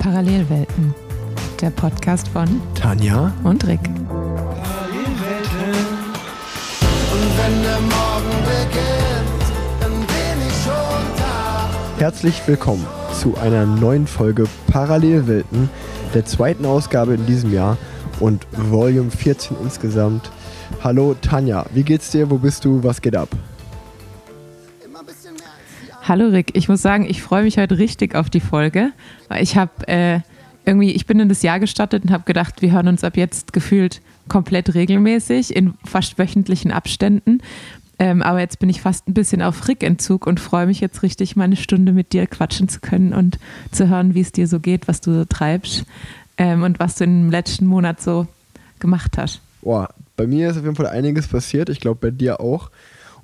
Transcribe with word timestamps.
Parallelwelten, 0.00 0.92
der 1.60 1.70
Podcast 1.70 2.26
von 2.26 2.60
Tanja 2.74 3.32
und 3.44 3.64
Rick. 3.64 3.78
Und 3.78 3.94
wenn 7.38 7.62
der 7.62 7.78
Morgen 7.78 8.42
beginnt, 8.42 9.44
dann 9.80 9.92
bin 9.92 10.48
ich 10.48 10.54
schon 10.64 11.16
da. 11.16 11.70
Herzlich 12.00 12.42
willkommen 12.48 12.84
zu 13.14 13.36
einer 13.38 13.66
neuen 13.66 14.08
Folge 14.08 14.46
Parallelwelten, 14.66 15.70
der 16.12 16.24
zweiten 16.24 16.66
Ausgabe 16.66 17.14
in 17.14 17.24
diesem 17.26 17.52
Jahr 17.52 17.78
und 18.18 18.48
Volume 18.50 19.12
14 19.12 19.58
insgesamt. 19.62 20.28
Hallo 20.82 21.14
Tanja, 21.22 21.66
wie 21.72 21.84
geht's 21.84 22.10
dir? 22.10 22.28
Wo 22.30 22.38
bist 22.38 22.64
du? 22.64 22.82
Was 22.82 23.00
geht 23.00 23.14
ab? 23.14 23.28
Hallo 26.08 26.28
Rick, 26.28 26.52
ich 26.52 26.68
muss 26.68 26.82
sagen, 26.82 27.04
ich 27.08 27.20
freue 27.20 27.42
mich 27.42 27.58
heute 27.58 27.78
richtig 27.78 28.14
auf 28.14 28.30
die 28.30 28.38
Folge, 28.38 28.92
weil 29.26 29.42
ich 29.42 29.56
habe 29.56 29.88
äh, 29.88 30.20
irgendwie, 30.64 30.92
ich 30.92 31.06
bin 31.06 31.18
in 31.18 31.28
das 31.28 31.42
Jahr 31.42 31.58
gestartet 31.58 32.04
und 32.04 32.12
habe 32.12 32.22
gedacht, 32.22 32.62
wir 32.62 32.70
hören 32.70 32.86
uns 32.86 33.02
ab 33.02 33.16
jetzt 33.16 33.52
gefühlt 33.52 34.00
komplett 34.28 34.74
regelmäßig 34.74 35.56
in 35.56 35.74
fast 35.84 36.16
wöchentlichen 36.16 36.70
Abständen. 36.70 37.40
Ähm, 37.98 38.22
aber 38.22 38.38
jetzt 38.38 38.60
bin 38.60 38.68
ich 38.68 38.82
fast 38.82 39.08
ein 39.08 39.14
bisschen 39.14 39.42
auf 39.42 39.66
Rick-Entzug 39.66 40.28
und 40.28 40.38
freue 40.38 40.66
mich 40.66 40.78
jetzt 40.78 41.02
richtig, 41.02 41.34
mal 41.34 41.42
eine 41.42 41.56
Stunde 41.56 41.90
mit 41.90 42.12
dir 42.12 42.28
quatschen 42.28 42.68
zu 42.68 42.78
können 42.78 43.12
und 43.12 43.40
zu 43.72 43.88
hören, 43.88 44.14
wie 44.14 44.20
es 44.20 44.30
dir 44.30 44.46
so 44.46 44.60
geht, 44.60 44.86
was 44.86 45.00
du 45.00 45.12
so 45.12 45.24
treibst 45.24 45.86
ähm, 46.38 46.62
und 46.62 46.78
was 46.78 46.94
du 46.94 47.02
im 47.02 47.32
letzten 47.32 47.66
Monat 47.66 48.00
so 48.00 48.28
gemacht 48.78 49.18
hast. 49.18 49.40
Boah, 49.60 49.88
bei 50.16 50.28
mir 50.28 50.50
ist 50.50 50.56
auf 50.56 50.62
jeden 50.62 50.76
Fall 50.76 50.86
einiges 50.86 51.26
passiert. 51.26 51.68
Ich 51.68 51.80
glaube, 51.80 51.98
bei 52.00 52.10
dir 52.12 52.40
auch. 52.40 52.70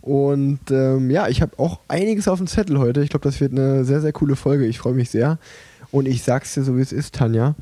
Und 0.03 0.71
ähm, 0.71 1.11
ja, 1.11 1.29
ich 1.29 1.43
habe 1.43 1.59
auch 1.59 1.79
einiges 1.87 2.27
auf 2.27 2.39
dem 2.39 2.49
Zettel 2.49 2.79
heute. 2.79 3.03
Ich 3.03 3.11
glaube, 3.11 3.23
das 3.23 3.41
wird 3.41 3.53
eine 3.53 3.85
sehr, 3.85 4.01
sehr 4.01 4.13
coole 4.13 4.35
Folge. 4.35 4.67
Ich 4.67 4.79
freue 4.79 4.95
mich 4.95 5.11
sehr. 5.11 5.39
Und 5.93 6.09
ich 6.09 6.25
sag's 6.25 6.55
dir 6.55 6.65
so, 6.65 6.77
wie 6.77 6.81
es 6.81 6.93
ist, 6.93 7.15
Tanja. 7.15 7.55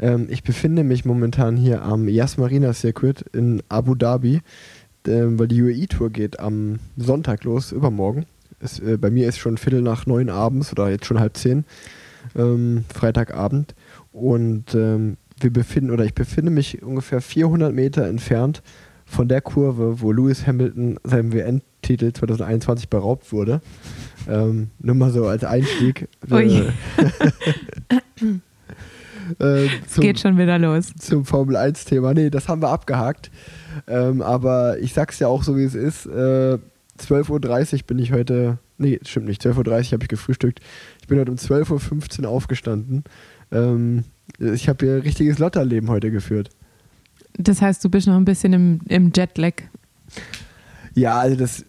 Ähm, 0.00 0.26
ich 0.30 0.42
befinde 0.42 0.84
mich 0.84 1.04
momentan 1.04 1.56
hier 1.56 1.82
am 1.82 2.08
Yas 2.08 2.38
Marina 2.38 2.72
Circuit 2.72 3.26
in 3.34 3.62
Abu 3.68 3.94
Dhabi, 3.94 4.40
ähm, 5.06 5.38
weil 5.38 5.48
die 5.48 5.62
UAE-Tour 5.62 6.08
geht 6.08 6.40
am 6.40 6.78
Sonntag 6.96 7.44
los, 7.44 7.72
übermorgen. 7.72 8.24
Es, 8.58 8.78
äh, 8.78 8.96
bei 8.96 9.10
mir 9.10 9.28
ist 9.28 9.38
schon 9.38 9.58
Viertel 9.58 9.82
nach 9.82 10.06
neun 10.06 10.30
abends 10.30 10.72
oder 10.72 10.88
jetzt 10.88 11.04
schon 11.04 11.20
halb 11.20 11.36
zehn, 11.36 11.66
ähm, 12.34 12.84
Freitagabend. 12.94 13.74
Und 14.12 14.74
ähm, 14.74 15.18
wir 15.40 15.52
befinden, 15.52 15.90
oder 15.90 16.06
ich 16.06 16.14
befinde 16.14 16.50
mich 16.50 16.82
ungefähr 16.82 17.20
400 17.20 17.74
Meter 17.74 18.06
entfernt 18.06 18.62
von 19.12 19.28
der 19.28 19.42
Kurve, 19.42 20.00
wo 20.00 20.10
Lewis 20.10 20.46
Hamilton 20.46 20.98
seinem 21.04 21.32
WN-Titel 21.34 22.12
2021 22.12 22.88
beraubt 22.88 23.30
wurde. 23.30 23.60
Ähm, 24.26 24.70
nur 24.80 24.94
mal 24.94 25.10
so 25.10 25.26
als 25.26 25.44
Einstieg. 25.44 26.08
Ui. 26.30 26.62
äh, 29.38 29.66
Es 29.86 29.96
geht 30.00 30.18
schon 30.18 30.38
wieder 30.38 30.58
los. 30.58 30.92
zum 30.98 31.26
Formel 31.26 31.56
1-Thema. 31.56 32.14
Nee, 32.14 32.30
das 32.30 32.48
haben 32.48 32.62
wir 32.62 32.70
abgehakt. 32.70 33.30
Ähm, 33.86 34.22
aber 34.22 34.78
ich 34.78 34.94
sag's 34.94 35.18
ja 35.18 35.28
auch 35.28 35.42
so, 35.42 35.58
wie 35.58 35.64
es 35.64 35.74
ist. 35.74 36.06
Äh, 36.06 36.58
12.30 36.98 37.74
Uhr 37.74 37.86
bin 37.86 37.98
ich 37.98 38.12
heute. 38.12 38.58
Nee, 38.78 38.98
stimmt 39.02 39.26
nicht. 39.26 39.42
12.30 39.44 39.58
Uhr 39.58 39.92
habe 39.92 40.04
ich 40.04 40.08
gefrühstückt. 40.08 40.60
Ich 41.02 41.06
bin 41.06 41.18
heute 41.18 41.30
um 41.30 41.36
12.15 41.36 42.22
Uhr 42.22 42.28
aufgestanden. 42.30 43.04
Ähm, 43.50 44.04
ich 44.38 44.70
habe 44.70 44.86
hier 44.86 44.94
ein 44.96 45.02
richtiges 45.02 45.38
Lotterleben 45.38 45.90
heute 45.90 46.10
geführt. 46.10 46.48
Das 47.38 47.62
heißt, 47.62 47.84
du 47.84 47.88
bist 47.88 48.06
noch 48.06 48.16
ein 48.16 48.24
bisschen 48.24 48.52
im, 48.52 48.80
im 48.88 49.12
Jetlag. 49.14 49.54
Ja, 50.94 51.18
also 51.18 51.36
das 51.36 51.64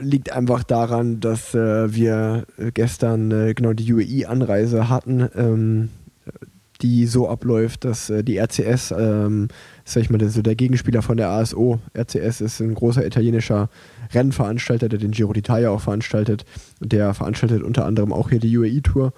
liegt 0.00 0.32
einfach 0.32 0.64
daran, 0.64 1.20
dass 1.20 1.54
äh, 1.54 1.94
wir 1.94 2.46
gestern 2.72 3.30
äh, 3.30 3.54
genau 3.54 3.74
die 3.74 3.92
UAE-Anreise 3.92 4.88
hatten, 4.88 5.28
ähm, 5.36 5.90
die 6.80 7.06
so 7.06 7.28
abläuft, 7.28 7.84
dass 7.84 8.08
äh, 8.08 8.24
die 8.24 8.38
RCS, 8.38 8.94
ähm, 8.96 9.48
sag 9.84 10.02
ich 10.02 10.10
mal, 10.10 10.20
ist 10.22 10.34
so 10.34 10.42
der 10.42 10.54
Gegenspieler 10.54 11.02
von 11.02 11.18
der 11.18 11.30
ASO. 11.30 11.80
RCS 11.96 12.40
ist 12.40 12.60
ein 12.60 12.74
großer 12.74 13.04
italienischer 13.06 13.68
Rennveranstalter, 14.12 14.88
der 14.88 14.98
den 14.98 15.10
Giro 15.10 15.32
d'Italia 15.32 15.68
auch 15.68 15.80
veranstaltet. 15.80 16.46
Der 16.80 17.12
veranstaltet 17.12 17.62
unter 17.62 17.84
anderem 17.84 18.12
auch 18.12 18.30
hier 18.30 18.40
die 18.40 18.56
UAE-Tour. 18.56 19.12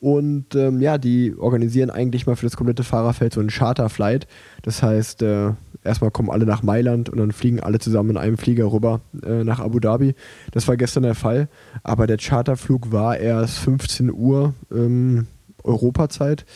Und 0.00 0.54
ähm, 0.54 0.80
ja, 0.80 0.96
die 0.96 1.34
organisieren 1.36 1.90
eigentlich 1.90 2.26
mal 2.26 2.36
für 2.36 2.46
das 2.46 2.56
komplette 2.56 2.84
Fahrerfeld 2.84 3.34
so 3.34 3.40
einen 3.40 3.48
Charterflight. 3.48 4.28
Das 4.62 4.82
heißt, 4.82 5.22
äh, 5.22 5.52
erstmal 5.82 6.12
kommen 6.12 6.30
alle 6.30 6.46
nach 6.46 6.62
Mailand 6.62 7.08
und 7.08 7.18
dann 7.18 7.32
fliegen 7.32 7.60
alle 7.60 7.80
zusammen 7.80 8.10
in 8.10 8.16
einem 8.16 8.38
Flieger 8.38 8.70
rüber 8.70 9.00
äh, 9.24 9.42
nach 9.42 9.58
Abu 9.58 9.80
Dhabi. 9.80 10.14
Das 10.52 10.68
war 10.68 10.76
gestern 10.76 11.02
der 11.02 11.16
Fall, 11.16 11.48
aber 11.82 12.06
der 12.06 12.18
Charterflug 12.18 12.92
war 12.92 13.16
erst 13.16 13.58
15 13.58 14.12
Uhr 14.12 14.54
ähm, 14.72 15.26
Europazeit 15.64 16.46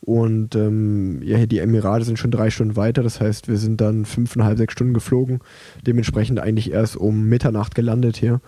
und 0.00 0.54
ähm, 0.54 1.20
ja, 1.22 1.44
die 1.46 1.58
Emirate 1.58 2.04
sind 2.04 2.18
schon 2.18 2.30
drei 2.30 2.50
Stunden 2.50 2.76
weiter. 2.76 3.02
Das 3.02 3.20
heißt, 3.20 3.48
wir 3.48 3.56
sind 3.56 3.80
dann 3.80 4.04
fünfeinhalb, 4.04 4.56
sechs 4.58 4.72
Stunden 4.72 4.94
geflogen. 4.94 5.40
Dementsprechend 5.86 6.38
eigentlich 6.38 6.72
erst 6.72 6.96
um 6.96 7.24
Mitternacht 7.28 7.74
gelandet 7.74 8.16
hier. 8.16 8.40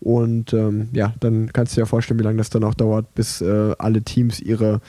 Und 0.00 0.52
ähm, 0.52 0.88
ja, 0.92 1.14
dann 1.20 1.52
kannst 1.52 1.72
du 1.72 1.76
dir 1.76 1.82
ja 1.82 1.86
vorstellen, 1.86 2.20
wie 2.20 2.24
lange 2.24 2.38
das 2.38 2.50
dann 2.50 2.64
auch 2.64 2.74
dauert, 2.74 3.14
bis 3.14 3.40
äh, 3.40 3.74
alle 3.78 4.02
Teams 4.02 4.40
ihre 4.40 4.80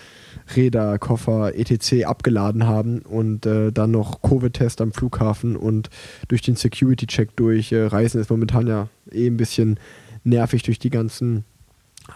Räder, 0.56 0.98
Koffer, 1.00 1.56
etc. 1.56 2.06
abgeladen 2.06 2.68
haben 2.68 3.00
und 3.00 3.46
äh, 3.46 3.72
dann 3.72 3.92
noch 3.92 4.22
Covid-Test 4.22 4.82
am 4.82 4.92
Flughafen 4.92 5.56
und 5.56 5.90
durch 6.28 6.42
den 6.42 6.56
Security-Check 6.56 7.36
durch. 7.36 7.72
Äh, 7.72 7.86
Reisen 7.86 8.22
ist 8.22 8.30
momentan 8.30 8.68
ja 8.68 8.90
eh 9.12 9.28
ein 9.28 9.38
bisschen 9.38 9.80
nervig 10.24 10.64
durch 10.64 10.80
die 10.80 10.90
ganzen 10.90 11.46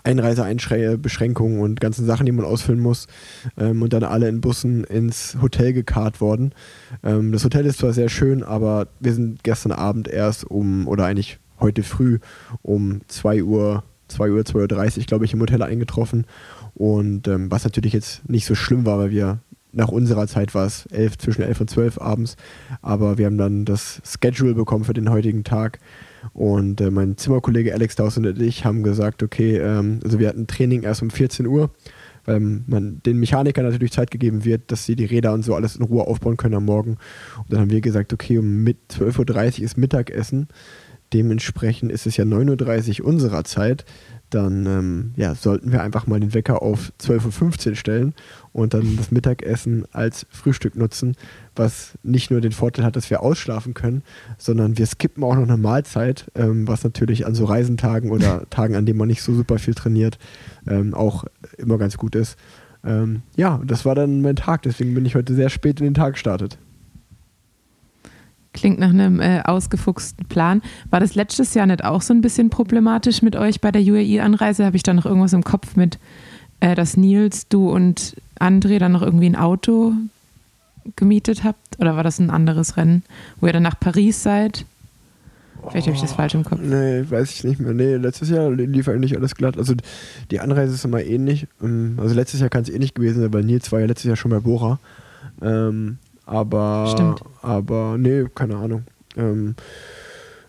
Einreisebeschränkungen 0.04 1.60
und 1.60 1.82
ganzen 1.82 2.06
Sachen, 2.06 2.26
die 2.26 2.32
man 2.32 2.46
ausfüllen 2.46 2.80
muss. 2.80 3.08
Ähm, 3.58 3.82
und 3.82 3.94
dann 3.94 4.04
alle 4.04 4.30
in 4.30 4.42
Bussen 4.42 4.84
ins 4.84 5.38
Hotel 5.42 5.74
gekarrt 5.74 6.22
worden. 6.22 6.54
Ähm, 7.04 7.32
das 7.32 7.44
Hotel 7.44 7.66
ist 7.66 7.80
zwar 7.80 7.94
sehr 7.94 8.10
schön, 8.10 8.44
aber 8.44 8.88
wir 9.00 9.14
sind 9.14 9.44
gestern 9.44 9.72
Abend 9.72 10.08
erst 10.08 10.46
um, 10.46 10.88
oder 10.88 11.06
eigentlich 11.06 11.40
heute 11.62 11.84
früh 11.84 12.20
um 12.62 13.02
2 13.08 13.44
Uhr, 13.44 13.84
2 14.08 14.32
Uhr, 14.32 14.42
2.30 14.42 15.00
Uhr, 15.00 15.06
glaube 15.06 15.26
ich, 15.26 15.34
im 15.34 15.42
Hotel 15.42 15.64
eingetroffen. 15.64 16.26
Und 16.74 17.28
ähm, 17.28 17.52
was 17.52 17.64
natürlich 17.64 17.94
jetzt 17.94 18.28
nicht 18.30 18.46
so 18.46 18.56
schlimm 18.56 18.86
war, 18.86 18.98
weil 18.98 19.12
wir 19.12 19.40
nach 19.74 19.90
unserer 19.90 20.28
Zeit 20.28 20.54
war 20.54 20.66
es 20.66 20.86
elf, 20.88 21.18
zwischen 21.18 21.44
11 21.44 21.62
und 21.62 21.70
12 21.70 22.02
abends, 22.02 22.36
aber 22.82 23.18
wir 23.18 23.26
haben 23.26 23.38
dann 23.38 23.66
das 23.66 24.02
Schedule 24.04 24.54
bekommen 24.54 24.84
für 24.84 24.94
den 24.94 25.10
heutigen 25.10 25.44
Tag. 25.44 25.80
Und 26.34 26.82
äh, 26.82 26.92
mein 26.92 27.18
Zimmerkollege 27.18 27.74
Alex 27.74 27.96
Dawson 27.96 28.26
und 28.26 28.42
ich 28.42 28.66
haben 28.66 28.84
gesagt, 28.84 29.24
okay, 29.24 29.58
ähm, 29.58 30.00
also 30.04 30.20
wir 30.20 30.28
hatten 30.28 30.46
Training 30.46 30.84
erst 30.84 31.02
um 31.02 31.10
14 31.10 31.48
Uhr, 31.48 31.72
weil 32.26 32.40
man 32.40 33.02
den 33.06 33.18
Mechanikern 33.18 33.66
natürlich 33.66 33.94
Zeit 33.94 34.12
gegeben 34.12 34.46
wird, 34.46 34.72
dass 34.72 34.86
sie 34.86 34.96
die 34.96 35.06
Räder 35.06 35.34
und 35.34 35.44
so 35.44 35.56
alles 35.56 35.78
in 35.78 35.84
Ruhe 35.84 36.06
aufbauen 36.06 36.38
können 36.38 36.56
am 36.56 36.66
Morgen. 36.66 36.98
Und 37.38 37.52
dann 37.52 37.62
haben 37.62 37.72
wir 37.72 37.82
gesagt, 37.82 38.14
okay, 38.14 38.38
um 38.38 38.64
mit 38.64 38.78
12.30 38.92 39.60
Uhr 39.60 39.66
ist 39.66 39.78
Mittagessen. 39.78 40.48
Dementsprechend 41.14 41.92
ist 41.92 42.08
es 42.08 42.18
ja 42.18 42.24
9.30 42.24 43.02
Uhr 43.02 43.08
unserer 43.08 43.44
Zeit. 43.44 43.86
Dann 44.30 44.66
ähm, 44.66 45.12
ja, 45.18 45.36
sollten 45.36 45.74
wir 45.74 45.82
einfach 45.82 46.08
mal 46.08 46.20
den 46.22 46.34
Wecker 46.34 46.62
auf 46.62 46.94
12.15 47.02 47.70
Uhr 47.70 47.76
stellen 47.76 48.14
und 48.54 48.74
dann 48.74 48.96
das 48.96 49.12
Mittagessen 49.12 49.86
als 49.92 50.26
Frühstück 50.30 50.78
nutzen, 50.78 51.18
was 51.54 51.98
nicht 52.02 52.32
nur 52.32 52.40
den 52.40 52.54
Vorteil 52.54 52.86
hat, 52.86 52.96
dass 52.96 53.10
wir 53.10 53.22
ausschlafen 53.22 53.74
können, 53.74 54.04
sondern 54.38 54.78
wir 54.78 54.86
skippen 54.86 55.22
auch 55.26 55.36
noch 55.36 55.44
eine 55.44 55.58
Mahlzeit, 55.58 56.32
ähm, 56.36 56.66
was 56.66 56.86
natürlich 56.86 57.26
an 57.26 57.36
so 57.36 57.44
Reisentagen 57.44 58.10
oder 58.10 58.44
Tagen, 58.50 58.76
an 58.76 58.86
denen 58.86 59.00
man 59.00 59.10
nicht 59.10 59.22
so 59.22 59.34
super 59.34 59.60
viel 59.60 59.74
trainiert, 59.74 60.18
ähm, 60.66 60.94
auch 60.94 61.26
immer 61.58 61.78
ganz 61.78 61.98
gut 61.98 62.16
ist. 62.16 62.38
Ähm, 62.86 63.24
ja, 63.36 63.60
das 63.66 63.84
war 63.84 63.96
dann 63.96 64.22
mein 64.22 64.38
Tag, 64.38 64.62
deswegen 64.62 64.94
bin 64.94 65.06
ich 65.06 65.16
heute 65.16 65.36
sehr 65.36 65.50
spät 65.50 65.82
in 65.82 65.88
den 65.88 65.94
Tag 65.94 66.14
gestartet. 66.14 66.58
Klingt 68.54 68.80
nach 68.80 68.90
einem 68.90 69.22
äh, 69.22 69.42
ausgefuchsten 69.44 70.26
Plan. 70.26 70.62
War 70.90 71.00
das 71.00 71.16
letztes 71.16 71.54
Jahr 71.54 71.66
nicht 71.66 71.86
auch 71.86 72.02
so 72.02 72.14
ein 72.14 72.22
bisschen 72.22 72.50
problematisch 72.50 73.22
mit 73.22 73.36
euch 73.36 73.62
bei 73.62 73.72
der 73.72 73.82
UAE-Anreise? 73.82 74.66
Habe 74.66 74.76
ich 74.76 74.84
da 74.84 74.94
noch 74.94 75.06
irgendwas 75.06 75.34
im 75.34 75.44
Kopf 75.44 75.76
mit, 75.78 76.00
äh, 76.60 76.76
dass 76.76 76.98
Nils, 76.98 77.48
du 77.48 77.70
und 77.72 78.16
André 78.40 78.78
dann 78.80 78.92
noch 78.92 79.02
irgendwie 79.04 79.28
ein 79.28 79.38
Auto 79.38 79.94
gemietet 80.98 81.44
habt? 81.44 81.80
Oder 81.80 81.96
war 81.96 82.04
das 82.04 82.20
ein 82.20 82.30
anderes 82.30 82.76
Rennen, 82.76 83.04
wo 83.40 83.48
ihr 83.48 83.54
dann 83.54 83.64
nach 83.64 83.80
Paris 83.80 84.22
seid? 84.22 84.66
Vielleicht 85.70 85.88
habe 85.88 85.96
ich 85.96 86.02
das 86.02 86.14
falsch 86.14 86.34
im 86.34 86.44
Kopf. 86.44 86.60
Nee, 86.62 87.06
weiß 87.08 87.32
ich 87.32 87.44
nicht 87.44 87.60
mehr. 87.60 87.74
Nee, 87.74 87.96
letztes 87.96 88.30
Jahr 88.30 88.50
lief 88.52 88.88
eigentlich 88.90 89.16
alles 89.16 89.36
glatt. 89.36 89.58
Also 89.58 89.76
die 90.32 90.40
Anreise 90.40 90.74
ist 90.74 90.84
immer 90.86 91.04
ähnlich. 91.04 91.48
Ähm, 91.62 91.98
Also 92.02 92.16
letztes 92.16 92.40
Jahr 92.40 92.50
kann 92.50 92.64
es 92.64 92.70
ähnlich 92.70 92.96
gewesen 92.96 93.22
sein, 93.22 93.32
weil 93.32 93.44
Nils 93.44 93.72
war 93.72 93.80
ja 93.80 93.86
letztes 93.86 94.08
Jahr 94.08 94.16
schon 94.16 94.32
bei 94.32 94.40
Bora. 94.40 94.80
Ähm, 95.42 96.00
aber, 96.26 96.88
Stimmt. 96.92 97.22
aber 97.42 97.98
nee, 97.98 98.26
keine 98.34 98.56
Ahnung. 98.58 98.84
Ähm, 99.18 99.56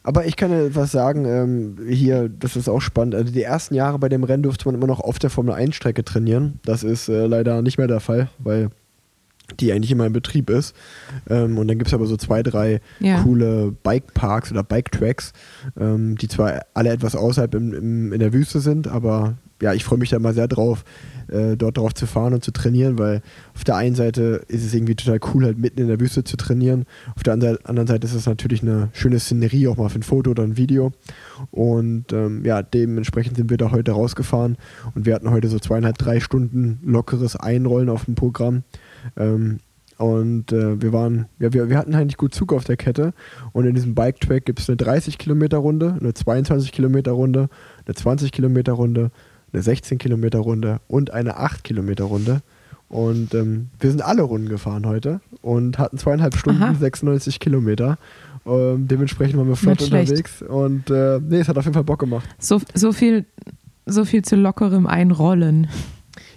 aber 0.04 0.26
ich 0.26 0.36
kann 0.36 0.50
dir 0.50 0.74
was 0.74 0.90
sagen, 0.92 1.24
ähm, 1.26 1.76
hier, 1.88 2.28
das 2.28 2.56
ist 2.56 2.68
auch 2.68 2.80
spannend. 2.80 3.14
Also 3.14 3.32
die 3.32 3.42
ersten 3.42 3.74
Jahre 3.74 3.98
bei 3.98 4.08
dem 4.08 4.24
Rennen 4.24 4.42
durfte 4.42 4.66
man 4.66 4.74
immer 4.74 4.86
noch 4.88 5.00
auf 5.00 5.18
der 5.18 5.30
Formel 5.30 5.54
1 5.54 5.74
Strecke 5.76 6.04
trainieren. 6.04 6.58
Das 6.64 6.82
ist 6.82 7.08
äh, 7.08 7.26
leider 7.26 7.62
nicht 7.62 7.78
mehr 7.78 7.86
der 7.86 8.00
Fall, 8.00 8.28
weil 8.38 8.70
die 9.60 9.72
eigentlich 9.72 9.90
immer 9.90 10.06
in 10.06 10.12
Betrieb 10.12 10.50
ist. 10.50 10.74
Ähm, 11.28 11.58
und 11.58 11.68
dann 11.68 11.78
gibt 11.78 11.88
es 11.88 11.94
aber 11.94 12.06
so 12.06 12.16
zwei, 12.16 12.42
drei 12.42 12.80
Ja. 13.00 13.22
coole 13.22 13.72
Bikeparks 13.82 14.50
oder 14.50 14.62
Bike-Tracks, 14.64 15.32
ähm, 15.78 16.16
die 16.16 16.26
zwar 16.28 16.62
alle 16.74 16.90
etwas 16.90 17.14
außerhalb 17.14 17.54
im, 17.54 17.72
im, 17.74 18.12
in 18.12 18.18
der 18.18 18.32
Wüste 18.32 18.60
sind, 18.60 18.88
aber 18.88 19.34
ja, 19.60 19.72
ich 19.74 19.84
freue 19.84 19.98
mich 19.98 20.10
da 20.10 20.18
mal 20.18 20.34
sehr 20.34 20.48
drauf, 20.48 20.84
äh, 21.32 21.56
dort 21.56 21.78
drauf 21.78 21.94
zu 21.94 22.06
fahren 22.06 22.34
und 22.34 22.44
zu 22.44 22.52
trainieren, 22.52 22.98
weil 22.98 23.22
auf 23.54 23.64
der 23.64 23.76
einen 23.76 23.94
Seite 23.94 24.42
ist 24.48 24.64
es 24.64 24.74
irgendwie 24.74 24.94
total 24.94 25.18
cool, 25.32 25.44
halt 25.44 25.58
mitten 25.58 25.80
in 25.80 25.88
der 25.88 26.00
Wüste 26.00 26.24
zu 26.24 26.36
trainieren. 26.36 26.84
Auf 27.16 27.22
der 27.22 27.34
anderen 27.34 27.86
Seite 27.86 28.06
ist 28.06 28.14
es 28.14 28.26
natürlich 28.26 28.62
eine 28.62 28.90
schöne 28.92 29.18
Szenerie, 29.18 29.68
auch 29.68 29.76
mal 29.76 29.88
für 29.88 29.98
ein 29.98 30.02
Foto 30.02 30.30
oder 30.30 30.42
ein 30.42 30.56
Video. 30.56 30.92
Und 31.50 32.12
ähm, 32.12 32.44
ja, 32.44 32.62
dementsprechend 32.62 33.36
sind 33.36 33.50
wir 33.50 33.56
da 33.56 33.70
heute 33.70 33.92
rausgefahren 33.92 34.56
und 34.94 35.06
wir 35.06 35.14
hatten 35.14 35.30
heute 35.30 35.48
so 35.48 35.58
zweieinhalb, 35.58 35.98
drei 35.98 36.20
Stunden 36.20 36.78
lockeres 36.84 37.36
Einrollen 37.36 37.88
auf 37.88 38.04
dem 38.04 38.14
Programm. 38.14 38.62
Ähm, 39.16 39.58
und 39.98 40.52
äh, 40.52 40.82
wir 40.82 40.92
waren, 40.92 41.26
ja, 41.38 41.52
wir, 41.52 41.68
wir 41.68 41.78
hatten 41.78 41.94
eigentlich 41.94 42.16
gut 42.16 42.34
Zug 42.34 42.52
auf 42.52 42.64
der 42.64 42.76
Kette. 42.76 43.12
Und 43.52 43.66
in 43.66 43.74
diesem 43.74 43.94
Bike-Track 43.94 44.44
gibt 44.44 44.58
es 44.58 44.68
eine 44.68 44.76
30 44.76 45.16
Kilometer 45.16 45.58
Runde, 45.58 45.96
eine 46.00 46.12
22 46.12 46.72
Kilometer 46.72 47.12
Runde, 47.12 47.48
eine 47.86 47.94
20 47.94 48.32
Kilometer 48.32 48.72
Runde, 48.72 49.12
eine 49.52 49.62
16 49.62 49.98
Kilometer 49.98 50.38
Runde 50.38 50.80
und 50.88 51.10
eine 51.12 51.36
8 51.36 51.64
Kilometer 51.64 52.04
Runde. 52.04 52.42
Und 52.88 53.32
ähm, 53.34 53.68
wir 53.80 53.90
sind 53.90 54.02
alle 54.02 54.22
Runden 54.22 54.48
gefahren 54.48 54.86
heute 54.86 55.20
und 55.40 55.78
hatten 55.78 55.96
zweieinhalb 55.96 56.36
Stunden, 56.36 56.62
Aha. 56.62 56.74
96 56.74 57.40
Kilometer. 57.40 57.96
Ähm, 58.44 58.86
dementsprechend 58.86 59.38
waren 59.38 59.48
wir 59.48 59.56
flott 59.56 59.80
Nicht 59.80 59.92
unterwegs. 59.92 60.38
Schlecht. 60.38 60.42
Und 60.42 60.90
äh, 60.90 61.18
nee, 61.20 61.38
es 61.38 61.48
hat 61.48 61.56
auf 61.56 61.64
jeden 61.64 61.74
Fall 61.74 61.84
Bock 61.84 62.00
gemacht. 62.00 62.28
So, 62.38 62.60
so, 62.74 62.92
viel, 62.92 63.24
so 63.86 64.04
viel 64.04 64.22
zu 64.22 64.36
lockerem 64.36 64.86
Einrollen. 64.86 65.68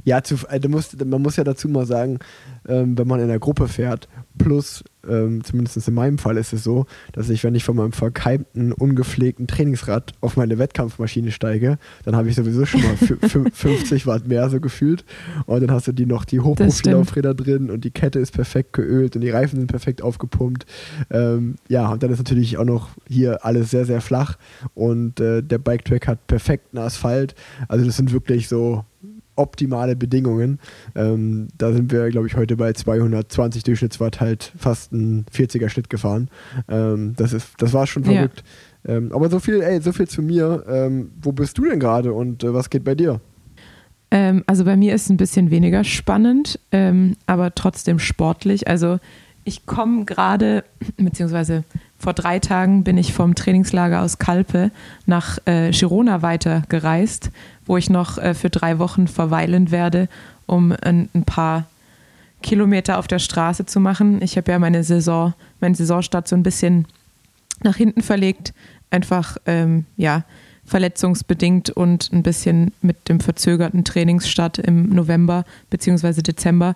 Ja, 0.06 0.24
zu, 0.24 0.36
also 0.48 0.70
musst, 0.70 1.04
man 1.04 1.22
muss 1.22 1.36
ja 1.36 1.44
dazu 1.44 1.68
mal 1.68 1.86
sagen, 1.86 2.20
ähm, 2.68 2.98
wenn 2.98 3.08
man 3.08 3.20
in 3.20 3.28
der 3.28 3.40
Gruppe 3.40 3.68
fährt, 3.68 4.08
plus, 4.38 4.84
ähm, 5.08 5.44
zumindest 5.44 5.88
in 5.88 5.94
meinem 5.94 6.18
Fall 6.18 6.38
ist 6.38 6.54
es 6.54 6.64
so, 6.64 6.86
dass 7.12 7.30
ich, 7.30 7.44
wenn 7.44 7.56
ich 7.56 7.64
von 7.64 7.76
meinem 7.76 7.92
verkeimten, 7.92 8.72
ungepflegten 8.72 9.48
Trainingsrad 9.48 10.14
auf 10.22 10.38
meine 10.38 10.58
Wettkampfmaschine 10.58 11.32
steige, 11.32 11.78
dann 12.04 12.16
habe 12.16 12.30
ich 12.30 12.36
sowieso 12.36 12.66
schon 12.66 12.82
mal 12.82 12.96
50 12.98 14.06
Watt 14.08 14.28
mehr 14.28 14.50
so 14.50 14.60
gefühlt. 14.60 15.06
Und 15.46 15.62
dann 15.62 15.72
hast 15.72 15.88
du 15.88 15.92
die 15.92 16.06
noch 16.06 16.26
die 16.26 16.40
Hochprofilaufräder 16.40 17.34
drin 17.34 17.70
und 17.70 17.84
die 17.84 17.92
Kette 17.92 18.20
ist 18.20 18.32
perfekt 18.32 18.74
geölt 18.74 19.16
und 19.16 19.22
die 19.22 19.30
Reifen 19.30 19.60
sind 19.60 19.68
perfekt 19.68 20.02
aufgepumpt. 20.02 20.66
Ähm, 21.10 21.56
ja, 21.68 21.90
und 21.90 22.04
dann 22.04 22.12
ist 22.12 22.20
natürlich 22.20 22.58
auch 22.58 22.66
noch 22.66 22.90
hier 23.08 23.44
alles 23.46 23.72
sehr, 23.72 23.86
sehr 23.86 24.02
flach 24.02 24.38
und 24.74 25.20
äh, 25.20 25.42
der 25.42 25.58
Bike-Track 25.58 26.08
hat 26.08 26.28
perfekten 26.28 26.78
Asphalt. 26.78 27.36
Also 27.68 27.86
das 27.86 27.98
sind 27.98 28.12
wirklich 28.12 28.48
so 28.48 28.86
optimale 29.36 29.96
Bedingungen. 29.96 30.60
Ähm, 30.96 31.48
da 31.58 31.74
sind 31.74 31.92
wir, 31.92 32.10
glaube 32.10 32.28
ich, 32.28 32.36
heute 32.36 32.58
bei 32.58 32.74
220 32.74 33.64
Durchschnittswatt 33.64 34.20
halt 34.22 34.52
fast 34.58 34.94
ein 34.94 35.26
40er 35.34 35.70
Schnitt 35.70 35.90
gefahren. 35.90 36.30
Ähm, 36.68 37.14
das, 37.16 37.34
ist, 37.34 37.54
das 37.58 37.74
war 37.74 37.88
schon 37.88 38.04
verrückt. 38.04 38.44
Ja. 38.86 38.96
Ähm, 38.96 39.12
aber 39.12 39.30
so 39.30 39.40
viel, 39.40 39.62
ey, 39.62 39.82
so 39.82 39.92
viel 39.92 40.08
zu 40.08 40.22
mir. 40.22 40.64
Ähm, 40.68 41.12
wo 41.22 41.32
bist 41.32 41.58
du 41.58 41.66
denn 41.66 41.80
gerade 41.80 42.14
und 42.14 42.44
äh, 42.44 42.54
was 42.54 42.70
geht 42.70 42.84
bei 42.84 42.96
dir? 42.96 43.20
Ähm, 44.12 44.44
also 44.48 44.64
bei 44.66 44.78
mir 44.78 44.94
ist 44.94 45.04
es 45.04 45.10
ein 45.10 45.18
bisschen 45.18 45.52
weniger 45.52 45.84
spannend, 45.84 46.60
ähm, 46.72 47.16
aber 47.26 47.56
trotzdem 47.56 48.00
sportlich. 48.00 48.68
Also 48.68 49.00
ich 49.46 49.66
komme 49.66 50.04
gerade, 50.04 50.66
beziehungsweise 50.98 51.64
vor 51.98 52.14
drei 52.14 52.40
Tagen 52.40 52.84
bin 52.84 52.98
ich 52.98 53.14
vom 53.14 53.36
Trainingslager 53.36 54.02
aus 54.02 54.20
Kalpe 54.20 54.72
nach 55.06 55.38
äh, 55.46 55.72
Girona 55.72 56.22
weitergereist 56.22 57.32
wo 57.66 57.78
ich 57.78 57.90
noch 57.90 58.18
äh, 58.18 58.34
für 58.34 58.50
drei 58.50 58.80
Wochen 58.80 59.08
verweilen 59.08 59.72
werde, 59.72 60.08
um 60.46 60.72
ein, 60.72 61.10
ein, 61.14 61.24
paar 61.24 61.66
Kilometer 62.44 63.00
auf 63.00 63.08
der 63.08 63.20
Straße 63.20 63.66
zu 63.66 63.80
machen. 63.80 64.22
Ich 64.22 64.38
habe 64.38 64.52
ja 64.52 64.60
meine 64.60 64.84
Saison, 64.84 65.34
meinen 65.60 65.76
Saisonstart 65.76 66.28
so 66.28 66.36
ein 66.36 66.44
bisschen 66.44 66.88
nach 67.64 67.76
hinten 67.76 68.02
verlegt, 68.02 68.54
einfach 68.92 69.38
ähm, 69.46 69.86
ja 69.98 70.24
verletzungsbedingt 70.66 71.70
und 71.70 72.12
ein 72.12 72.24
bisschen 72.24 72.72
mit 72.82 73.08
dem 73.10 73.20
verzögerten 73.20 73.84
Trainingsstart 73.84 74.58
im 74.60 74.90
November 74.90 75.46
bzw. 75.70 76.22
Dezember 76.22 76.76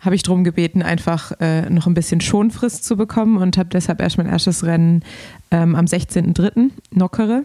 habe 0.00 0.14
ich 0.14 0.22
darum 0.22 0.44
gebeten, 0.44 0.82
einfach 0.82 1.32
äh, 1.40 1.68
noch 1.70 1.86
ein 1.86 1.94
bisschen 1.94 2.20
Schonfrist 2.20 2.84
zu 2.84 2.96
bekommen 2.96 3.36
und 3.36 3.58
habe 3.58 3.68
deshalb 3.68 4.00
erst 4.00 4.18
mein 4.18 4.26
erstes 4.26 4.64
Rennen 4.64 5.02
ähm, 5.50 5.74
am 5.74 5.84
16.03. 5.84 6.70
Nockere 6.90 7.44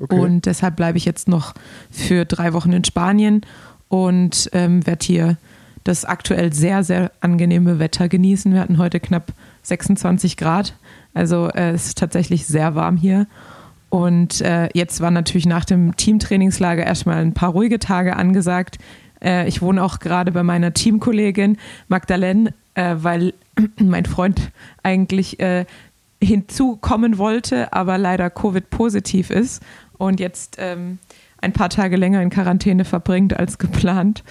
Okay. 0.00 0.18
Und 0.18 0.46
deshalb 0.46 0.76
bleibe 0.76 0.98
ich 0.98 1.04
jetzt 1.04 1.28
noch 1.28 1.54
für 1.90 2.24
drei 2.24 2.54
Wochen 2.54 2.72
in 2.72 2.84
Spanien 2.84 3.42
und 3.88 4.48
ähm, 4.52 4.86
werde 4.86 5.04
hier 5.04 5.36
das 5.84 6.04
aktuell 6.04 6.52
sehr, 6.52 6.82
sehr 6.84 7.12
angenehme 7.20 7.78
Wetter 7.78 8.08
genießen. 8.08 8.52
Wir 8.52 8.60
hatten 8.60 8.78
heute 8.78 8.98
knapp 8.98 9.32
26 9.62 10.36
Grad. 10.36 10.74
Also 11.12 11.48
äh, 11.48 11.72
es 11.72 11.86
ist 11.86 11.98
tatsächlich 11.98 12.46
sehr 12.46 12.74
warm 12.74 12.96
hier. 12.96 13.26
Und 13.90 14.40
äh, 14.40 14.68
jetzt 14.72 15.00
waren 15.00 15.14
natürlich 15.14 15.46
nach 15.46 15.64
dem 15.64 15.96
Teamtrainingslager 15.96 16.84
erstmal 16.84 17.16
ein 17.16 17.34
paar 17.34 17.50
ruhige 17.50 17.78
Tage 17.78 18.16
angesagt. 18.16 18.78
Äh, 19.22 19.48
ich 19.48 19.62
wohne 19.62 19.82
auch 19.82 19.98
gerade 19.98 20.32
bei 20.32 20.42
meiner 20.42 20.72
Teamkollegin 20.72 21.58
Magdalene, 21.88 22.54
äh, 22.74 22.96
weil 22.98 23.34
mein 23.78 24.06
Freund 24.06 24.52
eigentlich 24.82 25.40
äh, 25.40 25.64
hinzukommen 26.22 27.18
wollte, 27.18 27.72
aber 27.72 27.98
leider 27.98 28.30
Covid-positiv 28.30 29.30
ist 29.30 29.62
und 29.96 30.20
jetzt 30.20 30.56
ähm, 30.58 30.98
ein 31.40 31.52
paar 31.52 31.70
Tage 31.70 31.96
länger 31.96 32.22
in 32.22 32.30
Quarantäne 32.30 32.84
verbringt 32.84 33.38
als 33.38 33.58
geplant. 33.58 34.22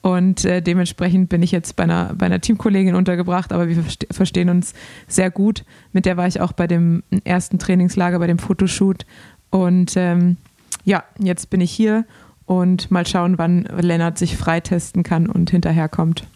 Und 0.00 0.44
äh, 0.44 0.62
dementsprechend 0.62 1.28
bin 1.28 1.42
ich 1.42 1.50
jetzt 1.50 1.74
bei 1.76 1.82
einer, 1.82 2.14
bei 2.16 2.26
einer 2.26 2.40
Teamkollegin 2.40 2.94
untergebracht, 2.94 3.52
aber 3.52 3.68
wir 3.68 3.82
verstehen 4.10 4.48
uns 4.48 4.74
sehr 5.08 5.30
gut. 5.30 5.64
Mit 5.92 6.06
der 6.06 6.16
war 6.16 6.26
ich 6.26 6.40
auch 6.40 6.52
bei 6.52 6.66
dem 6.66 7.02
ersten 7.24 7.58
Trainingslager, 7.58 8.18
bei 8.18 8.26
dem 8.26 8.38
Fotoshoot. 8.38 9.06
Und 9.50 9.96
ähm, 9.96 10.36
ja, 10.84 11.02
jetzt 11.18 11.50
bin 11.50 11.60
ich 11.60 11.72
hier 11.72 12.04
und 12.48 12.90
mal 12.90 13.06
schauen, 13.06 13.36
wann 13.36 13.64
Lennart 13.78 14.16
sich 14.16 14.36
freitesten 14.36 15.02
kann 15.02 15.28
und 15.28 15.50
hinterherkommt. 15.50 16.26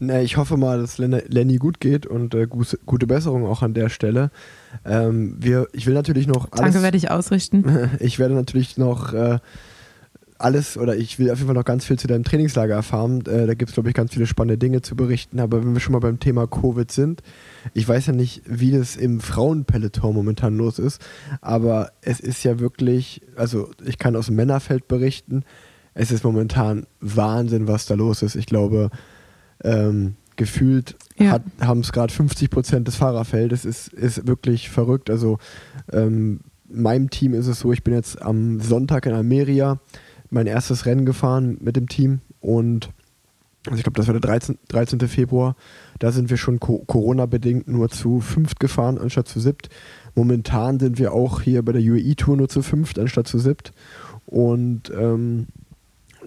Nee, 0.00 0.22
ich 0.22 0.36
hoffe 0.36 0.56
mal, 0.56 0.80
dass 0.80 0.98
Lenny 0.98 1.56
gut 1.56 1.80
geht 1.80 2.06
und 2.06 2.34
äh, 2.34 2.46
gute 2.46 3.06
Besserung 3.06 3.46
auch 3.46 3.62
an 3.62 3.74
der 3.74 3.88
Stelle. 3.88 4.30
Ähm, 4.84 5.36
wir, 5.38 5.68
ich 5.72 5.86
will 5.86 5.94
natürlich 5.94 6.26
noch 6.26 6.52
alles, 6.52 6.60
Danke 6.60 6.82
werde 6.82 6.96
ich 6.96 7.10
ausrichten. 7.10 7.90
ich 8.00 8.18
werde 8.18 8.34
natürlich 8.34 8.78
noch 8.78 9.12
äh, 9.12 9.38
alles 10.38 10.76
oder 10.76 10.96
ich 10.96 11.18
will 11.18 11.30
auf 11.30 11.38
jeden 11.38 11.48
Fall 11.48 11.54
noch 11.54 11.64
ganz 11.64 11.84
viel 11.84 11.98
zu 11.98 12.06
deinem 12.06 12.24
Trainingslager 12.24 12.74
erfahren. 12.74 13.24
Äh, 13.26 13.46
da 13.46 13.54
gibt 13.54 13.70
es, 13.70 13.74
glaube 13.74 13.88
ich, 13.88 13.94
ganz 13.94 14.14
viele 14.14 14.26
spannende 14.26 14.58
Dinge 14.58 14.82
zu 14.82 14.96
berichten. 14.96 15.40
Aber 15.40 15.62
wenn 15.62 15.72
wir 15.72 15.80
schon 15.80 15.92
mal 15.92 15.98
beim 15.98 16.20
Thema 16.20 16.46
Covid 16.46 16.90
sind, 16.90 17.22
ich 17.74 17.88
weiß 17.88 18.06
ja 18.06 18.12
nicht, 18.12 18.42
wie 18.46 18.70
das 18.70 18.96
im 18.96 19.20
Frauenpeloton 19.20 20.14
momentan 20.14 20.56
los 20.56 20.78
ist, 20.78 21.04
aber 21.40 21.90
es 22.00 22.20
ist 22.20 22.44
ja 22.44 22.60
wirklich, 22.60 23.22
also 23.36 23.70
ich 23.84 23.98
kann 23.98 24.16
aus 24.16 24.26
dem 24.26 24.36
Männerfeld 24.36 24.88
berichten, 24.88 25.44
es 25.94 26.12
ist 26.12 26.22
momentan 26.22 26.86
Wahnsinn, 27.00 27.66
was 27.66 27.86
da 27.86 27.94
los 27.94 28.22
ist. 28.22 28.36
Ich 28.36 28.46
glaube, 28.46 28.90
ähm, 29.64 30.14
gefühlt 30.36 30.96
ja. 31.18 31.40
haben 31.60 31.80
es 31.80 31.90
gerade 31.90 32.12
50 32.12 32.50
Prozent 32.50 32.86
des 32.86 32.94
Fahrerfeldes. 32.94 33.64
Ist, 33.64 33.92
ist 33.92 34.26
wirklich 34.28 34.70
verrückt. 34.70 35.10
Also 35.10 35.38
ähm, 35.92 36.40
meinem 36.68 37.10
Team 37.10 37.34
ist 37.34 37.48
es 37.48 37.60
so, 37.60 37.72
ich 37.72 37.82
bin 37.82 37.94
jetzt 37.94 38.22
am 38.22 38.60
Sonntag 38.60 39.06
in 39.06 39.12
Almeria 39.12 39.80
mein 40.30 40.46
erstes 40.46 40.86
Rennen 40.86 41.06
gefahren 41.06 41.58
mit 41.60 41.76
dem 41.76 41.88
Team 41.88 42.20
und 42.40 42.90
also 43.66 43.76
ich 43.76 43.82
glaube, 43.82 43.96
das 43.96 44.06
war 44.06 44.14
der 44.14 44.20
13, 44.20 44.58
13. 44.68 45.00
Februar. 45.08 45.56
Da 45.98 46.10
sind 46.12 46.30
wir 46.30 46.36
schon 46.36 46.60
Corona-bedingt 46.60 47.68
nur 47.68 47.90
zu 47.90 48.20
fünft 48.20 48.60
gefahren, 48.60 48.98
anstatt 48.98 49.28
zu 49.28 49.40
siebt. 49.40 49.68
Momentan 50.14 50.80
sind 50.80 50.98
wir 50.98 51.12
auch 51.12 51.42
hier 51.42 51.62
bei 51.62 51.72
der 51.72 51.82
UAE-Tour 51.82 52.36
nur 52.36 52.48
zu 52.48 52.62
fünft, 52.62 52.98
anstatt 52.98 53.26
zu 53.26 53.38
siebt. 53.38 53.72
Und 54.26 54.90
ähm, 54.90 55.48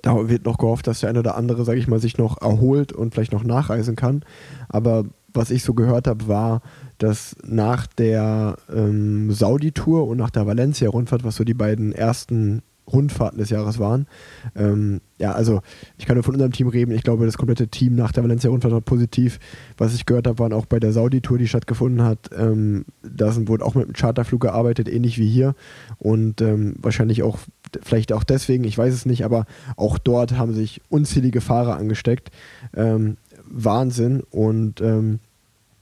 da 0.02 0.30
wird 0.30 0.46
noch 0.46 0.58
gehofft, 0.58 0.88
dass 0.88 1.00
der 1.00 1.10
eine 1.10 1.20
oder 1.20 1.36
andere, 1.36 1.66
sage 1.66 1.80
ich 1.80 1.88
mal, 1.88 2.00
sich 2.00 2.18
noch 2.18 2.42
erholt 2.42 2.94
und 2.94 3.14
vielleicht 3.14 3.34
noch 3.34 3.44
nachreisen 3.44 3.96
kann. 3.96 4.24
Aber 4.70 5.06
was 5.34 5.52
ich 5.52 5.64
so 5.64 5.74
gehört 5.74 6.08
habe, 6.08 6.28
war, 6.28 6.62
dass 6.98 7.36
nach 7.44 7.88
der 7.88 8.58
ähm, 8.74 9.32
Saudi-Tour 9.32 10.08
und 10.08 10.18
nach 10.18 10.30
der 10.30 10.46
Valencia-Rundfahrt, 10.46 11.24
was 11.24 11.38
so 11.38 11.44
die 11.44 11.54
beiden 11.54 11.94
ersten 11.94 12.62
Rundfahrten 12.92 13.40
des 13.40 13.50
Jahres 13.50 13.80
waren. 13.80 14.08
Ähm, 14.56 15.02
ja, 15.18 15.34
also 15.34 15.62
ich 15.98 16.06
kann 16.06 16.16
nur 16.16 16.24
von 16.24 16.34
unserem 16.34 16.52
Team 16.52 16.68
reden. 16.68 16.92
Ich 16.92 17.04
glaube, 17.04 17.26
das 17.26 17.38
komplette 17.38 17.68
Team 17.68 17.96
nach 17.96 18.12
der 18.12 18.24
Valencia-Rundfahrt 18.24 18.74
war 18.74 18.82
positiv. 18.82 19.40
Was 19.78 19.94
ich 19.94 20.06
gehört 20.06 20.28
habe, 20.28 20.40
waren 20.40 20.54
auch 20.54 20.66
bei 20.66 20.80
der 20.80 20.92
Saudi-Tour, 20.92 21.38
die 21.38 21.48
stattgefunden 21.48 22.04
hat. 22.04 22.30
Ähm, 22.38 22.86
da 23.04 23.36
wurde 23.48 23.66
auch 23.66 23.76
mit 23.76 23.86
einem 23.86 23.94
Charterflug 23.94 24.42
gearbeitet, 24.42 24.90
ähnlich 24.90 25.18
wie 25.18 25.30
hier. 25.30 25.56
Und 25.98 26.42
ähm, 26.42 26.76
wahrscheinlich 26.80 27.24
auch, 27.24 27.40
vielleicht 27.82 28.14
auch 28.14 28.24
deswegen, 28.24 28.64
ich 28.64 28.78
weiß 28.78 28.94
es 28.94 29.06
nicht, 29.06 29.24
aber 29.26 29.46
auch 29.78 29.98
dort 29.98 30.38
haben 30.38 30.54
sich 30.54 30.82
unzählige 30.90 31.42
Fahrer 31.42 31.78
angesteckt. 31.78 32.32
Ähm, 32.76 33.18
Wahnsinn. 33.46 34.24
Und 34.32 34.82
ähm, 34.82 35.20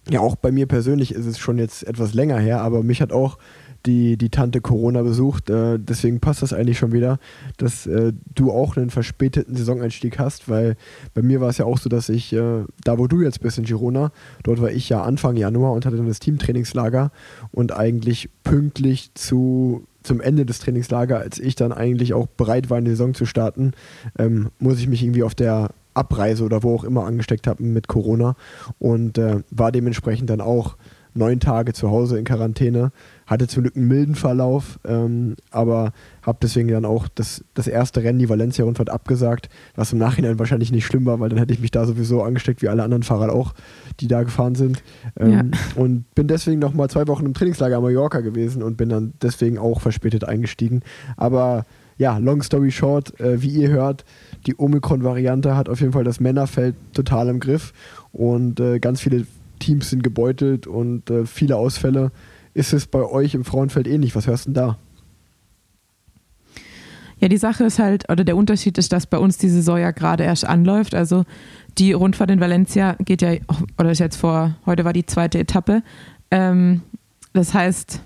ja, 0.09 0.21
auch 0.21 0.35
bei 0.35 0.51
mir 0.51 0.65
persönlich 0.65 1.13
ist 1.13 1.25
es 1.25 1.37
schon 1.37 1.57
jetzt 1.57 1.87
etwas 1.87 2.13
länger 2.13 2.39
her, 2.39 2.61
aber 2.61 2.83
mich 2.83 3.01
hat 3.01 3.11
auch 3.11 3.37
die, 3.85 4.17
die 4.17 4.29
Tante 4.29 4.61
Corona 4.61 5.01
besucht. 5.01 5.49
Äh, 5.49 5.79
deswegen 5.79 6.19
passt 6.19 6.41
das 6.41 6.53
eigentlich 6.53 6.77
schon 6.77 6.91
wieder, 6.91 7.19
dass 7.57 7.87
äh, 7.87 8.13
du 8.35 8.51
auch 8.51 8.77
einen 8.77 8.89
verspäteten 8.89 9.55
Saisoneinstieg 9.55 10.19
hast, 10.19 10.49
weil 10.49 10.75
bei 11.13 11.21
mir 11.21 11.41
war 11.41 11.49
es 11.49 11.57
ja 11.57 11.65
auch 11.65 11.77
so, 11.77 11.89
dass 11.89 12.09
ich, 12.09 12.33
äh, 12.33 12.63
da 12.83 12.97
wo 12.97 13.07
du 13.07 13.21
jetzt 13.21 13.41
bist 13.41 13.57
in 13.57 13.65
Girona, 13.65 14.11
dort 14.43 14.61
war 14.61 14.71
ich 14.71 14.89
ja 14.89 15.01
Anfang 15.01 15.37
Januar 15.37 15.73
und 15.73 15.85
hatte 15.85 15.97
dann 15.97 16.07
das 16.07 16.19
Teamtrainingslager 16.19 17.11
und 17.51 17.75
eigentlich 17.75 18.29
pünktlich 18.43 19.11
zu 19.13 19.85
zum 20.01 20.21
Ende 20.21 20.45
des 20.45 20.59
Trainingslagers, 20.59 21.21
als 21.21 21.39
ich 21.39 21.55
dann 21.55 21.73
eigentlich 21.73 22.13
auch 22.13 22.25
bereit 22.25 22.69
war, 22.69 22.77
in 22.77 22.85
die 22.85 22.91
Saison 22.91 23.13
zu 23.13 23.25
starten, 23.25 23.73
ähm, 24.17 24.49
muss 24.57 24.79
ich 24.79 24.87
mich 24.87 25.03
irgendwie 25.03 25.23
auf 25.23 25.35
der 25.35 25.71
Abreise 25.93 26.45
oder 26.45 26.63
wo 26.63 26.73
auch 26.75 26.83
immer 26.83 27.05
angesteckt 27.05 27.47
haben 27.47 27.73
mit 27.73 27.87
Corona 27.87 28.35
und 28.79 29.17
äh, 29.17 29.41
war 29.51 29.71
dementsprechend 29.71 30.29
dann 30.29 30.41
auch 30.41 30.77
neun 31.13 31.39
Tage 31.39 31.73
zu 31.73 31.89
Hause 31.89 32.17
in 32.17 32.25
Quarantäne. 32.25 32.91
Hatte 33.29 33.47
zum 33.47 33.61
Glück 33.61 33.75
einen 33.75 33.87
milden 33.87 34.15
Verlauf, 34.15 34.79
ähm, 34.85 35.35
aber 35.51 35.93
habe 36.23 36.39
deswegen 36.41 36.69
dann 36.69 36.83
auch 36.83 37.07
das, 37.07 37.43
das 37.53 37.67
erste 37.67 38.03
Rennen, 38.03 38.17
die 38.17 38.27
Valencia-Rundfahrt, 38.27 38.89
abgesagt, 38.89 39.49
was 39.75 39.93
im 39.93 39.99
Nachhinein 39.99 40.39
wahrscheinlich 40.39 40.71
nicht 40.71 40.85
schlimm 40.85 41.05
war, 41.05 41.19
weil 41.19 41.29
dann 41.29 41.37
hätte 41.37 41.53
ich 41.53 41.59
mich 41.59 41.69
da 41.69 41.85
sowieso 41.85 42.23
angesteckt, 42.23 42.63
wie 42.63 42.69
alle 42.69 42.81
anderen 42.81 43.03
Fahrer 43.03 43.31
auch, 43.31 43.53
die 43.99 44.07
da 44.07 44.23
gefahren 44.23 44.55
sind. 44.55 44.81
Ähm, 45.19 45.31
ja. 45.31 45.43
Und 45.75 46.05
bin 46.15 46.27
deswegen 46.27 46.59
noch 46.59 46.73
mal 46.73 46.89
zwei 46.89 47.07
Wochen 47.07 47.25
im 47.25 47.35
Trainingslager 47.35 47.77
in 47.77 47.83
Mallorca 47.83 48.21
gewesen 48.21 48.63
und 48.63 48.77
bin 48.77 48.89
dann 48.89 49.13
deswegen 49.21 49.59
auch 49.59 49.79
verspätet 49.79 50.23
eingestiegen. 50.23 50.81
Aber 51.15 51.65
ja, 51.99 52.17
long 52.17 52.41
story 52.41 52.71
short, 52.71 53.19
äh, 53.19 53.41
wie 53.43 53.49
ihr 53.49 53.69
hört, 53.69 54.05
die 54.47 54.55
Omikron-Variante 54.57 55.55
hat 55.55 55.69
auf 55.69 55.81
jeden 55.81 55.91
Fall 55.91 56.05
das 56.05 56.19
Männerfeld 56.19 56.75
total 56.93 57.27
im 57.27 57.39
Griff 57.39 57.73
und 58.11 58.59
äh, 58.59 58.79
ganz 58.79 59.01
viele 59.01 59.27
Teams 59.59 59.89
sind 59.89 60.03
gebeutelt 60.03 60.65
und 60.65 61.09
äh, 61.09 61.25
viele 61.25 61.57
Ausfälle. 61.57 62.11
Ist 62.53 62.73
es 62.73 62.87
bei 62.87 63.03
euch 63.03 63.35
im 63.35 63.45
Frauenfeld 63.45 63.87
ähnlich? 63.87 64.15
Was 64.15 64.27
hörst 64.27 64.45
du 64.45 64.51
denn 64.51 64.63
da? 64.63 64.77
Ja, 67.19 67.27
die 67.27 67.37
Sache 67.37 67.65
ist 67.65 67.79
halt, 67.79 68.09
oder 68.09 68.23
der 68.23 68.37
Unterschied 68.37 68.77
ist, 68.77 68.93
dass 68.93 69.05
bei 69.05 69.17
uns 69.17 69.37
die 69.37 69.49
Saison 69.49 69.77
ja 69.77 69.91
gerade 69.91 70.23
erst 70.23 70.45
anläuft. 70.45 70.95
Also 70.95 71.25
die 71.77 71.91
Rundfahrt 71.91 72.31
in 72.31 72.39
Valencia 72.39 72.95
geht 72.99 73.21
ja, 73.21 73.33
oder 73.77 73.91
ist 73.91 73.99
jetzt 73.99 74.15
vor, 74.15 74.55
heute 74.65 74.85
war 74.85 74.93
die 74.93 75.05
zweite 75.05 75.39
Etappe. 75.39 75.83
Ähm, 76.31 76.81
das 77.33 77.53
heißt, 77.53 78.01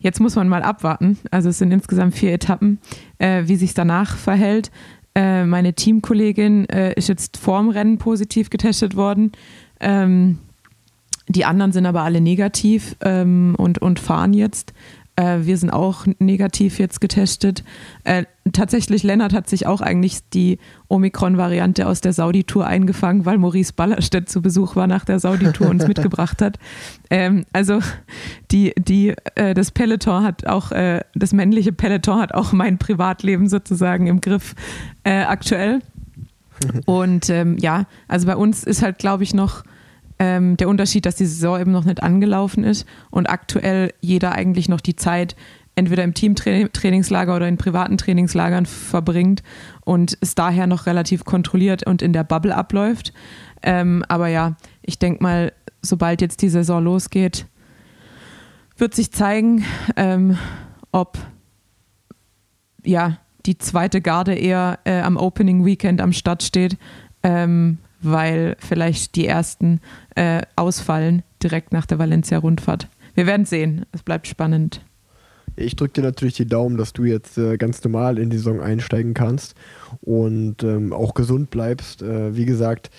jetzt 0.00 0.20
muss 0.20 0.36
man 0.36 0.48
mal 0.48 0.62
abwarten. 0.62 1.18
Also 1.30 1.48
es 1.48 1.58
sind 1.58 1.72
insgesamt 1.72 2.14
vier 2.14 2.32
Etappen, 2.32 2.78
äh, 3.18 3.44
wie 3.46 3.56
sich 3.56 3.72
danach 3.72 4.16
verhält. 4.16 4.70
Äh, 5.14 5.46
meine 5.46 5.72
Teamkollegin 5.72 6.68
äh, 6.68 6.92
ist 6.92 7.08
jetzt 7.08 7.38
vorm 7.38 7.70
Rennen 7.70 7.96
positiv 7.96 8.50
getestet 8.50 8.96
worden. 8.96 9.32
Ähm, 9.80 10.38
die 11.28 11.44
anderen 11.44 11.72
sind 11.72 11.86
aber 11.86 12.02
alle 12.02 12.20
negativ 12.20 12.96
ähm, 13.02 13.54
und, 13.56 13.78
und 13.80 14.00
fahren 14.00 14.32
jetzt. 14.32 14.72
Äh, 15.18 15.46
wir 15.46 15.56
sind 15.56 15.70
auch 15.70 16.06
negativ 16.20 16.78
jetzt 16.78 17.00
getestet. 17.00 17.64
Äh, 18.04 18.24
tatsächlich, 18.52 19.02
Lennart 19.02 19.32
hat 19.32 19.48
sich 19.48 19.66
auch 19.66 19.80
eigentlich 19.80 20.20
die 20.32 20.58
Omikron-Variante 20.86 21.88
aus 21.88 22.00
der 22.00 22.12
Saudi-Tour 22.12 22.66
eingefangen, 22.66 23.26
weil 23.26 23.36
Maurice 23.36 23.72
Ballerstedt 23.72 24.28
zu 24.28 24.42
Besuch 24.42 24.76
war 24.76 24.86
nach 24.86 25.04
der 25.04 25.18
Saudi-Tour 25.18 25.68
uns 25.68 25.88
mitgebracht 25.88 26.40
hat. 26.40 26.58
Ähm, 27.10 27.44
also 27.52 27.80
die, 28.52 28.72
die, 28.78 29.14
äh, 29.34 29.54
das 29.54 29.72
Peloton 29.72 30.22
hat 30.22 30.46
auch, 30.46 30.70
äh, 30.70 31.00
das 31.14 31.32
männliche 31.32 31.72
Peloton 31.72 32.20
hat 32.20 32.32
auch 32.32 32.52
mein 32.52 32.78
Privatleben 32.78 33.48
sozusagen 33.48 34.06
im 34.06 34.20
Griff 34.20 34.54
äh, 35.02 35.22
aktuell. 35.22 35.80
Und 36.86 37.28
ähm, 37.28 37.56
ja, 37.58 37.86
also 38.06 38.26
bei 38.26 38.36
uns 38.36 38.62
ist 38.62 38.82
halt, 38.82 38.98
glaube 38.98 39.24
ich, 39.24 39.34
noch 39.34 39.64
ähm, 40.18 40.56
der 40.56 40.68
Unterschied, 40.68 41.06
dass 41.06 41.16
die 41.16 41.26
Saison 41.26 41.60
eben 41.60 41.72
noch 41.72 41.84
nicht 41.84 42.02
angelaufen 42.02 42.64
ist 42.64 42.86
und 43.10 43.28
aktuell 43.28 43.92
jeder 44.00 44.32
eigentlich 44.32 44.68
noch 44.68 44.80
die 44.80 44.96
Zeit 44.96 45.36
entweder 45.78 46.02
im 46.02 46.12
Teamtrainingslager 46.12 47.36
oder 47.36 47.46
in 47.46 47.56
privaten 47.56 47.98
Trainingslagern 47.98 48.66
verbringt 48.66 49.44
und 49.84 50.18
es 50.20 50.34
daher 50.34 50.66
noch 50.66 50.86
relativ 50.86 51.24
kontrolliert 51.24 51.86
und 51.86 52.02
in 52.02 52.12
der 52.12 52.24
Bubble 52.24 52.54
abläuft. 52.54 53.12
Ähm, 53.62 54.04
aber 54.08 54.26
ja, 54.26 54.56
ich 54.82 54.98
denke 54.98 55.22
mal, 55.22 55.52
sobald 55.80 56.20
jetzt 56.20 56.42
die 56.42 56.48
Saison 56.48 56.82
losgeht, 56.82 57.46
wird 58.76 58.94
sich 58.94 59.12
zeigen, 59.12 59.64
ähm, 59.96 60.36
ob 60.90 61.18
ja 62.84 63.18
die 63.46 63.58
zweite 63.58 64.00
Garde 64.00 64.34
eher 64.34 64.80
äh, 64.84 65.00
am 65.00 65.16
Opening 65.16 65.64
Weekend 65.64 66.00
am 66.00 66.12
Start 66.12 66.42
steht, 66.42 66.76
ähm, 67.22 67.78
weil 68.00 68.56
vielleicht 68.58 69.16
die 69.16 69.26
ersten 69.26 69.80
äh, 70.14 70.42
ausfallen 70.56 71.22
direkt 71.42 71.72
nach 71.72 71.86
der 71.86 71.98
Valencia-Rundfahrt. 71.98 72.88
Wir 73.14 73.26
werden 73.26 73.46
sehen. 73.46 73.86
Es 73.92 74.02
bleibt 74.02 74.26
spannend. 74.26 74.80
Ich 75.56 75.74
drücke 75.74 75.94
dir 75.94 76.02
natürlich 76.02 76.34
die 76.34 76.46
Daumen, 76.46 76.76
dass 76.76 76.92
du 76.92 77.04
jetzt 77.04 77.36
äh, 77.36 77.56
ganz 77.56 77.82
normal 77.82 78.18
in 78.18 78.30
die 78.30 78.36
Saison 78.36 78.60
einsteigen 78.60 79.12
kannst 79.12 79.56
und 80.00 80.62
ähm, 80.62 80.92
auch 80.92 81.14
gesund 81.14 81.50
bleibst. 81.50 82.02
Äh, 82.02 82.36
wie 82.36 82.44
gesagt, 82.44 82.90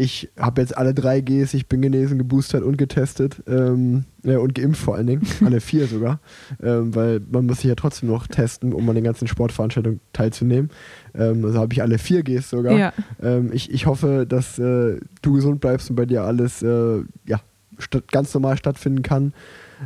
ich 0.00 0.30
habe 0.38 0.62
jetzt 0.62 0.76
alle 0.76 0.94
drei 0.94 1.20
Gs, 1.20 1.52
ich 1.52 1.68
bin 1.68 1.82
genesen, 1.82 2.16
geboostert 2.16 2.62
und 2.62 2.78
getestet 2.78 3.42
ähm, 3.46 4.04
ja, 4.22 4.38
und 4.38 4.54
geimpft 4.54 4.82
vor 4.82 4.96
allen 4.96 5.06
Dingen, 5.06 5.26
alle 5.44 5.60
vier 5.60 5.86
sogar, 5.86 6.20
ähm, 6.62 6.94
weil 6.94 7.20
man 7.30 7.46
muss 7.46 7.58
sich 7.58 7.66
ja 7.66 7.74
trotzdem 7.74 8.08
noch 8.08 8.26
testen, 8.26 8.72
um 8.72 8.88
an 8.88 8.94
den 8.94 9.04
ganzen 9.04 9.28
Sportveranstaltungen 9.28 10.00
teilzunehmen. 10.12 10.70
Ähm, 11.14 11.44
also 11.44 11.58
habe 11.58 11.72
ich 11.74 11.82
alle 11.82 11.98
vier 11.98 12.22
Gs 12.22 12.48
sogar. 12.48 12.78
Ja. 12.78 12.92
Ähm, 13.22 13.50
ich, 13.52 13.70
ich 13.70 13.86
hoffe, 13.86 14.26
dass 14.26 14.58
äh, 14.58 14.98
du 15.20 15.32
gesund 15.34 15.60
bleibst 15.60 15.90
und 15.90 15.96
bei 15.96 16.06
dir 16.06 16.22
alles 16.22 16.62
äh, 16.62 17.02
ja, 17.26 17.40
ganz 18.10 18.34
normal 18.34 18.56
stattfinden 18.56 19.02
kann. 19.02 19.32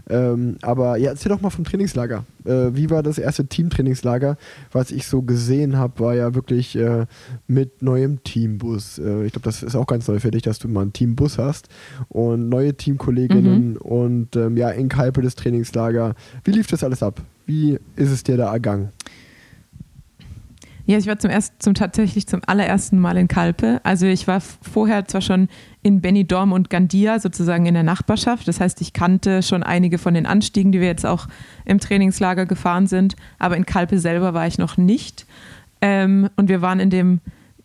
Ähm, 0.08 0.56
aber 0.62 0.96
ja, 0.96 1.10
erzähl 1.10 1.30
doch 1.30 1.40
mal 1.40 1.50
vom 1.50 1.64
Trainingslager. 1.64 2.24
Äh, 2.44 2.70
wie 2.72 2.90
war 2.90 3.02
das 3.02 3.18
erste 3.18 3.46
Teamtrainingslager? 3.46 4.36
Was 4.72 4.90
ich 4.90 5.06
so 5.06 5.22
gesehen 5.22 5.76
habe, 5.76 6.00
war 6.00 6.14
ja 6.14 6.34
wirklich 6.34 6.76
äh, 6.76 7.06
mit 7.46 7.82
neuem 7.82 8.22
Teambus. 8.24 8.98
Äh, 8.98 9.24
ich 9.24 9.32
glaube, 9.32 9.44
das 9.44 9.62
ist 9.62 9.76
auch 9.76 9.86
ganz 9.86 10.08
neu 10.08 10.18
für 10.18 10.30
dich, 10.30 10.42
dass 10.42 10.58
du 10.58 10.68
mal 10.68 10.82
einen 10.82 10.92
Teambus 10.92 11.38
hast 11.38 11.68
und 12.08 12.48
neue 12.48 12.74
Teamkolleginnen 12.74 13.74
mhm. 13.74 13.76
und 13.76 14.36
ähm, 14.36 14.56
ja, 14.56 14.70
in 14.70 14.88
Kalpe 14.88 15.22
das 15.22 15.36
Trainingslager. 15.36 16.14
Wie 16.42 16.50
lief 16.50 16.66
das 16.66 16.82
alles 16.82 17.02
ab? 17.02 17.22
Wie 17.46 17.78
ist 17.96 18.10
es 18.10 18.24
dir 18.24 18.36
da 18.36 18.52
ergangen? 18.52 18.90
Ja, 20.86 20.98
ich 20.98 21.06
war 21.06 21.18
zum 21.18 21.30
ersten, 21.30 21.56
zum 21.60 21.74
tatsächlich 21.74 22.26
zum 22.26 22.42
allerersten 22.46 22.98
Mal 22.98 23.16
in 23.16 23.26
Kalpe. 23.26 23.80
Also 23.84 24.06
ich 24.06 24.28
war 24.28 24.40
vorher 24.40 25.06
zwar 25.06 25.22
schon 25.22 25.48
in 25.82 26.02
Benidorm 26.02 26.52
und 26.52 26.68
Gandia 26.68 27.18
sozusagen 27.18 27.64
in 27.64 27.72
der 27.72 27.82
Nachbarschaft. 27.82 28.46
Das 28.48 28.60
heißt, 28.60 28.82
ich 28.82 28.92
kannte 28.92 29.42
schon 29.42 29.62
einige 29.62 29.96
von 29.96 30.12
den 30.12 30.26
Anstiegen, 30.26 30.72
die 30.72 30.80
wir 30.80 30.86
jetzt 30.86 31.06
auch 31.06 31.26
im 31.64 31.80
Trainingslager 31.80 32.44
gefahren 32.44 32.86
sind. 32.86 33.16
Aber 33.38 33.56
in 33.56 33.64
Kalpe 33.64 33.98
selber 33.98 34.34
war 34.34 34.46
ich 34.46 34.58
noch 34.58 34.76
nicht. 34.76 35.26
Ähm, 35.80 36.28
und 36.36 36.50
wir 36.50 36.60
waren 36.60 36.80
in 36.80 36.90
dem, 36.90 37.20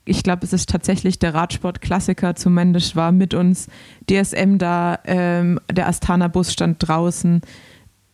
ich 0.06 0.24
glaube, 0.24 0.46
es 0.46 0.54
ist 0.54 0.70
tatsächlich 0.70 1.20
der 1.20 1.34
Radsport-Klassiker 1.34 2.36
zumindest, 2.36 2.96
war 2.96 3.12
mit 3.12 3.34
uns 3.34 3.68
DSM 4.10 4.58
da, 4.58 4.98
ähm, 5.04 5.60
der 5.70 5.90
Astana-Bus 5.90 6.54
stand 6.54 6.88
draußen 6.88 7.42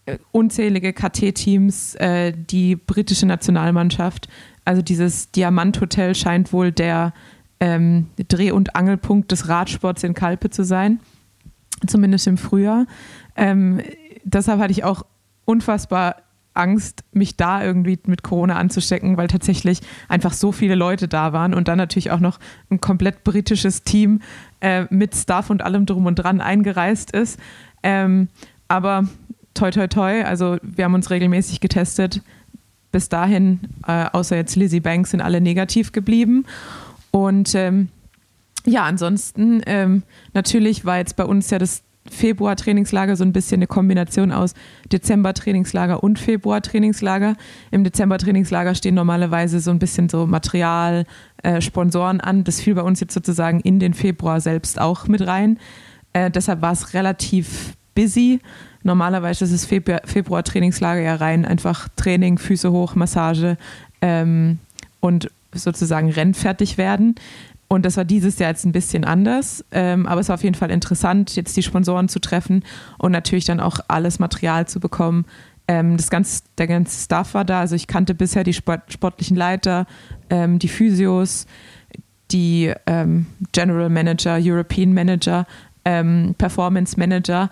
äh, 0.07 0.17
unzählige 0.31 0.93
KT-Teams, 0.93 1.95
äh, 1.95 2.33
die 2.35 2.75
britische 2.75 3.25
Nationalmannschaft 3.25 4.29
also 4.65 4.81
dieses 4.81 5.31
Diamanthotel 5.31 6.15
scheint 6.15 6.51
wohl 6.51 6.71
der 6.71 7.13
ähm, 7.59 8.07
Dreh- 8.27 8.51
und 8.51 8.75
Angelpunkt 8.75 9.31
des 9.31 9.47
Radsports 9.47 10.03
in 10.03 10.13
Kalpe 10.13 10.49
zu 10.49 10.63
sein, 10.63 10.99
zumindest 11.87 12.27
im 12.27 12.37
Frühjahr. 12.37 12.85
Ähm, 13.35 13.81
deshalb 14.23 14.59
hatte 14.59 14.71
ich 14.71 14.83
auch 14.83 15.05
unfassbar 15.45 16.17
Angst, 16.55 17.03
mich 17.11 17.35
da 17.35 17.63
irgendwie 17.63 17.99
mit 18.05 18.23
Corona 18.23 18.55
anzustecken, 18.55 19.17
weil 19.17 19.27
tatsächlich 19.27 19.81
einfach 20.07 20.33
so 20.33 20.51
viele 20.51 20.75
Leute 20.75 21.07
da 21.07 21.33
waren 21.33 21.53
und 21.53 21.67
dann 21.67 21.77
natürlich 21.77 22.11
auch 22.11 22.19
noch 22.19 22.39
ein 22.69 22.79
komplett 22.79 23.23
britisches 23.23 23.83
Team 23.83 24.21
äh, 24.61 24.85
mit 24.89 25.15
Staff 25.15 25.49
und 25.49 25.61
allem 25.61 25.85
drum 25.85 26.05
und 26.05 26.15
dran 26.15 26.41
eingereist 26.41 27.11
ist. 27.11 27.39
Ähm, 27.83 28.29
aber 28.67 29.05
toi, 29.53 29.69
toi, 29.69 29.87
toi, 29.87 30.23
also 30.23 30.57
wir 30.61 30.85
haben 30.85 30.93
uns 30.93 31.09
regelmäßig 31.09 31.59
getestet 31.59 32.21
bis 32.95 33.09
dahin, 33.09 33.59
äh, 33.85 34.05
außer 34.13 34.37
jetzt 34.37 34.55
Lizzie 34.55 34.79
Banks, 34.79 35.11
sind 35.11 35.19
alle 35.19 35.41
negativ 35.41 35.91
geblieben. 35.91 36.45
Und 37.11 37.53
ähm, 37.53 37.89
ja, 38.65 38.83
ansonsten 38.85 39.61
ähm, 39.65 40.03
natürlich 40.33 40.85
war 40.85 40.99
jetzt 40.99 41.17
bei 41.17 41.25
uns 41.25 41.49
ja 41.49 41.59
das 41.59 41.83
Februar-Trainingslager 42.09 43.17
so 43.17 43.25
ein 43.25 43.33
bisschen 43.33 43.57
eine 43.57 43.67
Kombination 43.67 44.31
aus 44.31 44.53
Dezember-Trainingslager 44.93 46.03
und 46.03 46.19
Februar-Trainingslager. 46.19 47.35
Im 47.69 47.83
Dezember-Trainingslager 47.83 48.75
stehen 48.75 48.95
normalerweise 48.95 49.59
so 49.59 49.71
ein 49.71 49.79
bisschen 49.79 50.07
so 50.07 50.25
Material, 50.25 51.05
äh, 51.43 51.59
Sponsoren 51.59 52.21
an. 52.21 52.45
Das 52.45 52.61
fiel 52.61 52.75
bei 52.75 52.81
uns 52.81 53.01
jetzt 53.01 53.13
sozusagen 53.13 53.59
in 53.59 53.81
den 53.81 53.93
Februar 53.93 54.39
selbst 54.39 54.79
auch 54.79 55.09
mit 55.09 55.27
rein. 55.27 55.59
Äh, 56.13 56.31
deshalb 56.31 56.61
war 56.61 56.71
es 56.71 56.93
relativ 56.93 57.75
busy. 57.93 58.39
Normalerweise 58.85 59.45
ist 59.45 59.51
es 59.51 59.65
Februar-Trainingslager 59.65 61.01
ja 61.01 61.15
rein, 61.15 61.43
einfach 61.43 61.89
Training, 61.95 62.37
Füße 62.37 62.71
hoch, 62.71 62.93
Massage 62.93 63.57
ähm, 63.99 64.59
und 64.99 65.31
sozusagen 65.51 66.11
rennfertig 66.11 66.77
werden. 66.77 67.15
Und 67.67 67.83
das 67.83 67.97
war 67.97 68.05
dieses 68.05 68.37
Jahr 68.37 68.51
jetzt 68.51 68.63
ein 68.63 68.73
bisschen 68.73 69.03
anders, 69.03 69.65
ähm, 69.71 70.05
aber 70.05 70.21
es 70.21 70.29
war 70.29 70.35
auf 70.35 70.43
jeden 70.43 70.53
Fall 70.53 70.69
interessant, 70.69 71.35
jetzt 71.35 71.57
die 71.57 71.63
Sponsoren 71.63 72.09
zu 72.09 72.19
treffen 72.19 72.63
und 72.99 73.11
natürlich 73.11 73.45
dann 73.45 73.59
auch 73.59 73.79
alles 73.87 74.19
Material 74.19 74.67
zu 74.67 74.79
bekommen. 74.79 75.25
Ähm, 75.67 75.97
das 75.97 76.11
ganze, 76.11 76.43
der 76.59 76.67
ganze 76.67 77.03
Staff 77.03 77.33
war 77.33 77.43
da, 77.43 77.61
also 77.61 77.73
ich 77.73 77.87
kannte 77.87 78.13
bisher 78.13 78.43
die 78.43 78.53
Sport, 78.53 78.93
sportlichen 78.93 79.35
Leiter, 79.35 79.87
ähm, 80.29 80.59
die 80.59 80.67
Physios, 80.67 81.47
die 82.29 82.71
ähm, 82.85 83.25
General 83.51 83.89
Manager, 83.89 84.37
European 84.39 84.93
Manager, 84.93 85.47
ähm, 85.85 86.35
Performance 86.37 86.99
Manager 86.99 87.49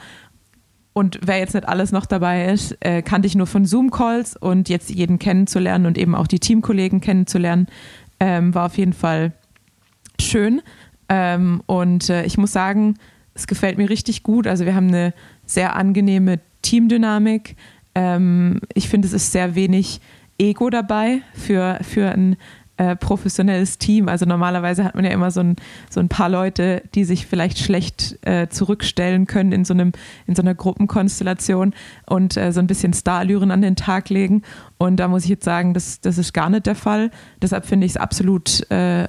und 0.94 1.20
wer 1.24 1.40
jetzt 1.40 1.56
nicht 1.56 1.68
alles 1.68 1.92
noch 1.92 2.06
dabei 2.06 2.46
ist, 2.46 2.78
äh, 2.80 3.02
kannte 3.02 3.28
ich 3.28 3.36
nur 3.36 3.48
von 3.48 3.66
Zoom-Calls 3.66 4.38
und 4.38 4.70
jetzt 4.70 4.92
jeden 4.92 5.20
kennenzulernen 5.20 5.88
und 5.88 5.98
eben 5.98 6.14
auch 6.14 6.28
die 6.28 6.40
Teamkollegen 6.40 7.02
kennenzulernen, 7.02 7.68
ähm, 8.20 8.54
war 8.54 8.68
auf 8.68 8.78
jeden 8.78 8.94
Fall 8.94 9.34
schön. 10.22 10.62
Ähm, 11.10 11.62
und 11.66 12.10
äh, 12.10 12.26
ich 12.26 12.38
muss 12.38 12.54
sagen, 12.54 12.96
es 13.34 13.48
gefällt 13.48 13.78
mir 13.78 13.90
richtig 13.90 14.22
gut. 14.24 14.46
Also 14.46 14.66
wir 14.66 14.76
haben 14.76 14.90
eine 14.90 15.14
sehr 15.46 15.76
angenehme 15.76 16.40
Teamdynamik. 16.62 17.56
Ähm, 17.96 18.62
ich 18.74 18.88
finde, 18.88 19.08
es 19.08 19.14
ist 19.14 19.32
sehr 19.32 19.56
wenig 19.56 20.00
Ego 20.38 20.70
dabei 20.70 21.22
für, 21.34 21.80
für 21.82 22.12
ein 22.12 22.38
äh, 22.78 22.96
professionelles 22.96 23.78
Team. 23.78 24.10
Also 24.10 24.26
normalerweise 24.26 24.84
hat 24.84 24.96
man 24.96 25.06
ja 25.06 25.12
immer 25.12 25.32
so 25.32 25.42
ein, 25.42 25.56
so 25.90 26.00
ein 26.00 26.10
paar 26.10 26.30
Leute, 26.30 26.82
die 26.96 27.04
sich 27.04 27.28
vielleicht 27.28 27.60
schlecht 27.60 28.18
äh, 28.26 28.50
zurückstellen 28.50 29.28
können 29.28 29.52
in 29.52 29.64
so, 29.66 29.74
einem, 29.74 29.92
in 30.26 30.36
so 30.36 30.42
einer 30.42 30.56
Gruppenkonstellation 30.56 31.74
und 32.08 32.36
äh, 32.36 32.52
so 32.52 32.60
ein 32.60 32.68
bisschen 32.68 32.94
Starallüren 32.94 33.52
an 33.52 33.62
den 33.62 33.76
Tag 33.76 34.10
legen. 34.10 34.42
Und 34.78 34.98
da 34.98 35.08
muss 35.08 35.24
ich 35.24 35.30
jetzt 35.30 35.46
sagen, 35.46 35.74
das, 35.74 36.02
das 36.02 36.18
ist 36.18 36.34
gar 36.34 36.50
nicht 36.50 36.66
der 36.66 36.76
Fall. 36.76 37.12
Deshalb 37.42 37.66
finde 37.66 37.86
ich 37.86 37.94
es 37.94 37.98
absolut, 37.98 38.70
äh, 38.72 39.08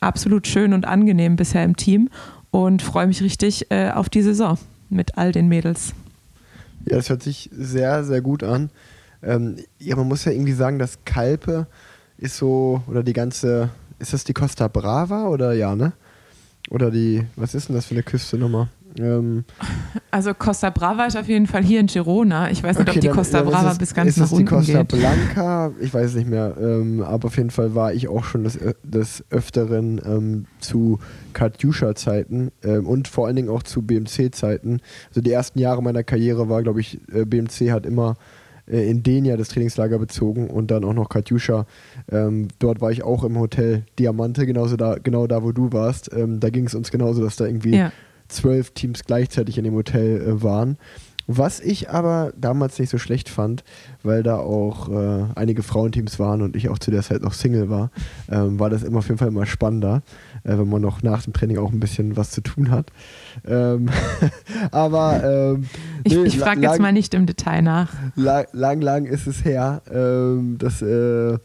absolut 0.00 0.46
schön 0.46 0.72
und 0.72 0.86
angenehm 0.86 1.36
bisher 1.36 1.64
im 1.64 1.76
Team 1.76 2.08
und 2.50 2.82
freue 2.82 3.06
mich 3.06 3.22
richtig 3.22 3.70
äh, 3.70 3.90
auf 3.90 4.08
die 4.08 4.22
Saison 4.22 4.58
mit 4.88 5.18
all 5.18 5.32
den 5.32 5.48
Mädels. 5.48 5.94
Ja, 6.86 6.96
das 6.96 7.10
hört 7.10 7.22
sich 7.22 7.50
sehr, 7.52 8.04
sehr 8.04 8.20
gut 8.20 8.42
an. 8.42 8.70
Ähm, 9.22 9.56
ja, 9.78 9.96
man 9.96 10.08
muss 10.08 10.24
ja 10.24 10.32
irgendwie 10.32 10.52
sagen, 10.52 10.78
dass 10.78 11.04
Kalpe 11.04 11.66
ist 12.22 12.36
so, 12.36 12.82
oder 12.86 13.02
die 13.02 13.12
ganze, 13.12 13.68
ist 13.98 14.12
das 14.12 14.24
die 14.24 14.32
Costa 14.32 14.68
Brava 14.68 15.26
oder 15.28 15.52
ja, 15.52 15.74
ne? 15.76 15.92
Oder 16.70 16.90
die, 16.90 17.22
was 17.36 17.54
ist 17.54 17.68
denn 17.68 17.76
das 17.76 17.86
für 17.86 17.94
eine 17.94 18.02
Küste 18.02 18.38
nochmal? 18.38 18.68
Ähm, 18.98 19.44
also 20.10 20.34
Costa 20.34 20.68
Brava 20.70 21.06
ist 21.06 21.16
auf 21.16 21.26
jeden 21.26 21.46
Fall 21.46 21.64
hier 21.64 21.80
in 21.80 21.86
Girona. 21.86 22.50
Ich 22.50 22.62
weiß 22.62 22.78
nicht, 22.78 22.88
okay, 22.88 22.98
ob 22.98 23.00
die 23.00 23.06
dann- 23.08 23.16
Costa 23.16 23.38
dann 23.42 23.48
Brava 23.50 23.72
es- 23.72 23.78
bis 23.78 23.94
ganz 23.94 24.10
ist 24.10 24.16
nach 24.18 24.24
es 24.26 24.30
die 24.30 24.36
unten 24.36 24.48
Costa 24.48 24.82
geht. 24.82 24.88
Blanca? 24.88 25.72
Ich 25.80 25.92
weiß 25.92 26.10
es 26.10 26.14
nicht 26.14 26.28
mehr. 26.28 26.54
Ähm, 26.60 27.02
aber 27.02 27.26
auf 27.28 27.36
jeden 27.38 27.50
Fall 27.50 27.74
war 27.74 27.92
ich 27.94 28.08
auch 28.08 28.24
schon 28.24 28.44
des, 28.44 28.58
des 28.82 29.24
Öfteren 29.30 30.00
ähm, 30.04 30.44
zu 30.60 30.98
Katjuscha-Zeiten 31.32 32.50
ähm, 32.64 32.86
und 32.86 33.08
vor 33.08 33.26
allen 33.26 33.36
Dingen 33.36 33.48
auch 33.48 33.62
zu 33.62 33.82
BMC-Zeiten. 33.82 34.80
Also 35.08 35.20
die 35.20 35.32
ersten 35.32 35.58
Jahre 35.58 35.82
meiner 35.82 36.02
Karriere 36.04 36.48
war, 36.48 36.62
glaube 36.62 36.80
ich, 36.80 36.98
äh, 37.12 37.24
BMC 37.24 37.70
hat 37.72 37.86
immer 37.86 38.16
äh, 38.72 38.90
in 38.90 39.02
Denia 39.02 39.36
das 39.36 39.48
Trainingslager 39.50 39.98
bezogen 39.98 40.48
und 40.50 40.70
dann 40.72 40.84
auch 40.84 40.94
noch 40.94 41.08
Katjuscha. 41.08 41.66
Ähm, 42.10 42.48
dort 42.58 42.80
war 42.80 42.90
ich 42.90 43.04
auch 43.04 43.22
im 43.22 43.38
Hotel 43.38 43.84
Diamante, 43.98 44.46
genauso 44.46 44.76
da, 44.76 44.96
genau 45.02 45.26
da, 45.28 45.42
wo 45.44 45.52
du 45.52 45.72
warst. 45.72 46.10
Ähm, 46.12 46.40
da 46.40 46.50
ging 46.50 46.64
es 46.66 46.74
uns 46.74 46.90
genauso, 46.90 47.22
dass 47.22 47.36
da 47.36 47.46
irgendwie 47.46 47.76
Ja. 47.76 47.92
zwölf 48.28 48.70
Teams 48.70 49.04
gleichzeitig 49.04 49.58
in 49.58 49.64
dem 49.64 49.74
Hotel 49.74 50.20
äh, 50.22 50.42
waren. 50.42 50.78
Was 51.28 51.60
ich 51.60 51.88
aber 51.88 52.32
damals 52.36 52.80
nicht 52.80 52.90
so 52.90 52.98
schlecht 52.98 53.28
fand, 53.28 53.62
weil 54.02 54.24
da 54.24 54.38
auch 54.38 54.88
äh, 54.88 55.24
einige 55.36 55.62
Frauenteams 55.62 56.18
waren 56.18 56.42
und 56.42 56.56
ich 56.56 56.68
auch 56.68 56.80
zu 56.80 56.90
der 56.90 57.02
Zeit 57.02 57.22
noch 57.22 57.32
Single 57.32 57.70
war, 57.70 57.92
ähm, 58.28 58.58
war 58.58 58.70
das 58.70 58.82
immer 58.82 58.98
auf 58.98 59.06
jeden 59.06 59.18
Fall 59.18 59.28
immer 59.28 59.46
spannender, 59.46 60.02
äh, 60.44 60.58
wenn 60.58 60.68
man 60.68 60.82
noch 60.82 61.02
nach 61.02 61.22
dem 61.22 61.32
Training 61.32 61.58
auch 61.58 61.72
ein 61.72 61.80
bisschen 61.80 62.16
was 62.16 62.30
zu 62.30 62.40
tun 62.40 62.70
hat. 62.70 62.90
Ähm, 63.46 63.88
aber 64.70 65.54
ähm, 65.54 65.64
Ich, 66.04 66.14
nee, 66.14 66.24
ich 66.24 66.38
frage 66.38 66.60
jetzt 66.62 66.80
mal 66.80 66.92
nicht 66.92 67.14
im 67.14 67.26
Detail 67.26 67.62
nach. 67.62 67.92
lang, 68.16 68.46
lang, 68.52 68.80
lang 68.80 69.04
ist 69.06 69.26
es 69.26 69.44
her. 69.44 69.82
Ähm, 69.92 70.56
das, 70.58 70.82
äh, 70.82 71.38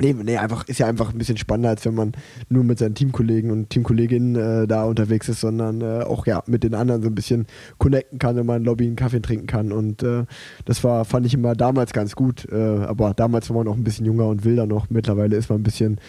nee, 0.00 0.14
nee, 0.14 0.36
einfach, 0.36 0.66
ist 0.68 0.78
ja 0.78 0.86
einfach 0.86 1.12
ein 1.12 1.18
bisschen 1.18 1.36
spannender, 1.36 1.70
als 1.70 1.84
wenn 1.84 1.94
man 1.94 2.12
nur 2.48 2.64
mit 2.64 2.78
seinen 2.78 2.94
Teamkollegen 2.94 3.50
und 3.50 3.70
Teamkolleginnen 3.70 4.36
äh, 4.36 4.66
da 4.66 4.84
unterwegs 4.84 5.28
ist, 5.28 5.40
sondern 5.40 5.80
äh, 5.80 6.04
auch 6.04 6.26
ja 6.26 6.42
mit 6.46 6.64
den 6.64 6.74
anderen 6.74 7.02
so 7.02 7.08
ein 7.08 7.14
bisschen 7.14 7.46
connecten 7.78 8.18
kann, 8.18 8.36
wenn 8.36 8.46
man 8.46 8.58
im 8.58 8.64
Lobby 8.64 8.86
einen 8.86 8.96
Kaffee 8.96 9.20
trinken 9.20 9.46
kann. 9.46 9.72
Und 9.72 10.02
äh, 10.02 10.24
das 10.64 10.82
war, 10.82 11.04
fand 11.04 11.26
ich 11.26 11.34
immer 11.34 11.54
damals 11.54 11.92
ganz 11.92 12.16
gut. 12.16 12.46
Äh, 12.50 12.56
aber 12.56 13.14
damals 13.14 13.50
war 13.50 13.56
man 13.56 13.68
auch 13.68 13.76
ein 13.76 13.84
bisschen 13.84 14.06
jünger 14.06 14.26
und 14.26 14.44
wilder 14.44 14.66
noch. 14.66 14.90
Mittlerweile 14.90 15.36
ist 15.36 15.50
man 15.50 15.60
ein 15.60 15.64
bisschen 15.64 16.00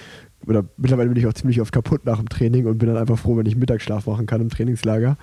oder 0.47 0.65
mittlerweile 0.77 1.09
bin 1.09 1.17
ich 1.17 1.27
auch 1.27 1.33
ziemlich 1.33 1.61
oft 1.61 1.71
kaputt 1.71 2.05
nach 2.05 2.17
dem 2.17 2.29
Training 2.29 2.65
und 2.65 2.77
bin 2.77 2.87
dann 2.87 2.97
einfach 2.97 3.17
froh, 3.17 3.37
wenn 3.37 3.45
ich 3.45 3.55
Mittagsschlaf 3.55 4.07
machen 4.07 4.25
kann 4.25 4.41
im 4.41 4.49
Trainingslager. 4.49 5.17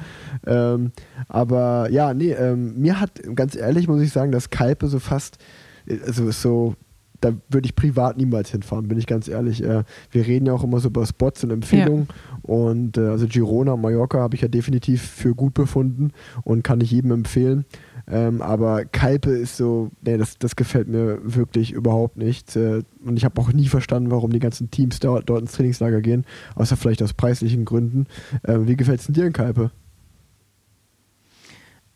Ähm, 0.46 0.92
aber 1.28 1.90
ja, 1.90 2.14
nee, 2.14 2.32
ähm, 2.32 2.80
mir 2.80 3.00
hat, 3.00 3.20
ganz 3.34 3.56
ehrlich 3.56 3.88
muss 3.88 4.00
ich 4.00 4.12
sagen, 4.12 4.32
dass 4.32 4.50
Kalpe 4.50 4.88
so 4.88 4.98
fast, 4.98 5.38
äh, 5.86 5.98
also 6.06 6.30
so, 6.30 6.74
da 7.20 7.32
würde 7.48 7.66
ich 7.66 7.76
privat 7.76 8.16
niemals 8.16 8.50
hinfahren, 8.50 8.88
bin 8.88 8.98
ich 8.98 9.06
ganz 9.06 9.28
ehrlich. 9.28 9.62
Äh, 9.62 9.84
wir 10.10 10.26
reden 10.26 10.46
ja 10.46 10.52
auch 10.52 10.64
immer 10.64 10.80
so 10.80 10.88
über 10.88 11.06
Spots 11.06 11.44
und 11.44 11.50
Empfehlungen 11.50 12.08
und 12.42 12.98
äh, 12.98 13.02
also 13.02 13.26
Girona, 13.26 13.76
Mallorca 13.76 14.18
habe 14.18 14.34
ich 14.34 14.42
ja 14.42 14.48
definitiv 14.48 15.02
für 15.02 15.34
gut 15.34 15.54
befunden 15.54 16.10
und 16.42 16.64
kann 16.64 16.80
ich 16.80 16.90
jedem 16.90 17.12
empfehlen. 17.12 17.64
Ähm, 18.10 18.42
aber 18.42 18.84
Kalpe 18.84 19.30
ist 19.30 19.56
so, 19.56 19.90
nee, 20.02 20.16
das, 20.16 20.38
das 20.38 20.56
gefällt 20.56 20.88
mir 20.88 21.18
wirklich 21.22 21.72
überhaupt 21.72 22.16
nicht. 22.16 22.56
Äh, 22.56 22.82
und 23.04 23.16
ich 23.16 23.24
habe 23.24 23.40
auch 23.40 23.52
nie 23.52 23.68
verstanden, 23.68 24.10
warum 24.10 24.32
die 24.32 24.38
ganzen 24.38 24.70
Teams 24.70 25.00
dort, 25.00 25.28
dort 25.28 25.42
ins 25.42 25.52
Trainingslager 25.52 26.00
gehen, 26.00 26.24
außer 26.54 26.76
vielleicht 26.76 27.02
aus 27.02 27.12
preislichen 27.12 27.64
Gründen. 27.64 28.06
Äh, 28.42 28.58
wie 28.62 28.76
gefällt 28.76 29.00
es 29.00 29.06
dir 29.06 29.26
in 29.26 29.32
Kalpe? 29.32 29.70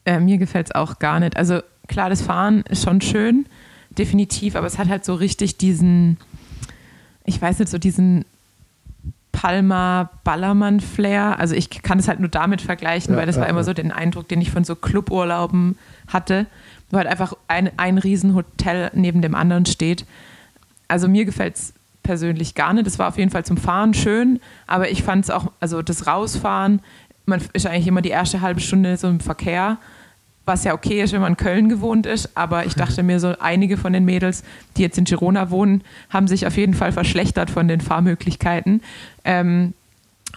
Äh, 0.05 0.21
mir 0.21 0.38
gefällt 0.38 0.69
es 0.69 0.75
auch 0.75 0.99
gar 0.99 1.19
nicht. 1.21 1.37
Also 1.37 1.61
klar, 1.88 2.09
das 2.09 2.23
Fahren 2.23 2.62
ist 2.69 2.85
schon 2.85 3.01
schön, 3.01 3.47
definitiv, 3.99 4.55
aber 4.55 4.66
es 4.66 4.79
hat 4.79 4.88
halt 4.88 5.05
so 5.05 5.14
richtig 5.14 5.59
diesen, 5.59 6.16
ich 7.25 7.42
weiß 7.42 7.59
nicht, 7.59 7.69
so 7.71 7.79
diesen 7.79 8.25
Palma-Ballermann-Flair. 9.37 11.38
Also 11.38 11.55
ich 11.55 11.83
kann 11.83 11.99
es 11.99 12.09
halt 12.09 12.20
nur 12.20 12.31
damit 12.31 12.62
vergleichen, 12.62 13.12
Ja, 13.12 13.20
weil 13.20 13.27
das 13.27 13.37
ja, 13.37 13.42
war 13.42 13.49
immer 13.49 13.61
ja. 13.61 13.64
so 13.64 13.75
den 13.75 13.92
Eindruck, 13.92 14.29
den 14.29 14.40
ich 14.40 14.51
von 14.51 14.64
so 14.64 14.75
Cluburlauben 14.75 15.77
hatte, 16.09 16.46
wo 16.90 16.96
halt 16.96 17.07
einfach 17.07 17.35
ein, 17.46 17.70
ein 17.77 17.99
Riesenhotel 17.99 18.90
neben 18.94 19.20
dem 19.20 19.35
anderen 19.35 19.66
steht. 19.66 20.07
Also 20.88 21.07
mir 21.07 21.27
gefällt 21.27 21.57
es 21.57 21.75
persönlich 22.03 22.55
gar 22.55 22.72
nicht. 22.72 22.87
Es 22.87 22.99
war 22.99 23.09
auf 23.09 23.18
jeden 23.18 23.31
Fall 23.31 23.44
zum 23.44 23.59
Fahren 23.59 23.92
schön, 23.92 24.40
aber 24.66 24.90
ich 24.90 25.03
fand 25.03 25.25
es 25.25 25.31
auch, 25.31 25.53
also 25.61 25.83
das 25.83 26.07
Rausfahren, 26.07 26.81
man 27.27 27.42
ist 27.53 27.66
eigentlich 27.66 27.88
immer 27.88 28.03
die 28.03 28.11
erste 28.11 28.40
halbe 28.40 28.61
Stunde 28.61 28.96
so 28.96 29.09
im 29.09 29.20
Verkehr, 29.20 29.77
was 30.46 30.64
ja 30.64 30.72
okay 30.72 31.02
ist, 31.02 31.12
wenn 31.12 31.20
man 31.20 31.32
in 31.32 31.37
Köln 31.37 31.68
gewohnt 31.68 32.06
ist, 32.06 32.30
aber 32.37 32.64
ich 32.64 32.74
dachte 32.74 33.02
mir 33.02 33.20
so, 33.20 33.35
einige 33.38 33.76
von 33.76 33.92
den 33.92 34.04
Mädels, 34.04 34.44
die 34.76 34.82
jetzt 34.82 34.96
in 34.96 35.04
Girona 35.04 35.50
wohnen, 35.50 35.82
haben 36.09 36.28
sich 36.28 36.46
auf 36.46 36.56
jeden 36.56 36.74
Fall 36.74 36.92
verschlechtert 36.92 37.50
von 37.50 37.68
den 37.68 37.80
Fahrmöglichkeiten. 37.80 38.80
Ähm, 39.24 39.74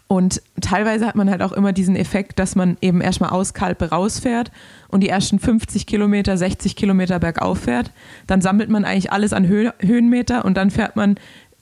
und 0.07 0.41
teilweise 0.59 1.05
hat 1.05 1.15
man 1.15 1.29
halt 1.29 1.43
auch 1.43 1.51
immer 1.51 1.71
diesen 1.71 1.95
Effekt, 1.95 2.39
dass 2.39 2.55
man 2.55 2.77
eben 2.81 2.99
erstmal 2.99 3.29
aus 3.29 3.53
Kalpe 3.53 3.91
rausfährt 3.91 4.51
und 4.87 5.01
die 5.01 5.09
ersten 5.09 5.37
50 5.37 5.85
Kilometer, 5.85 6.35
60 6.35 6.75
Kilometer 6.75 7.19
bergauf 7.19 7.59
fährt. 7.59 7.91
Dann 8.25 8.41
sammelt 8.41 8.69
man 8.69 8.85
eigentlich 8.85 9.11
alles 9.11 9.33
an 9.33 9.47
Hö 9.47 9.69
Höhenmeter 9.79 10.45
und 10.45 10.57
dann 10.57 10.71
fährt 10.71 10.95
man 10.95 11.15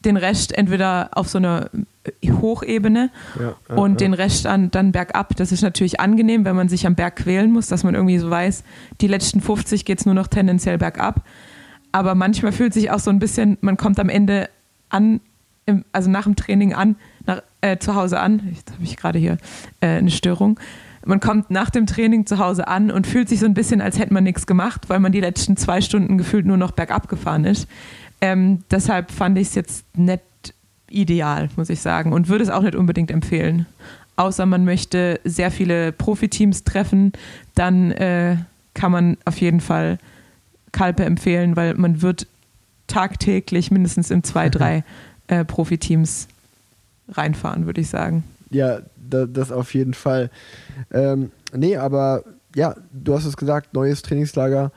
den 0.05 0.15
Rest 0.15 0.57
entweder 0.57 1.09
auf 1.11 1.27
so 1.27 1.39
einer 1.39 1.69
Hochebene 2.25 3.09
Ja, 3.39 3.75
und 3.75 3.91
ja. 3.91 3.97
den 3.97 4.13
Rest 4.13 4.45
dann, 4.45 4.71
dann 4.71 4.91
bergab. 4.91 5.35
Das 5.35 5.51
ist 5.51 5.61
natürlich 5.61 5.99
angenehm, 5.99 6.45
wenn 6.45 6.55
man 6.55 6.69
sich 6.69 6.85
am 6.87 6.95
Berg 6.95 7.17
quälen 7.17 7.51
muss, 7.51 7.67
dass 7.67 7.83
man 7.83 7.95
irgendwie 7.95 8.17
so 8.17 8.29
weiß, 8.29 8.63
die 9.01 9.07
letzten 9.07 9.41
50 9.41 9.85
geht 9.85 9.99
es 9.99 10.05
nur 10.05 10.15
noch 10.15 10.27
tendenziell 10.27 10.77
bergab. 10.77 11.23
Aber 11.91 12.15
manchmal 12.15 12.51
fühlt 12.51 12.73
sich 12.73 12.91
auch 12.91 12.99
so 12.99 13.09
ein 13.09 13.19
bisschen, 13.19 13.57
man 13.61 13.77
kommt 13.77 13.99
am 13.99 14.09
Ende 14.09 14.49
an, 14.89 15.21
im, 15.65 15.83
also 15.91 16.09
nach 16.09 16.23
dem 16.23 16.35
Training 16.35 16.73
an, 16.73 16.95
nach, 17.25 17.41
äh, 17.61 17.77
zu 17.77 17.95
Hause 17.95 18.19
an. 18.19 18.41
Jetzt 18.53 18.71
habe 18.71 18.83
ich 18.83 18.97
gerade 18.97 19.19
hier 19.19 19.37
äh, 19.81 19.87
eine 19.87 20.11
Störung. 20.11 20.59
Man 21.05 21.19
kommt 21.21 21.49
nach 21.51 21.69
dem 21.69 21.85
Training 21.85 22.25
zu 22.25 22.37
Hause 22.37 22.67
an 22.67 22.91
und 22.91 23.07
fühlt 23.07 23.29
sich 23.29 23.39
so 23.39 23.45
ein 23.45 23.53
bisschen, 23.53 23.79
als 23.79 23.97
hätte 23.97 24.13
man 24.13 24.25
nichts 24.25 24.45
gemacht, 24.45 24.89
weil 24.89 24.99
man 24.99 25.11
die 25.11 25.21
letzten 25.21 25.55
zwei 25.55 25.79
Stunden 25.79 26.17
gefühlt 26.17 26.45
nur 26.45 26.57
noch 26.57 26.71
bergab 26.71 27.07
gefahren 27.07 27.45
ist. 27.45 27.67
Ähm, 28.19 28.63
deshalb 28.71 29.11
fand 29.11 29.37
ich 29.37 29.47
es 29.47 29.55
jetzt 29.55 29.85
nicht 29.95 30.21
ideal, 30.89 31.49
muss 31.55 31.69
ich 31.69 31.81
sagen, 31.81 32.13
und 32.13 32.29
würde 32.29 32.43
es 32.43 32.49
auch 32.49 32.61
nicht 32.61 32.75
unbedingt 32.75 33.11
empfehlen. 33.11 33.65
Außer 34.15 34.45
man 34.45 34.65
möchte 34.65 35.19
sehr 35.23 35.51
viele 35.51 35.91
Profiteams 35.91 36.63
treffen, 36.63 37.13
dann 37.55 37.91
äh, 37.91 38.37
kann 38.73 38.91
man 38.91 39.17
auf 39.25 39.39
jeden 39.39 39.61
Fall 39.61 39.99
Kalpe 40.71 41.05
empfehlen, 41.05 41.55
weil 41.55 41.73
man 41.75 42.01
wird 42.01 42.27
tagtäglich 42.87 43.71
mindestens 43.71 44.09
in 44.09 44.23
zwei, 44.23 44.49
drei 44.49 44.83
äh, 45.27 45.45
Profiteams 45.45 46.27
reinfahren, 47.09 47.65
würde 47.65 47.81
ich 47.81 47.89
sagen. 47.89 48.23
Ja, 48.49 48.79
da, 48.95 49.25
das 49.25 49.51
auf 49.51 49.73
jeden 49.73 49.93
Fall. 49.93 50.29
Ähm, 50.91 51.31
nee, 51.53 51.77
aber 51.77 52.23
ja, 52.55 52.75
du 52.91 53.13
hast 53.13 53.25
es 53.25 53.37
gesagt, 53.37 53.73
neues 53.73 54.01
Trainingslager, 54.01 54.71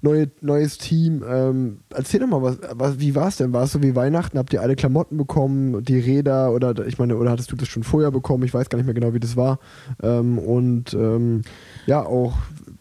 neue, 0.00 0.30
neues 0.40 0.78
Team. 0.78 1.24
Ähm, 1.28 1.80
erzähl 1.90 2.20
doch 2.20 2.26
mal, 2.26 2.42
was, 2.42 2.58
was, 2.72 3.00
wie 3.00 3.14
war 3.14 3.28
es 3.28 3.36
denn? 3.36 3.52
War 3.52 3.64
es 3.64 3.72
so 3.72 3.82
wie 3.82 3.94
Weihnachten? 3.94 4.38
Habt 4.38 4.52
ihr 4.52 4.62
alle 4.62 4.76
Klamotten 4.76 5.16
bekommen, 5.16 5.84
die 5.84 5.98
Räder 5.98 6.52
oder 6.52 6.86
ich 6.86 6.98
meine, 6.98 7.16
oder 7.16 7.30
hattest 7.30 7.52
du 7.52 7.56
das 7.56 7.68
schon 7.68 7.82
vorher 7.82 8.10
bekommen? 8.10 8.44
Ich 8.44 8.54
weiß 8.54 8.68
gar 8.68 8.76
nicht 8.76 8.86
mehr 8.86 8.94
genau, 8.94 9.14
wie 9.14 9.20
das 9.20 9.36
war. 9.36 9.58
Ähm, 10.02 10.38
und 10.38 10.94
ähm, 10.94 11.42
ja, 11.86 12.04
auch, 12.04 12.36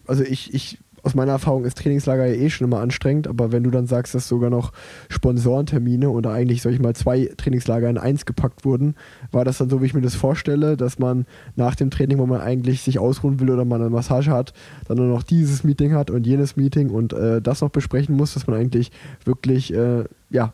also 0.06 0.24
ich, 0.24 0.54
ich 0.54 0.80
aus 1.08 1.16
meiner 1.16 1.32
Erfahrung 1.32 1.64
ist 1.64 1.78
Trainingslager 1.78 2.26
ja 2.26 2.34
eh 2.34 2.50
schon 2.50 2.68
immer 2.68 2.82
anstrengend, 2.82 3.28
aber 3.28 3.54
wenn 3.54 3.64
du 3.64 3.72
dann 3.72 3.88
sagst, 3.88 4.14
dass 4.14 4.28
sogar 4.28 4.50
noch 4.50 4.74
Sponsorentermine 5.08 6.10
oder 6.10 6.32
eigentlich, 6.32 6.62
sag 6.62 6.74
ich 6.74 6.82
mal, 6.82 6.94
zwei 6.96 7.32
Trainingslager 7.38 7.90
in 7.90 7.98
eins 7.98 8.26
gepackt 8.26 8.66
wurden, 8.66 8.96
war 9.32 9.46
das 9.46 9.58
dann 9.58 9.70
so, 9.70 9.82
wie 9.82 9.86
ich 9.86 9.94
mir 9.94 10.02
das 10.02 10.16
vorstelle, 10.16 10.76
dass 10.76 11.00
man 11.00 11.26
nach 11.56 11.76
dem 11.76 11.92
Training, 11.92 12.18
wo 12.18 12.26
man 12.26 12.42
eigentlich 12.42 12.82
sich 12.82 13.00
ausruhen 13.00 13.40
will 13.40 13.50
oder 13.50 13.64
man 13.64 13.80
eine 13.80 13.90
Massage 13.90 14.32
hat, 14.32 14.52
dann 14.90 14.98
nur 14.98 15.08
noch 15.08 15.24
dieses 15.24 15.64
Meeting 15.64 15.94
hat 15.94 16.12
und 16.12 16.28
jenes 16.28 16.58
Meeting 16.58 16.90
und 16.90 17.14
äh, 17.14 17.42
das 17.42 17.62
noch 17.62 17.70
besprechen 17.70 18.18
muss, 18.18 18.34
dass 18.34 18.46
man 18.46 18.58
eigentlich 18.58 18.92
wirklich, 19.24 19.74
äh, 19.74 20.04
ja, 20.30 20.52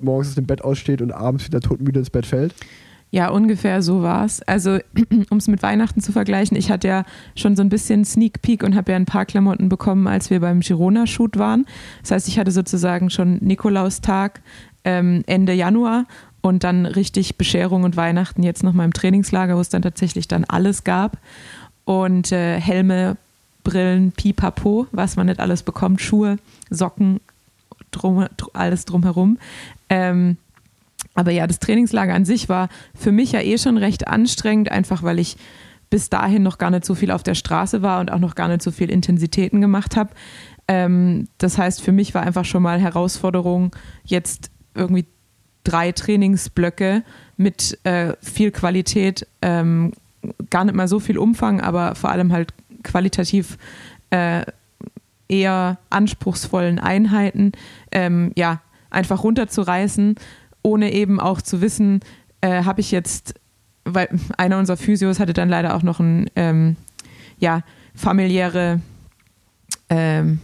morgens 0.00 0.28
aus 0.28 0.34
dem 0.34 0.46
Bett 0.46 0.62
aussteht 0.64 1.02
und 1.02 1.12
abends 1.12 1.46
wieder 1.46 1.60
todmüde 1.60 2.00
ins 2.00 2.10
Bett 2.10 2.26
fällt? 2.26 2.52
Ja, 3.16 3.30
ungefähr 3.30 3.80
so 3.80 4.02
war 4.02 4.26
es. 4.26 4.42
Also, 4.42 4.78
um 5.30 5.38
es 5.38 5.48
mit 5.48 5.62
Weihnachten 5.62 6.02
zu 6.02 6.12
vergleichen, 6.12 6.54
ich 6.54 6.70
hatte 6.70 6.88
ja 6.88 7.04
schon 7.34 7.56
so 7.56 7.62
ein 7.62 7.70
bisschen 7.70 8.04
Sneak 8.04 8.42
Peek 8.42 8.62
und 8.62 8.76
habe 8.76 8.92
ja 8.92 8.96
ein 8.96 9.06
paar 9.06 9.24
Klamotten 9.24 9.70
bekommen, 9.70 10.06
als 10.06 10.28
wir 10.28 10.38
beim 10.38 10.60
Girona-Shoot 10.60 11.38
waren. 11.38 11.64
Das 12.02 12.10
heißt, 12.10 12.28
ich 12.28 12.38
hatte 12.38 12.50
sozusagen 12.50 13.08
schon 13.08 13.38
Nikolaustag 13.38 14.42
ähm, 14.84 15.22
Ende 15.26 15.54
Januar 15.54 16.04
und 16.42 16.62
dann 16.62 16.84
richtig 16.84 17.38
Bescherung 17.38 17.84
und 17.84 17.96
Weihnachten 17.96 18.42
jetzt 18.42 18.62
noch 18.62 18.74
mal 18.74 18.84
im 18.84 18.92
Trainingslager, 18.92 19.56
wo 19.56 19.60
es 19.60 19.70
dann 19.70 19.80
tatsächlich 19.80 20.28
dann 20.28 20.44
alles 20.44 20.84
gab. 20.84 21.16
Und 21.86 22.32
äh, 22.32 22.60
Helme, 22.60 23.16
Brillen, 23.64 24.12
Pipapo, 24.12 24.88
was 24.92 25.16
man 25.16 25.28
nicht 25.28 25.40
alles 25.40 25.62
bekommt, 25.62 26.02
Schuhe, 26.02 26.36
Socken, 26.68 27.20
drum, 27.92 28.26
alles 28.52 28.84
drumherum. 28.84 29.38
Ähm, 29.88 30.36
aber 31.16 31.32
ja, 31.32 31.46
das 31.46 31.58
Trainingslager 31.58 32.14
an 32.14 32.24
sich 32.24 32.48
war 32.48 32.68
für 32.94 33.10
mich 33.10 33.32
ja 33.32 33.40
eh 33.40 33.58
schon 33.58 33.78
recht 33.78 34.06
anstrengend, 34.06 34.70
einfach 34.70 35.02
weil 35.02 35.18
ich 35.18 35.36
bis 35.90 36.10
dahin 36.10 36.42
noch 36.42 36.58
gar 36.58 36.70
nicht 36.70 36.84
so 36.84 36.94
viel 36.94 37.10
auf 37.10 37.22
der 37.22 37.34
Straße 37.34 37.82
war 37.82 38.00
und 38.00 38.12
auch 38.12 38.18
noch 38.18 38.34
gar 38.34 38.48
nicht 38.48 38.62
so 38.62 38.70
viel 38.70 38.90
Intensitäten 38.90 39.60
gemacht 39.60 39.96
habe. 39.96 40.10
Ähm, 40.68 41.28
das 41.38 41.58
heißt, 41.58 41.82
für 41.82 41.92
mich 41.92 42.14
war 42.14 42.22
einfach 42.22 42.44
schon 42.44 42.62
mal 42.62 42.80
Herausforderung, 42.80 43.74
jetzt 44.04 44.50
irgendwie 44.74 45.06
drei 45.64 45.92
Trainingsblöcke 45.92 47.02
mit 47.36 47.78
äh, 47.84 48.14
viel 48.20 48.50
Qualität, 48.50 49.26
ähm, 49.42 49.92
gar 50.50 50.64
nicht 50.64 50.74
mal 50.74 50.88
so 50.88 51.00
viel 51.00 51.18
Umfang, 51.18 51.60
aber 51.60 51.94
vor 51.94 52.10
allem 52.10 52.32
halt 52.32 52.52
qualitativ 52.82 53.58
äh, 54.10 54.44
eher 55.28 55.78
anspruchsvollen 55.90 56.78
Einheiten, 56.78 57.52
ähm, 57.90 58.32
ja, 58.36 58.60
einfach 58.90 59.24
runterzureißen 59.24 60.16
ohne 60.66 60.92
eben 60.92 61.20
auch 61.20 61.40
zu 61.40 61.60
wissen, 61.60 62.00
äh, 62.40 62.64
habe 62.64 62.80
ich 62.80 62.90
jetzt, 62.90 63.34
weil 63.84 64.08
einer 64.36 64.58
unserer 64.58 64.76
Physios 64.76 65.20
hatte 65.20 65.32
dann 65.32 65.48
leider 65.48 65.76
auch 65.76 65.82
noch 65.82 66.00
ein, 66.00 66.28
ähm, 66.34 66.76
ja, 67.38 67.62
familiäre 67.94 68.80
ähm, 69.88 70.40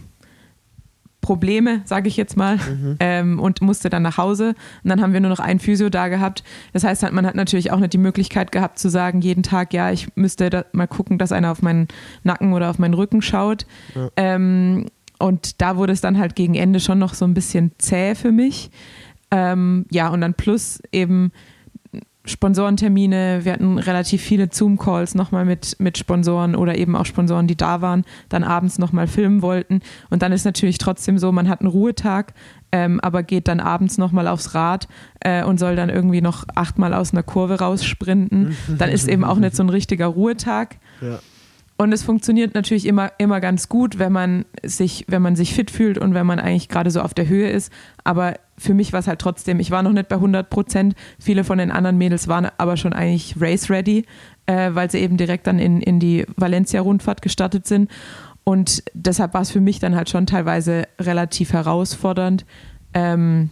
Probleme, 1.19 1.81
sage 1.85 2.07
ich 2.07 2.15
jetzt 2.15 2.37
mal, 2.37 2.55
mhm. 2.55 2.97
ähm, 2.99 3.39
und 3.39 3.61
musste 3.61 3.89
dann 3.89 4.03
nach 4.03 4.17
Hause. 4.17 4.55
Und 4.83 4.89
dann 4.89 5.01
haben 5.01 5.11
wir 5.11 5.19
nur 5.19 5.29
noch 5.29 5.39
ein 5.39 5.59
Physio 5.59 5.89
da 5.89 6.07
gehabt. 6.07 6.43
Das 6.71 6.85
heißt, 6.85 7.09
man 7.11 7.25
hat 7.25 7.35
natürlich 7.35 7.71
auch 7.71 7.79
nicht 7.79 7.93
die 7.93 7.97
Möglichkeit 7.97 8.51
gehabt 8.53 8.79
zu 8.79 8.89
sagen, 8.89 9.21
jeden 9.21 9.43
Tag, 9.43 9.73
ja, 9.73 9.91
ich 9.91 10.07
müsste 10.15 10.65
mal 10.71 10.87
gucken, 10.87 11.17
dass 11.17 11.33
einer 11.33 11.51
auf 11.51 11.61
meinen 11.61 11.89
Nacken 12.23 12.53
oder 12.53 12.69
auf 12.69 12.79
meinen 12.79 12.93
Rücken 12.93 13.21
schaut. 13.21 13.65
Ja. 13.93 14.09
Ähm, 14.15 14.85
und 15.19 15.61
da 15.61 15.77
wurde 15.77 15.93
es 15.93 16.01
dann 16.01 16.17
halt 16.17 16.35
gegen 16.35 16.55
Ende 16.55 16.79
schon 16.79 16.99
noch 16.99 17.13
so 17.13 17.25
ein 17.25 17.33
bisschen 17.33 17.71
zäh 17.77 18.15
für 18.15 18.31
mich. 18.31 18.71
Ähm, 19.33 19.85
ja, 19.89 20.09
und 20.09 20.21
dann 20.21 20.35
plus 20.35 20.79
eben 20.91 21.31
Sponsorentermine. 22.25 23.41
Wir 23.43 23.53
hatten 23.53 23.79
relativ 23.79 24.21
viele 24.21 24.47
Zoom-Calls 24.49 25.15
nochmal 25.15 25.43
mit, 25.43 25.75
mit 25.79 25.97
Sponsoren 25.97 26.55
oder 26.55 26.77
eben 26.77 26.95
auch 26.95 27.05
Sponsoren, 27.05 27.47
die 27.47 27.57
da 27.57 27.81
waren, 27.81 28.05
dann 28.29 28.43
abends 28.43 28.77
nochmal 28.77 29.07
filmen 29.07 29.41
wollten. 29.41 29.81
Und 30.11 30.21
dann 30.21 30.31
ist 30.31 30.45
natürlich 30.45 30.77
trotzdem 30.77 31.17
so, 31.17 31.31
man 31.31 31.49
hat 31.49 31.61
einen 31.61 31.69
Ruhetag, 31.69 32.33
ähm, 32.71 32.99
aber 33.01 33.23
geht 33.23 33.47
dann 33.47 33.59
abends 33.59 33.97
nochmal 33.97 34.27
aufs 34.27 34.53
Rad 34.53 34.87
äh, 35.19 35.43
und 35.43 35.59
soll 35.59 35.75
dann 35.75 35.89
irgendwie 35.89 36.21
noch 36.21 36.45
achtmal 36.55 36.93
aus 36.93 37.11
einer 37.11 37.23
Kurve 37.23 37.59
raussprinten. 37.59 38.55
Dann 38.77 38.89
ist 38.89 39.07
eben 39.07 39.23
auch 39.23 39.37
nicht 39.37 39.55
so 39.55 39.63
ein 39.63 39.69
richtiger 39.69 40.07
Ruhetag. 40.07 40.77
Ja. 41.01 41.19
Und 41.75 41.91
es 41.91 42.03
funktioniert 42.03 42.53
natürlich 42.53 42.85
immer, 42.85 43.11
immer 43.17 43.41
ganz 43.41 43.67
gut, 43.67 43.97
wenn 43.97 44.11
man 44.11 44.45
sich, 44.63 45.05
wenn 45.07 45.21
man 45.21 45.35
sich 45.35 45.53
fit 45.53 45.71
fühlt 45.71 45.97
und 45.97 46.13
wenn 46.13 46.25
man 46.25 46.39
eigentlich 46.39 46.69
gerade 46.69 46.91
so 46.91 47.01
auf 47.01 47.13
der 47.13 47.27
Höhe 47.27 47.49
ist. 47.49 47.71
Aber 48.03 48.35
für 48.57 48.73
mich 48.73 48.93
war 48.93 48.99
es 48.99 49.07
halt 49.07 49.19
trotzdem, 49.19 49.59
ich 49.59 49.71
war 49.71 49.81
noch 49.81 49.91
nicht 49.91 50.07
bei 50.07 50.15
100 50.15 50.49
Prozent. 50.49 50.93
Viele 51.19 51.43
von 51.43 51.57
den 51.57 51.71
anderen 51.71 51.97
Mädels 51.97 52.27
waren 52.27 52.47
aber 52.57 52.77
schon 52.77 52.93
eigentlich 52.93 53.35
race 53.39 53.69
ready, 53.69 54.05
äh, 54.45 54.69
weil 54.73 54.91
sie 54.91 54.99
eben 54.99 55.17
direkt 55.17 55.47
dann 55.47 55.57
in, 55.57 55.81
in 55.81 55.99
die 55.99 56.25
Valencia-Rundfahrt 56.37 57.21
gestartet 57.21 57.65
sind. 57.65 57.89
Und 58.43 58.83
deshalb 58.93 59.33
war 59.33 59.41
es 59.41 59.51
für 59.51 59.61
mich 59.61 59.79
dann 59.79 59.95
halt 59.95 60.09
schon 60.09 60.27
teilweise 60.27 60.83
relativ 60.99 61.53
herausfordernd. 61.53 62.45
Ähm, 62.93 63.49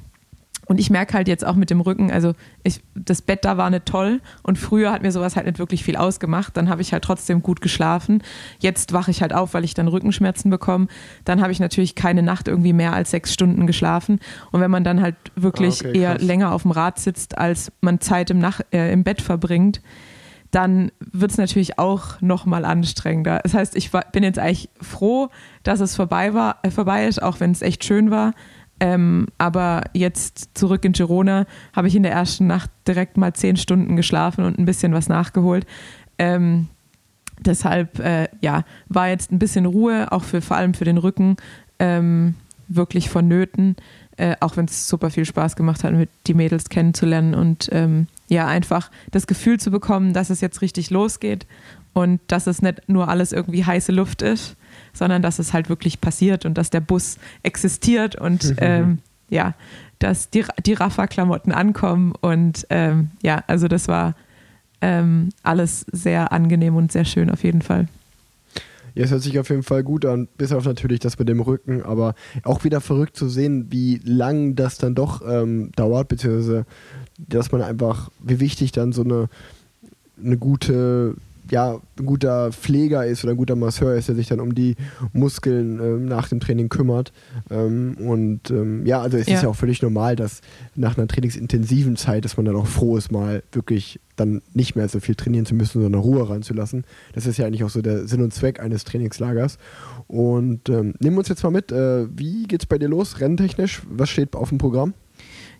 und 0.66 0.80
ich 0.80 0.90
merke 0.90 1.14
halt 1.16 1.28
jetzt 1.28 1.46
auch 1.46 1.56
mit 1.56 1.70
dem 1.70 1.82
Rücken, 1.82 2.12
also 2.12 2.34
ich, 2.64 2.82
das 2.96 3.22
Bett 3.22 3.44
da 3.44 3.58
war 3.58 3.70
nicht 3.70 3.86
toll 3.86 4.22
und 4.44 4.58
früher 4.58 4.92
hat 4.92 5.02
mir 5.02 5.12
sowas 5.12 5.36
halt 5.36 5.46
nicht 5.48 5.60
wirklich 5.60 5.84
viel 5.84 5.96
ausgemacht. 5.96 6.56
Dann 6.56 6.70
habe 6.70 6.82
ich 6.82 6.94
halt 6.94 7.04
trotzdem 7.04 7.42
gut 7.42 7.62
geschlafen. 7.62 8.24
Jetzt 8.60 8.94
wache 8.94 9.12
ich 9.12 9.22
halt 9.22 9.34
auf, 9.34 9.54
weil 9.54 9.64
ich 9.64 9.74
dann 9.74 9.88
Rückenschmerzen 9.88 10.52
bekomme. 10.52 10.88
Dann 11.26 11.42
habe 11.42 11.52
ich 11.52 11.60
natürlich 11.60 11.96
keine 11.96 12.24
Nacht 12.24 12.48
irgendwie 12.48 12.74
mehr 12.74 12.94
als 12.94 13.12
sechs 13.12 13.34
Stunden 13.34 13.68
geschlafen. 13.68 14.20
Und 14.52 14.62
wenn 14.62 14.72
man 14.72 14.84
dann 14.84 15.02
halt 15.02 15.16
wirklich 15.36 15.84
okay, 15.84 15.98
eher 15.98 16.18
länger 16.20 16.54
auf 16.54 16.62
dem 16.62 16.72
Rad 16.72 17.00
sitzt, 17.00 17.38
als 17.38 17.72
man 17.82 18.00
Zeit 18.00 18.30
im, 18.30 18.40
Nach 18.40 18.62
äh, 18.72 18.94
im 18.94 19.04
Bett 19.04 19.22
verbringt, 19.22 19.82
dann 20.52 20.92
wird 21.00 21.32
es 21.32 21.38
natürlich 21.38 21.80
auch 21.80 22.20
nochmal 22.22 22.66
anstrengender. 22.66 23.40
Das 23.44 23.54
heißt, 23.54 23.76
ich 23.76 23.92
war, 23.94 24.06
bin 24.12 24.24
jetzt 24.24 24.38
eigentlich 24.38 24.70
froh, 24.82 25.30
dass 25.64 25.80
es 25.80 25.96
vorbei 25.96 26.34
war, 26.34 26.60
äh, 26.64 26.70
vorbei 26.70 27.08
ist, 27.08 27.24
auch 27.24 27.40
wenn 27.40 27.52
es 27.52 27.62
echt 27.62 27.84
schön 27.86 28.12
war. 28.12 28.34
Ähm, 28.82 29.28
aber 29.38 29.84
jetzt 29.94 30.58
zurück 30.58 30.84
in 30.86 30.94
Girona 30.94 31.46
habe 31.74 31.88
ich 31.88 31.96
in 31.96 32.02
der 32.02 32.14
ersten 32.14 32.48
Nacht 32.48 32.72
direkt 32.88 33.16
mal 33.16 33.32
zehn 33.32 33.56
Stunden 33.56 33.96
geschlafen 33.96 34.44
und 34.44 34.58
ein 34.58 34.66
bisschen 34.66 34.92
was 34.92 35.08
nachgeholt. 35.08 35.68
Ähm, 36.18 36.68
deshalb 37.40 38.00
äh, 38.00 38.28
ja, 38.42 38.64
war 38.88 39.08
jetzt 39.08 39.32
ein 39.32 39.38
bisschen 39.38 39.68
Ruhe, 39.68 40.12
auch 40.12 40.24
für 40.24 40.42
vor 40.42 40.58
allem 40.58 40.74
für 40.74 40.84
den 40.84 40.98
Rücken, 40.98 41.38
ähm, 41.78 42.34
wirklich 42.68 43.12
vonnöten. 43.12 43.76
Äh, 44.18 44.36
auch 44.40 44.58
wenn 44.58 44.66
es 44.66 44.88
super 44.88 45.12
viel 45.12 45.26
Spaß 45.26 45.56
gemacht 45.56 45.84
hat, 45.84 45.94
mit 45.94 46.10
die 46.26 46.34
Mädels 46.34 46.70
kennenzulernen 46.70 47.36
und 47.36 47.70
ähm, 47.72 48.08
ja, 48.30 48.48
einfach 48.48 48.90
das 49.12 49.28
Gefühl 49.28 49.60
zu 49.60 49.70
bekommen, 49.70 50.14
dass 50.14 50.32
es 50.32 50.42
jetzt 50.42 50.62
richtig 50.62 50.90
losgeht 50.90 51.46
und 51.94 52.20
dass 52.28 52.48
es 52.48 52.64
nicht 52.64 52.90
nur 52.90 53.10
alles 53.10 53.32
irgendwie 53.32 53.64
heiße 53.64 53.92
Luft 53.92 54.24
ist, 54.24 54.58
sondern 54.94 55.22
dass 55.22 55.40
es 55.40 55.54
halt 55.54 55.70
wirklich 55.70 56.02
passiert 56.02 56.46
und 56.46 56.58
dass 56.58 56.70
der 56.70 56.82
Bus 56.82 57.18
existiert 57.44 58.16
und 58.16 58.44
mhm. 58.44 58.56
ähm, 58.58 58.98
ja, 59.30 59.54
dass 60.00 60.30
die, 60.30 60.44
die 60.66 60.74
Rafa-Klamotten 60.74 61.52
ankommen 61.52 62.14
und 62.20 62.66
ähm, 62.70 63.12
ja, 63.22 63.44
also 63.48 63.68
das 63.68 63.88
war 63.88 64.16
ähm, 64.82 65.30
alles 65.44 65.86
sehr 65.92 66.32
angenehm 66.32 66.76
und 66.76 66.92
sehr 66.92 67.06
schön 67.06 67.30
auf 67.30 67.44
jeden 67.44 67.62
Fall. 67.62 67.88
Ja, 68.94 69.06
es 69.06 69.12
hört 69.12 69.22
sich 69.22 69.40
auf 69.40 69.50
jeden 69.50 69.64
Fall 69.64 69.84
gut 69.84 70.06
an, 70.06 70.28
bis 70.38 70.52
auf 70.52 70.66
natürlich 70.66 71.00
das 71.00 71.18
mit 71.18 71.30
dem 71.30 71.40
Rücken, 71.40 71.82
aber 71.82 72.14
auch 72.44 72.64
wieder 72.66 72.82
verrückt 72.82 73.16
zu 73.16 73.30
sehen, 73.30 73.68
wie 73.70 74.02
lang 74.04 74.56
das 74.56 74.78
dann 74.78 74.96
doch 74.96 75.22
ähm, 75.26 75.72
dauert, 75.76 76.10
beziehungsweise 76.10 76.66
dass 77.18 77.52
man 77.52 77.62
einfach, 77.62 78.10
wie 78.20 78.40
wichtig 78.40 78.72
dann 78.72 78.92
so 78.92 79.04
eine, 79.04 79.30
eine 80.22 80.38
gute 80.38 81.16
ja, 81.52 81.80
ein 82.00 82.06
guter 82.06 82.52
Pfleger 82.52 83.06
ist 83.06 83.24
oder 83.24 83.34
ein 83.34 83.38
guter 83.38 83.56
Masseur 83.56 83.96
ist, 83.96 84.08
der 84.08 84.16
sich 84.16 84.28
dann 84.28 84.40
um 84.40 84.56
die 84.56 84.76
Muskeln 85.14 85.80
ähm, 85.80 86.06
nach 86.06 86.30
dem 86.30 86.40
Training 86.40 86.70
kümmert. 86.70 87.12
Ähm, 87.50 87.96
und 88.00 88.50
ähm, 88.50 88.86
ja, 88.86 89.02
also 89.02 89.18
es 89.18 89.28
ja. 89.28 89.36
ist 89.36 89.44
ja 89.44 89.50
auch 89.50 89.56
völlig 89.56 89.82
normal, 89.82 90.16
dass 90.16 90.42
nach 90.76 90.98
einer 90.98 91.08
trainingsintensiven 91.08 91.98
Zeit, 91.98 92.26
dass 92.26 92.38
man 92.38 92.46
dann 92.46 92.56
auch 92.56 92.68
froh 92.68 92.98
ist, 92.98 93.12
mal 93.12 93.44
wirklich 93.52 94.00
dann 94.16 94.42
nicht 94.54 94.76
mehr 94.76 94.88
so 94.88 95.00
viel 95.00 95.16
trainieren 95.16 95.46
zu 95.46 95.56
müssen, 95.56 95.82
sondern 95.82 96.02
Ruhe 96.02 96.30
ranzulassen. 96.30 96.86
Das 97.14 97.26
ist 97.26 97.38
ja 97.38 97.46
eigentlich 97.46 97.64
auch 97.64 97.70
so 97.70 97.82
der 97.82 98.08
Sinn 98.08 98.22
und 98.22 98.34
Zweck 98.34 98.60
eines 98.60 98.84
Trainingslagers. 98.86 99.58
Und 100.08 100.70
ähm, 100.70 100.94
nehmen 101.00 101.16
wir 101.16 101.20
uns 101.20 101.30
jetzt 101.30 101.44
mal 101.44 101.52
mit, 101.52 101.72
äh, 101.72 102.08
wie 102.18 102.44
geht's 102.44 102.66
bei 102.66 102.78
dir 102.78 102.88
los, 102.88 103.20
renntechnisch? 103.20 103.82
Was 103.90 104.10
steht 104.10 104.36
auf 104.36 104.50
dem 104.50 104.58
Programm? 104.58 104.94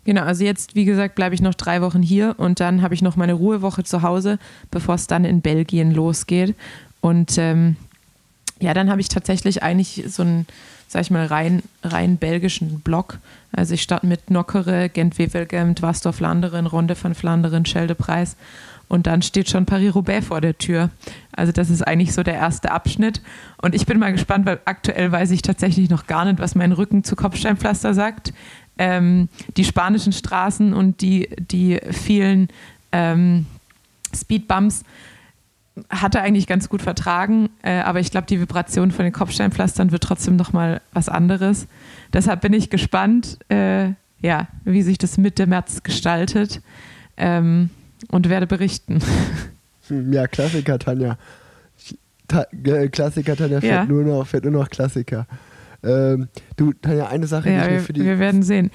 Genau, 0.04 0.22
also 0.22 0.44
jetzt, 0.44 0.74
wie 0.74 0.84
gesagt, 0.84 1.14
bleibe 1.14 1.34
ich 1.34 1.42
noch 1.42 1.54
drei 1.54 1.80
Wochen 1.80 2.02
hier 2.02 2.34
und 2.38 2.58
dann 2.58 2.82
habe 2.82 2.94
ich 2.94 3.02
noch 3.02 3.16
meine 3.16 3.34
Ruhewoche 3.34 3.84
zu 3.84 4.02
Hause, 4.02 4.38
bevor 4.70 4.96
es 4.96 5.06
dann 5.06 5.24
in 5.24 5.42
Belgien 5.42 5.92
losgeht. 5.92 6.56
Und 7.00 7.38
ähm, 7.38 7.76
ja, 8.60 8.74
dann 8.74 8.90
habe 8.90 9.00
ich 9.00 9.08
tatsächlich 9.08 9.62
eigentlich 9.62 10.04
so 10.08 10.22
einen, 10.22 10.46
sag 10.88 11.02
ich 11.02 11.10
mal, 11.10 11.26
rein, 11.26 11.62
rein 11.84 12.16
belgischen 12.16 12.80
Block. 12.80 13.18
Also 13.52 13.74
ich 13.74 13.82
starte 13.82 14.06
mit 14.06 14.30
Nockere, 14.30 14.88
Gent-Wevelgem, 14.88 15.76
Dwastor-Flanderen, 15.76 16.66
Ronde 16.66 16.96
von 16.96 17.14
Flanderen, 17.14 17.64
Scheldepreis 17.64 18.36
und 18.92 19.06
dann 19.06 19.22
steht 19.22 19.48
schon 19.48 19.66
Paris-Roubaix 19.66 20.26
vor 20.26 20.42
der 20.42 20.58
Tür. 20.58 20.90
Also 21.32 21.50
das 21.50 21.70
ist 21.70 21.80
eigentlich 21.80 22.12
so 22.12 22.22
der 22.22 22.34
erste 22.34 22.72
Abschnitt. 22.72 23.22
Und 23.56 23.74
ich 23.74 23.86
bin 23.86 23.98
mal 23.98 24.12
gespannt, 24.12 24.44
weil 24.44 24.60
aktuell 24.66 25.10
weiß 25.10 25.30
ich 25.30 25.40
tatsächlich 25.40 25.88
noch 25.88 26.06
gar 26.06 26.26
nicht, 26.26 26.40
was 26.40 26.54
mein 26.54 26.72
Rücken 26.72 27.02
zu 27.02 27.16
Kopfsteinpflaster 27.16 27.94
sagt 27.94 28.34
ähm, 28.78 29.28
die 29.56 29.64
spanischen 29.64 30.12
Straßen 30.12 30.72
und 30.72 31.00
die, 31.00 31.28
die 31.50 31.78
vielen 31.90 32.48
ähm, 32.92 33.46
Speedbumps 34.14 34.84
hatte 35.88 36.20
eigentlich 36.20 36.46
ganz 36.46 36.68
gut 36.68 36.82
vertragen, 36.82 37.48
äh, 37.62 37.78
aber 37.80 38.00
ich 38.00 38.10
glaube, 38.10 38.26
die 38.26 38.38
Vibration 38.40 38.90
von 38.90 39.04
den 39.04 39.12
Kopfsteinpflastern 39.12 39.90
wird 39.90 40.02
trotzdem 40.02 40.36
nochmal 40.36 40.82
was 40.92 41.08
anderes. 41.08 41.66
Deshalb 42.12 42.42
bin 42.42 42.52
ich 42.52 42.68
gespannt, 42.68 43.38
äh, 43.48 43.90
ja, 44.20 44.48
wie 44.64 44.82
sich 44.82 44.98
das 44.98 45.16
Mitte 45.16 45.46
März 45.46 45.82
gestaltet 45.82 46.60
ähm, 47.16 47.70
und 48.10 48.28
werde 48.28 48.46
berichten. 48.46 49.00
Ja, 50.10 50.26
Klassiker, 50.26 50.78
Tanja. 50.78 51.18
Ta 52.28 52.46
äh, 52.64 52.88
Klassiker, 52.88 53.36
Tanja 53.36 53.60
fährt, 53.60 53.72
Ja. 53.72 53.84
nur, 53.84 54.04
noch, 54.04 54.26
fährt 54.26 54.44
nur 54.44 54.52
noch 54.52 54.70
Klassiker. 54.70 55.26
Ähm, 55.82 56.28
du, 56.56 56.72
Tanja, 56.72 57.06
eine 57.08 57.26
Sache, 57.26 57.48
die 57.48 57.54
Ja, 57.54 57.62
ich 57.64 57.68
mir 57.70 57.76
wir, 57.76 57.80
für 57.82 57.92
die, 57.92 58.04
wir 58.04 58.18
werden 58.18 58.42
sehen. 58.42 58.70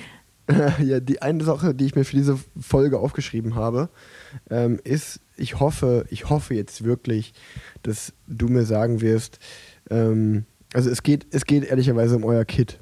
ja, 0.83 0.99
die 0.99 1.21
eine 1.21 1.43
Sache, 1.43 1.73
die 1.75 1.85
ich 1.85 1.95
mir 1.95 2.05
für 2.05 2.15
diese 2.15 2.37
Folge 2.59 2.99
aufgeschrieben 2.99 3.55
habe, 3.55 3.89
ähm, 4.49 4.79
ist, 4.83 5.19
ich 5.35 5.59
hoffe, 5.59 6.05
ich 6.09 6.29
hoffe 6.29 6.53
jetzt 6.55 6.83
wirklich, 6.83 7.33
dass 7.83 8.13
du 8.27 8.47
mir 8.47 8.63
sagen 8.63 9.01
wirst, 9.01 9.39
ähm, 9.89 10.45
also 10.73 10.89
es 10.89 11.03
geht, 11.03 11.27
es 11.31 11.45
geht 11.45 11.65
ehrlicherweise 11.65 12.15
um 12.15 12.23
euer 12.23 12.45
Kit. 12.45 12.79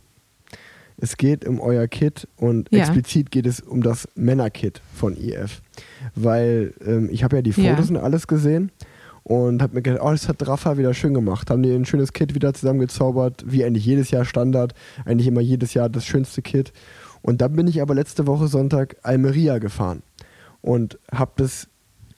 Es 0.97 1.17
geht 1.17 1.45
um 1.45 1.59
euer 1.59 1.87
Kit 1.87 2.27
und 2.37 2.71
Ja. 2.71 2.79
explizit 2.79 3.29
geht 3.29 3.45
es 3.45 3.59
um 3.59 3.81
das 3.83 4.07
Männerkit 4.15 4.81
von 4.95 5.17
IF. 5.17 5.61
Weil 6.15 6.73
ähm, 6.85 7.09
ich 7.11 7.23
habe 7.23 7.35
ja 7.35 7.41
die 7.41 7.51
Ja. 7.51 7.71
Fotos 7.75 7.89
und 7.89 7.97
alles 7.97 8.27
gesehen 8.27 8.71
und 9.27 9.63
habe 9.63 9.73
mir 9.73 9.81
gedacht, 9.81 10.03
oh, 10.03 10.11
das 10.11 10.29
hat 10.29 10.47
Rafa 10.47 10.77
wieder 10.77 10.93
schön 10.93 11.15
gemacht. 11.15 11.49
Haben 11.49 11.63
die 11.63 11.73
ein 11.73 11.85
schönes 11.85 12.13
Kit 12.13 12.35
wieder 12.35 12.53
zusammengezaubert, 12.53 13.43
wie 13.47 13.65
eigentlich 13.65 13.83
jedes 13.83 14.11
Jahr 14.11 14.23
Standard, 14.23 14.75
eigentlich 15.03 15.25
immer 15.25 15.41
jedes 15.41 15.73
Jahr 15.73 15.89
das 15.89 16.05
schönste 16.05 16.43
Kit. 16.43 16.71
Und 17.23 17.41
dann 17.41 17.55
bin 17.55 17.65
ich 17.65 17.81
aber 17.81 17.95
letzte 17.95 18.27
Woche 18.27 18.47
Sonntag 18.47 18.97
Almeria 19.01 19.57
gefahren 19.57 20.03
und 20.61 20.99
habe 21.11 21.31
das, 21.37 21.67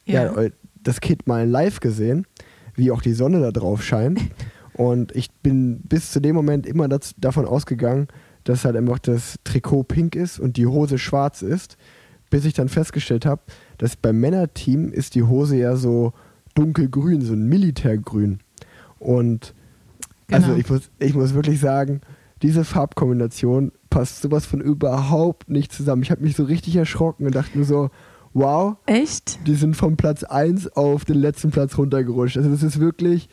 ja. 0.04 0.34
Ja. 0.36 0.50
das 0.84 1.00
Kit 1.00 1.28
mal 1.28 1.48
live 1.48 1.80
gesehen, 1.80 2.28
wie 2.76 2.92
auch 2.92 3.02
die 3.02 3.14
Sonne 3.14 3.40
da 3.40 3.52
drauf 3.52 3.84
scheint. 3.84 4.20
Und 4.74 5.16
ich 5.16 5.32
bin 5.32 5.80
bis 5.80 6.12
zu 6.12 6.22
dem 6.22 6.36
Moment 6.36 6.68
immer 6.68 6.88
das, 6.88 7.16
davon 7.18 7.48
ausgegangen, 7.48 8.10
dass 8.44 8.64
halt 8.64 8.76
einfach 8.76 9.00
das 9.00 9.38
Trikot 9.44 9.86
pink 9.86 10.16
ist 10.16 10.40
und 10.40 10.56
die 10.56 10.68
Hose 10.68 11.00
schwarz 11.00 11.42
ist, 11.42 11.78
bis 12.30 12.46
ich 12.46 12.54
dann 12.54 12.70
festgestellt 12.70 13.26
habe, 13.26 13.42
dass 13.80 13.96
beim 13.96 14.20
Männerteam 14.20 14.92
ist 14.92 15.16
die 15.16 15.24
Hose 15.24 15.58
ja 15.58 15.76
so 15.76 16.14
dunkelgrün, 16.58 17.22
so 17.22 17.34
ein 17.34 17.48
Militärgrün. 17.48 18.40
Und 19.00 19.54
also 20.32 20.48
Genau. 20.48 20.60
ich 20.60 20.70
muss, 20.70 20.90
ich 21.00 21.14
muss 21.14 21.34
wirklich 21.34 21.60
sagen, 21.60 22.02
diese 22.42 22.64
Farbkombination 22.66 23.72
passt 23.90 24.22
sowas 24.22 24.46
von 24.46 24.62
überhaupt 24.62 25.50
nicht 25.50 25.72
zusammen. 25.72 26.04
Ich 26.04 26.12
habe 26.12 26.22
mich 26.24 26.36
so 26.36 26.44
richtig 26.44 26.76
erschrocken 26.76 27.26
und 27.26 27.34
dachte 27.36 27.58
nur 27.58 27.66
so, 27.66 27.90
wow, 28.34 28.76
Echt? 28.86 29.40
die 29.48 29.56
sind 29.56 29.76
vom 29.76 29.98
Platz 29.98 30.24
1 30.24 30.76
auf 30.76 31.06
den 31.06 31.18
letzten 31.18 31.50
Platz 31.52 31.78
runtergerutscht. 31.78 32.38
Also 32.38 32.50
das 32.50 32.62
ist 32.62 32.80
wirklich, 32.80 33.30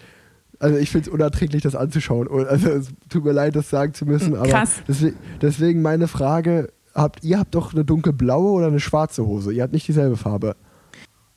also 0.60 0.76
ich 0.78 0.90
finde 0.90 1.08
es 1.08 1.12
unerträglich, 1.12 1.62
das 1.62 1.74
anzuschauen. 1.74 2.26
Und 2.28 2.46
Also 2.46 2.68
es 2.70 2.88
tut 3.08 3.24
mir 3.24 3.32
leid, 3.32 3.56
das 3.56 3.68
sagen 3.70 3.92
zu 3.92 4.06
müssen, 4.06 4.34
aber 4.36 4.48
Krass. 4.48 4.82
deswegen, 4.88 5.16
deswegen 5.42 5.82
meine 5.82 6.08
Frage, 6.08 6.72
habt 6.94 7.24
ihr 7.24 7.38
habt 7.40 7.54
doch 7.54 7.74
eine 7.74 7.84
dunkelblaue 7.84 8.50
oder 8.52 8.68
eine 8.68 8.80
schwarze 8.80 9.26
Hose? 9.26 9.52
Ihr 9.52 9.62
habt 9.64 9.72
nicht 9.72 9.88
dieselbe 9.88 10.16
Farbe. 10.16 10.56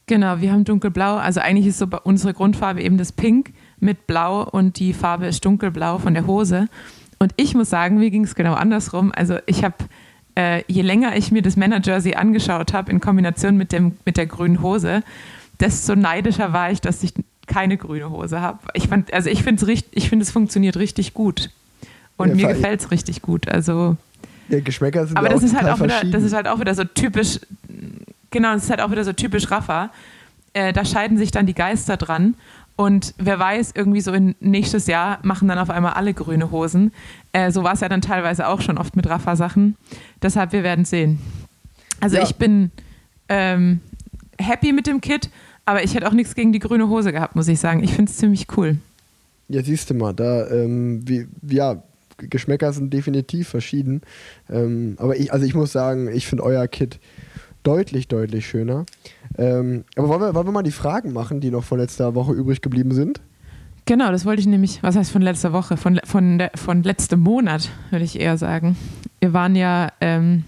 Genau, 0.08 0.40
wir 0.40 0.52
haben 0.54 0.64
dunkelblau. 0.64 1.18
Also 1.18 1.42
eigentlich 1.42 1.68
ist 1.68 1.80
so 1.80 1.88
unsere 2.04 2.34
Grundfarbe 2.34 2.82
eben 2.82 2.98
das 2.98 3.12
Pink 3.12 3.52
mit 3.80 4.08
Blau 4.08 4.44
und 4.44 4.80
die 4.80 4.94
Farbe 4.94 5.28
ist 5.28 5.44
dunkelblau 5.44 6.00
von 6.00 6.14
der 6.14 6.26
Hose. 6.26 6.70
Und 7.20 7.34
ich 7.36 7.54
muss 7.54 7.70
sagen, 7.70 7.98
mir 7.98 8.10
ging 8.10 8.24
es 8.24 8.34
genau 8.34 8.54
andersrum. 8.54 9.12
Also 9.14 9.38
ich 9.46 9.64
habe, 9.64 9.76
äh, 10.36 10.64
je 10.68 10.82
länger 10.82 11.16
ich 11.18 11.32
mir 11.32 11.42
das 11.42 11.58
Männerjersey 11.58 12.16
angeschaut 12.16 12.74
habe 12.74 12.92
in 12.92 13.02
Kombination 13.02 13.58
mit, 13.58 13.72
dem, 13.72 13.98
mit 14.06 14.18
der 14.18 14.28
grünen 14.28 14.62
Hose, 14.62 15.04
desto 15.60 15.96
neidischer 15.96 16.54
war 16.54 16.72
ich, 16.72 16.80
dass 16.80 17.04
ich 17.04 17.14
keine 17.48 17.78
grüne 17.78 18.10
Hose 18.10 18.40
habe. 18.42 18.60
Ich 18.74 18.88
fand, 18.88 19.12
also 19.14 19.30
ich 19.30 19.44
finde 19.44 19.62
es 19.62 19.68
richtig, 19.68 19.92
ich 19.96 20.10
finde 20.10 20.24
es 20.24 20.32
funktioniert 20.32 20.78
richtig 20.78 21.14
gut. 21.14 21.50
Und 22.18 22.30
Ja, 22.30 22.36
mir 22.36 22.48
gefällt 22.54 22.82
es 22.82 22.92
richtig 22.92 23.22
gut. 23.22 23.48
Also 23.48 23.98
Ja, 24.50 24.60
Geschmäcker 24.60 25.06
sind 25.06 25.18
aber 25.18 25.30
das 25.30 25.44
ist 25.44 25.56
halt 25.56 25.68
auch 25.68 25.82
wieder, 25.82 26.04
das 26.04 26.24
ist 26.24 26.34
halt 26.34 26.48
auch 26.48 26.60
wieder 26.60 26.76
so 26.76 26.84
typisch, 26.84 27.40
genau, 28.38 28.54
das 28.54 28.66
ist 28.66 28.70
halt 28.70 28.82
auch 28.82 28.92
wieder 28.92 29.04
so 29.04 29.14
typisch 29.14 29.50
Rafa. 29.50 29.90
Äh, 30.54 30.72
da 30.74 30.86
scheiden 30.86 31.18
sich 31.18 31.32
dann 31.32 31.46
die 31.48 31.56
Geister 31.56 31.98
dran. 31.98 32.36
Und 32.76 33.16
wer 33.18 33.40
weiß, 33.40 33.72
irgendwie 33.74 34.02
so 34.02 34.14
in 34.14 34.36
nächstes 34.40 34.86
Jahr 34.86 35.18
machen 35.24 35.48
dann 35.48 35.58
auf 35.58 35.72
einmal 35.72 35.94
alle 35.94 36.14
grüne 36.14 36.52
Hosen. 36.52 36.92
Äh, 37.34 37.52
so 37.52 37.64
war 37.64 37.74
es 37.74 37.80
ja 37.80 37.90
dann 37.90 38.02
teilweise 38.02 38.48
auch 38.48 38.62
schon 38.62 38.78
oft 38.78 38.96
mit 38.96 39.10
Rafa-Sachen. 39.10 39.76
Deshalb, 40.22 40.52
wir 40.52 40.62
werden 40.62 40.86
sehen. 40.86 41.20
Also 42.00 42.18
Ja. 42.18 42.24
ich 42.24 42.36
bin 42.36 42.70
ähm, 43.30 43.80
happy 44.40 44.74
mit 44.74 44.86
dem 44.86 45.02
Kit, 45.02 45.32
aber 45.66 45.84
ich 45.84 45.96
hätte 45.96 46.08
auch 46.08 46.14
nichts 46.14 46.36
gegen 46.36 46.54
die 46.54 46.60
grüne 46.60 46.88
Hose 46.88 47.12
gehabt, 47.12 47.36
muss 47.36 47.48
ich 47.48 47.60
sagen. 47.60 47.84
Ich 47.84 47.94
finde 47.96 48.12
es 48.12 48.18
ziemlich 48.18 48.46
cool. 48.56 48.78
Ja, 49.50 49.64
siehst 49.64 49.90
du 49.90 49.96
mal, 49.96 50.14
da, 50.14 50.48
ähm, 50.50 51.02
wie, 51.08 51.26
ja, 51.50 51.82
Geschmäcker 52.18 52.74
sind 52.74 52.94
definitiv 52.94 53.48
verschieden. 53.50 54.02
Ähm, 54.52 54.96
aber 55.00 55.16
ich, 55.18 55.32
also 55.34 55.46
ich 55.46 55.54
muss 55.56 55.72
sagen, 55.72 56.08
ich 56.12 56.28
finde 56.28 56.44
euer 56.44 56.68
Kit 56.68 57.00
deutlich, 57.68 58.08
deutlich 58.08 58.48
schöner. 58.48 58.86
Ähm, 59.38 59.84
aber 59.96 60.08
wollen 60.08 60.22
wir, 60.22 60.34
wollen 60.34 60.48
wir 60.48 60.54
mal 60.54 60.64
die 60.64 60.72
Fragen 60.72 61.12
machen, 61.12 61.42
die 61.42 61.52
noch 61.52 61.66
von 61.66 61.80
letzter 61.80 62.16
Woche 62.16 62.32
übrig 62.32 62.62
geblieben 62.62 62.94
sind? 62.94 63.20
Genau, 63.86 64.12
das 64.12 64.26
wollte 64.26 64.40
ich 64.40 64.48
nämlich, 64.48 64.82
was 64.84 64.96
heißt 64.96 65.12
von 65.12 65.22
letzter 65.22 65.54
Woche, 65.54 65.78
von, 65.78 66.00
von, 66.04 66.44
von 66.56 66.84
letztem 66.84 67.20
Monat, 67.20 67.70
würde 67.90 68.06
ich 68.06 68.20
eher 68.20 68.38
sagen. 68.38 68.78
Wir 69.20 69.34
waren 69.34 69.56
ja, 69.56 69.92
ähm, 70.02 70.46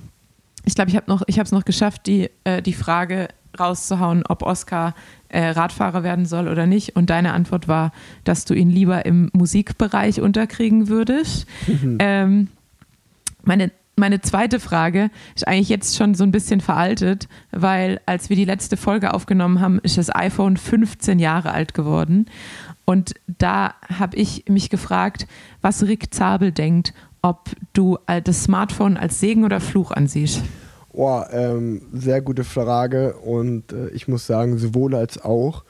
ich 0.66 0.76
glaube, 0.76 0.90
ich 0.90 0.96
habe 0.96 1.10
noch, 1.10 1.24
ich 1.28 1.40
habe 1.40 1.46
es 1.46 1.52
noch 1.52 1.66
geschafft, 1.66 2.08
die, 2.08 2.30
äh, 2.46 2.62
die 2.62 2.74
Frage 2.74 3.28
rauszuhauen, 3.60 4.24
ob 4.28 4.44
Oscar 4.44 4.96
äh, 5.28 5.50
Radfahrer 5.50 6.04
werden 6.04 6.26
soll 6.26 6.48
oder 6.48 6.68
nicht. 6.68 6.96
Und 6.96 7.10
deine 7.10 7.34
Antwort 7.34 7.68
war, 7.68 7.92
dass 8.24 8.46
du 8.46 8.54
ihn 8.54 8.70
lieber 8.70 9.06
im 9.06 9.30
Musikbereich 9.34 10.22
unterkriegen 10.22 10.88
würdest. 10.88 11.48
Ähm, 12.00 12.48
meine, 13.44 13.72
meine 14.00 14.22
zweite 14.22 14.60
Frage 14.60 15.12
ist 15.36 15.48
eigentlich 15.48 15.70
jetzt 15.70 15.96
schon 15.96 16.16
so 16.16 16.24
ein 16.24 16.32
bisschen 16.32 16.62
veraltet, 16.62 17.28
weil 17.52 18.02
als 18.06 18.30
wir 18.30 18.36
die 18.36 18.46
letzte 18.46 18.78
Folge 18.78 19.14
aufgenommen 19.14 19.60
haben, 19.60 19.80
ist 19.80 19.98
das 19.98 20.14
iPhone 20.14 20.58
15 20.58 21.20
Jahre 21.20 21.52
alt 21.52 21.74
geworden. 21.74 22.26
Und 22.86 23.14
da 23.28 23.76
habe 24.00 24.18
ich 24.18 24.46
mich 24.50 24.72
gefragt, 24.72 25.28
was 25.62 25.84
Rick 25.84 26.14
Zabel 26.14 26.52
denkt, 26.52 26.94
ob 27.22 27.50
du 27.74 28.00
äh, 28.08 28.22
das 28.22 28.44
Smartphone 28.44 28.98
als 28.98 29.20
Segen 29.20 29.44
oder 29.44 29.60
Fluch 29.60 29.92
ansiehst. 29.92 30.42
Oh, 30.92 31.22
ähm, 31.32 31.84
sehr 31.94 32.22
gute 32.22 32.44
Frage 32.44 33.14
und 33.18 33.72
äh, 33.72 33.90
ich 33.90 34.08
muss 34.08 34.26
sagen, 34.26 34.58
sowohl 34.58 34.96
als 34.96 35.22
auch. 35.22 35.64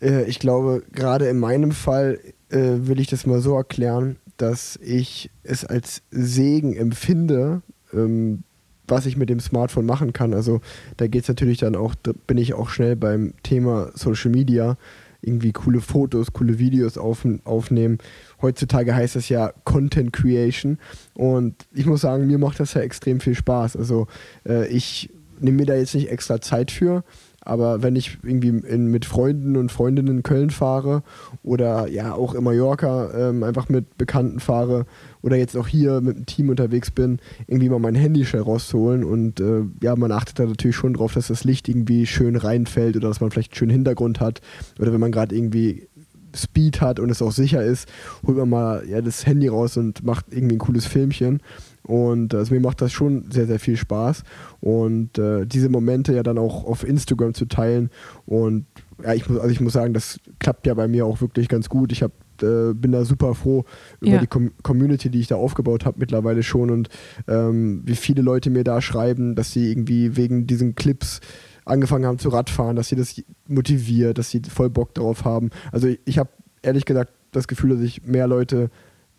Äh, 0.00 0.24
ich 0.24 0.40
glaube, 0.40 0.82
gerade 0.92 1.28
in 1.28 1.38
meinem 1.38 1.70
Fall 1.70 2.18
äh, 2.50 2.58
will 2.58 2.98
ich 2.98 3.06
das 3.06 3.26
mal 3.26 3.40
so 3.40 3.56
erklären, 3.56 4.16
dass 4.36 4.78
ich 4.82 5.30
es 5.42 5.64
als 5.64 6.02
Segen 6.10 6.76
empfinde, 6.76 7.62
ähm, 7.92 8.42
was 8.88 9.06
ich 9.06 9.16
mit 9.16 9.28
dem 9.28 9.40
Smartphone 9.40 9.86
machen 9.86 10.12
kann. 10.12 10.34
Also 10.34 10.60
da 10.96 11.06
geht 11.06 11.22
es 11.22 11.28
natürlich 11.28 11.58
dann 11.58 11.74
auch, 11.74 11.94
da 12.02 12.12
bin 12.26 12.38
ich 12.38 12.54
auch 12.54 12.68
schnell 12.68 12.96
beim 12.96 13.34
Thema 13.42 13.90
Social 13.94 14.30
Media, 14.30 14.76
irgendwie 15.22 15.52
coole 15.52 15.80
Fotos, 15.80 16.32
coole 16.32 16.58
Videos 16.58 16.98
auf, 16.98 17.26
aufnehmen. 17.44 17.98
Heutzutage 18.40 18.94
heißt 18.94 19.16
das 19.16 19.28
ja 19.28 19.52
Content 19.64 20.12
Creation 20.12 20.78
und 21.14 21.54
ich 21.72 21.86
muss 21.86 22.02
sagen, 22.02 22.26
mir 22.26 22.38
macht 22.38 22.60
das 22.60 22.74
ja 22.74 22.82
extrem 22.82 23.20
viel 23.20 23.34
Spaß. 23.34 23.76
Also 23.76 24.06
äh, 24.46 24.68
ich 24.68 25.10
nehme 25.40 25.58
mir 25.58 25.66
da 25.66 25.74
jetzt 25.74 25.94
nicht 25.94 26.10
extra 26.10 26.40
Zeit 26.40 26.70
für, 26.70 27.02
aber 27.46 27.82
wenn 27.82 27.96
ich 27.96 28.18
irgendwie 28.22 28.48
in, 28.48 28.88
mit 28.88 29.04
Freunden 29.04 29.56
und 29.56 29.72
Freundinnen 29.72 30.18
in 30.18 30.22
Köln 30.22 30.50
fahre 30.50 31.02
oder 31.42 31.88
ja 31.88 32.14
auch 32.14 32.34
in 32.34 32.44
Mallorca 32.44 33.10
ähm, 33.30 33.42
einfach 33.42 33.68
mit 33.68 33.96
Bekannten 33.96 34.40
fahre 34.40 34.86
oder 35.22 35.36
jetzt 35.36 35.56
auch 35.56 35.68
hier 35.68 36.00
mit 36.00 36.16
dem 36.16 36.26
Team 36.26 36.48
unterwegs 36.48 36.90
bin, 36.90 37.18
irgendwie 37.46 37.68
mal 37.68 37.78
mein 37.78 37.94
Handy 37.94 38.24
schnell 38.24 38.42
rauszuholen 38.42 39.04
und 39.04 39.40
äh, 39.40 39.62
ja, 39.82 39.96
man 39.96 40.12
achtet 40.12 40.38
da 40.38 40.44
natürlich 40.44 40.76
schon 40.76 40.94
drauf, 40.94 41.14
dass 41.14 41.28
das 41.28 41.44
Licht 41.44 41.68
irgendwie 41.68 42.06
schön 42.06 42.36
reinfällt 42.36 42.96
oder 42.96 43.08
dass 43.08 43.20
man 43.20 43.30
vielleicht 43.30 43.52
einen 43.52 43.58
schönen 43.58 43.72
Hintergrund 43.72 44.20
hat 44.20 44.40
oder 44.78 44.92
wenn 44.92 45.00
man 45.00 45.12
gerade 45.12 45.34
irgendwie 45.34 45.88
Speed 46.36 46.80
hat 46.80 47.00
und 47.00 47.10
es 47.10 47.22
auch 47.22 47.32
sicher 47.32 47.62
ist, 47.62 47.88
holt 48.26 48.36
man 48.36 48.48
mal 48.48 48.84
ja, 48.88 49.00
das 49.00 49.26
Handy 49.26 49.48
raus 49.48 49.76
und 49.76 50.04
macht 50.04 50.26
irgendwie 50.30 50.56
ein 50.56 50.60
cooles 50.60 50.86
Filmchen. 50.86 51.40
Und 51.86 52.34
also 52.34 52.52
mir 52.52 52.60
macht 52.60 52.80
das 52.80 52.92
schon 52.92 53.30
sehr, 53.30 53.46
sehr 53.46 53.60
viel 53.60 53.76
Spaß. 53.76 54.24
Und 54.60 55.18
äh, 55.18 55.46
diese 55.46 55.68
Momente 55.68 56.12
ja 56.14 56.22
dann 56.22 56.36
auch 56.38 56.64
auf 56.64 56.86
Instagram 56.86 57.32
zu 57.34 57.46
teilen. 57.46 57.90
Und 58.26 58.66
ja, 59.02 59.14
ich 59.14 59.28
muss, 59.28 59.38
also 59.38 59.50
ich 59.52 59.60
muss 59.60 59.72
sagen, 59.72 59.94
das 59.94 60.18
klappt 60.38 60.66
ja 60.66 60.74
bei 60.74 60.88
mir 60.88 61.06
auch 61.06 61.20
wirklich 61.20 61.48
ganz 61.48 61.68
gut. 61.68 61.92
Ich 61.92 62.02
hab, 62.02 62.12
äh, 62.42 62.74
bin 62.74 62.92
da 62.92 63.04
super 63.04 63.34
froh 63.34 63.64
über 64.00 64.14
Ja. 64.14 64.20
die 64.20 64.26
Com 64.26 64.50
Community, 64.62 65.10
die 65.10 65.20
ich 65.20 65.28
da 65.28 65.36
aufgebaut 65.36 65.84
habe 65.84 65.98
mittlerweile 66.00 66.42
schon 66.42 66.70
und 66.70 66.88
ähm, 67.28 67.82
wie 67.84 67.94
viele 67.96 68.22
Leute 68.22 68.50
mir 68.50 68.64
da 68.64 68.80
schreiben, 68.80 69.36
dass 69.36 69.52
sie 69.52 69.70
irgendwie 69.70 70.16
wegen 70.16 70.46
diesen 70.46 70.74
Clips 70.74 71.20
angefangen 71.64 72.06
haben 72.06 72.18
zu 72.18 72.30
Radfahren, 72.30 72.76
dass 72.76 72.88
sie 72.88 72.96
das 72.96 73.20
motiviert, 73.48 74.18
dass 74.18 74.30
sie 74.30 74.42
voll 74.48 74.70
Bock 74.70 74.94
drauf 74.94 75.24
haben. 75.24 75.50
Also 75.72 75.88
ich, 75.88 76.00
ich 76.04 76.18
habe 76.18 76.30
ehrlich 76.62 76.84
gesagt 76.84 77.12
das 77.32 77.48
Gefühl, 77.48 77.70
dass 77.70 77.80
ich 77.80 78.04
mehr 78.04 78.26
Leute 78.26 78.70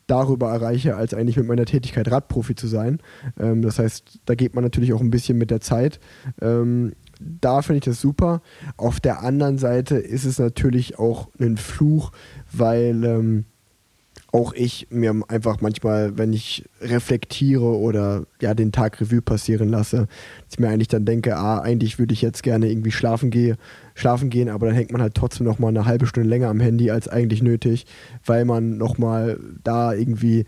darüber 0.07 0.49
erreiche, 0.51 0.95
als 0.95 1.13
eigentlich 1.13 1.37
mit 1.37 1.47
meiner 1.47 1.65
Tätigkeit 1.65 2.09
Radprofi 2.09 2.55
zu 2.55 2.67
sein. 2.67 2.99
Ähm, 3.39 3.61
das 3.61 3.79
heißt, 3.79 4.19
da 4.25 4.35
geht 4.35 4.55
man 4.55 4.63
natürlich 4.63 4.93
auch 4.93 5.01
ein 5.01 5.11
bisschen 5.11 5.37
mit 5.37 5.51
der 5.51 5.61
Zeit. 5.61 5.99
Ähm, 6.41 6.93
da 7.19 7.61
finde 7.61 7.77
ich 7.77 7.85
das 7.85 8.01
super. 8.01 8.41
Auf 8.77 8.99
der 8.99 9.21
anderen 9.21 9.57
Seite 9.57 9.97
ist 9.97 10.25
es 10.25 10.39
natürlich 10.39 10.97
auch 10.97 11.29
ein 11.39 11.57
Fluch, 11.57 12.11
weil 12.51 13.03
ähm, 13.03 13.45
auch 14.31 14.53
ich 14.53 14.87
mir 14.89 15.15
einfach 15.29 15.61
manchmal, 15.61 16.17
wenn 16.17 16.33
ich 16.33 16.65
reflektiere 16.81 17.77
oder 17.77 18.25
ja 18.41 18.53
den 18.53 18.71
Tag 18.71 18.99
Revue 18.99 19.21
passieren 19.21 19.69
lasse, 19.69 20.07
dass 20.45 20.53
ich 20.53 20.59
mir 20.59 20.69
eigentlich 20.69 20.89
dann 20.89 21.05
denke, 21.05 21.37
ah, 21.37 21.59
eigentlich 21.59 21.97
würde 21.97 22.13
ich 22.13 22.21
jetzt 22.21 22.43
gerne 22.43 22.69
irgendwie 22.69 22.91
schlafen 22.91 23.29
gehen, 23.29 23.57
schlafen 23.95 24.29
gehen, 24.29 24.49
aber 24.49 24.67
dann 24.67 24.75
hängt 24.75 24.91
man 24.91 25.01
halt 25.01 25.15
trotzdem 25.15 25.45
noch 25.45 25.59
mal 25.59 25.69
eine 25.69 25.85
halbe 25.85 26.07
Stunde 26.07 26.29
länger 26.29 26.49
am 26.49 26.59
Handy 26.59 26.91
als 26.91 27.07
eigentlich 27.07 27.41
nötig, 27.41 27.85
weil 28.25 28.43
man 28.43 28.77
noch 28.77 28.97
mal 28.97 29.39
da 29.63 29.93
irgendwie 29.93 30.45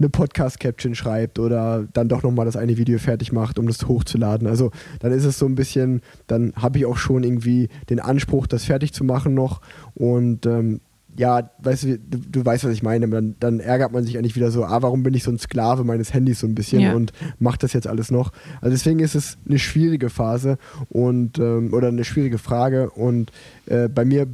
eine 0.00 0.08
Podcast-Caption 0.08 0.94
schreibt 0.94 1.38
oder 1.38 1.86
dann 1.92 2.08
doch 2.08 2.22
nochmal 2.22 2.46
das 2.46 2.56
eine 2.56 2.78
Video 2.78 2.98
fertig 2.98 3.32
macht, 3.32 3.58
um 3.58 3.66
das 3.66 3.86
hochzuladen. 3.86 4.48
Also 4.48 4.70
dann 4.98 5.12
ist 5.12 5.24
es 5.24 5.38
so 5.38 5.46
ein 5.46 5.54
bisschen, 5.54 6.00
dann 6.26 6.52
habe 6.56 6.78
ich 6.78 6.86
auch 6.86 6.96
schon 6.96 7.22
irgendwie 7.22 7.68
den 7.90 8.00
Anspruch, 8.00 8.46
das 8.46 8.64
fertig 8.64 8.92
zu 8.92 9.04
machen 9.04 9.34
noch 9.34 9.60
und 9.94 10.46
ähm, 10.46 10.80
ja, 11.16 11.50
weißt 11.58 11.84
du, 11.84 11.98
du, 11.98 12.18
du, 12.18 12.44
weißt, 12.44 12.64
was 12.64 12.72
ich 12.72 12.82
meine. 12.82 13.08
Dann, 13.08 13.36
dann, 13.40 13.60
ärgert 13.60 13.92
man 13.92 14.04
sich 14.04 14.16
eigentlich 14.16 14.36
wieder 14.36 14.50
so, 14.50 14.64
ah, 14.64 14.82
warum 14.82 15.02
bin 15.02 15.14
ich 15.14 15.22
so 15.22 15.30
ein 15.30 15.38
Sklave 15.38 15.84
meines 15.84 16.14
Handys 16.14 16.40
so 16.40 16.46
ein 16.46 16.54
bisschen 16.54 16.80
ja. 16.80 16.94
und 16.94 17.12
macht 17.38 17.62
das 17.62 17.72
jetzt 17.72 17.86
alles 17.86 18.10
noch? 18.10 18.32
Also 18.60 18.70
deswegen 18.70 19.00
ist 19.00 19.14
es 19.14 19.36
eine 19.46 19.58
schwierige 19.58 20.10
Phase 20.10 20.58
und 20.88 21.38
ähm, 21.38 21.74
oder 21.74 21.88
eine 21.88 22.04
schwierige 22.04 22.38
Frage 22.38 22.90
und 22.90 23.32
äh, 23.66 23.88
bei 23.88 24.04
mir 24.04 24.26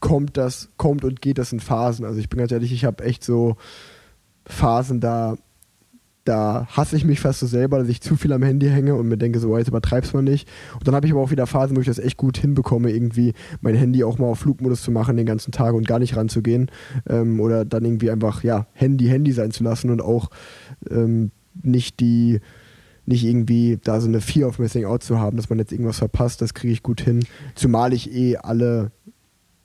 kommt 0.00 0.36
das, 0.36 0.70
kommt 0.76 1.04
und 1.04 1.20
geht 1.20 1.38
das 1.38 1.52
in 1.52 1.60
Phasen. 1.60 2.04
Also 2.04 2.18
ich 2.18 2.28
bin 2.28 2.38
ganz 2.38 2.52
ehrlich, 2.52 2.72
ich 2.72 2.84
habe 2.84 3.04
echt 3.04 3.22
so 3.22 3.56
Phasen, 4.46 5.00
da, 5.00 5.36
da 6.30 6.68
hasse 6.70 6.96
ich 6.96 7.04
mich 7.04 7.18
fast 7.18 7.40
so 7.40 7.46
selber, 7.46 7.80
dass 7.80 7.88
ich 7.88 8.00
zu 8.00 8.14
viel 8.14 8.32
am 8.32 8.44
Handy 8.44 8.68
hänge 8.68 8.94
und 8.94 9.08
mir 9.08 9.16
denke, 9.16 9.40
so, 9.40 9.58
jetzt 9.58 9.66
übertreib's 9.66 10.12
mal 10.12 10.22
nicht. 10.22 10.48
Und 10.74 10.86
dann 10.86 10.94
habe 10.94 11.04
ich 11.04 11.12
aber 11.12 11.20
auch 11.20 11.32
wieder 11.32 11.48
Phasen, 11.48 11.76
wo 11.76 11.80
ich 11.80 11.88
das 11.88 11.98
echt 11.98 12.16
gut 12.16 12.38
hinbekomme, 12.38 12.92
irgendwie 12.92 13.32
mein 13.62 13.74
Handy 13.74 14.04
auch 14.04 14.16
mal 14.18 14.28
auf 14.28 14.38
Flugmodus 14.38 14.82
zu 14.82 14.92
machen 14.92 15.16
den 15.16 15.26
ganzen 15.26 15.50
Tag 15.50 15.74
und 15.74 15.88
gar 15.88 15.98
nicht 15.98 16.16
ranzugehen. 16.16 16.70
Ähm, 17.08 17.40
oder 17.40 17.64
dann 17.64 17.84
irgendwie 17.84 18.12
einfach, 18.12 18.44
ja, 18.44 18.68
Handy, 18.74 19.06
Handy 19.06 19.32
sein 19.32 19.50
zu 19.50 19.64
lassen 19.64 19.90
und 19.90 20.00
auch 20.00 20.30
ähm, 20.88 21.32
nicht 21.60 21.98
die 21.98 22.38
nicht 23.06 23.24
irgendwie 23.24 23.80
da 23.82 24.00
so 24.00 24.06
eine 24.06 24.20
Fear 24.20 24.48
of 24.48 24.60
Missing 24.60 24.84
Out 24.84 25.02
zu 25.02 25.18
haben, 25.18 25.36
dass 25.36 25.50
man 25.50 25.58
jetzt 25.58 25.72
irgendwas 25.72 25.98
verpasst, 25.98 26.42
das 26.42 26.54
kriege 26.54 26.72
ich 26.72 26.84
gut 26.84 27.00
hin. 27.00 27.24
Zumal 27.56 27.92
ich 27.92 28.14
eh 28.14 28.36
alle, 28.36 28.92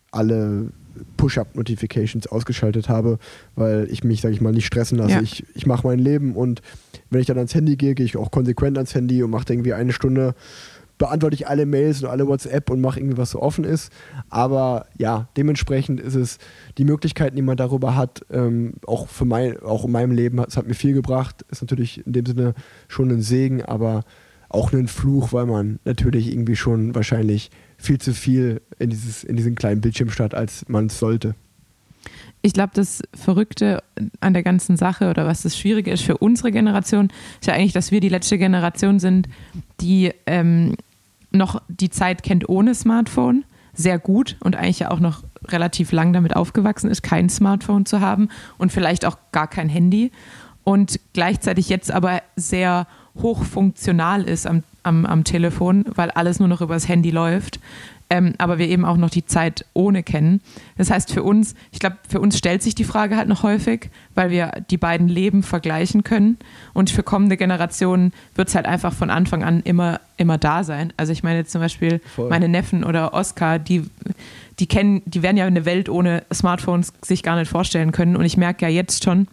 alle 0.10 0.72
Push-Up-Notifications 1.18 2.28
ausgeschaltet 2.28 2.90
habe, 2.90 3.20
weil 3.56 3.88
ich 3.90 4.04
mich, 4.04 4.22
sage 4.22 4.34
ich 4.34 4.42
mal, 4.42 4.52
nicht 4.52 4.66
stressen 4.66 4.98
lasse. 4.98 5.14
Ja. 5.14 5.22
Ich, 5.22 5.46
ich 5.54 5.66
mache 5.66 5.88
mein 5.88 6.00
Leben 6.00 6.36
und 6.36 6.62
wenn 7.10 7.22
ich 7.22 7.28
dann 7.28 7.38
ans 7.38 7.56
Handy 7.56 7.76
gehe, 7.76 7.96
gehe 7.96 8.06
ich 8.06 8.18
auch 8.18 8.32
konsequent 8.32 8.78
ans 8.78 8.96
Handy 8.96 9.24
und 9.24 9.32
mache 9.32 9.46
irgendwie 9.50 9.74
eine 9.74 9.94
Stunde, 9.94 10.36
beantworte 10.98 11.36
ich 11.36 11.48
alle 11.48 11.66
Mails 11.66 12.04
und 12.04 12.10
alle 12.10 12.28
WhatsApp 12.28 12.70
und 12.70 12.82
mache 12.82 13.00
irgendwie, 13.00 13.18
was 13.18 13.32
so 13.32 13.42
offen 13.42 13.64
ist. 13.64 13.92
Aber 14.30 14.88
ja, 14.98 15.28
dementsprechend 15.38 16.00
ist 16.00 16.16
es 16.16 16.38
die 16.78 16.86
Möglichkeiten, 16.86 17.36
die 17.36 17.42
man 17.42 17.58
darüber 17.58 17.96
hat, 17.96 18.26
ähm, 18.32 18.76
auch 18.86 19.08
für 19.08 19.26
mein, 19.26 19.60
auch 19.62 19.86
in 19.86 19.92
meinem 19.92 20.12
Leben, 20.12 20.40
es 20.40 20.58
hat 20.58 20.68
mir 20.68 20.74
viel 20.74 20.94
gebracht, 20.94 21.46
ist 21.52 21.62
natürlich 21.62 22.06
in 22.06 22.14
dem 22.14 22.26
Sinne 22.26 22.54
schon 22.88 23.10
ein 23.12 23.22
Segen, 23.22 23.64
aber 23.64 24.04
auch 24.50 24.72
ein 24.72 24.88
Fluch, 24.88 25.34
weil 25.34 25.46
man 25.46 25.80
natürlich 25.84 26.32
irgendwie 26.32 26.56
schon 26.56 26.96
wahrscheinlich 26.96 27.52
viel 27.86 28.00
zu 28.00 28.14
viel 28.14 28.62
in, 28.80 28.90
dieses, 28.90 29.24
in 29.24 29.36
diesen 29.36 29.56
kleinen 29.56 29.82
Bildschirm 29.82 30.10
statt, 30.10 30.34
als 30.34 30.68
man 30.68 30.88
es 30.88 31.00
sollte. 31.00 31.36
Ich 32.42 32.54
glaube, 32.54 32.72
das 32.76 33.02
Verrückte 33.14 33.84
an 34.20 34.34
der 34.34 34.44
ganzen 34.44 34.78
Sache 34.78 35.10
oder 35.10 35.26
was 35.26 35.42
das 35.42 35.58
Schwierige 35.58 35.92
ist 35.92 36.04
für 36.04 36.18
unsere 36.18 36.52
Generation, 36.52 37.10
ist 37.40 37.48
ja 37.48 37.54
eigentlich, 37.54 37.74
dass 37.74 37.92
wir 37.92 38.02
die 38.02 38.10
letzte 38.10 38.38
Generation 38.38 39.00
sind, 39.00 39.28
die 39.82 40.12
ähm, 40.28 40.76
noch 41.32 41.62
die 41.68 41.90
Zeit 41.90 42.22
kennt 42.22 42.48
ohne 42.48 42.76
Smartphone, 42.76 43.46
sehr 43.74 43.98
gut 43.98 44.38
und 44.42 44.56
eigentlich 44.56 44.80
ja 44.80 44.92
auch 44.92 45.00
noch 45.00 45.24
relativ 45.48 45.92
lang 45.92 46.14
damit 46.14 46.36
aufgewachsen 46.36 46.90
ist, 46.90 47.02
kein 47.02 47.30
Smartphone 47.30 47.86
zu 47.86 48.00
haben 48.00 48.30
und 48.58 48.72
vielleicht 48.72 49.06
auch 49.06 49.18
gar 49.32 49.48
kein 49.48 49.70
Handy 49.70 50.12
und 50.64 51.00
gleichzeitig 51.14 51.70
jetzt 51.70 51.92
aber 51.92 52.22
sehr 52.36 52.88
hochfunktional 53.22 54.24
ist 54.24 54.48
am, 54.48 54.64
am, 54.86 55.06
am 55.06 55.24
Telefon, 55.24 55.86
weil 55.94 56.12
alles 56.12 56.40
nur 56.40 56.48
noch 56.48 56.62
übers 56.62 56.88
Handy 56.88 57.12
läuft. 57.12 57.60
Ähm, 58.08 58.36
aber 58.38 58.60
wir 58.60 58.68
eben 58.68 58.86
auch 58.86 58.98
noch 58.98 59.10
die 59.10 59.26
Zeit 59.26 59.66
ohne 59.74 60.04
kennen. 60.04 60.40
Das 60.78 60.92
heißt, 60.92 61.12
für 61.12 61.24
uns, 61.24 61.56
ich 61.72 61.80
glaube, 61.80 61.98
für 62.08 62.20
uns 62.20 62.38
stellt 62.38 62.62
sich 62.62 62.76
die 62.76 62.84
Frage 62.84 63.18
halt 63.18 63.28
noch 63.28 63.42
häufig, 63.42 63.90
weil 64.14 64.30
wir 64.30 64.52
die 64.70 64.78
beiden 64.78 65.08
Leben 65.08 65.42
vergleichen 65.42 66.04
können. 66.04 66.38
Und 66.74 66.92
für 66.92 67.02
kommende 67.02 67.36
Generationen 67.36 68.14
wird 68.36 68.50
es 68.50 68.56
halt 68.56 68.68
einfach 68.68 68.94
von 68.94 69.10
Anfang 69.10 69.44
an 69.44 69.62
immer, 69.62 70.02
immer 70.18 70.38
da 70.38 70.64
sein. 70.64 70.94
Also 70.98 71.14
ich 71.14 71.24
meine 71.24 71.46
zum 71.46 71.62
Beispiel 71.62 72.00
Voll. 72.16 72.30
meine 72.30 72.48
Neffen 72.48 72.84
oder 72.84 73.16
Oscar, 73.16 73.58
die, 73.58 73.90
die 74.60 74.68
kennen, 74.68 75.02
die 75.06 75.24
werden 75.24 75.38
ja 75.38 75.46
eine 75.46 75.66
Welt 75.66 75.90
ohne 75.90 76.24
Smartphones 76.32 76.94
sich 77.02 77.24
gar 77.24 77.38
nicht 77.38 77.50
vorstellen 77.50 77.92
können. 77.92 78.16
Und 78.16 78.26
ich 78.26 78.38
merke 78.38 78.66
ja 78.66 78.70
jetzt 78.70 79.04
schon, 79.04 79.28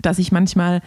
dass 0.00 0.18
ich 0.18 0.32
manchmal, 0.32 0.80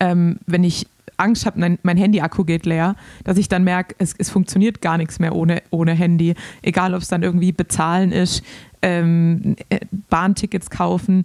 ähm, 0.00 0.38
wenn 0.44 0.64
ich 0.64 0.86
Angst 1.18 1.46
habe, 1.46 1.60
mein, 1.60 1.78
mein 1.82 1.96
Handy-Akku 1.96 2.44
geht 2.44 2.64
leer, 2.64 2.96
dass 3.24 3.36
ich 3.36 3.48
dann 3.48 3.64
merke, 3.64 3.94
es, 3.98 4.14
es 4.16 4.30
funktioniert 4.30 4.80
gar 4.80 4.96
nichts 4.96 5.18
mehr 5.18 5.34
ohne, 5.34 5.62
ohne 5.70 5.92
Handy. 5.92 6.34
Egal, 6.62 6.94
ob 6.94 7.02
es 7.02 7.08
dann 7.08 7.22
irgendwie 7.22 7.52
bezahlen 7.52 8.12
ist, 8.12 8.42
ähm, 8.82 9.56
äh, 9.68 9.80
Bahntickets 10.08 10.70
kaufen, 10.70 11.24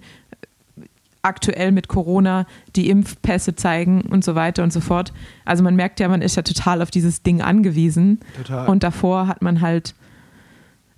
aktuell 1.22 1.72
mit 1.72 1.88
Corona 1.88 2.46
die 2.76 2.90
Impfpässe 2.90 3.56
zeigen 3.56 4.02
und 4.02 4.24
so 4.24 4.36
weiter 4.36 4.64
und 4.64 4.74
so 4.74 4.82
fort. 4.82 5.14
Also 5.46 5.64
man 5.64 5.76
merkt 5.76 6.00
ja, 6.00 6.08
man 6.10 6.22
ist 6.22 6.36
ja 6.36 6.42
total 6.42 6.82
auf 6.82 6.92
dieses 6.92 7.24
Ding 7.24 7.42
angewiesen. 7.42 8.20
Total. 8.38 8.68
Und 8.68 8.84
davor 8.84 9.28
hat 9.28 9.42
man 9.42 9.62
halt 9.62 9.96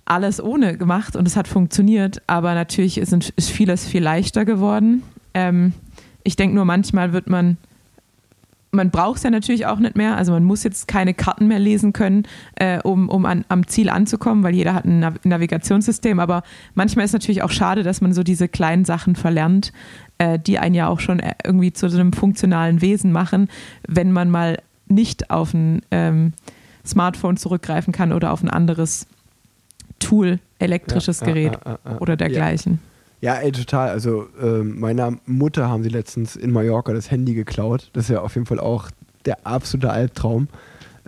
alles 0.04 0.42
ohne 0.42 0.76
gemacht 0.76 1.16
und 1.16 1.26
es 1.26 1.36
hat 1.36 1.48
funktioniert, 1.48 2.22
aber 2.26 2.54
natürlich 2.54 2.98
ist, 2.98 3.12
ist 3.12 3.50
vieles 3.50 3.86
viel 3.86 4.02
leichter 4.02 4.44
geworden. 4.44 5.02
Ähm, 5.34 5.72
ich 6.22 6.36
denke 6.36 6.54
nur, 6.54 6.64
manchmal 6.64 7.12
wird 7.12 7.28
man 7.28 7.56
man 8.76 8.90
braucht 8.90 9.16
es 9.18 9.22
ja 9.24 9.30
natürlich 9.30 9.66
auch 9.66 9.78
nicht 9.78 9.96
mehr. 9.96 10.16
Also 10.16 10.32
man 10.32 10.44
muss 10.44 10.62
jetzt 10.62 10.86
keine 10.86 11.14
Karten 11.14 11.48
mehr 11.48 11.58
lesen 11.58 11.92
können, 11.92 12.24
äh, 12.54 12.80
um, 12.80 13.08
um 13.08 13.24
an, 13.24 13.44
am 13.48 13.66
Ziel 13.66 13.88
anzukommen, 13.88 14.44
weil 14.44 14.54
jeder 14.54 14.74
hat 14.74 14.84
ein 14.84 15.00
Nav 15.00 15.14
Navigationssystem. 15.24 16.20
Aber 16.20 16.42
manchmal 16.74 17.04
ist 17.04 17.10
es 17.10 17.14
natürlich 17.14 17.42
auch 17.42 17.50
schade, 17.50 17.82
dass 17.82 18.00
man 18.00 18.12
so 18.12 18.22
diese 18.22 18.48
kleinen 18.48 18.84
Sachen 18.84 19.16
verlernt, 19.16 19.72
äh, 20.18 20.38
die 20.38 20.58
einen 20.58 20.74
ja 20.74 20.86
auch 20.86 21.00
schon 21.00 21.18
äh, 21.18 21.34
irgendwie 21.44 21.72
zu 21.72 21.88
so 21.88 21.98
einem 21.98 22.12
funktionalen 22.12 22.80
Wesen 22.80 23.10
machen, 23.10 23.48
wenn 23.88 24.12
man 24.12 24.30
mal 24.30 24.58
nicht 24.88 25.30
auf 25.30 25.52
ein 25.52 25.82
ähm, 25.90 26.32
Smartphone 26.86 27.36
zurückgreifen 27.36 27.92
kann 27.92 28.12
oder 28.12 28.32
auf 28.32 28.42
ein 28.42 28.50
anderes 28.50 29.06
Tool, 29.98 30.38
elektrisches 30.58 31.20
ja, 31.20 31.26
Gerät 31.26 31.58
äh, 31.64 31.72
äh, 31.72 31.96
oder 31.98 32.16
dergleichen. 32.16 32.80
Ja. 33.20 33.34
Ey, 33.34 33.52
total. 33.52 33.88
Also 33.88 34.26
äh, 34.40 34.62
meiner 34.62 35.14
Mutter 35.26 35.68
haben 35.68 35.82
sie 35.82 35.88
letztens 35.88 36.36
in 36.36 36.52
Mallorca 36.52 36.92
das 36.92 37.10
Handy 37.10 37.34
geklaut. 37.34 37.90
Das 37.92 38.04
ist 38.04 38.10
ja 38.10 38.20
auf 38.20 38.34
jeden 38.34 38.46
Fall 38.46 38.60
auch 38.60 38.90
der 39.24 39.46
absolute 39.46 39.90
Albtraum. 39.90 40.48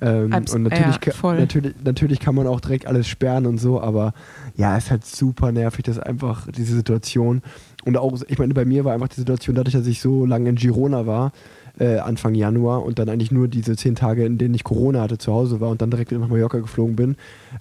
Ähm, 0.00 0.32
Abs 0.32 0.54
und 0.54 0.62
natürlich, 0.62 0.96
ja, 1.04 1.34
natürlich, 1.34 1.74
natürlich 1.82 2.20
kann 2.20 2.34
man 2.34 2.46
auch 2.46 2.60
direkt 2.60 2.86
alles 2.86 3.08
sperren 3.08 3.46
und 3.46 3.58
so, 3.58 3.80
aber 3.80 4.12
ja, 4.56 4.76
es 4.76 4.84
ist 4.84 4.90
halt 4.92 5.04
super 5.04 5.50
nervig, 5.50 5.84
dass 5.84 5.98
einfach 5.98 6.46
diese 6.52 6.76
Situation. 6.76 7.42
Und 7.84 7.96
auch, 7.96 8.16
ich 8.28 8.38
meine, 8.38 8.54
bei 8.54 8.64
mir 8.64 8.84
war 8.84 8.94
einfach 8.94 9.08
die 9.08 9.16
Situation, 9.16 9.56
dadurch, 9.56 9.74
dass 9.74 9.86
ich 9.86 10.00
so 10.00 10.24
lange 10.24 10.50
in 10.50 10.54
Girona 10.54 11.06
war, 11.06 11.32
äh, 11.78 11.98
Anfang 11.98 12.34
Januar 12.34 12.84
und 12.84 12.98
dann 12.98 13.08
eigentlich 13.08 13.30
nur 13.30 13.48
diese 13.48 13.76
zehn 13.76 13.94
Tage, 13.94 14.24
in 14.24 14.38
denen 14.38 14.54
ich 14.54 14.64
Corona 14.64 15.02
hatte, 15.02 15.18
zu 15.18 15.32
Hause 15.32 15.60
war 15.60 15.70
und 15.70 15.82
dann 15.82 15.90
direkt 15.90 16.12
nach 16.12 16.28
Mallorca 16.28 16.58
geflogen 16.58 16.96
bin, 16.96 17.16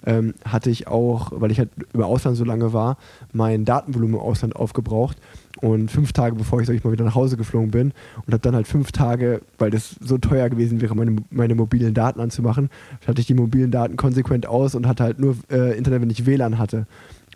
ähm, 0.06 0.34
hatte 0.45 0.69
ich 0.69 0.88
auch, 0.88 1.32
weil 1.36 1.51
ich 1.51 1.60
halt 1.60 1.69
über 1.93 2.06
Ausland 2.08 2.38
so 2.38 2.43
lange 2.43 2.73
war, 2.73 2.97
mein 3.34 3.65
Datenvolumen 3.65 4.15
im 4.15 4.21
Ausland 4.21 4.56
aufgebraucht. 4.56 5.17
Und 5.60 5.89
fünf 5.89 6.13
Tage 6.13 6.36
bevor 6.36 6.62
ich, 6.62 6.67
sag 6.67 6.75
ich 6.75 6.84
mal, 6.84 6.91
wieder 6.91 7.06
nach 7.06 7.15
Hause 7.15 7.36
geflogen 7.36 7.71
bin 7.71 7.91
und 8.25 8.34
habe 8.34 8.39
dann 8.39 8.53
halt 8.53 8.67
fünf 8.67 8.91
Tage, 8.91 9.41
weil 9.58 9.71
das 9.71 9.95
so 9.99 10.19
teuer 10.19 10.49
gewesen 10.49 10.82
wäre, 10.82 10.95
meine, 10.95 11.15
meine 11.32 11.56
mobilen 11.56 11.95
Daten 11.95 12.19
anzumachen, 12.19 12.69
hatte 13.08 13.21
ich 13.21 13.27
die 13.27 13.34
mobilen 13.34 13.71
Daten 13.71 13.97
konsequent 13.97 14.45
aus 14.45 14.75
und 14.75 14.88
hatte 14.88 15.03
halt 15.03 15.19
nur 15.19 15.36
äh, 15.49 15.75
Internet, 15.75 16.01
wenn 16.01 16.10
ich 16.12 16.27
WLAN 16.27 16.60
hatte. 16.60 16.86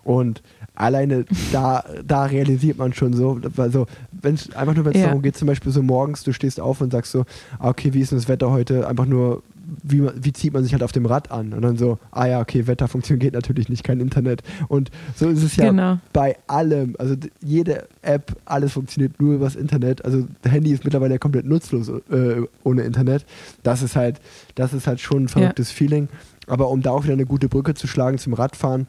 Und 0.03 0.41
alleine 0.81 1.25
da, 1.51 1.83
da 2.05 2.25
realisiert 2.25 2.77
man 2.77 2.93
schon 2.93 3.13
so, 3.13 3.39
also 3.57 3.85
wenn 4.11 4.37
einfach 4.55 4.75
nur 4.75 4.85
wenn 4.85 4.93
es 4.93 4.99
ja. 4.99 5.07
darum 5.07 5.21
geht, 5.21 5.37
zum 5.37 5.47
Beispiel 5.47 5.71
so 5.71 5.83
morgens, 5.83 6.23
du 6.23 6.33
stehst 6.33 6.59
auf 6.59 6.81
und 6.81 6.91
sagst 6.91 7.11
so, 7.11 7.25
ah, 7.59 7.69
okay, 7.69 7.93
wie 7.93 8.01
ist 8.01 8.11
denn 8.11 8.17
das 8.17 8.27
Wetter 8.27 8.51
heute? 8.51 8.87
Einfach 8.87 9.05
nur, 9.05 9.43
wie, 9.83 10.03
wie 10.15 10.33
zieht 10.33 10.53
man 10.53 10.63
sich 10.63 10.73
halt 10.73 10.83
auf 10.83 10.91
dem 10.91 11.05
Rad 11.05 11.31
an? 11.31 11.53
Und 11.53 11.61
dann 11.61 11.77
so, 11.77 11.99
ah 12.11 12.25
ja, 12.25 12.41
okay, 12.41 12.65
Wetterfunktion 12.65 13.19
geht 13.19 13.33
natürlich 13.35 13.69
nicht, 13.69 13.83
kein 13.83 13.99
Internet. 13.99 14.41
Und 14.67 14.89
so 15.15 15.29
ist 15.29 15.43
es 15.43 15.55
ja 15.55 15.69
genau. 15.69 15.99
bei 16.13 16.37
allem. 16.47 16.95
Also 16.97 17.15
jede 17.41 17.87
App, 18.01 18.35
alles 18.45 18.73
funktioniert 18.73 19.21
nur 19.21 19.35
über 19.35 19.45
das 19.45 19.55
Internet. 19.55 20.03
Also 20.03 20.27
Handy 20.43 20.71
ist 20.71 20.83
mittlerweile 20.83 21.19
komplett 21.19 21.45
nutzlos 21.45 21.89
äh, 21.89 22.41
ohne 22.63 22.81
Internet. 22.81 23.25
Das 23.63 23.83
ist 23.83 23.95
halt, 23.95 24.19
das 24.55 24.73
ist 24.73 24.87
halt 24.87 24.99
schon 24.99 25.25
ein 25.25 25.27
verrücktes 25.27 25.69
ja. 25.69 25.75
Feeling. 25.75 26.09
Aber 26.47 26.69
um 26.69 26.81
da 26.81 26.91
auch 26.91 27.03
wieder 27.03 27.13
eine 27.13 27.25
gute 27.25 27.47
Brücke 27.47 27.75
zu 27.75 27.87
schlagen 27.87 28.17
zum 28.17 28.33
Radfahren, 28.33 28.87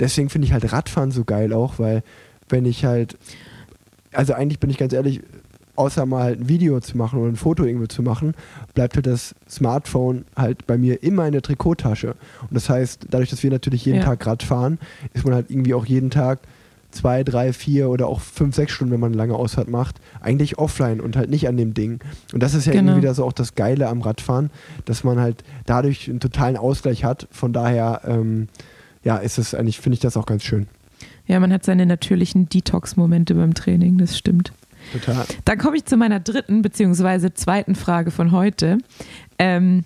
deswegen 0.00 0.28
finde 0.30 0.46
ich 0.46 0.52
halt 0.52 0.72
Radfahren 0.72 1.10
so 1.12 1.24
geil 1.24 1.52
auch, 1.52 1.78
weil 1.78 2.02
wenn 2.48 2.64
ich 2.64 2.84
halt, 2.84 3.16
also 4.12 4.32
eigentlich 4.34 4.58
bin 4.58 4.70
ich 4.70 4.78
ganz 4.78 4.92
ehrlich, 4.92 5.20
außer 5.76 6.04
mal 6.04 6.24
halt 6.24 6.40
ein 6.40 6.48
Video 6.48 6.78
zu 6.80 6.96
machen 6.98 7.20
oder 7.20 7.30
ein 7.30 7.36
Foto 7.36 7.64
irgendwo 7.64 7.86
zu 7.86 8.02
machen, 8.02 8.34
bleibt 8.74 8.96
halt 8.96 9.06
das 9.06 9.34
Smartphone 9.48 10.24
halt 10.36 10.66
bei 10.66 10.76
mir 10.76 11.02
immer 11.02 11.26
in 11.26 11.32
der 11.32 11.42
Trikottasche. 11.42 12.08
Und 12.42 12.52
das 12.54 12.68
heißt, 12.68 13.06
dadurch, 13.10 13.30
dass 13.30 13.42
wir 13.42 13.50
natürlich 13.50 13.84
jeden 13.86 13.98
Ja. 14.00 14.04
Tag 14.04 14.26
Rad 14.26 14.42
fahren, 14.42 14.78
ist 15.14 15.24
man 15.24 15.34
halt 15.34 15.50
irgendwie 15.50 15.72
auch 15.74 15.86
jeden 15.86 16.10
Tag 16.10 16.40
zwei, 16.90 17.22
drei, 17.22 17.52
vier 17.52 17.88
oder 17.88 18.08
auch 18.08 18.20
fünf, 18.20 18.56
sechs 18.56 18.72
Stunden, 18.72 18.92
wenn 18.92 19.00
man 19.00 19.12
eine 19.12 19.16
lange 19.16 19.36
Ausfahrt 19.36 19.68
macht, 19.70 20.00
eigentlich 20.20 20.58
offline 20.58 21.00
und 21.00 21.16
halt 21.16 21.30
nicht 21.30 21.46
an 21.48 21.56
dem 21.56 21.72
Ding. 21.72 22.00
Und 22.34 22.42
das 22.42 22.52
ist 22.52 22.66
ja 22.66 22.72
Genau. 22.72 22.90
irgendwie 22.90 23.02
wieder 23.02 23.14
so 23.14 23.24
auch 23.24 23.32
das 23.32 23.54
Geile 23.54 23.88
am 23.88 24.02
Radfahren, 24.02 24.50
dass 24.86 25.04
man 25.04 25.20
halt 25.20 25.44
dadurch 25.66 26.10
einen 26.10 26.18
totalen 26.20 26.56
Ausgleich 26.56 27.04
hat. 27.04 27.28
Von 27.30 27.52
daher, 27.52 28.00
ähm, 28.06 28.48
ja, 29.02 29.16
ist 29.16 29.38
es 29.38 29.54
eigentlich, 29.54 29.80
finde 29.80 29.94
ich 29.94 30.00
das 30.00 30.16
auch 30.16 30.26
ganz 30.26 30.42
schön. 30.42 30.68
Ja, 31.26 31.40
man 31.40 31.52
hat 31.52 31.64
seine 31.64 31.86
natürlichen 31.86 32.48
Detox-Momente 32.48 33.34
beim 33.34 33.54
Training, 33.54 33.98
das 33.98 34.18
stimmt. 34.18 34.52
Total. 34.92 35.24
Dann 35.44 35.58
komme 35.58 35.76
ich 35.76 35.84
zu 35.84 35.96
meiner 35.96 36.20
dritten 36.20 36.62
beziehungsweise 36.62 37.32
zweiten 37.34 37.74
Frage 37.74 38.10
von 38.10 38.32
heute. 38.32 38.78
Ähm, 39.38 39.84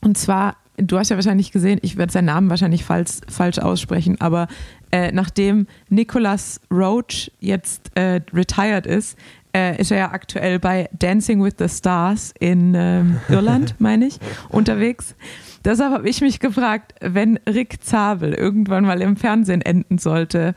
und 0.00 0.16
zwar, 0.16 0.56
du 0.76 0.98
hast 0.98 1.10
ja 1.10 1.16
wahrscheinlich 1.16 1.52
gesehen, 1.52 1.78
ich 1.82 1.96
werde 1.96 2.12
seinen 2.12 2.26
Namen 2.26 2.50
wahrscheinlich 2.50 2.84
falsch, 2.84 3.20
falsch 3.28 3.58
aussprechen, 3.58 4.20
aber 4.20 4.48
äh, 4.90 5.12
nachdem 5.12 5.66
Nicholas 5.88 6.60
Roach 6.70 7.30
jetzt 7.40 7.90
äh, 7.96 8.20
retired 8.32 8.86
ist, 8.86 9.18
äh, 9.54 9.80
ist 9.80 9.90
er 9.90 9.98
ja 9.98 10.12
aktuell 10.12 10.58
bei 10.58 10.88
Dancing 10.98 11.42
with 11.42 11.54
the 11.58 11.68
Stars 11.68 12.32
in 12.38 12.74
ähm, 12.76 13.20
Irland, 13.28 13.74
meine 13.78 14.06
ich, 14.06 14.18
unterwegs. 14.48 15.14
Deshalb 15.64 15.92
habe 15.92 16.08
ich 16.08 16.20
mich 16.20 16.40
gefragt, 16.40 16.94
wenn 17.00 17.38
Rick 17.48 17.82
Zabel 17.82 18.34
irgendwann 18.34 18.84
mal 18.84 19.00
im 19.00 19.16
Fernsehen 19.16 19.62
enden 19.62 19.98
sollte, 19.98 20.54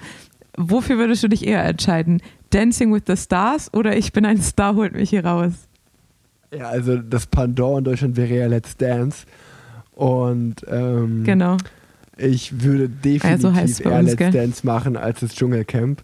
wofür 0.58 0.98
würdest 0.98 1.24
du 1.24 1.28
dich 1.30 1.48
eher 1.48 1.64
entscheiden? 1.64 2.22
Dancing 2.50 2.94
with 2.94 3.04
the 3.08 3.16
Stars 3.18 3.74
oder 3.74 3.96
ich 3.96 4.12
bin 4.14 4.26
ein 4.26 4.42
Star, 4.42 4.76
holt 4.76 4.94
mich 4.94 5.10
hier 5.10 5.26
raus? 5.26 5.54
Ja, 6.54 6.70
also 6.70 6.98
das 6.98 7.26
Pendant 7.28 7.80
in 7.80 7.84
Deutschland 7.86 8.16
wäre 8.18 8.34
ja 8.34 8.48
Let's 8.48 8.76
Dance. 8.78 9.26
Und 9.94 10.56
ähm, 10.70 11.24
Genau. 11.24 11.58
ich 12.18 12.62
würde 12.62 12.88
definitiv 12.90 13.42
so 13.42 13.54
heißt 13.54 13.74
es 13.80 13.82
bei 13.82 13.90
eher 13.92 14.02
Let's 14.04 14.18
gell? 14.18 14.32
Dance 14.32 14.66
machen 14.66 14.96
als 14.96 15.20
das 15.22 15.34
Dschungelcamp. 15.36 16.04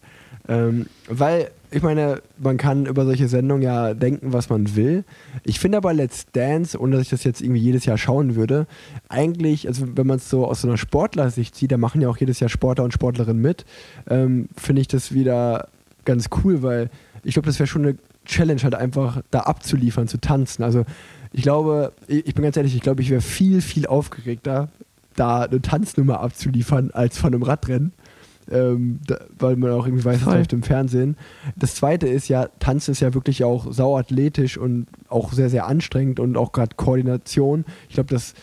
Ähm, 0.49 0.87
weil, 1.07 1.51
ich 1.73 1.81
meine, 1.81 2.21
man 2.37 2.57
kann 2.57 2.85
über 2.85 3.03
solche 3.05 3.27
Sendungen 3.27 3.63
ja 3.63 3.93
denken, 3.93 4.31
was 4.31 4.49
man 4.49 4.75
will. 4.75 5.03
Ich 5.43 5.59
finde 5.59 5.79
aber 5.79 5.93
Let's 5.93 6.27
Dance, 6.31 6.79
ohne 6.79 6.95
dass 6.95 7.03
ich 7.03 7.09
das 7.09 7.23
jetzt 7.23 7.41
irgendwie 7.41 7.61
jedes 7.61 7.85
Jahr 7.85 7.97
schauen 7.97 8.35
würde, 8.35 8.67
eigentlich, 9.09 9.67
also 9.67 9.85
wenn 9.95 10.05
man 10.05 10.17
es 10.17 10.29
so 10.29 10.45
aus 10.45 10.61
so 10.61 10.67
einer 10.67 10.77
Sportlersicht 10.77 11.55
sieht, 11.55 11.71
da 11.71 11.77
machen 11.77 12.01
ja 12.01 12.09
auch 12.09 12.17
jedes 12.17 12.39
Jahr 12.39 12.49
Sportler 12.49 12.83
und 12.83 12.93
Sportlerinnen 12.93 13.41
mit, 13.41 13.65
ähm, 14.07 14.49
finde 14.55 14.81
ich 14.81 14.87
das 14.87 15.13
wieder 15.13 15.67
ganz 16.05 16.29
cool, 16.43 16.61
weil 16.61 16.89
ich 17.23 17.33
glaube, 17.33 17.47
das 17.47 17.57
wäre 17.59 17.67
schon 17.67 17.85
eine 17.85 17.97
Challenge, 18.25 18.61
halt 18.61 18.75
einfach 18.75 19.21
da 19.31 19.41
abzuliefern, 19.41 20.07
zu 20.07 20.19
tanzen. 20.19 20.63
Also 20.63 20.85
ich 21.31 21.41
glaube, 21.41 21.93
ich 22.07 22.35
bin 22.35 22.43
ganz 22.43 22.55
ehrlich, 22.55 22.75
ich 22.75 22.81
glaube, 22.81 23.01
ich 23.01 23.09
wäre 23.09 23.21
viel, 23.21 23.61
viel 23.61 23.87
aufgeregter, 23.87 24.69
da 25.15 25.41
eine 25.41 25.61
Tanznummer 25.61 26.19
abzuliefern, 26.19 26.91
als 26.91 27.17
von 27.17 27.33
einem 27.33 27.43
Radrennen. 27.43 27.93
Ähm, 28.51 28.99
da, 29.07 29.19
weil 29.37 29.55
man 29.55 29.71
auch 29.71 29.85
irgendwie 29.85 30.05
weiß, 30.05 30.21
Voll. 30.21 30.35
läuft 30.35 30.53
im 30.53 30.63
Fernsehen. 30.63 31.17
Das 31.55 31.75
zweite 31.75 32.07
ist 32.07 32.27
ja, 32.27 32.47
Tanzen 32.59 32.91
ist 32.91 32.99
ja 32.99 33.13
wirklich 33.13 33.43
auch 33.43 33.71
sauathletisch 33.71 34.57
und 34.57 34.87
auch 35.09 35.33
sehr, 35.33 35.49
sehr 35.49 35.67
anstrengend 35.67 36.19
und 36.19 36.37
auch 36.37 36.51
gerade 36.51 36.75
Koordination. 36.75 37.65
Ich 37.87 37.95
glaube, 37.95 38.09
das, 38.09 38.33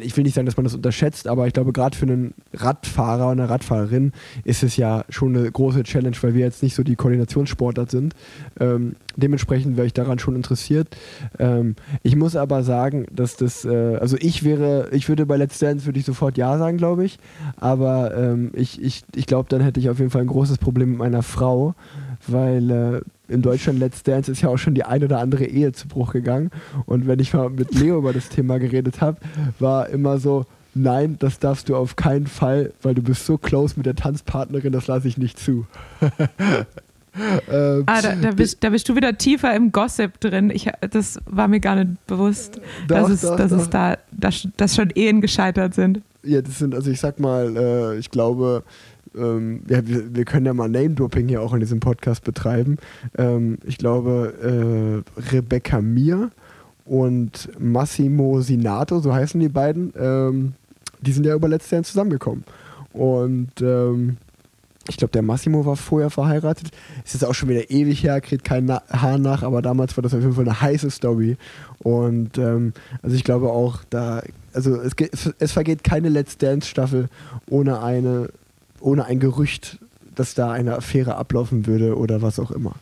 ich 0.00 0.16
will 0.16 0.24
nicht 0.24 0.34
sagen, 0.34 0.46
dass 0.46 0.56
man 0.56 0.64
das 0.64 0.74
unterschätzt, 0.74 1.26
aber 1.26 1.46
ich 1.46 1.52
glaube, 1.52 1.72
gerade 1.72 1.96
für 1.96 2.06
einen 2.06 2.34
Radfahrer 2.52 3.24
oder 3.24 3.42
eine 3.42 3.48
Radfahrerin 3.48 4.12
ist 4.44 4.62
es 4.62 4.76
ja 4.76 5.04
schon 5.08 5.36
eine 5.36 5.50
große 5.50 5.82
Challenge, 5.82 6.16
weil 6.20 6.34
wir 6.34 6.44
jetzt 6.44 6.62
nicht 6.62 6.74
so 6.74 6.82
die 6.82 6.96
Koordinationssportler 6.96 7.86
sind. 7.88 8.14
Ähm, 8.60 8.96
dementsprechend 9.16 9.76
wäre 9.76 9.86
ich 9.86 9.92
daran 9.92 10.18
schon 10.18 10.36
interessiert. 10.36 10.88
Ähm, 11.38 11.76
ich 12.02 12.16
muss 12.16 12.36
aber 12.36 12.62
sagen, 12.62 13.06
dass 13.12 13.36
das, 13.36 13.64
äh, 13.64 13.96
also 13.96 14.16
ich 14.20 14.44
wäre, 14.44 14.88
ich 14.92 15.08
würde 15.08 15.26
bei 15.26 15.36
Let's 15.36 15.58
Dance 15.58 15.86
würde 15.86 15.98
ich 15.98 16.06
sofort 16.06 16.36
Ja 16.36 16.56
sagen, 16.58 16.76
glaube 16.76 17.04
ich. 17.04 17.18
Aber 17.56 18.16
ähm, 18.16 18.50
ich, 18.54 18.80
ich, 18.82 19.02
ich 19.14 19.26
glaube, 19.26 19.48
dann 19.48 19.60
hätte 19.60 19.80
ich 19.80 19.90
auf 19.90 19.98
jeden 19.98 20.10
Fall 20.10 20.22
ein 20.22 20.28
großes 20.28 20.58
Problem 20.58 20.90
mit 20.90 20.98
meiner 20.98 21.22
Frau, 21.22 21.74
weil 22.26 22.70
äh, 22.70 23.00
in 23.28 23.42
Deutschland 23.42 23.78
Let's 23.78 24.02
Dance 24.02 24.30
ist 24.30 24.42
ja 24.42 24.48
auch 24.48 24.58
schon 24.58 24.74
die 24.74 24.84
ein 24.84 25.02
oder 25.02 25.18
andere 25.18 25.44
Ehe 25.44 25.72
zu 25.72 25.88
Bruch 25.88 26.12
gegangen. 26.12 26.50
Und 26.86 27.06
wenn 27.06 27.18
ich 27.18 27.32
mal 27.32 27.50
mit 27.50 27.74
Leo 27.74 27.98
über 27.98 28.12
das 28.12 28.28
Thema 28.28 28.58
geredet 28.58 29.00
habe, 29.00 29.18
war 29.58 29.88
immer 29.88 30.18
so, 30.18 30.44
nein, 30.74 31.16
das 31.18 31.38
darfst 31.38 31.68
du 31.68 31.76
auf 31.76 31.96
keinen 31.96 32.26
Fall, 32.26 32.72
weil 32.82 32.94
du 32.94 33.02
bist 33.02 33.26
so 33.26 33.38
close 33.38 33.74
mit 33.76 33.86
der 33.86 33.94
Tanzpartnerin, 33.94 34.72
das 34.72 34.86
lasse 34.86 35.08
ich 35.08 35.16
nicht 35.16 35.38
zu. 35.38 35.66
ähm, 37.50 37.84
Ah, 37.86 38.02
da, 38.02 38.14
da, 38.14 38.32
bist, 38.32 38.62
da 38.62 38.70
bist 38.70 38.88
du 38.88 38.96
wieder 38.96 39.16
tiefer 39.16 39.54
im 39.54 39.72
Gossip 39.72 40.20
drin. 40.20 40.50
Ich, 40.50 40.68
das 40.90 41.18
war 41.26 41.48
mir 41.48 41.60
gar 41.60 41.76
nicht 41.76 42.06
bewusst, 42.06 42.60
Doch, 42.88 42.96
dass, 42.96 43.10
es, 43.10 43.20
doch, 43.22 43.36
dass 43.36 43.50
doch. 43.50 43.58
es 43.58 43.70
da, 43.70 43.98
dass, 44.10 44.48
dass 44.56 44.74
schon 44.76 44.90
Ehen 44.90 45.20
gescheitert 45.20 45.74
sind. 45.74 46.02
Ja, 46.22 46.40
das 46.40 46.58
sind, 46.58 46.74
also 46.74 46.90
ich 46.90 47.00
sag 47.00 47.20
mal, 47.20 47.54
äh, 47.56 47.98
ich 47.98 48.10
glaube, 48.10 48.64
ähm, 49.16 49.62
ja, 49.68 49.86
wir, 49.86 50.14
wir 50.14 50.24
können 50.24 50.46
ja 50.46 50.54
mal 50.54 50.68
Name-Dropping 50.68 51.28
hier 51.28 51.42
auch 51.42 51.54
in 51.54 51.60
diesem 51.60 51.80
Podcast 51.80 52.24
betreiben. 52.24 52.78
Ähm, 53.16 53.58
ich 53.64 53.78
glaube, 53.78 55.04
äh, 55.16 55.20
Rebecca 55.32 55.80
Mir 55.80 56.30
und 56.84 57.48
Massimo 57.58 58.40
Sinato, 58.40 59.00
so 59.00 59.14
heißen 59.14 59.40
die 59.40 59.48
beiden, 59.48 59.92
ähm, 59.98 60.54
die 61.00 61.12
sind 61.12 61.26
ja 61.26 61.34
über 61.34 61.48
Let's 61.48 61.68
Dance 61.68 61.92
zusammengekommen. 61.92 62.44
Und 62.92 63.60
ähm, 63.60 64.16
ich 64.88 64.98
glaube, 64.98 65.12
der 65.12 65.22
Massimo 65.22 65.64
war 65.64 65.76
vorher 65.76 66.10
verheiratet. 66.10 66.68
Ist 67.04 67.14
jetzt 67.14 67.24
auch 67.24 67.34
schon 67.34 67.48
wieder 67.48 67.70
ewig 67.70 68.02
her, 68.02 68.20
kriegt 68.20 68.44
kein 68.44 68.66
Na 68.66 68.82
Haar 68.90 69.18
nach, 69.18 69.42
aber 69.42 69.62
damals 69.62 69.96
war 69.96 70.02
das 70.02 70.12
auf 70.12 70.20
jeden 70.20 70.34
Fall 70.34 70.44
eine 70.44 70.60
heiße 70.60 70.90
Story. 70.90 71.36
Und 71.78 72.36
ähm, 72.36 72.74
also 73.02 73.16
ich 73.16 73.24
glaube 73.24 73.50
auch, 73.50 73.82
da, 73.88 74.22
also 74.52 74.76
es, 74.76 74.94
es 75.38 75.52
vergeht 75.52 75.84
keine 75.84 76.10
Let's 76.10 76.36
Dance-Staffel 76.36 77.08
ohne 77.48 77.82
eine, 77.82 78.28
ohne 78.84 79.04
ein 79.06 79.18
Gerücht, 79.20 79.78
dass 80.14 80.34
da 80.34 80.52
eine 80.52 80.76
Affäre 80.76 81.16
ablaufen 81.16 81.66
würde 81.66 81.96
oder 81.96 82.22
was 82.22 82.38
auch 82.38 82.50
immer. 82.50 82.74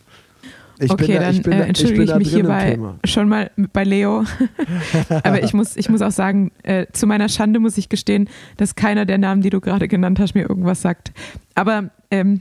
Ich 0.78 0.90
okay, 0.90 1.14
da- 1.14 1.20
dann 1.20 1.34
ich 1.34 1.42
bin 1.42 1.52
äh, 1.52 1.58
da- 1.58 1.64
entschuldige 1.64 2.02
ich, 2.02 2.10
da 2.10 2.18
mich 2.18 2.30
hierbei 2.30 2.78
schon 3.04 3.28
mal 3.28 3.50
bei 3.72 3.84
Leo. 3.84 4.24
Aber 5.22 5.42
ich 5.42 5.54
muss, 5.54 5.76
ich 5.76 5.88
muss 5.88 6.02
auch 6.02 6.10
sagen, 6.10 6.50
äh, 6.64 6.86
zu 6.92 7.06
meiner 7.06 7.28
Schande 7.28 7.60
muss 7.60 7.78
ich 7.78 7.88
gestehen, 7.88 8.28
dass 8.56 8.74
keiner 8.74 9.04
der 9.06 9.18
Namen, 9.18 9.42
die 9.42 9.50
du 9.50 9.60
gerade 9.60 9.86
genannt 9.86 10.18
hast, 10.18 10.34
mir 10.34 10.48
irgendwas 10.48 10.82
sagt. 10.82 11.12
Aber 11.54 11.90
ähm, 12.10 12.40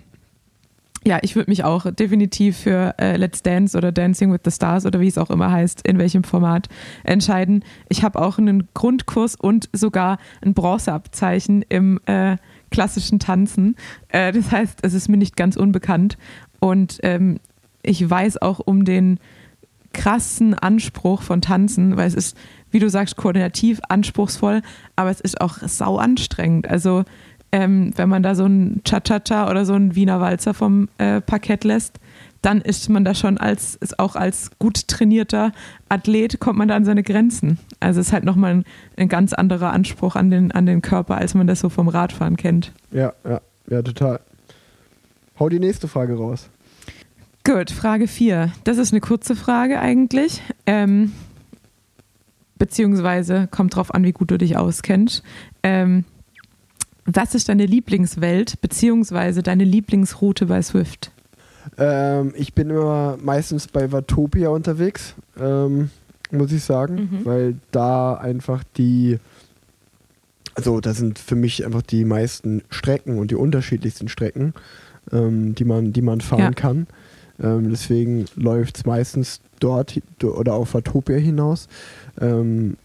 ja, 1.05 1.20
ich 1.22 1.36
würde 1.36 1.49
mich 1.49 1.64
auch 1.64 1.89
definitiv 1.91 2.57
für 2.57 2.95
äh, 2.99 3.18
Let's 3.18 3.41
Dance 3.43 3.78
oder 3.78 3.91
Dancing 3.91 4.32
with 4.32 4.41
the 4.45 4.51
Stars 4.51 4.86
oder 4.86 4.99
wie 4.99 5.07
es 5.07 5.18
auch 5.18 5.30
immer 5.32 5.51
heißt, 5.51 5.86
in 5.88 5.97
welchem 5.99 6.24
Format 6.24 6.68
entscheiden. 7.03 7.64
Ich 7.89 8.03
habe 8.03 8.20
auch 8.20 8.38
einen 8.38 8.70
Grundkurs 8.74 9.36
und 9.36 9.68
sogar 9.74 10.18
ein 10.41 10.53
Bronzeabzeichen 10.53 11.64
im 11.70 11.99
äh, 12.05 12.38
klassischen 12.72 13.19
Tanzen. 13.19 13.76
Äh, 14.09 14.32
das 14.32 14.51
heißt, 14.51 14.80
es 14.82 14.93
ist 14.93 15.09
mir 15.09 15.17
nicht 15.17 15.38
ganz 15.38 15.55
unbekannt. 15.55 16.17
Und 16.59 16.99
ähm, 17.03 17.39
ich 17.84 18.07
weiß 18.07 18.41
auch 18.41 18.59
um 18.59 18.86
den 18.86 19.19
krassen 19.93 20.53
Anspruch 20.53 21.22
von 21.22 21.41
Tanzen, 21.41 21.97
weil 21.97 22.07
es 22.07 22.15
ist, 22.15 22.38
wie 22.72 22.80
du 22.80 22.89
sagst, 22.89 23.17
koordinativ 23.17 23.82
anspruchsvoll, 23.89 24.61
aber 24.95 25.09
es 25.09 25.19
ist 25.19 25.41
auch 25.41 25.57
sau 25.57 25.97
anstrengend. 25.97 26.67
Also 26.67 27.03
ähm, 27.51 27.91
wenn 27.97 28.07
man 28.07 28.24
da 28.24 28.36
so 28.36 28.45
ein 28.45 28.82
Cha-Cha-Cha 28.86 29.49
oder 29.49 29.65
so 29.65 29.74
ein 29.74 29.95
Wiener 29.95 30.22
Walzer 30.22 30.53
vom 30.53 30.88
äh, 30.97 31.19
Parkett 31.19 31.65
lässt, 31.65 31.99
dann 32.41 32.61
ist 32.61 32.89
man 32.89 33.05
da 33.05 33.13
schon 33.13 33.37
als, 33.37 33.75
ist 33.75 33.99
auch 33.99 34.15
als 34.15 34.51
gut 34.57 34.87
trainierter 34.87 35.51
Athlet, 35.89 36.39
kommt 36.39 36.57
man 36.57 36.67
da 36.67 36.75
an 36.75 36.85
seine 36.85 37.03
Grenzen. 37.03 37.59
Also 37.79 37.99
es 37.99 38.07
ist 38.07 38.13
halt 38.13 38.23
nochmal 38.23 38.55
ein, 38.55 38.65
ein 38.97 39.09
ganz 39.09 39.33
anderer 39.33 39.71
Anspruch 39.71 40.15
an 40.15 40.31
den, 40.31 40.51
an 40.51 40.65
den 40.65 40.81
Körper, 40.81 41.17
als 41.17 41.33
man 41.33 41.47
das 41.47 41.59
so 41.59 41.69
vom 41.69 41.87
Radfahren 41.87 42.37
kennt. 42.37 42.71
Ja, 42.91 43.13
ja, 43.23 43.41
ja, 43.69 43.81
total. 43.81 44.19
Hau 45.39 45.49
die 45.49 45.59
nächste 45.59 45.87
Frage 45.87 46.15
raus. 46.17 46.49
Gut, 47.43 47.71
Frage 47.71 48.07
4. 48.07 48.51
Das 48.63 48.77
ist 48.77 48.93
eine 48.93 49.01
kurze 49.01 49.35
Frage 49.35 49.79
eigentlich. 49.79 50.41
Ähm, 50.65 51.11
beziehungsweise 52.57 53.47
kommt 53.49 53.75
drauf 53.75 53.93
an, 53.93 54.03
wie 54.03 54.11
gut 54.11 54.29
du 54.29 54.37
dich 54.37 54.57
auskennst. 54.57 55.23
Ähm, 55.63 56.05
was 57.05 57.33
ist 57.33 57.49
deine 57.49 57.65
Lieblingswelt, 57.65 58.61
beziehungsweise 58.61 59.41
deine 59.41 59.63
Lieblingsroute 59.63 60.45
bei 60.45 60.61
Swift? 60.61 61.11
Ähm, 61.78 62.34
ich 62.36 62.53
bin 62.53 62.70
immer 62.70 63.18
meistens 63.22 63.68
bei 63.68 63.91
Watopia 63.91 64.49
unterwegs, 64.49 65.16
ähm, 65.39 65.89
muss 66.32 66.51
ich 66.51 66.64
sagen, 66.64 67.09
Mhm. 67.12 67.26
weil 67.26 67.55
da 67.72 68.16
einfach 68.16 68.64
die, 68.78 69.20
also 70.55 70.80
da 70.82 70.93
sind 70.93 71.20
für 71.20 71.36
mich 71.36 71.66
einfach 71.66 71.82
die 71.82 72.05
meisten 72.05 72.64
Strecken 72.70 73.18
und 73.20 73.32
die 73.32 73.36
unterschiedlichsten 73.36 74.07
Strecken, 74.07 74.53
ähm, 75.12 75.55
die, 75.55 75.66
man, 75.66 75.93
die 75.93 76.01
man 76.01 76.22
fahren 76.22 76.39
Ja. 76.41 76.51
kann. 76.51 76.88
Ähm, 77.41 77.70
deswegen 77.72 78.26
läuft 78.36 78.78
es 78.78 78.86
meistens 78.86 79.41
dort 79.59 79.99
oder 80.24 80.53
auf 80.53 80.74
Watopia 80.74 81.18
hinaus. 81.18 81.68
Ähm, 82.20 82.78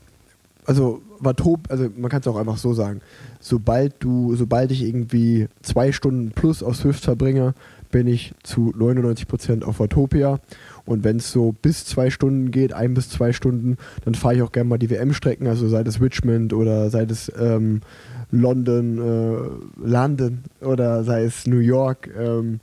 also 0.64 1.02
Watop, 1.20 1.70
also 1.70 1.88
man 1.96 2.10
kann 2.10 2.20
es 2.20 2.26
auch 2.26 2.36
einfach 2.36 2.58
so 2.58 2.74
sagen, 2.74 3.00
sobald 3.40 3.94
du, 4.00 4.34
sobald 4.36 4.70
ich 4.70 4.82
irgendwie 4.82 5.48
zwei 5.62 5.92
Stunden 5.92 6.30
plus 6.32 6.62
auf 6.62 6.76
Swift 6.76 7.04
verbringe, 7.04 7.54
bin 7.90 8.06
ich 8.06 8.34
zu 8.42 8.72
99% 8.76 9.64
auf 9.64 9.80
Watopia. 9.80 10.38
Und 10.84 11.04
wenn 11.04 11.16
es 11.16 11.32
so 11.32 11.52
bis 11.52 11.84
zwei 11.84 12.10
Stunden 12.10 12.50
geht, 12.50 12.72
ein 12.72 12.94
bis 12.94 13.08
zwei 13.10 13.32
Stunden, 13.32 13.76
dann 14.04 14.14
fahre 14.14 14.36
ich 14.36 14.42
auch 14.42 14.52
gerne 14.52 14.68
mal 14.68 14.78
die 14.78 14.90
WM-Strecken, 14.90 15.46
also 15.46 15.68
sei 15.68 15.80
es 15.82 16.00
Richmond 16.00 16.52
oder 16.52 16.90
sei 16.90 17.02
es 17.02 17.30
ähm, 17.38 17.80
London, 18.30 18.98
äh, 18.98 19.86
London 19.88 20.44
oder 20.60 21.04
sei 21.04 21.24
es 21.24 21.46
New 21.46 21.58
York. 21.58 22.08
Ähm, 22.16 22.60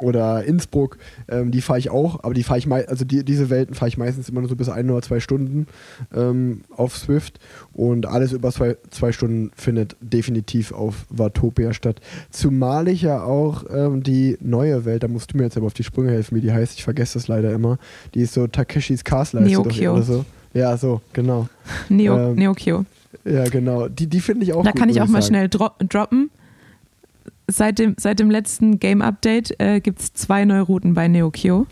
oder 0.00 0.44
Innsbruck, 0.44 0.98
ähm, 1.28 1.50
die 1.50 1.60
fahre 1.60 1.78
ich 1.78 1.90
auch, 1.90 2.22
aber 2.22 2.34
die 2.34 2.42
fahre 2.42 2.58
ich 2.58 2.70
also 2.70 3.04
die, 3.04 3.24
diese 3.24 3.50
Welten 3.50 3.74
fahre 3.74 3.88
ich 3.88 3.98
meistens 3.98 4.28
immer 4.28 4.40
nur 4.40 4.48
so 4.48 4.56
bis 4.56 4.68
ein 4.68 4.90
oder 4.90 5.02
zwei 5.02 5.20
Stunden 5.20 5.66
ähm, 6.14 6.62
auf 6.76 6.96
Swift 6.96 7.38
und 7.72 8.06
alles 8.06 8.32
über 8.32 8.50
zwei, 8.52 8.76
zwei 8.90 9.12
Stunden 9.12 9.50
findet 9.56 9.96
definitiv 10.00 10.72
auf 10.72 11.06
Watopia 11.10 11.72
statt. 11.72 12.00
Zumal 12.30 12.88
ich 12.88 13.02
ja 13.02 13.22
auch 13.22 13.64
ähm, 13.70 14.02
die 14.02 14.36
neue 14.40 14.84
Welt, 14.84 15.02
da 15.02 15.08
musst 15.08 15.32
du 15.32 15.38
mir 15.38 15.44
jetzt 15.44 15.56
aber 15.56 15.66
auf 15.66 15.74
die 15.74 15.84
Sprünge 15.84 16.10
helfen, 16.10 16.36
wie 16.36 16.40
die 16.40 16.52
heißt, 16.52 16.74
ich 16.74 16.84
vergesse 16.84 17.14
das 17.14 17.28
leider 17.28 17.52
immer, 17.52 17.78
die 18.14 18.20
ist 18.20 18.34
so 18.34 18.46
Takeshis 18.46 19.04
Castle 19.04 19.40
oder 19.58 20.02
so. 20.02 20.24
Ja, 20.52 20.76
so, 20.76 21.02
genau. 21.12 21.48
Neo, 21.88 22.16
ähm, 22.16 22.36
Neokyo. 22.36 22.84
Ja, 23.24 23.44
genau. 23.44 23.88
Die, 23.88 24.06
die 24.06 24.20
finde 24.20 24.44
ich 24.44 24.52
auch 24.52 24.62
Da 24.62 24.70
gut, 24.70 24.80
kann 24.80 24.88
ich 24.88 25.00
auch 25.00 25.06
mal 25.06 25.20
sagen. 25.20 25.34
schnell 25.34 25.48
dro 25.48 25.70
droppen 25.80 26.30
seit 27.48 27.78
dem, 27.78 27.94
seit 27.98 28.18
dem 28.18 28.30
letzten 28.30 28.78
Game-Update 28.78 29.60
äh, 29.60 29.80
gibt 29.80 30.00
es 30.00 30.12
zwei 30.12 30.44
neue 30.44 30.62
Routen 30.62 30.94
bei 30.94 31.08
Neokyo. 31.08 31.66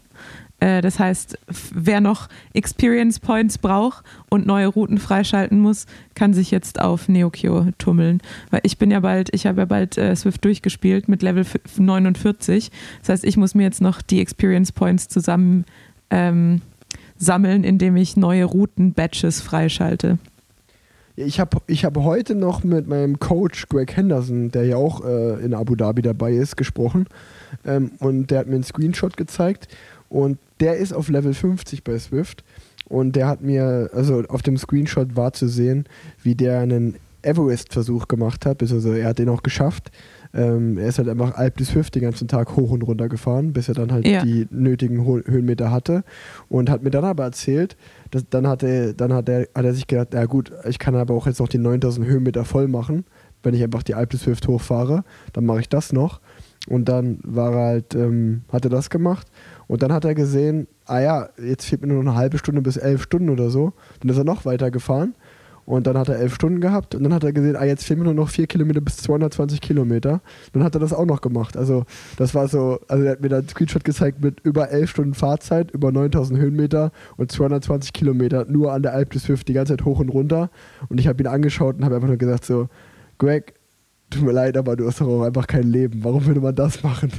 Äh, 0.61 0.81
das 0.81 0.99
heißt, 0.99 1.39
wer 1.75 2.01
noch 2.01 2.29
Experience 2.53 3.19
Points 3.19 3.59
braucht 3.59 4.05
und 4.31 4.47
neue 4.47 4.69
Routen 4.69 4.99
freischalten 4.99 5.61
muss, 5.61 5.87
kann 6.15 6.33
sich 6.33 6.51
jetzt 6.51 6.81
auf 6.81 7.09
Neokyo 7.09 7.69
tummeln. 7.79 8.21
Weil 8.51 8.61
ich 8.63 8.79
bin 8.79 8.91
ja 8.91 9.01
bald, 9.01 9.35
ich 9.35 9.47
habe 9.47 9.63
ja 9.63 9.65
bald 9.67 9.99
äh, 9.99 10.15
Swift 10.17 10.45
durchgespielt 10.45 11.09
mit 11.09 11.23
Level 11.23 11.45
49. 11.77 12.71
Das 13.01 13.09
heißt, 13.09 13.25
ich 13.25 13.37
muss 13.37 13.55
mir 13.55 13.65
jetzt 13.65 13.81
noch 13.81 14.01
die 14.01 14.21
Experience 14.21 14.73
Points 14.73 15.09
zusammen 15.09 15.65
ähm, 16.11 16.63
sammeln, 17.17 17.65
indem 17.65 17.97
ich 17.97 18.17
neue 18.17 18.45
Routen-Batches 18.45 19.41
freischalte. 19.41 20.19
Ich 21.17 21.39
habe 21.39 21.59
ich 21.69 21.85
hab 21.85 21.97
heute 21.97 22.35
noch 22.35 22.65
mit 22.65 22.89
meinem 22.89 23.21
Coach 23.21 23.69
Greg 23.69 23.97
Henderson, 23.97 24.51
der 24.51 24.65
ja 24.65 24.77
auch 24.77 25.05
äh, 25.05 25.45
in 25.45 25.55
Abu 25.55 25.77
Dhabi 25.77 26.03
dabei 26.03 26.33
ist, 26.33 26.57
gesprochen. 26.57 27.07
Ähm, 27.65 27.93
und 28.01 28.33
der 28.33 28.41
hat 28.41 28.49
mir 28.49 28.57
einen 28.57 28.65
Screenshot 28.65 29.17
gezeigt. 29.17 29.69
Und 30.09 30.39
der 30.59 30.77
ist 30.77 30.93
auf 30.93 31.09
Level 31.09 31.33
50 31.33 31.85
bei 31.85 31.97
Swift. 31.99 32.43
Und 32.89 33.15
der 33.15 33.29
hat 33.29 33.43
mir, 33.43 33.91
also 33.95 34.25
auf 34.29 34.43
dem 34.43 34.57
Screenshot 34.57 35.15
war 35.15 35.33
zu 35.33 35.49
sehen, 35.49 35.85
wie 36.23 36.35
der 36.35 36.59
einen 36.59 36.97
Everest-Versuch 37.23 38.09
gemacht 38.09 38.45
hat. 38.45 38.61
Also 38.61 38.93
er 38.93 39.09
hat 39.09 39.19
den 39.19 39.29
auch 39.29 39.45
geschafft. 39.45 39.93
Ähm, 40.35 40.79
er 40.79 40.89
ist 40.89 40.99
halt 40.99 41.09
einfach 41.09 41.37
Alp 41.37 41.59
des 41.59 41.75
Hüft 41.75 41.95
den 41.95 42.03
ganzen 42.03 42.27
Tag 42.27 42.57
hoch 42.57 42.71
und 42.71 42.83
runter 42.83 43.09
gefahren, 43.09 43.53
bis 43.53 43.69
er 43.69 43.75
dann 43.75 43.93
halt 43.93 44.07
ja. 44.07 44.23
die 44.23 44.49
nötigen 44.51 45.07
Ho 45.07 45.21
Höhenmeter 45.25 45.71
hatte. 45.71 46.03
Und 46.49 46.69
hat 46.71 46.83
mir 46.83 46.91
dann 46.91 47.05
aber 47.05 47.23
erzählt, 47.25 47.77
dass 48.11 48.29
dann, 48.29 48.49
hat 48.49 48.63
er, 48.63 48.95
dann 48.95 49.13
hat, 49.13 49.29
er, 49.29 49.49
hat 49.55 49.65
er 49.65 49.75
sich 49.75 49.87
gedacht, 49.87 50.13
ja 50.13 50.25
gut, 50.25 50.53
ich 50.69 50.79
kann 50.79 50.97
aber 50.97 51.15
auch 51.15 51.27
jetzt 51.27 51.39
noch 51.39 51.49
die 51.49 51.59
9000 51.59 52.07
Höhenmeter 52.07 52.45
voll 52.45 52.67
machen, 52.67 53.05
wenn 53.43 53.55
ich 53.55 53.63
einfach 53.63 53.83
die 53.83 53.95
Alp 53.95 54.11
des 54.11 54.27
Hüft 54.27 54.49
hochfahre, 54.49 55.05
dann 55.33 55.47
mache 55.47 55.61
ich 55.61 55.69
das 55.69 55.93
noch. 55.93 56.21
Und 56.67 56.89
dann 56.89 57.19
war 57.23 57.53
er 57.53 57.67
halt, 57.67 57.95
ähm, 57.95 58.43
hat 58.51 58.65
er 58.65 58.71
das 58.71 58.91
gemacht. 58.91 59.27
Und 59.67 59.83
dann 59.83 59.93
hat 59.93 60.05
er 60.05 60.15
gesehen, 60.15 60.67
ah 60.87 60.99
ja, 60.99 61.29
jetzt 61.39 61.67
fehlt 61.67 61.83
mir 61.83 61.89
nur 61.89 62.03
noch 62.03 62.13
eine 62.13 62.19
halbe 62.19 62.39
Stunde 62.39 62.63
bis 62.63 62.77
elf 62.77 63.03
Stunden 63.03 63.29
oder 63.29 63.51
so. 63.51 63.73
Dann 64.01 64.11
ist 64.11 64.17
er 64.17 64.25
noch 64.25 64.45
weiter 64.47 64.71
gefahren 64.71 65.15
und 65.67 65.87
dann 65.87 65.97
hat 65.97 66.09
er 66.09 66.19
elf 66.19 66.35
Stunden 66.35 66.61
gehabt 66.61 66.95
und 66.95 67.03
dann 67.05 67.15
hat 67.15 67.25
er 67.25 67.33
gesehen, 67.33 67.57
ah, 67.57 67.65
jetzt 67.65 67.85
fehlen 67.85 68.01
mir 68.01 68.07
nur 68.07 68.15
noch 68.15 68.29
vier 68.29 68.47
Kilometer 68.47 68.81
bis 68.81 68.99
220 68.99 69.61
Kilometer. 69.61 70.21
Dann 70.53 70.63
hat 70.63 70.75
er 70.75 70.81
das 70.81 70.93
auch 70.93 71.07
noch 71.07 71.21
gemacht. 71.21 71.57
Also 71.57 71.85
das 72.17 72.35
war 72.35 72.49
so, 72.49 72.81
also 72.89 73.05
er 73.05 73.13
hat 73.13 73.21
mir 73.21 73.29
da 73.29 73.39
einen 73.39 73.49
Screenshot 73.49 73.85
gezeigt 73.85 74.23
mit 74.23 74.41
über 74.41 74.71
elf 74.71 74.91
Stunden 74.91 75.15
Fahrzeit, 75.15 75.71
über 75.71 75.91
9000 75.93 76.39
Höhenmeter 76.39 76.93
und 77.17 77.33
220 77.33 77.93
Kilometer 77.93 78.45
nur 78.47 78.73
an 78.73 78.83
der 78.83 78.93
Alp 78.93 79.11
des 79.13 79.25
Swift 79.25 79.49
die 79.49 79.55
ganze 79.55 79.77
Zeit 79.77 79.85
hoch 79.85 80.01
und 80.01 80.11
runter. 80.11 80.51
Und 80.89 81.01
ich 81.01 81.09
habe 81.09 81.23
ihn 81.23 81.27
angeschaut 81.27 81.77
und 81.77 81.85
habe 81.85 81.95
einfach 81.97 82.09
nur 82.09 82.19
gesagt 82.19 82.45
so, 82.45 82.69
Greg, 83.19 83.55
tut 84.11 84.23
mir 84.23 84.33
leid, 84.33 84.57
aber 84.57 84.77
du 84.77 84.87
hast 84.87 85.01
doch 85.01 85.09
auch 85.09 85.23
einfach 85.23 85.47
kein 85.47 85.65
Leben. 85.65 86.05
Warum 86.05 86.27
würde 86.27 86.41
man 86.41 86.55
das 86.55 86.83
machen? 86.83 87.11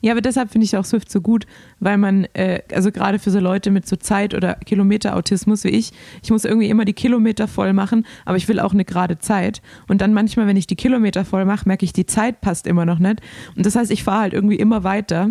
Ja, 0.00 0.12
aber 0.12 0.20
deshalb 0.20 0.50
finde 0.50 0.64
ich 0.64 0.76
auch 0.76 0.84
Swift 0.84 1.10
so 1.10 1.20
gut, 1.20 1.46
weil 1.78 1.98
man, 1.98 2.24
äh, 2.32 2.62
also 2.72 2.90
gerade 2.90 3.18
für 3.18 3.30
so 3.30 3.38
Leute 3.38 3.70
mit 3.70 3.86
so 3.86 3.96
Zeit- 3.96 4.34
oder 4.34 4.54
Kilometerautismus 4.54 5.64
wie 5.64 5.68
ich, 5.68 5.92
ich 6.22 6.30
muss 6.30 6.44
irgendwie 6.44 6.68
immer 6.68 6.84
die 6.84 6.94
Kilometer 6.94 7.48
voll 7.48 7.72
machen, 7.72 8.06
aber 8.24 8.36
ich 8.36 8.48
will 8.48 8.60
auch 8.60 8.72
eine 8.72 8.84
gerade 8.84 9.18
Zeit. 9.18 9.60
Und 9.88 10.00
dann 10.00 10.14
manchmal, 10.14 10.46
wenn 10.46 10.56
ich 10.56 10.66
die 10.66 10.76
Kilometer 10.76 11.24
voll 11.24 11.44
mache, 11.44 11.68
merke 11.68 11.84
ich, 11.84 11.92
die 11.92 12.06
Zeit 12.06 12.40
passt 12.40 12.66
immer 12.66 12.86
noch 12.86 12.98
nicht. 12.98 13.20
Und 13.56 13.66
das 13.66 13.76
heißt, 13.76 13.90
ich 13.90 14.04
fahre 14.04 14.22
halt 14.22 14.32
irgendwie 14.32 14.56
immer 14.56 14.84
weiter, 14.84 15.30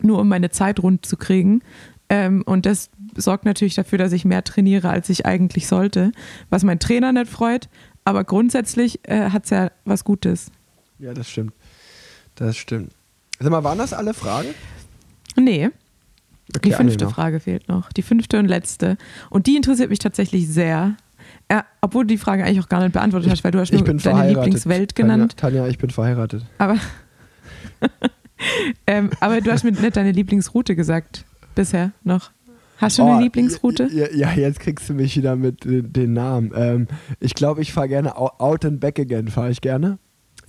nur 0.00 0.18
um 0.18 0.28
meine 0.28 0.50
Zeit 0.50 0.80
rund 0.80 1.04
zu 1.04 1.16
kriegen. 1.16 1.60
Ähm, 2.08 2.42
und 2.46 2.66
das 2.66 2.90
sorgt 3.16 3.44
natürlich 3.44 3.74
dafür, 3.74 3.98
dass 3.98 4.12
ich 4.12 4.24
mehr 4.24 4.44
trainiere, 4.44 4.88
als 4.88 5.10
ich 5.10 5.26
eigentlich 5.26 5.66
sollte, 5.66 6.12
was 6.48 6.64
mein 6.64 6.78
Trainer 6.78 7.12
nicht 7.12 7.30
freut. 7.30 7.68
Aber 8.04 8.24
grundsätzlich 8.24 9.00
äh, 9.02 9.30
hat 9.30 9.44
es 9.44 9.50
ja 9.50 9.70
was 9.84 10.04
Gutes. 10.04 10.50
Ja, 10.98 11.12
das 11.12 11.28
stimmt. 11.28 11.52
Das 12.34 12.56
stimmt. 12.56 12.92
Sag 13.40 13.50
mal, 13.50 13.64
waren 13.64 13.78
das 13.78 13.94
alle 13.94 14.12
Fragen? 14.12 14.48
Nee. 15.36 15.70
Okay, 16.54 16.68
die 16.68 16.72
fünfte 16.72 17.08
Frage 17.08 17.40
fehlt 17.40 17.68
noch. 17.68 17.90
Die 17.92 18.02
fünfte 18.02 18.38
und 18.38 18.46
letzte. 18.46 18.98
Und 19.30 19.46
die 19.46 19.56
interessiert 19.56 19.88
mich 19.88 19.98
tatsächlich 19.98 20.48
sehr. 20.48 20.96
Ja, 21.50 21.64
obwohl 21.80 22.04
du 22.04 22.08
die 22.08 22.18
Frage 22.18 22.44
eigentlich 22.44 22.60
auch 22.60 22.68
gar 22.68 22.82
nicht 22.82 22.92
beantwortet 22.92 23.30
hast, 23.30 23.42
weil 23.42 23.52
du 23.52 23.58
hast 23.60 23.72
nur 23.72 23.82
deine 23.82 24.28
Lieblingswelt 24.28 24.94
genannt. 24.94 25.36
Tanja, 25.36 25.60
Tanja, 25.60 25.70
ich 25.70 25.78
bin 25.78 25.90
verheiratet. 25.90 26.44
Aber, 26.58 26.76
ähm, 28.86 29.10
aber 29.20 29.40
du 29.40 29.50
hast 29.50 29.64
mir 29.64 29.72
nicht 29.72 29.96
deine 29.96 30.12
Lieblingsroute 30.12 30.76
gesagt. 30.76 31.24
Bisher 31.54 31.92
noch. 32.04 32.30
Hast 32.76 32.98
du 32.98 33.02
oh, 33.02 33.12
eine 33.12 33.22
Lieblingsroute? 33.22 33.88
Ja, 33.92 34.10
ja, 34.12 34.32
jetzt 34.32 34.60
kriegst 34.60 34.88
du 34.88 34.94
mich 34.94 35.16
wieder 35.16 35.36
mit 35.36 35.64
den 35.64 36.12
Namen. 36.12 36.52
Ähm, 36.54 36.88
ich 37.20 37.34
glaube, 37.34 37.62
ich 37.62 37.72
fahre 37.72 37.88
gerne 37.88 38.16
Out 38.16 38.64
and 38.64 38.80
Back 38.80 38.98
Again, 38.98 39.28
fahre 39.28 39.50
ich 39.50 39.60
gerne. 39.60 39.98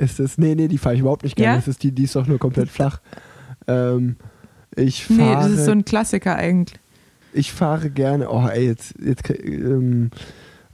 Ist 0.01 0.19
das, 0.19 0.39
nee, 0.39 0.55
nee, 0.55 0.67
die 0.67 0.79
fahre 0.79 0.95
ich 0.95 1.01
überhaupt 1.01 1.23
nicht 1.23 1.35
gerne. 1.35 1.53
Ja? 1.53 1.57
Das 1.57 1.67
ist 1.67 1.83
die, 1.83 1.91
die 1.91 2.05
ist 2.05 2.15
doch 2.15 2.25
nur 2.25 2.39
komplett 2.39 2.69
flach. 2.69 3.01
Ähm, 3.67 4.15
ich 4.75 5.05
fahre, 5.05 5.19
nee, 5.19 5.33
das 5.33 5.51
ist 5.51 5.65
so 5.65 5.71
ein 5.71 5.85
Klassiker 5.85 6.35
eigentlich. 6.35 6.79
Ich 7.33 7.51
fahre 7.51 7.91
gerne, 7.91 8.27
oh 8.29 8.47
ey, 8.47 8.65
jetzt, 8.65 8.95
jetzt 8.99 9.29
ähm, 9.29 10.09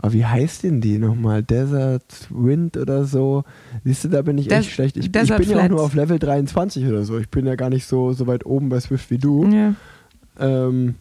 oh, 0.02 0.14
wie 0.14 0.26
heißt 0.26 0.64
denn 0.64 0.80
die 0.80 0.98
nochmal? 0.98 1.44
Desert 1.44 2.28
Wind 2.30 2.78
oder 2.78 3.04
so? 3.04 3.44
Siehst 3.84 4.06
du, 4.06 4.08
da 4.08 4.22
bin 4.22 4.38
ich 4.38 4.48
Des 4.48 4.60
echt 4.60 4.72
schlecht. 4.72 4.96
Ich, 4.96 5.08
ich 5.08 5.12
bin 5.12 5.26
Flats. 5.26 5.46
ja 5.50 5.62
auch 5.62 5.70
nur 5.70 5.82
auf 5.82 5.94
Level 5.94 6.20
23 6.20 6.86
oder 6.86 7.04
so. 7.04 7.18
Ich 7.20 7.30
bin 7.30 7.46
ja 7.46 7.56
gar 7.56 7.70
nicht 7.70 7.86
so, 7.86 8.14
so 8.14 8.28
weit 8.28 8.46
oben 8.46 8.70
bei 8.70 8.80
Swift 8.80 9.12
wie 9.12 9.18
du. 9.18 9.46
Ja. 9.52 9.74
Ähm, 10.40 10.96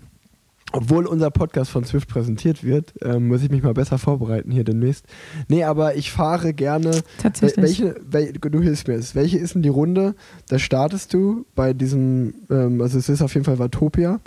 obwohl 0.72 1.06
unser 1.06 1.30
Podcast 1.30 1.70
von 1.70 1.84
Swift 1.84 2.08
präsentiert 2.08 2.64
wird, 2.64 2.92
ähm, 3.02 3.28
muss 3.28 3.42
ich 3.42 3.50
mich 3.50 3.62
mal 3.62 3.72
besser 3.72 3.98
vorbereiten 3.98 4.50
hier 4.50 4.64
demnächst. 4.64 5.06
Nee, 5.48 5.64
aber 5.64 5.96
ich 5.96 6.10
fahre 6.10 6.52
gerne. 6.52 7.02
Tatsächlich. 7.18 7.80
Welche, 7.80 8.00
welche, 8.08 8.32
du 8.32 8.60
hilfst 8.60 8.88
mir 8.88 8.94
jetzt. 8.94 9.14
Welche 9.14 9.38
ist 9.38 9.54
denn 9.54 9.62
die 9.62 9.68
Runde? 9.68 10.14
Da 10.48 10.58
startest 10.58 11.14
du 11.14 11.46
bei 11.54 11.72
diesem, 11.72 12.34
ähm, 12.50 12.80
also 12.80 12.98
es 12.98 13.08
ist 13.08 13.22
auf 13.22 13.32
jeden 13.34 13.44
Fall 13.44 13.58
Watopia. 13.58 14.20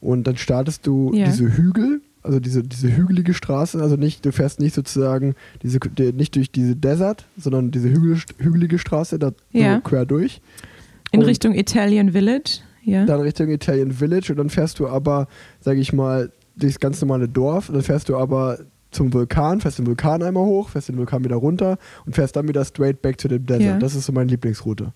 Und 0.00 0.26
dann 0.26 0.36
startest 0.36 0.86
du 0.86 1.12
ja. 1.14 1.24
diese 1.24 1.56
Hügel, 1.56 2.02
also 2.22 2.40
diese, 2.40 2.62
diese 2.62 2.94
hügelige 2.94 3.32
Straße. 3.32 3.80
Also 3.80 3.96
nicht, 3.96 4.24
du 4.26 4.32
fährst 4.32 4.60
nicht 4.60 4.74
sozusagen 4.74 5.34
diese, 5.62 5.78
nicht 6.14 6.36
durch 6.36 6.52
diese 6.52 6.76
Desert, 6.76 7.26
sondern 7.38 7.70
diese 7.70 7.88
hügel, 7.88 8.18
hügelige 8.38 8.78
Straße 8.78 9.18
da 9.18 9.32
so 9.52 9.80
quer 9.82 10.04
durch. 10.04 10.42
In 11.12 11.20
und 11.20 11.26
Richtung 11.26 11.54
Italian 11.54 12.12
Village 12.12 12.60
ja. 12.86 13.04
dann 13.04 13.20
Richtung 13.20 13.50
Italian 13.50 13.92
Village 13.92 14.30
und 14.30 14.38
dann 14.38 14.48
fährst 14.48 14.78
du 14.78 14.88
aber, 14.88 15.28
sag 15.60 15.76
ich 15.76 15.92
mal, 15.92 16.32
durchs 16.56 16.80
ganz 16.80 17.00
normale 17.00 17.28
Dorf 17.28 17.68
und 17.68 17.74
dann 17.74 17.84
fährst 17.84 18.08
du 18.08 18.16
aber 18.16 18.58
zum 18.90 19.12
Vulkan, 19.12 19.60
fährst 19.60 19.78
den 19.78 19.86
Vulkan 19.86 20.22
einmal 20.22 20.44
hoch, 20.44 20.70
fährst 20.70 20.88
den 20.88 20.96
Vulkan 20.96 21.24
wieder 21.24 21.36
runter 21.36 21.78
und 22.06 22.14
fährst 22.14 22.36
dann 22.36 22.48
wieder 22.48 22.64
straight 22.64 23.02
back 23.02 23.18
to 23.18 23.28
the 23.28 23.38
desert. 23.38 23.62
Ja. 23.62 23.78
Das 23.78 23.94
ist 23.94 24.06
so 24.06 24.12
meine 24.12 24.30
Lieblingsroute. 24.30 24.92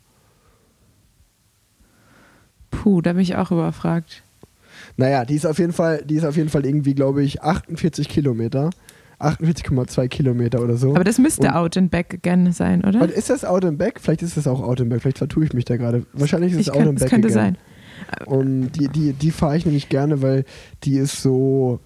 Puh, 2.71 3.03
da 3.03 3.13
bin 3.13 3.23
ich 3.23 3.37
auch 3.37 3.51
überfragt. 3.51 4.23
Naja, 4.97 5.25
die 5.25 5.35
ist 5.35 5.47
auf 5.47 5.59
jeden 5.59 5.73
Fall, 5.73 6.03
die 6.05 6.15
ist 6.15 6.25
auf 6.25 6.37
jeden 6.37 6.49
Fall 6.49 6.65
irgendwie, 6.65 6.95
glaube 6.95 7.23
ich, 7.23 7.43
48 7.43 8.09
Kilometer. 8.09 8.71
48,2 9.21 10.09
Kilometer 10.09 10.63
oder 10.63 10.79
so. 10.79 10.95
Aber 10.95 11.05
das 11.05 11.19
müsste 11.19 11.49
und 11.49 11.55
Out 11.55 11.77
and 11.77 11.91
Back 11.91 12.15
again 12.15 12.53
sein, 12.53 12.83
oder? 12.85 13.07
Ist 13.13 13.29
das 13.29 13.45
Out 13.45 13.67
and 13.67 13.77
Back? 13.77 14.01
Vielleicht 14.01 14.23
ist 14.23 14.39
das 14.39 14.47
auch 14.47 14.63
Out 14.63 14.81
and 14.81 14.89
Back. 14.89 15.03
Vielleicht 15.03 15.19
vertue 15.19 15.45
ich 15.45 15.53
mich 15.53 15.67
da 15.67 15.77
gerade. 15.77 16.07
Wahrscheinlich 16.15 16.53
ist 16.55 16.61
es 16.61 16.71
Out 16.71 16.79
and 16.79 16.91
Back. 16.93 17.01
Das 17.01 17.11
könnte 17.11 17.29
again. 17.29 17.35
sein. 17.35 17.59
Und 18.27 18.73
die, 18.73 18.89
die, 18.89 19.13
die 19.13 19.31
fahre 19.31 19.57
ich 19.57 19.65
nämlich 19.65 19.89
gerne, 19.89 20.23
weil 20.23 20.45
die 20.85 20.97
ist 20.97 21.23
so, 21.23 21.81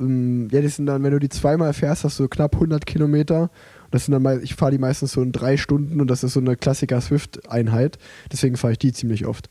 ähm, 0.00 0.48
ja, 0.50 0.60
das 0.60 0.76
sind 0.76 0.86
dann, 0.86 1.02
wenn 1.02 1.12
du 1.12 1.18
die 1.18 1.28
zweimal 1.28 1.72
fährst, 1.72 2.04
hast 2.04 2.18
du 2.18 2.28
knapp 2.28 2.54
100 2.54 2.86
Kilometer. 2.86 3.50
Das 3.90 4.06
sind 4.06 4.12
dann, 4.12 4.42
ich 4.42 4.54
fahre 4.54 4.72
die 4.72 4.78
meistens 4.78 5.12
so 5.12 5.22
in 5.22 5.32
drei 5.32 5.56
Stunden 5.56 6.00
und 6.00 6.08
das 6.08 6.24
ist 6.24 6.32
so 6.32 6.40
eine 6.40 6.56
Klassiker-Swift-Einheit. 6.56 7.98
Deswegen 8.30 8.56
fahre 8.56 8.72
ich 8.72 8.78
die 8.78 8.92
ziemlich 8.92 9.26
oft. 9.26 9.50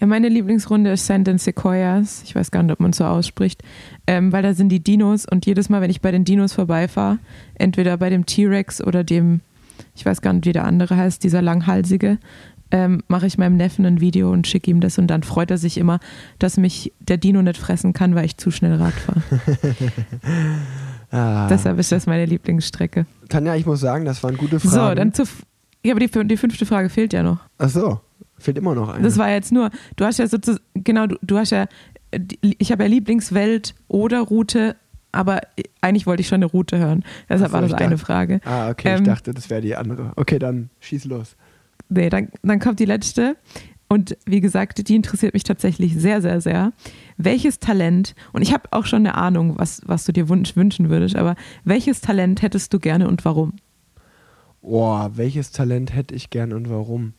Ja, 0.00 0.06
meine 0.06 0.28
Lieblingsrunde 0.28 0.92
ist 0.92 1.06
Sand 1.06 1.28
and 1.28 1.40
Sequoias. 1.40 2.22
Ich 2.24 2.34
weiß 2.34 2.50
gar 2.50 2.62
nicht, 2.62 2.72
ob 2.72 2.80
man 2.80 2.92
so 2.92 3.04
ausspricht. 3.04 3.62
Ähm, 4.06 4.32
weil 4.32 4.42
da 4.42 4.52
sind 4.52 4.68
die 4.68 4.82
Dinos 4.82 5.26
und 5.26 5.46
jedes 5.46 5.68
Mal, 5.68 5.80
wenn 5.80 5.90
ich 5.90 6.00
bei 6.00 6.10
den 6.10 6.24
Dinos 6.24 6.52
vorbeifahre, 6.52 7.18
entweder 7.54 7.96
bei 7.96 8.10
dem 8.10 8.26
T-Rex 8.26 8.82
oder 8.82 9.04
dem, 9.04 9.40
ich 9.94 10.04
weiß 10.04 10.20
gar 10.20 10.32
nicht, 10.32 10.44
wie 10.44 10.52
der 10.52 10.64
andere 10.64 10.96
heißt, 10.96 11.22
dieser 11.24 11.40
langhalsige, 11.40 12.18
ähm, 12.70 13.02
mache 13.08 13.26
ich 13.26 13.38
meinem 13.38 13.56
Neffen 13.56 13.86
ein 13.86 14.00
Video 14.00 14.30
und 14.32 14.46
schicke 14.46 14.70
ihm 14.70 14.80
das 14.80 14.98
und 14.98 15.06
dann 15.06 15.22
freut 15.22 15.50
er 15.50 15.58
sich 15.58 15.78
immer, 15.78 16.00
dass 16.38 16.56
mich 16.56 16.92
der 17.00 17.16
Dino 17.16 17.40
nicht 17.42 17.58
fressen 17.58 17.92
kann, 17.92 18.14
weil 18.14 18.24
ich 18.24 18.36
zu 18.36 18.50
schnell 18.50 18.74
Rad 18.74 18.92
fahre. 18.94 19.22
Ah. 21.12 21.46
Deshalb 21.48 21.78
ist 21.78 21.92
das 21.92 22.06
meine 22.06 22.26
Lieblingsstrecke. 22.26 23.06
Tanja, 23.28 23.54
ich 23.54 23.64
muss 23.64 23.80
sagen, 23.80 24.04
das 24.04 24.22
waren 24.24 24.36
gute 24.36 24.58
Fragen. 24.58 24.74
So, 24.88 24.94
dann 24.94 25.14
zu. 25.14 25.22
Ja, 25.84 25.92
aber 25.94 26.00
die, 26.04 26.26
die 26.28 26.36
fünfte 26.36 26.66
Frage 26.66 26.88
fehlt 26.88 27.12
ja 27.12 27.22
noch. 27.22 27.38
Ach 27.58 27.68
so, 27.68 28.00
fehlt 28.38 28.58
immer 28.58 28.74
noch 28.74 28.88
eine. 28.88 29.04
Das 29.04 29.16
war 29.16 29.30
jetzt 29.30 29.52
nur, 29.52 29.70
du 29.94 30.04
hast 30.04 30.18
ja 30.18 30.26
sozusagen, 30.26 30.64
genau, 30.74 31.06
du, 31.06 31.16
du 31.22 31.38
hast 31.38 31.50
ja, 31.50 31.66
ich 32.40 32.72
habe 32.72 32.82
ja 32.82 32.88
Lieblingswelt 32.88 33.76
oder 33.86 34.20
Route, 34.20 34.74
aber 35.12 35.40
eigentlich 35.80 36.06
wollte 36.08 36.22
ich 36.22 36.28
schon 36.28 36.36
eine 36.36 36.46
Route 36.46 36.76
hören. 36.78 37.04
Deshalb 37.28 37.50
so, 37.50 37.54
war 37.54 37.60
das 37.62 37.70
ich 37.70 37.76
eine 37.76 37.90
dachte- 37.94 38.04
Frage. 38.04 38.40
ah, 38.44 38.68
okay, 38.70 38.94
ich 38.94 38.98
Ähm, 38.98 39.04
dachte, 39.04 39.32
das 39.32 39.48
wäre 39.48 39.60
die 39.60 39.76
andere. 39.76 40.12
Okay, 40.16 40.40
dann 40.40 40.70
schieß 40.80 41.04
los. 41.04 41.36
Nee, 41.88 42.08
dann, 42.08 42.28
dann 42.42 42.58
kommt 42.58 42.80
die 42.80 42.84
letzte. 42.84 43.36
Und 43.88 44.16
wie 44.26 44.40
gesagt, 44.40 44.88
die 44.88 44.96
interessiert 44.96 45.34
mich 45.34 45.44
tatsächlich 45.44 45.94
sehr, 45.96 46.20
sehr, 46.20 46.40
sehr. 46.40 46.72
Welches 47.18 47.60
Talent, 47.60 48.14
und 48.32 48.42
ich 48.42 48.52
habe 48.52 48.64
auch 48.72 48.84
schon 48.84 49.06
eine 49.06 49.14
Ahnung, 49.14 49.58
was, 49.58 49.80
was 49.86 50.04
du 50.04 50.12
dir 50.12 50.28
wünsch, 50.28 50.56
wünschen 50.56 50.90
würdest, 50.90 51.14
aber 51.14 51.36
welches 51.64 52.00
Talent 52.00 52.42
hättest 52.42 52.74
du 52.74 52.80
gerne 52.80 53.06
und 53.06 53.24
warum? 53.24 53.54
Boah, 54.60 55.12
welches 55.14 55.52
Talent 55.52 55.94
hätte 55.94 56.16
ich 56.16 56.30
gern 56.30 56.52
und 56.52 56.68
warum? 56.68 57.12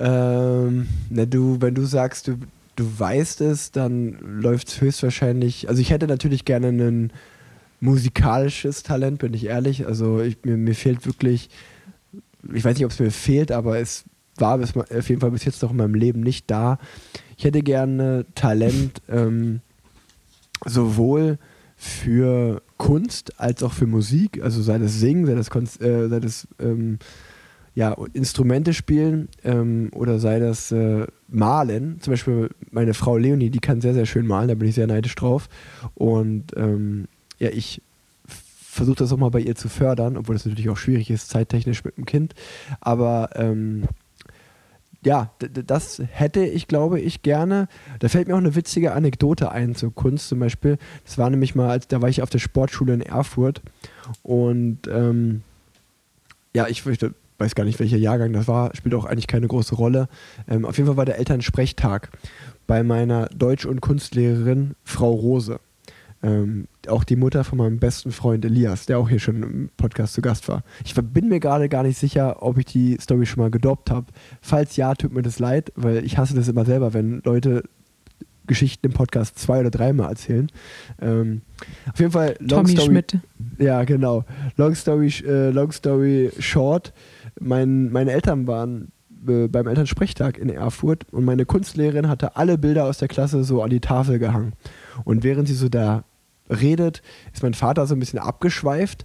Ähm, 0.00 0.88
na 1.10 1.26
du, 1.26 1.60
wenn 1.60 1.74
du 1.74 1.84
sagst, 1.84 2.28
du, 2.28 2.38
du 2.76 2.98
weißt 2.98 3.42
es, 3.42 3.70
dann 3.70 4.18
läuft 4.22 4.68
es 4.68 4.80
höchstwahrscheinlich. 4.80 5.68
Also 5.68 5.82
ich 5.82 5.90
hätte 5.90 6.06
natürlich 6.06 6.46
gerne 6.46 6.68
ein 6.68 7.12
musikalisches 7.80 8.82
Talent, 8.82 9.18
bin 9.18 9.34
ich 9.34 9.46
ehrlich. 9.46 9.86
Also 9.86 10.20
ich, 10.20 10.38
mir, 10.44 10.56
mir 10.56 10.74
fehlt 10.74 11.04
wirklich, 11.04 11.50
ich 12.52 12.64
weiß 12.64 12.76
nicht, 12.76 12.84
ob 12.84 12.92
es 12.92 13.00
mir 13.00 13.10
fehlt, 13.10 13.52
aber 13.52 13.78
es 13.78 14.04
war 14.36 14.58
bis, 14.58 14.76
auf 14.76 15.08
jeden 15.08 15.20
Fall 15.20 15.30
bis 15.30 15.44
jetzt 15.44 15.62
noch 15.62 15.70
in 15.70 15.76
meinem 15.76 15.94
Leben 15.94 16.20
nicht 16.20 16.50
da. 16.50 16.78
Ich 17.36 17.44
hätte 17.44 17.62
gerne 17.62 18.26
Talent 18.34 19.02
ähm, 19.08 19.60
sowohl 20.64 21.38
für 21.76 22.62
Kunst 22.76 23.40
als 23.40 23.62
auch 23.62 23.72
für 23.72 23.86
Musik, 23.86 24.42
also 24.42 24.62
sei 24.62 24.78
das 24.78 24.98
Singen, 24.98 25.26
sei 25.26 25.34
das, 25.34 25.50
Konz 25.50 25.80
äh, 25.80 26.08
sei 26.08 26.20
das 26.20 26.48
ähm, 26.58 26.98
ja, 27.74 27.96
Instrumente 28.12 28.74
spielen 28.74 29.28
ähm, 29.44 29.90
oder 29.94 30.18
sei 30.18 30.40
das 30.40 30.72
äh, 30.72 31.06
Malen. 31.28 32.00
Zum 32.00 32.12
Beispiel 32.12 32.50
meine 32.72 32.94
Frau 32.94 33.16
Leonie, 33.16 33.50
die 33.50 33.60
kann 33.60 33.80
sehr, 33.80 33.94
sehr 33.94 34.06
schön 34.06 34.26
malen, 34.26 34.48
da 34.48 34.54
bin 34.54 34.68
ich 34.68 34.74
sehr 34.74 34.88
neidisch 34.88 35.14
drauf. 35.14 35.48
Und 35.94 36.56
ähm, 36.56 37.06
ja, 37.38 37.50
ich 37.50 37.80
versuche 38.78 38.96
das 38.96 39.12
auch 39.12 39.18
mal 39.18 39.30
bei 39.30 39.40
ihr 39.40 39.54
zu 39.54 39.68
fördern, 39.68 40.16
obwohl 40.16 40.34
das 40.34 40.46
natürlich 40.46 40.70
auch 40.70 40.76
schwierig 40.76 41.10
ist, 41.10 41.28
zeittechnisch 41.28 41.84
mit 41.84 41.96
dem 41.96 42.06
Kind. 42.06 42.34
Aber 42.80 43.30
ähm, 43.34 43.84
ja, 45.04 45.30
das 45.38 46.02
hätte 46.10 46.44
ich, 46.44 46.66
glaube 46.66 47.00
ich, 47.00 47.22
gerne. 47.22 47.68
Da 47.98 48.08
fällt 48.08 48.28
mir 48.28 48.34
auch 48.34 48.38
eine 48.38 48.54
witzige 48.54 48.92
Anekdote 48.92 49.52
ein 49.52 49.74
zur 49.74 49.94
Kunst 49.94 50.28
zum 50.28 50.38
Beispiel. 50.38 50.78
Das 51.04 51.18
war 51.18 51.28
nämlich 51.30 51.54
mal, 51.54 51.70
als 51.70 51.88
da 51.88 52.00
war 52.02 52.08
ich 52.08 52.22
auf 52.22 52.30
der 52.30 52.38
Sportschule 52.38 52.94
in 52.94 53.02
Erfurt 53.02 53.62
und 54.22 54.80
ähm, 54.88 55.42
ja, 56.54 56.66
ich 56.66 56.82
fürchte, 56.82 57.14
weiß 57.38 57.54
gar 57.54 57.64
nicht, 57.64 57.78
welcher 57.78 57.96
Jahrgang 57.96 58.32
das 58.32 58.48
war, 58.48 58.74
spielt 58.74 58.94
auch 58.94 59.04
eigentlich 59.04 59.28
keine 59.28 59.46
große 59.46 59.74
Rolle. 59.74 60.08
Ähm, 60.48 60.64
auf 60.64 60.76
jeden 60.76 60.86
Fall 60.86 60.96
war 60.96 61.04
der 61.04 61.18
Elternsprechtag 61.18 62.10
bei 62.66 62.82
meiner 62.82 63.26
Deutsch- 63.26 63.66
und 63.66 63.80
Kunstlehrerin 63.80 64.74
Frau 64.84 65.12
Rose. 65.12 65.60
Ähm, 66.22 66.66
auch 66.88 67.04
die 67.04 67.16
Mutter 67.16 67.44
von 67.44 67.58
meinem 67.58 67.78
besten 67.78 68.10
Freund 68.10 68.44
Elias, 68.44 68.86
der 68.86 68.98
auch 68.98 69.08
hier 69.08 69.20
schon 69.20 69.42
im 69.42 69.70
Podcast 69.76 70.14
zu 70.14 70.20
Gast 70.20 70.48
war. 70.48 70.62
Ich 70.84 70.94
bin 70.94 71.28
mir 71.28 71.38
gerade 71.38 71.68
gar 71.68 71.84
nicht 71.84 71.98
sicher, 71.98 72.42
ob 72.42 72.58
ich 72.58 72.64
die 72.64 72.96
Story 73.00 73.24
schon 73.24 73.42
mal 73.42 73.50
gedoppt 73.50 73.90
habe. 73.90 74.06
Falls 74.40 74.76
ja, 74.76 74.94
tut 74.94 75.12
mir 75.12 75.22
das 75.22 75.38
leid, 75.38 75.72
weil 75.76 76.04
ich 76.04 76.18
hasse 76.18 76.34
das 76.34 76.48
immer 76.48 76.64
selber, 76.64 76.92
wenn 76.92 77.22
Leute 77.24 77.62
Geschichten 78.48 78.86
im 78.86 78.92
Podcast 78.92 79.38
zwei 79.38 79.60
oder 79.60 79.70
dreimal 79.70 80.08
erzählen. 80.08 80.50
Ähm, 81.00 81.42
auf 81.92 82.00
jeden 82.00 82.10
Fall, 82.10 82.34
long 82.40 82.64
Tommy 82.64 82.70
story, 82.72 82.86
Schmidt. 82.86 83.18
ja, 83.58 83.84
genau. 83.84 84.24
Long 84.56 84.74
story, 84.74 85.12
äh, 85.24 85.50
long 85.50 85.70
story 85.70 86.32
short, 86.40 86.92
mein, 87.38 87.92
meine 87.92 88.10
Eltern 88.10 88.48
waren 88.48 88.90
äh, 89.28 89.48
beim 89.48 89.66
Elternsprechtag 89.66 90.38
in 90.38 90.48
Erfurt 90.48 91.04
und 91.12 91.24
meine 91.24 91.44
Kunstlehrerin 91.44 92.08
hatte 92.08 92.36
alle 92.36 92.58
Bilder 92.58 92.86
aus 92.86 92.98
der 92.98 93.08
Klasse 93.08 93.44
so 93.44 93.62
an 93.62 93.70
die 93.70 93.80
Tafel 93.80 94.18
gehangen. 94.18 94.54
Und 95.04 95.24
während 95.24 95.48
sie 95.48 95.54
so 95.54 95.68
da 95.68 96.04
redet, 96.50 97.02
ist 97.32 97.42
mein 97.42 97.54
Vater 97.54 97.86
so 97.86 97.94
ein 97.94 98.00
bisschen 98.00 98.18
abgeschweift 98.18 99.04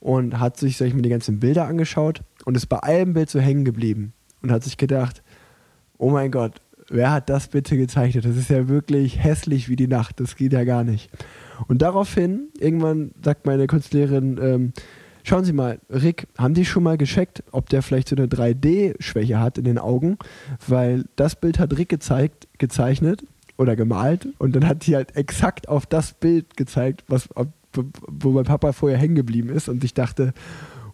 und 0.00 0.38
hat 0.38 0.56
sich, 0.56 0.76
sag 0.76 0.86
ich 0.86 0.94
mal, 0.94 1.02
die 1.02 1.10
ganzen 1.10 1.40
Bilder 1.40 1.66
angeschaut 1.66 2.22
und 2.44 2.56
ist 2.56 2.66
bei 2.66 2.82
einem 2.82 3.12
Bild 3.12 3.30
so 3.30 3.38
hängen 3.38 3.64
geblieben 3.64 4.12
und 4.42 4.50
hat 4.50 4.64
sich 4.64 4.76
gedacht, 4.76 5.22
oh 5.98 6.10
mein 6.10 6.30
Gott, 6.30 6.60
wer 6.88 7.12
hat 7.12 7.28
das 7.28 7.48
bitte 7.48 7.76
gezeichnet? 7.76 8.24
Das 8.24 8.36
ist 8.36 8.50
ja 8.50 8.68
wirklich 8.68 9.22
hässlich 9.22 9.68
wie 9.68 9.76
die 9.76 9.86
Nacht, 9.86 10.20
das 10.20 10.36
geht 10.36 10.52
ja 10.52 10.64
gar 10.64 10.84
nicht. 10.84 11.10
Und 11.68 11.82
daraufhin, 11.82 12.48
irgendwann 12.58 13.12
sagt 13.22 13.46
meine 13.46 13.66
Kunstlehrerin, 13.66 14.38
ähm, 14.42 14.72
schauen 15.22 15.44
Sie 15.44 15.52
mal, 15.52 15.78
Rick, 15.90 16.26
haben 16.38 16.54
die 16.54 16.64
schon 16.64 16.82
mal 16.82 16.96
gecheckt, 16.96 17.44
ob 17.52 17.68
der 17.68 17.82
vielleicht 17.82 18.08
so 18.08 18.16
eine 18.16 18.26
3D-Schwäche 18.26 19.38
hat 19.38 19.58
in 19.58 19.64
den 19.64 19.78
Augen? 19.78 20.16
Weil 20.66 21.04
das 21.16 21.36
Bild 21.36 21.58
hat 21.58 21.76
Rick 21.76 21.90
gezeigt, 21.90 22.48
gezeichnet 22.58 23.24
oder 23.60 23.76
gemalt 23.76 24.26
und 24.38 24.56
dann 24.56 24.66
hat 24.66 24.86
die 24.86 24.96
halt 24.96 25.14
exakt 25.16 25.68
auf 25.68 25.84
das 25.84 26.14
Bild 26.14 26.56
gezeigt, 26.56 27.04
was, 27.08 27.28
wo 28.08 28.30
mein 28.30 28.44
Papa 28.44 28.72
vorher 28.72 28.98
hängen 28.98 29.14
geblieben 29.14 29.50
ist 29.50 29.68
und 29.68 29.84
ich 29.84 29.92
dachte, 29.92 30.32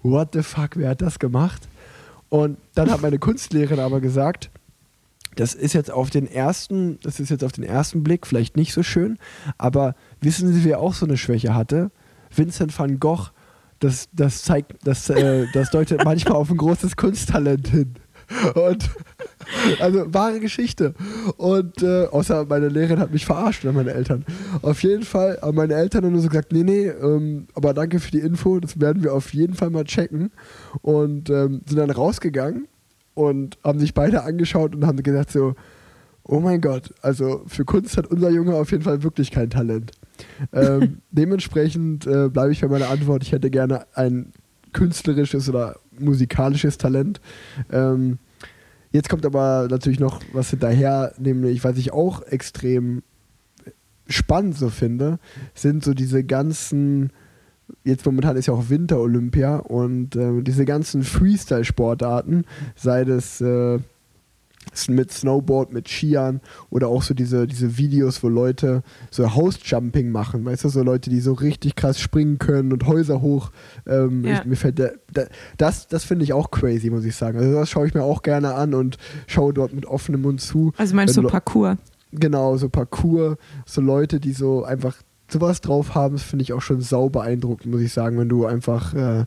what 0.02 0.30
the 0.32 0.42
fuck, 0.42 0.70
wer 0.74 0.90
hat 0.90 1.00
das 1.00 1.20
gemacht? 1.20 1.68
Und 2.28 2.58
dann 2.74 2.90
hat 2.90 3.02
meine 3.02 3.20
Kunstlehrerin 3.20 3.78
aber 3.78 4.00
gesagt, 4.00 4.50
das 5.36 5.54
ist 5.54 5.74
jetzt 5.74 5.92
auf 5.92 6.10
den 6.10 6.26
ersten, 6.26 6.98
das 7.04 7.20
ist 7.20 7.30
jetzt 7.30 7.44
auf 7.44 7.52
den 7.52 7.62
ersten 7.62 8.02
Blick 8.02 8.26
vielleicht 8.26 8.56
nicht 8.56 8.72
so 8.72 8.82
schön, 8.82 9.16
aber 9.58 9.94
wissen 10.20 10.52
Sie, 10.52 10.64
wer 10.64 10.80
auch 10.80 10.92
so 10.92 11.06
eine 11.06 11.16
Schwäche 11.16 11.54
hatte? 11.54 11.92
Vincent 12.34 12.76
van 12.76 12.98
Gogh. 12.98 13.30
Das, 13.78 14.08
das 14.12 14.42
zeigt, 14.42 14.74
das, 14.84 15.10
äh, 15.10 15.46
das 15.52 15.70
deutet 15.70 16.02
manchmal 16.02 16.38
auf 16.38 16.50
ein 16.50 16.56
großes 16.56 16.96
Kunsttalent 16.96 17.68
hin. 17.68 17.94
Und 18.54 18.90
also 19.80 20.12
wahre 20.12 20.40
Geschichte. 20.40 20.94
Und 21.36 21.82
äh, 21.82 22.07
außer 22.07 22.47
meine 22.47 22.68
Lehrerin 22.68 22.99
hat 22.99 23.12
mich 23.12 23.26
verarscht 23.26 23.64
oder 23.64 23.72
meine 23.72 23.92
Eltern. 23.92 24.24
Auf 24.62 24.82
jeden 24.82 25.05
Fall 25.05 25.38
haben 25.42 25.57
meine 25.57 25.74
Eltern 25.74 26.03
dann 26.03 26.12
nur 26.12 26.22
so 26.22 26.28
gesagt, 26.28 26.53
nee, 26.53 26.62
nee, 26.62 26.86
ähm, 26.88 27.47
aber 27.55 27.74
danke 27.74 28.01
für 28.01 28.11
die 28.11 28.20
Info, 28.20 28.61
das 28.61 28.80
werden 28.80 29.03
wir 29.03 29.14
auf 29.14 29.32
jeden 29.34 29.55
Fall 29.55 29.70
mal 29.70 29.84
checken. 29.84 30.30
Und 30.82 31.30
ähm, 31.30 31.62
sind 31.66 31.78
dann 31.78 31.90
rausgegangen 31.90 32.66
und 33.14 33.59
haben 33.64 33.78
sich 33.78 33.94
beide 33.94 34.22
angeschaut 34.24 34.74
und 34.74 34.86
haben 34.86 35.03
gesagt 35.03 35.30
so, 35.30 35.55
oh 36.24 36.40
mein 36.40 36.61
Gott, 36.61 36.92
also 37.03 37.42
für 37.47 37.64
Kunst 37.64 37.97
hat 37.97 38.09
unser 38.09 38.30
Junge 38.30 38.55
auf 38.55 38.70
jeden 38.72 38.82
Fall 38.82 39.03
wirklich 39.03 39.30
kein 39.30 39.51
Talent. 39.51 39.92
ähm, 40.53 40.99
dementsprechend 41.11 42.07
äh, 42.07 42.28
bleibe 42.28 42.53
ich 42.53 42.61
bei 42.61 42.68
meiner 42.68 42.90
Antwort, 42.90 43.22
ich 43.22 43.32
hätte 43.32 43.51
gerne 43.51 43.86
ein 43.94 44.32
künstlerisches 44.72 45.49
oder 45.49 45.76
musikalisches 45.99 46.76
Talent. 46.78 47.20
Ähm, 47.72 48.18
jetzt 48.97 49.09
kommt 49.09 49.26
aber 49.26 49.68
natürlich 49.70 50.01
noch 50.01 50.20
was 50.32 50.51
hinterher, 50.51 51.12
nämlich 51.18 51.62
was 51.62 51.76
ich 51.76 51.92
auch 51.92 52.22
extrem 52.22 53.03
spannend 54.09 54.57
so 54.57 54.70
finde, 54.70 55.18
sind 55.55 55.84
so 55.84 55.94
diese 55.94 56.24
ganzen 56.24 57.12
jetzt 57.84 58.07
momentan 58.07 58.36
ist 58.36 58.47
ja 58.47 58.55
auch 58.55 58.68
Winter-Olympia 58.68 59.57
und 59.57 60.14
äh, 60.16 60.40
diese 60.42 60.64
ganzen 60.64 61.03
Freestyle-Sportarten, 61.03 62.44
sei 62.76 63.05
das 63.05 63.40
äh, 63.40 63.78
mit 64.89 65.12
Snowboard, 65.12 65.72
mit 65.72 65.89
Skiern 65.89 66.41
oder 66.70 66.89
auch 66.89 67.03
so 67.03 67.14
diese, 67.14 67.47
diese 67.47 67.79
Videos, 67.79 68.22
wo 68.22 68.29
Leute 68.29 68.83
so 69.11 69.35
House-Jumping 69.35 70.11
machen, 70.11 70.45
weißt 70.45 70.64
du, 70.64 70.68
so 70.68 70.83
Leute, 70.83 71.11
die 71.11 71.20
so 71.20 71.33
richtig 71.33 71.74
krass 71.77 71.99
springen 72.01 72.39
können 72.39 72.72
und 72.72 72.87
Häuser 72.87 73.20
hoch. 73.20 73.51
Ähm, 73.87 74.24
Ja. 74.24 74.39
ich, 74.41 74.45
mir 74.45 74.57
fällt 74.57 74.79
der, 74.79 74.95
der, 75.14 75.29
das, 75.57 75.89
das 75.89 76.05
finde 76.05 76.24
ich 76.24 76.33
auch 76.33 76.51
crazy, 76.51 76.91
muss 76.91 77.05
ich 77.05 77.16
sagen. 77.16 77.39
Also 77.39 77.53
das 77.53 77.70
schaue 77.70 77.87
ich 77.87 77.95
mir 77.95 78.03
auch 78.03 78.22
gerne 78.22 78.55
an 78.55 78.74
und 78.74 78.97
schaue 79.27 79.53
dort 79.53 79.72
mit 79.72 79.87
offenem 79.87 80.22
Mund 80.22 80.41
zu. 80.41 80.72
Also 80.77 80.95
meinst 80.95 81.16
du 81.16 81.22
Leu- 81.22 81.29
Parcours? 81.31 81.77
Genau, 82.12 82.57
so 82.57 82.68
Parcours, 82.68 83.37
so 83.66 83.81
Leute, 83.81 84.20
die 84.20 84.33
so 84.33 84.64
einfach 84.64 84.97
sowas 85.29 85.61
drauf 85.61 85.95
haben, 85.97 86.14
das 86.14 86.22
finde 86.22 86.45
ich 86.45 86.53
auch 86.53 86.62
schon 86.62 86.81
sau 86.81 87.09
beeindruckend, 87.09 87.72
muss 87.72 87.81
ich 87.81 87.93
sagen, 87.93 88.16
wenn 88.16 88.29
du 88.29 88.47
einfach 88.47 88.95
äh, 88.95 89.24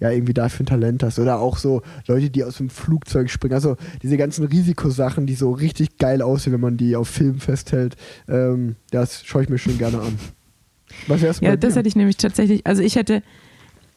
ja 0.00 0.10
irgendwie 0.10 0.34
dafür 0.34 0.64
ein 0.64 0.66
Talent 0.66 1.02
hast. 1.02 1.18
Oder 1.18 1.38
auch 1.38 1.56
so 1.58 1.82
Leute, 2.06 2.30
die 2.30 2.44
aus 2.44 2.56
dem 2.58 2.70
Flugzeug 2.70 3.30
springen. 3.30 3.54
Also 3.54 3.76
diese 4.02 4.16
ganzen 4.16 4.44
Risikosachen, 4.46 5.26
die 5.26 5.34
so 5.34 5.50
richtig 5.52 5.98
geil 5.98 6.22
aussehen, 6.22 6.52
wenn 6.52 6.60
man 6.60 6.76
die 6.76 6.96
auf 6.96 7.08
Film 7.08 7.38
festhält, 7.40 7.96
ähm, 8.28 8.76
das 8.90 9.24
schaue 9.24 9.42
ich 9.42 9.48
mir 9.48 9.58
schon 9.58 9.78
gerne 9.78 10.00
an. 10.00 10.18
Was 11.06 11.22
wär's 11.22 11.40
Ja, 11.40 11.56
das 11.56 11.74
dir? 11.74 11.78
hätte 11.78 11.88
ich 11.88 11.96
nämlich 11.96 12.16
tatsächlich, 12.16 12.66
also 12.66 12.82
ich 12.82 12.96
hätte, 12.96 13.22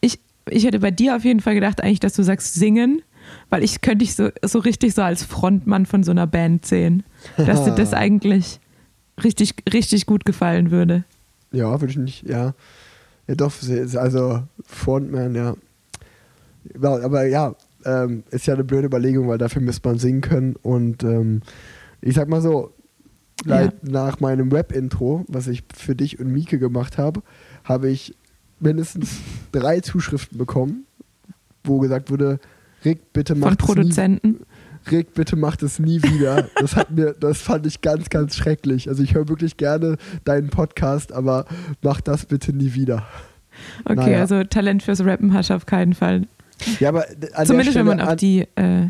ich, 0.01 0.19
ich 0.49 0.65
hätte 0.65 0.79
bei 0.79 0.91
dir 0.91 1.15
auf 1.15 1.23
jeden 1.23 1.39
Fall 1.41 1.53
gedacht, 1.55 1.81
eigentlich, 1.81 1.99
dass 1.99 2.13
du 2.13 2.23
sagst 2.23 2.53
singen, 2.55 3.01
weil 3.49 3.63
ich 3.63 3.81
könnte 3.81 3.99
dich 4.05 4.15
so, 4.15 4.29
so 4.43 4.59
richtig 4.59 4.93
so 4.93 5.01
als 5.01 5.23
Frontmann 5.23 5.85
von 5.85 6.03
so 6.03 6.11
einer 6.11 6.27
Band 6.27 6.65
sehen. 6.65 7.03
Dass 7.37 7.65
dir 7.65 7.71
das 7.75 7.93
eigentlich 7.93 8.59
richtig, 9.23 9.55
richtig 9.73 10.05
gut 10.05 10.25
gefallen 10.25 10.71
würde. 10.71 11.03
Ja, 11.51 11.79
würde 11.81 11.91
ich 11.91 11.97
nicht, 11.97 12.27
ja. 12.27 12.53
Ja, 13.27 13.35
doch, 13.35 13.51
also 13.95 14.43
Frontman, 14.65 15.35
ja. 15.35 15.55
Ja. 16.81 17.03
Aber 17.03 17.25
ja, 17.25 17.55
ähm, 17.85 18.23
ist 18.31 18.47
ja 18.47 18.53
eine 18.53 18.63
blöde 18.63 18.87
Überlegung, 18.87 19.27
weil 19.27 19.37
dafür 19.37 19.61
müsste 19.61 19.87
man 19.87 19.97
singen 19.99 20.21
können. 20.21 20.55
Und 20.61 21.03
ähm, 21.03 21.41
ich 22.01 22.15
sag 22.15 22.27
mal 22.29 22.41
so, 22.41 22.73
Ja. 23.45 23.69
nach 23.81 24.19
meinem 24.19 24.51
Web-Intro, 24.51 25.25
was 25.27 25.47
ich 25.47 25.63
für 25.75 25.95
dich 25.95 26.19
und 26.19 26.31
Mieke 26.31 26.59
gemacht 26.59 26.97
habe, 26.97 27.21
habe 27.63 27.89
ich 27.89 28.15
mindestens 28.59 29.17
drei 29.51 29.79
Zuschriften 29.81 30.37
bekommen, 30.37 30.85
wo 31.63 31.79
gesagt 31.79 32.09
wurde, 32.09 32.39
Rick, 32.83 33.13
bitte 33.13 33.35
mach 33.35 33.49
Von 33.49 33.57
das 33.57 33.67
nie 33.67 33.73
Produzenten. 33.75 34.39
Rick, 34.89 35.13
bitte 35.13 35.35
mach 35.35 35.55
das 35.57 35.79
nie 35.79 36.01
wieder. 36.03 36.47
Das 36.59 36.75
hat 36.75 36.91
mir, 36.91 37.13
das 37.19 37.41
fand 37.41 37.65
ich 37.67 37.81
ganz, 37.81 38.09
ganz 38.09 38.35
schrecklich. 38.35 38.87
Also 38.87 39.03
ich 39.03 39.13
höre 39.15 39.27
wirklich 39.27 39.57
gerne 39.57 39.97
deinen 40.23 40.49
Podcast, 40.49 41.11
aber 41.11 41.45
mach 41.81 41.99
das 42.01 42.25
bitte 42.25 42.53
nie 42.53 42.73
wieder. 42.73 43.05
Okay, 43.85 43.95
Naja. 43.95 44.19
also 44.19 44.43
Talent 44.43 44.83
fürs 44.83 45.03
Rappen 45.03 45.33
hast 45.33 45.49
du 45.49 45.55
auf 45.55 45.65
keinen 45.65 45.93
Fall. 45.93 46.27
Ja, 46.79 46.89
aber 46.89 47.05
an 47.33 47.45
Zumindest 47.45 47.49
der 47.49 47.63
Stelle, 47.63 47.75
wenn 47.75 47.85
man 47.85 48.01
auf 48.01 48.09
an, 48.09 48.17
die. 48.17 48.47
Äh, 48.55 48.87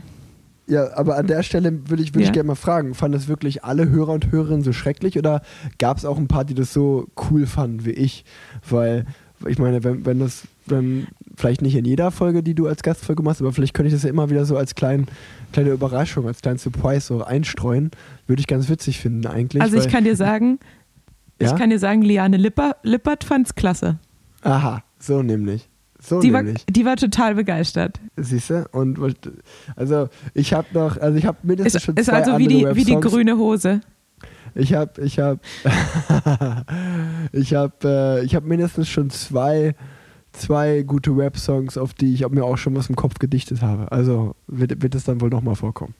ja, 0.67 0.93
aber 0.97 1.17
an 1.17 1.27
der 1.27 1.43
Stelle 1.43 1.89
würde 1.89 2.03
ich, 2.03 2.13
würd 2.13 2.23
Ja. 2.23 2.27
ich 2.27 2.33
gerne 2.33 2.47
mal 2.47 2.55
fragen, 2.55 2.93
fanden 2.93 3.17
das 3.17 3.27
wirklich 3.27 3.63
alle 3.63 3.89
Hörer 3.89 4.11
und 4.13 4.31
Hörerinnen 4.31 4.63
so 4.63 4.73
schrecklich 4.73 5.17
oder 5.17 5.41
gab 5.79 5.97
es 5.97 6.03
auch 6.05 6.17
ein 6.17 6.27
paar, 6.27 6.43
die 6.45 6.53
das 6.55 6.73
so 6.73 7.07
cool 7.29 7.45
fanden 7.45 7.85
wie 7.85 7.91
ich? 7.91 8.25
Weil, 8.69 9.05
ich 9.47 9.59
meine, 9.59 9.83
wenn, 9.85 10.05
wenn 10.05 10.19
das, 10.19 10.43
wenn, 10.65 11.07
vielleicht 11.37 11.61
nicht 11.61 11.75
in 11.75 11.85
jeder 11.85 12.11
Folge, 12.11 12.43
die 12.43 12.53
du 12.53 12.67
als 12.67 12.83
Gastfolge 12.83 13.23
machst, 13.23 13.39
aber 13.41 13.53
vielleicht 13.53 13.73
könnte 13.73 13.87
ich 13.87 13.93
das 13.93 14.03
ja 14.03 14.09
immer 14.09 14.29
wieder 14.29 14.43
so 14.45 14.57
als 14.57 14.75
klein, 14.75 15.07
kleine 15.53 15.69
Überraschung, 15.69 16.27
als 16.27 16.41
kleinen 16.41 16.57
Surprise 16.57 17.07
so 17.07 17.23
einstreuen. 17.23 17.91
Würde 18.27 18.41
ich 18.41 18.47
ganz 18.47 18.67
witzig 18.67 18.99
finden 18.99 19.25
eigentlich. 19.25 19.61
also 19.63 19.77
ich 19.77 19.87
kann 19.87 20.03
dir 20.03 20.17
sagen, 20.17 20.59
Ja? 21.41 21.47
ich 21.51 21.55
kann 21.55 21.69
dir 21.69 21.79
sagen, 21.79 22.01
Liane 22.01 22.35
Lipper, 22.37 22.75
Lippert 22.83 23.23
fand's 23.23 23.55
klasse. 23.55 23.99
Aha, 24.41 24.83
so 24.99 25.21
nämlich. 25.23 25.69
So 26.07 26.21
Die 26.21 26.31
war, 26.31 26.41
die 26.41 26.85
war 26.85 26.95
total 26.95 27.35
begeistert. 27.35 27.99
Siehst 28.15 28.49
du? 28.49 28.65
Und 28.71 28.97
also 29.75 30.07
ich 30.33 30.53
habe 30.53 30.67
noch, 30.71 30.95
also 30.95 31.17
ich 31.17 31.25
habe 31.25 31.39
mindestens 31.43 31.75
Ist, 31.75 31.83
schon 31.83 31.97
ist 31.97 32.05
zwei 32.05 32.23
also 32.23 32.37
wie 32.37 32.47
die, 32.47 32.65
wie 32.75 32.85
die 32.85 32.95
grüne 32.95 33.37
Hose. 33.37 33.81
Ich 34.55 34.73
habe, 34.73 35.01
ich 35.01 35.19
habe, 35.19 35.41
ich 37.33 37.53
habe, 37.53 37.73
äh, 37.83 38.23
ich 38.23 38.35
habe 38.35 38.47
mindestens 38.47 38.87
schon 38.87 39.09
zwei, 39.09 39.75
zwei 40.31 40.83
gute 40.83 41.11
Rap-Songs, 41.11 41.77
auf 41.77 41.93
die 41.93 42.13
ich 42.13 42.25
mir 42.29 42.45
auch 42.45 42.57
schon 42.57 42.73
was 42.73 42.87
im 42.87 42.95
Kopf 42.95 43.19
gedichtet 43.19 43.61
habe. 43.61 43.91
Also 43.91 44.33
wird, 44.47 44.81
wird 44.81 44.95
es 44.95 45.03
dann 45.03 45.19
wohl 45.19 45.29
nochmal 45.29 45.55
vorkommen. 45.55 45.93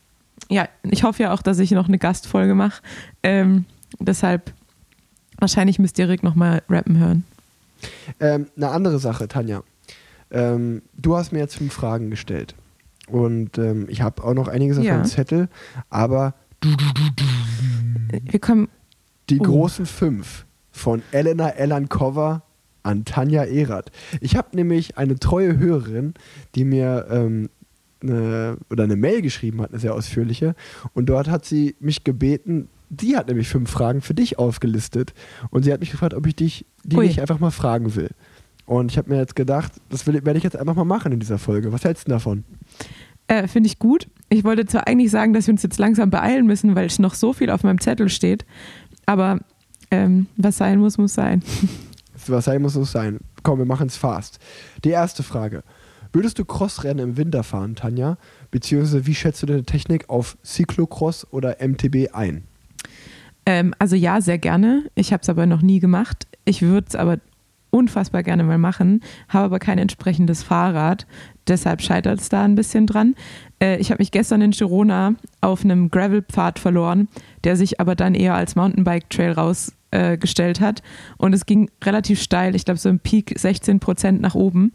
Ja, 0.50 0.70
ich 0.84 1.04
hoffe 1.04 1.24
ja 1.24 1.34
auch, 1.34 1.42
dass 1.42 1.60
ich 1.60 1.72
noch 1.72 1.90
eine 1.90 1.98
Gastfolge 1.98 2.56
mache. 2.56 2.82
Ähm, 3.24 3.66
deshalb, 4.00 4.54
wahrscheinlich 5.38 5.80
müsst 5.80 6.00
ihr 6.00 6.08
Rick 6.08 6.24
nochmal 6.24 6.64
rappen 6.70 6.98
hören. 6.98 7.26
Ähm, 8.22 8.48
eine 8.56 8.70
andere 8.70 9.00
Sache, 9.00 9.28
Tanja. 9.28 9.64
Ähm, 10.32 10.82
du 10.98 11.16
hast 11.16 11.32
mir 11.32 11.40
jetzt 11.40 11.56
fünf 11.58 11.74
Fragen 11.74 12.10
gestellt. 12.10 12.56
Und 13.08 13.58
ähm, 13.58 13.86
ich 13.90 14.02
habe 14.02 14.24
auch 14.24 14.34
noch 14.34 14.48
einiges 14.48 14.78
auf 14.78 14.84
Ja. 14.84 14.94
meinem 14.96 15.06
Zettel, 15.06 15.48
aber 15.90 16.34
Wir 18.32 18.40
kommen, 18.40 18.68
Die 19.30 19.40
Oh. 19.40 19.44
großen 19.44 19.86
fünf 19.86 20.46
von 20.72 21.02
Elena 21.12 21.50
Elankova 21.50 22.44
an 22.84 23.04
Tanja 23.04 23.44
Erath. 23.44 23.92
Ich 24.22 24.38
habe 24.38 24.56
nämlich 24.56 24.98
eine 24.98 25.20
treue 25.20 25.58
Hörerin, 25.58 26.14
die 26.56 26.64
mir 26.64 27.08
ähm, 27.10 27.50
eine, 28.02 28.58
oder 28.70 28.86
eine 28.86 28.96
Mail 28.96 29.22
geschrieben 29.22 29.62
hat, 29.62 29.72
eine 29.72 29.80
sehr 29.80 29.94
ausführliche. 29.94 30.56
Und 30.94 31.08
dort 31.08 31.28
hat 31.30 31.44
sie 31.46 31.76
mich 31.82 32.04
gebeten, 32.06 32.70
die 32.90 33.18
hat 33.18 33.28
nämlich 33.28 33.50
fünf 33.50 33.70
Fragen 33.70 34.00
für 34.02 34.14
dich 34.14 34.40
aufgelistet. 34.40 35.14
Und 35.50 35.64
sie 35.64 35.74
hat 35.74 35.82
mich 35.82 35.92
gefragt, 35.92 36.14
ob 36.14 36.26
ich 36.26 36.36
dich 36.36 36.66
die 36.86 36.96
Ui. 36.96 37.06
nicht 37.08 37.20
einfach 37.20 37.40
mal 37.40 37.52
fragen 37.52 37.96
will. 37.96 38.12
Und 38.68 38.92
ich 38.92 38.98
habe 39.00 39.10
mir 39.10 39.18
jetzt 39.18 39.36
gedacht, 39.36 39.72
das 39.90 40.06
werde 40.06 40.38
ich 40.38 40.44
jetzt 40.44 40.56
einfach 40.56 40.76
mal 40.76 40.86
machen 40.86 41.12
in 41.12 41.20
dieser 41.20 41.40
Folge. 41.40 41.72
Was 41.72 41.84
hältst 41.84 42.08
du 42.08 42.12
davon? 42.12 42.44
äh, 43.28 43.48
finde 43.48 43.68
ich 43.68 43.80
gut. 43.80 44.08
Ich 44.30 44.44
wollte 44.44 44.66
zwar 44.66 44.88
eigentlich 44.88 45.12
sagen, 45.12 45.34
dass 45.34 45.48
wir 45.48 45.54
uns 45.54 45.64
jetzt 45.64 45.78
langsam 45.78 46.10
beeilen 46.10 46.46
müssen, 46.46 46.76
weil 46.76 46.88
noch 47.00 47.14
so 47.14 47.34
viel 47.34 47.50
auf 47.50 47.64
meinem 47.64 47.80
Zettel 47.80 48.10
steht. 48.10 48.46
Aber 49.06 49.40
ähm, 49.92 50.28
was 50.38 50.58
sein 50.58 50.80
muss, 50.80 50.98
muss 50.98 51.14
sein. 51.14 51.44
Was 52.30 52.44
sein 52.44 52.62
muss, 52.62 52.76
muss 52.76 52.92
sein. 52.92 53.20
Komm, 53.42 53.60
wir 53.60 53.66
machen 53.66 53.88
es 53.88 53.96
fast. 53.96 54.40
Die 54.84 54.90
erste 54.90 55.24
Frage. 55.24 55.64
Würdest 56.12 56.38
du 56.38 56.44
Crossrennen 56.44 57.12
im 57.12 57.16
Winter 57.16 57.42
fahren, 57.42 57.76
Tanja? 57.76 58.18
Beziehungsweise 58.52 59.06
wie 59.06 59.16
schätzt 59.16 59.42
du 59.44 59.46
deine 59.46 59.64
Technik 59.64 60.10
auf 60.10 60.38
Cyclocross 60.44 61.26
oder 61.32 61.56
MTB 61.66 62.14
ein? 62.14 62.44
Ähm, 63.46 63.74
also 63.80 63.96
ja, 63.96 64.20
sehr 64.20 64.40
gerne. 64.40 64.90
Ich 64.94 65.14
habe 65.14 65.22
es 65.22 65.30
aber 65.30 65.46
noch 65.46 65.62
nie 65.62 65.80
gemacht. 65.80 66.28
Ich 66.44 66.64
würde 66.64 66.88
es 66.90 66.96
aber 66.96 67.20
unfassbar 67.78 68.24
gerne 68.24 68.44
mal 68.44 68.58
machen, 68.58 69.02
habe 69.30 69.46
aber 69.46 69.60
kein 69.60 69.78
entsprechendes 69.78 70.44
Fahrrad. 70.44 71.08
Deshalb 71.48 71.82
scheitert 71.82 72.20
es 72.20 72.30
da 72.30 72.44
ein 72.44 72.56
bisschen 72.56 72.88
dran. 72.88 73.16
Äh, 73.62 73.78
ich 73.78 73.92
habe 73.92 74.02
mich 74.02 74.12
gestern 74.12 74.42
in 74.42 74.52
Girona 74.52 75.16
auf 75.42 75.64
einem 75.64 75.90
Gravelpfad 75.90 76.60
verloren, 76.60 77.08
der 77.44 77.56
sich 77.56 77.80
aber 77.80 77.96
dann 77.96 78.16
eher 78.16 78.36
als 78.36 78.56
Mountainbike-Trail 78.56 79.32
rausgestellt 79.32 80.60
äh, 80.60 80.64
hat. 80.64 80.82
Und 81.18 81.34
es 81.34 81.46
ging 81.46 81.70
relativ 81.84 82.22
steil, 82.22 82.56
ich 82.56 82.66
glaube 82.66 82.80
so 82.80 82.90
im 82.90 83.00
Peak 83.00 83.34
16 83.38 83.80
Prozent 83.80 84.22
nach 84.22 84.36
oben. 84.36 84.74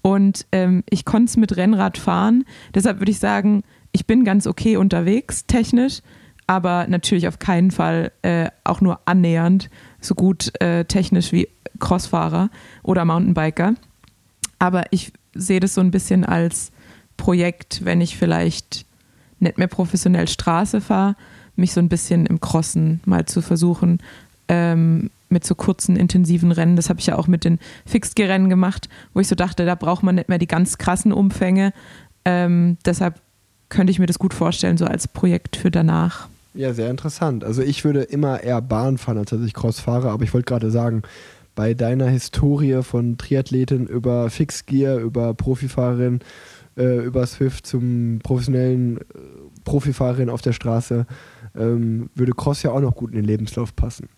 Und 0.00 0.46
ähm, 0.52 0.84
ich 0.90 1.04
konnte 1.04 1.30
es 1.30 1.36
mit 1.36 1.56
Rennrad 1.56 1.98
fahren. 1.98 2.44
Deshalb 2.74 3.00
würde 3.00 3.10
ich 3.10 3.18
sagen, 3.18 3.62
ich 3.92 4.06
bin 4.06 4.24
ganz 4.24 4.46
okay 4.46 4.76
unterwegs, 4.76 5.46
technisch, 5.46 6.00
aber 6.46 6.86
natürlich 6.88 7.28
auf 7.28 7.38
keinen 7.38 7.70
Fall 7.70 8.12
äh, 8.22 8.48
auch 8.64 8.80
nur 8.80 9.00
annähernd 9.06 9.70
so 10.00 10.14
gut 10.14 10.52
äh, 10.60 10.84
technisch 10.84 11.32
wie 11.32 11.48
Crossfahrer 11.78 12.50
oder 12.82 13.04
Mountainbiker. 13.04 13.74
Aber 14.58 14.84
ich 14.90 15.12
sehe 15.34 15.60
das 15.60 15.74
so 15.74 15.80
ein 15.80 15.90
bisschen 15.90 16.24
als 16.24 16.70
Projekt, 17.16 17.84
wenn 17.84 18.00
ich 18.00 18.16
vielleicht 18.16 18.86
nicht 19.40 19.58
mehr 19.58 19.68
professionell 19.68 20.28
Straße 20.28 20.80
fahre, 20.80 21.16
mich 21.56 21.72
so 21.72 21.80
ein 21.80 21.88
bisschen 21.88 22.26
im 22.26 22.40
Crossen 22.40 23.00
mal 23.04 23.26
zu 23.26 23.42
versuchen, 23.42 23.98
ähm, 24.48 25.10
mit 25.28 25.44
so 25.44 25.54
kurzen, 25.54 25.96
intensiven 25.96 26.52
Rennen. 26.52 26.76
Das 26.76 26.88
habe 26.88 27.00
ich 27.00 27.06
ja 27.06 27.16
auch 27.16 27.26
mit 27.26 27.44
den 27.44 27.58
Fixed-Rennen 27.86 28.48
gemacht, 28.48 28.88
wo 29.12 29.20
ich 29.20 29.28
so 29.28 29.34
dachte, 29.34 29.64
da 29.64 29.74
braucht 29.74 30.02
man 30.02 30.14
nicht 30.14 30.28
mehr 30.28 30.38
die 30.38 30.46
ganz 30.46 30.78
krassen 30.78 31.12
Umfänge. 31.12 31.72
Ähm, 32.24 32.78
deshalb 32.84 33.20
könnte 33.68 33.90
ich 33.90 33.98
mir 33.98 34.06
das 34.06 34.18
gut 34.18 34.34
vorstellen, 34.34 34.76
so 34.76 34.86
als 34.86 35.08
Projekt 35.08 35.56
für 35.56 35.70
danach. 35.70 36.28
Ja, 36.54 36.72
sehr 36.72 36.88
interessant. 36.88 37.42
Also 37.42 37.62
ich 37.62 37.84
würde 37.84 38.02
immer 38.02 38.42
eher 38.42 38.62
Bahn 38.62 38.96
fahren, 38.96 39.18
als 39.18 39.30
dass 39.30 39.40
ich 39.40 39.54
Cross 39.54 39.80
fahre, 39.80 40.10
aber 40.10 40.22
ich 40.22 40.32
wollte 40.32 40.46
gerade 40.46 40.70
sagen, 40.70 41.02
bei 41.54 41.74
deiner 41.74 42.08
Historie 42.08 42.82
von 42.82 43.18
Triathletin 43.18 43.86
über 43.86 44.30
Fixgear, 44.30 44.98
über 44.98 45.34
Profifahrerin, 45.34 46.20
äh, 46.76 47.04
über 47.04 47.26
Swift 47.26 47.66
zum 47.66 48.20
professionellen 48.22 48.98
äh, 48.98 49.02
Profifahrerin 49.64 50.30
auf 50.30 50.42
der 50.42 50.52
Straße, 50.52 51.06
ähm, 51.56 52.10
würde 52.14 52.32
Cross 52.32 52.62
ja 52.62 52.72
auch 52.72 52.80
noch 52.80 52.94
gut 52.94 53.10
in 53.10 53.16
den 53.16 53.24
Lebenslauf 53.24 53.74
passen. 53.76 54.08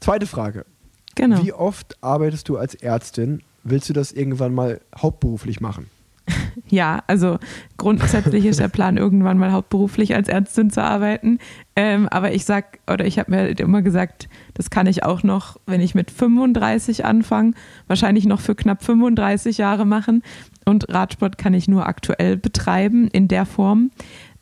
Zweite 0.00 0.26
Frage. 0.26 0.66
Genau. 1.14 1.42
Wie 1.42 1.52
oft 1.52 1.96
arbeitest 2.02 2.48
du 2.48 2.56
als 2.56 2.74
Ärztin? 2.74 3.42
Willst 3.62 3.88
du 3.88 3.92
das 3.92 4.12
irgendwann 4.12 4.52
mal 4.52 4.80
hauptberuflich 4.96 5.60
machen? 5.60 5.88
Ja, 6.68 7.02
also 7.06 7.38
grundsätzlich 7.76 8.46
ist 8.46 8.60
der 8.60 8.68
Plan, 8.68 8.96
irgendwann 8.96 9.38
mal 9.38 9.52
hauptberuflich 9.52 10.14
als 10.14 10.28
Ärztin 10.28 10.70
zu 10.70 10.82
arbeiten. 10.82 11.38
Ähm, 11.76 12.08
aber 12.08 12.32
ich 12.32 12.44
sag, 12.44 12.78
oder 12.90 13.04
ich 13.04 13.18
habe 13.18 13.30
mir 13.30 13.58
immer 13.58 13.82
gesagt, 13.82 14.28
das 14.54 14.70
kann 14.70 14.86
ich 14.86 15.04
auch 15.04 15.22
noch, 15.22 15.58
wenn 15.66 15.80
ich 15.80 15.94
mit 15.94 16.10
35 16.10 17.04
anfange, 17.04 17.52
wahrscheinlich 17.86 18.24
noch 18.24 18.40
für 18.40 18.54
knapp 18.54 18.82
35 18.82 19.58
Jahre 19.58 19.84
machen. 19.84 20.22
Und 20.64 20.88
Radsport 20.88 21.38
kann 21.38 21.54
ich 21.54 21.68
nur 21.68 21.86
aktuell 21.86 22.36
betreiben 22.36 23.08
in 23.08 23.28
der 23.28 23.46
Form. 23.46 23.90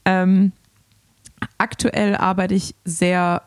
Ähm, 0.05 0.53
aktuell 1.59 2.15
arbeite 2.15 2.55
ich 2.55 2.75
sehr 2.85 3.43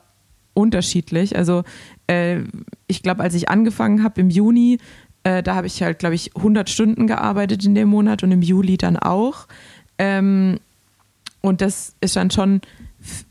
unterschiedlich. 0.54 1.36
Also 1.36 1.64
äh, 2.06 2.40
ich 2.86 3.02
glaube, 3.02 3.22
als 3.22 3.34
ich 3.34 3.48
angefangen 3.48 4.02
habe 4.02 4.20
im 4.20 4.30
Juni, 4.30 4.78
äh, 5.26 5.42
da 5.42 5.56
habe 5.56 5.66
ich 5.66 5.82
halt, 5.82 5.98
glaube 5.98 6.14
ich, 6.14 6.36
100 6.36 6.70
Stunden 6.70 7.08
gearbeitet 7.08 7.64
in 7.64 7.74
dem 7.74 7.88
Monat 7.88 8.22
und 8.22 8.30
im 8.30 8.42
Juli 8.42 8.76
dann 8.76 8.96
auch. 8.96 9.48
Ähm, 9.98 10.60
und 11.40 11.60
das 11.60 11.94
ist 12.00 12.14
dann 12.14 12.30
schon, 12.30 12.60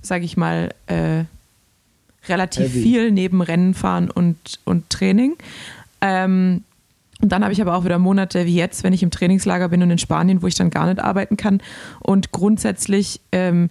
sage 0.01 0.25
ich 0.25 0.35
mal, 0.35 0.73
äh, 0.87 1.23
relativ 2.27 2.65
Heavy. 2.65 2.81
viel 2.81 3.11
neben 3.11 3.41
Rennen 3.41 3.73
fahren 3.73 4.11
und, 4.11 4.59
und 4.65 4.89
Training. 4.89 5.37
Ähm, 6.01 6.65
und 7.21 7.31
dann 7.31 7.43
habe 7.43 7.53
ich 7.53 7.61
aber 7.61 7.75
auch 7.75 7.85
wieder 7.85 7.97
Monate 7.97 8.45
wie 8.45 8.55
jetzt, 8.55 8.83
wenn 8.83 8.91
ich 8.91 9.01
im 9.01 9.09
Trainingslager 9.09 9.69
bin 9.69 9.81
und 9.81 9.89
in 9.89 9.97
Spanien, 9.97 10.41
wo 10.41 10.47
ich 10.47 10.55
dann 10.55 10.71
gar 10.71 10.87
nicht 10.87 10.99
arbeiten 10.99 11.37
kann. 11.37 11.61
Und 12.01 12.33
grundsätzlich 12.33 13.21
ähm, 13.31 13.69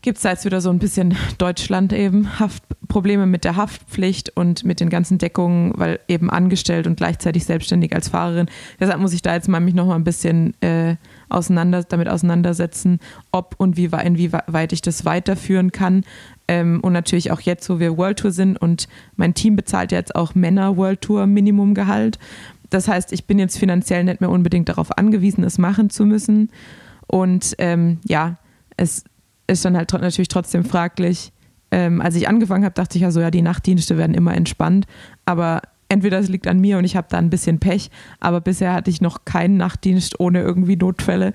gibt 0.00 0.18
es 0.18 0.22
da 0.22 0.30
jetzt 0.30 0.44
wieder 0.44 0.60
so 0.60 0.70
ein 0.70 0.78
bisschen 0.78 1.16
Deutschland 1.38 1.92
eben 1.92 2.38
Haft, 2.38 2.62
Probleme 2.86 3.26
mit 3.26 3.44
der 3.44 3.56
Haftpflicht 3.56 4.36
und 4.36 4.64
mit 4.64 4.80
den 4.80 4.90
ganzen 4.90 5.18
Deckungen, 5.18 5.72
weil 5.76 6.00
eben 6.08 6.30
angestellt 6.30 6.86
und 6.86 6.96
gleichzeitig 6.96 7.44
selbstständig 7.44 7.94
als 7.94 8.08
Fahrerin. 8.08 8.46
Deshalb 8.78 9.00
muss 9.00 9.12
ich 9.12 9.22
da 9.22 9.34
jetzt 9.34 9.48
mal 9.48 9.60
mich 9.60 9.74
noch 9.74 9.86
mal 9.86 9.96
ein 9.96 10.04
bisschen 10.04 10.54
äh, 10.62 10.96
auseinander, 11.28 11.82
damit 11.84 12.08
auseinandersetzen, 12.08 13.00
ob 13.32 13.56
und 13.58 13.76
wie, 13.76 13.90
inwieweit 14.04 14.72
ich 14.72 14.82
das 14.82 15.04
weiterführen 15.04 15.72
kann. 15.72 16.04
Ähm, 16.46 16.80
und 16.80 16.92
natürlich 16.92 17.30
auch 17.30 17.40
jetzt, 17.40 17.68
wo 17.68 17.78
wir 17.78 17.98
World 17.98 18.20
Tour 18.20 18.30
sind 18.30 18.56
und 18.56 18.88
mein 19.16 19.34
Team 19.34 19.56
bezahlt 19.56 19.92
jetzt 19.92 20.14
auch 20.14 20.34
Männer 20.34 20.76
World 20.76 21.02
Tour 21.02 21.26
Minimumgehalt. 21.26 22.18
das 22.70 22.86
heißt, 22.86 23.12
ich 23.12 23.26
bin 23.26 23.38
jetzt 23.38 23.58
finanziell 23.58 24.04
nicht 24.04 24.20
mehr 24.20 24.30
unbedingt 24.30 24.68
darauf 24.68 24.96
angewiesen, 24.96 25.42
es 25.44 25.58
machen 25.58 25.90
zu 25.90 26.06
müssen. 26.06 26.50
Und 27.06 27.54
ähm, 27.58 27.98
ja, 28.06 28.36
es 28.76 29.04
ist 29.48 29.64
dann 29.64 29.76
halt 29.76 29.92
natürlich 29.92 30.28
trotzdem 30.28 30.64
fraglich. 30.64 31.32
Ähm, 31.70 32.00
als 32.00 32.14
ich 32.14 32.28
angefangen 32.28 32.64
habe, 32.64 32.74
dachte 32.74 32.96
ich 32.96 33.02
ja 33.02 33.10
so, 33.10 33.20
ja, 33.20 33.30
die 33.30 33.42
Nachtdienste 33.42 33.98
werden 33.98 34.14
immer 34.14 34.34
entspannt. 34.34 34.86
Aber 35.24 35.62
entweder 35.88 36.18
es 36.18 36.28
liegt 36.28 36.46
an 36.46 36.60
mir 36.60 36.78
und 36.78 36.84
ich 36.84 36.96
habe 36.96 37.08
da 37.10 37.18
ein 37.18 37.30
bisschen 37.30 37.58
Pech, 37.58 37.90
aber 38.20 38.40
bisher 38.40 38.72
hatte 38.72 38.90
ich 38.90 39.00
noch 39.00 39.24
keinen 39.24 39.56
Nachtdienst 39.56 40.20
ohne 40.20 40.40
irgendwie 40.40 40.76
Notfälle. 40.76 41.32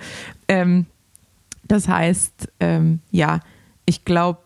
Ähm, 0.48 0.86
das 1.68 1.88
heißt, 1.88 2.52
ähm, 2.60 3.00
ja, 3.12 3.40
ich 3.86 4.06
glaube, 4.06 4.42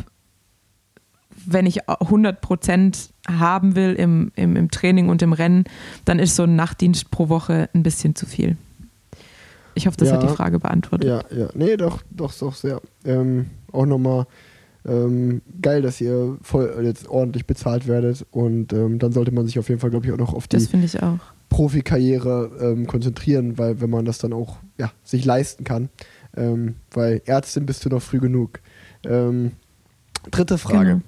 wenn 1.46 1.66
ich 1.66 1.90
100 1.90 2.42
Prozent 2.42 3.12
haben 3.28 3.76
will 3.76 3.94
im, 3.94 4.32
im, 4.36 4.56
im 4.56 4.72
Training 4.72 5.10
und 5.10 5.22
im 5.22 5.34
Rennen, 5.34 5.66
dann 6.06 6.20
ist 6.20 6.36
so 6.36 6.44
ein 6.44 6.56
Nachtdienst 6.56 7.12
pro 7.12 7.30
Woche 7.30 7.70
ein 7.74 7.84
bisschen 7.84 8.16
zu 8.16 8.26
viel. 8.26 8.58
Ich 9.78 9.88
hoffe, 9.88 9.98
das 9.98 10.10
Ja. 10.10 10.16
hat 10.16 10.24
die 10.24 10.28
Frage 10.36 10.60
beantwortet. 10.60 11.08
Ja, 11.08 11.24
ja. 11.38 11.50
Nee, 11.54 11.78
doch, 11.78 12.02
doch, 12.12 12.34
doch 12.34 12.56
sehr. 12.56 12.82
Ähm, 13.06 13.48
auch 13.72 13.86
nochmal 13.86 14.26
ähm, 14.86 15.42
geil, 15.62 15.82
dass 15.82 16.02
ihr 16.02 16.38
voll 16.42 16.82
jetzt 16.84 17.08
ordentlich 17.08 17.46
bezahlt 17.46 17.88
werdet 17.88 18.26
und 18.32 18.74
ähm, 18.74 19.00
dann 19.00 19.12
sollte 19.12 19.32
man 19.32 19.46
sich 19.46 19.60
auf 19.60 19.70
jeden 19.70 19.80
Fall, 19.82 19.90
glaube 19.90 20.06
ich, 20.06 20.12
auch 20.12 20.18
noch 20.18 20.34
auf 20.34 20.48
die. 20.48 20.58
Profikarriere 21.50 22.52
ähm, 22.62 22.88
konzentrieren, 22.88 23.58
weil 23.58 23.80
wenn 23.80 23.90
man 23.90 24.04
das 24.06 24.18
dann 24.18 24.34
auch 24.34 24.58
ja, 24.78 24.92
sich 25.04 25.24
leisten 25.24 25.64
kann, 25.64 25.90
ähm, 26.36 26.76
weil 26.92 27.22
Ärztin 27.26 27.66
bist 27.66 27.86
du 27.86 27.90
noch 27.90 28.02
früh 28.02 28.20
genug. 28.20 28.60
Ähm, 29.06 29.54
dritte 30.30 30.58
Frage. 30.58 30.90
Genau. 30.90 31.02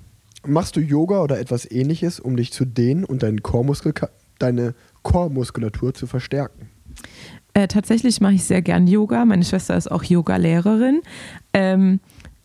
Machst 0.47 0.77
du 0.77 0.79
Yoga 0.79 1.21
oder 1.21 1.39
etwas 1.39 1.69
ähnliches, 1.69 2.19
um 2.21 2.37
dich 2.37 2.53
zu 2.53 2.63
dehnen 2.63 3.03
und 3.03 3.23
deinen 3.23 3.43
Chormuskel 3.43 3.93
deine 4.39 4.73
Chormuskulatur 5.03 5.93
zu 5.93 6.07
verstärken? 6.07 6.69
Äh, 7.59 7.67
tatsächlich 7.67 8.21
mache 8.21 8.35
ich 8.35 8.45
sehr 8.45 8.61
gern 8.61 8.87
Yoga. 8.87 9.25
Meine 9.25 9.43
Schwester 9.43 9.75
ist 9.75 9.91
auch 9.91 10.03
Yoga-Lehrerin. 10.03 11.01
Ähm, 11.51 11.99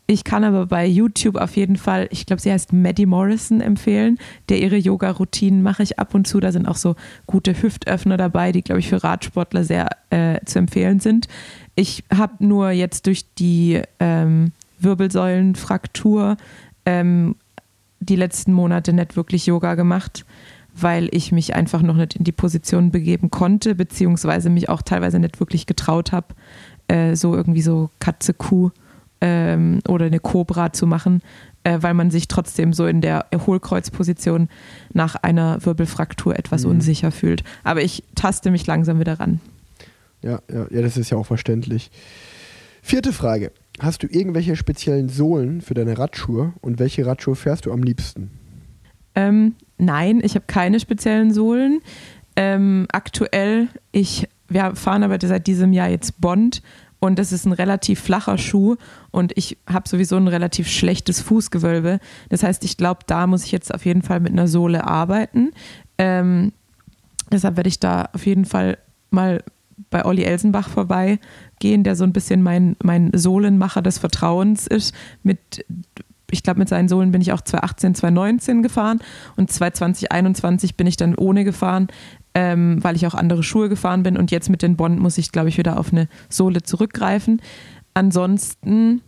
ich 0.07 0.25
kann 0.25 0.43
aber 0.43 0.65
bei 0.65 0.85
YouTube 0.85 1.37
auf 1.37 1.55
jeden 1.55 1.77
Fall, 1.77 2.07
ich 2.11 2.25
glaube, 2.25 2.41
sie 2.41 2.51
heißt 2.51 2.73
Maddie 2.73 3.05
Morrison 3.05 3.61
empfehlen, 3.61 4.19
der 4.49 4.61
ihre 4.61 4.75
Yoga-Routinen 4.75 5.63
mache 5.63 5.83
ich 5.83 5.99
ab 5.99 6.13
und 6.13 6.27
zu. 6.27 6.41
Da 6.41 6.51
sind 6.51 6.67
auch 6.67 6.75
so 6.75 6.95
gute 7.27 7.59
Hüftöffner 7.59 8.17
dabei, 8.17 8.51
die, 8.51 8.61
glaube 8.61 8.79
ich, 8.79 8.89
für 8.89 9.03
Radsportler 9.03 9.63
sehr 9.63 9.87
äh, 10.09 10.43
zu 10.43 10.59
empfehlen 10.59 10.99
sind. 10.99 11.29
Ich 11.75 12.03
habe 12.13 12.45
nur 12.45 12.71
jetzt 12.71 13.07
durch 13.07 13.23
die 13.35 13.81
ähm, 14.01 14.51
Wirbelsäulenfraktur 14.79 16.35
ähm, 16.85 17.35
die 18.01 18.17
letzten 18.17 18.51
Monate 18.51 18.91
nicht 18.91 19.15
wirklich 19.15 19.45
Yoga 19.45 19.75
gemacht, 19.75 20.25
weil 20.79 21.07
ich 21.11 21.31
mich 21.31 21.55
einfach 21.55 21.81
noch 21.81 21.95
nicht 21.95 22.15
in 22.15 22.23
die 22.23 22.31
Position 22.31 22.91
begeben 22.91 23.31
konnte, 23.31 23.75
beziehungsweise 23.75 24.49
mich 24.49 24.69
auch 24.69 24.81
teilweise 24.81 25.19
nicht 25.19 25.39
wirklich 25.39 25.65
getraut 25.65 26.11
habe, 26.11 26.27
äh, 26.87 27.15
so 27.15 27.33
irgendwie 27.35 27.61
so 27.61 27.89
Katze, 27.99 28.33
Kuh 28.33 28.71
ähm, 29.21 29.79
oder 29.87 30.05
eine 30.05 30.19
Cobra 30.19 30.73
zu 30.73 30.85
machen, 30.85 31.21
äh, 31.63 31.77
weil 31.81 31.93
man 31.93 32.11
sich 32.11 32.27
trotzdem 32.27 32.73
so 32.73 32.85
in 32.85 32.99
der 33.01 33.25
Hohlkreuzposition 33.33 34.49
nach 34.93 35.15
einer 35.15 35.65
Wirbelfraktur 35.65 36.37
etwas 36.37 36.65
Mhm. 36.65 36.71
unsicher 36.71 37.11
fühlt. 37.11 37.43
Aber 37.63 37.81
ich 37.81 38.03
taste 38.15 38.51
mich 38.51 38.67
langsam 38.67 38.99
wieder 38.99 39.19
ran. 39.19 39.39
Ja, 40.21 40.39
ja, 40.51 40.67
ja, 40.69 40.81
das 40.81 40.97
ist 40.97 41.09
ja 41.09 41.17
auch 41.17 41.25
verständlich. 41.25 41.89
Vierte 42.81 43.13
Frage. 43.13 43.51
Hast 43.79 44.03
du 44.03 44.07
irgendwelche 44.07 44.55
speziellen 44.55 45.09
Sohlen 45.09 45.61
für 45.61 45.73
deine 45.73 45.97
Radschuhe 45.97 46.53
und 46.61 46.79
welche 46.79 47.05
Radschuhe 47.05 47.35
fährst 47.35 47.65
du 47.65 47.71
am 47.71 47.83
liebsten? 47.83 48.29
Ähm, 49.15 49.55
nein, 49.77 50.21
ich 50.23 50.35
habe 50.35 50.45
keine 50.47 50.79
speziellen 50.79 51.33
Sohlen. 51.33 51.81
Ähm, 52.35 52.87
aktuell, 52.91 53.67
ich, 53.91 54.27
wir 54.49 54.75
fahren 54.75 55.03
aber 55.03 55.17
seit 55.21 55.47
diesem 55.47 55.73
Jahr 55.73 55.89
jetzt 55.89 56.19
Bond 56.19 56.61
und 56.99 57.19
das 57.19 57.31
ist 57.31 57.45
ein 57.45 57.53
relativ 57.53 57.99
flacher 57.99 58.37
Schuh 58.37 58.75
und 59.11 59.31
ich 59.37 59.57
habe 59.69 59.87
sowieso 59.87 60.17
ein 60.17 60.27
relativ 60.27 60.67
schlechtes 60.67 61.21
Fußgewölbe. 61.21 61.99
Das 62.29 62.43
heißt, 62.43 62.63
ich 62.65 62.77
glaube, 62.77 63.01
da 63.07 63.27
muss 63.27 63.45
ich 63.45 63.51
jetzt 63.51 63.73
auf 63.73 63.85
jeden 63.85 64.01
Fall 64.01 64.19
mit 64.19 64.33
einer 64.33 64.47
Sohle 64.47 64.85
arbeiten. 64.85 65.51
Ähm, 65.97 66.51
deshalb 67.31 67.57
werde 67.57 67.69
ich 67.69 67.79
da 67.79 68.09
auf 68.13 68.25
jeden 68.25 68.45
Fall 68.45 68.77
mal 69.11 69.43
bei 69.89 70.05
Olli 70.05 70.23
Elsenbach 70.23 70.69
vorbeigehen, 70.69 71.83
der 71.83 71.95
so 71.95 72.03
ein 72.03 72.13
bisschen 72.13 72.41
mein, 72.41 72.75
mein 72.83 73.11
Sohlenmacher 73.13 73.81
des 73.81 73.97
Vertrauens 73.97 74.67
ist. 74.67 74.93
Mit, 75.23 75.65
ich 76.31 76.43
glaube, 76.43 76.59
mit 76.59 76.69
seinen 76.69 76.87
Sohlen 76.87 77.11
bin 77.11 77.21
ich 77.21 77.31
auch 77.31 77.41
2018, 77.41 77.95
2019 77.95 78.63
gefahren 78.63 78.99
und 79.35 79.51
2020, 79.51 80.09
2021 80.09 80.75
bin 80.75 80.87
ich 80.87 80.97
dann 80.97 81.15
ohne 81.15 81.43
gefahren, 81.43 81.87
ähm, 82.33 82.83
weil 82.83 82.95
ich 82.95 83.07
auch 83.07 83.13
andere 83.13 83.43
Schuhe 83.43 83.69
gefahren 83.69 84.03
bin 84.03 84.17
und 84.17 84.31
jetzt 84.31 84.49
mit 84.49 84.61
den 84.61 84.75
Bond 84.75 84.99
muss 84.99 85.17
ich, 85.17 85.31
glaube 85.31 85.49
ich, 85.49 85.57
wieder 85.57 85.79
auf 85.79 85.91
eine 85.91 86.07
Sohle 86.29 86.63
zurückgreifen. 86.63 87.41
Ansonsten 87.93 89.01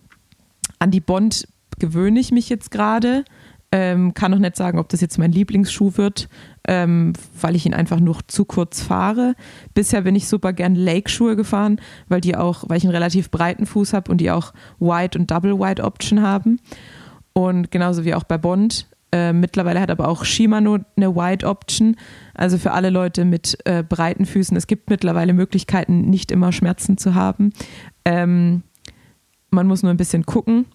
an 0.79 0.91
die 0.91 1.01
Bond 1.01 1.47
gewöhne 1.79 2.19
ich 2.19 2.31
mich 2.31 2.49
jetzt 2.49 2.71
gerade. 2.71 3.25
Ähm, 3.69 4.13
kann 4.13 4.31
noch 4.31 4.39
nicht 4.39 4.55
sagen, 4.55 4.79
ob 4.79 4.87
das 4.87 5.01
jetzt 5.01 5.17
mein 5.17 5.33
Lieblingsschuh 5.33 5.97
wird, 5.97 6.29
ähm, 6.69 7.11
weil 7.41 7.53
ich 7.57 7.65
ihn 7.65 7.73
einfach 7.73 7.99
nur 7.99 8.19
zu 8.27 8.45
kurz 8.45 8.81
fahre. 8.81 9.35
Bisher 9.73 10.03
bin 10.03 10.15
ich 10.15 10.29
super 10.29 10.53
gern 10.53 10.73
Lake-Schuhe 10.73 11.35
gefahren, 11.35 11.81
weil 12.07 12.21
die 12.21 12.37
auch, 12.37 12.63
weil 12.67 12.77
ich 12.77 12.85
einen 12.85 12.93
relativ 12.93 13.29
breiten 13.29 13.65
Fuß 13.65 13.91
habe 13.91 14.09
und 14.09 14.19
die 14.19 14.31
auch 14.31 14.53
Wide 14.79 15.19
und 15.19 15.29
Double 15.29 15.59
Wide 15.59 15.83
Option 15.83 16.21
haben. 16.21 16.61
Und 17.37 17.69
genauso 17.69 18.03
wie 18.03 18.15
auch 18.15 18.23
bei 18.23 18.39
Bond. 18.39 18.87
Äh, 19.11 19.31
mittlerweile 19.31 19.79
hat 19.79 19.91
aber 19.91 20.07
auch 20.07 20.25
Shimano 20.25 20.79
eine 20.95 21.15
Wide 21.15 21.45
Option. 21.45 21.95
Also 22.33 22.57
für 22.57 22.71
alle 22.71 22.89
Leute 22.89 23.25
mit 23.25 23.59
äh, 23.65 23.83
breiten 23.83 24.25
Füßen. 24.25 24.57
Es 24.57 24.65
gibt 24.65 24.89
mittlerweile 24.89 25.33
Möglichkeiten, 25.33 26.09
nicht 26.09 26.31
immer 26.31 26.51
Schmerzen 26.51 26.97
zu 26.97 27.13
haben. 27.13 27.53
Ähm, 28.05 28.63
man 29.51 29.67
muss 29.67 29.83
nur 29.83 29.91
ein 29.91 29.97
bisschen 29.97 30.25
gucken. 30.25 30.65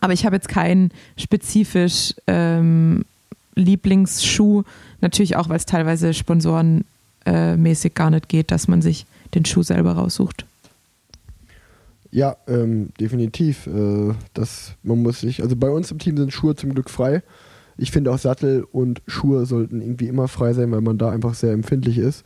Aber 0.00 0.12
ich 0.12 0.26
habe 0.26 0.34
jetzt 0.34 0.48
keinen 0.48 0.90
spezifisch 1.16 2.12
ähm, 2.26 3.04
Lieblingsschuh. 3.54 4.64
Natürlich 5.00 5.36
auch, 5.36 5.48
weil 5.48 5.58
es 5.58 5.66
teilweise 5.66 6.12
sponsorenmäßig 6.12 7.92
äh, 7.92 7.94
gar 7.94 8.10
nicht 8.10 8.28
geht, 8.28 8.50
dass 8.50 8.66
man 8.66 8.82
sich 8.82 9.06
den 9.36 9.44
Schuh 9.44 9.62
selber 9.62 9.92
raussucht. 9.92 10.44
Ja, 12.14 12.36
ähm, 12.46 12.90
definitiv. 13.00 13.66
Äh, 13.66 14.14
das, 14.34 14.76
man 14.84 15.02
muss 15.02 15.20
sich, 15.22 15.42
also 15.42 15.56
bei 15.56 15.68
uns 15.68 15.90
im 15.90 15.98
Team 15.98 16.16
sind 16.16 16.32
Schuhe 16.32 16.54
zum 16.54 16.72
Glück 16.72 16.88
frei. 16.88 17.24
Ich 17.76 17.90
finde 17.90 18.12
auch 18.12 18.18
Sattel 18.18 18.64
und 18.70 19.02
Schuhe 19.08 19.46
sollten 19.46 19.80
irgendwie 19.80 20.06
immer 20.06 20.28
frei 20.28 20.52
sein, 20.52 20.70
weil 20.70 20.80
man 20.80 20.96
da 20.96 21.10
einfach 21.10 21.34
sehr 21.34 21.52
empfindlich 21.52 21.98
ist. 21.98 22.24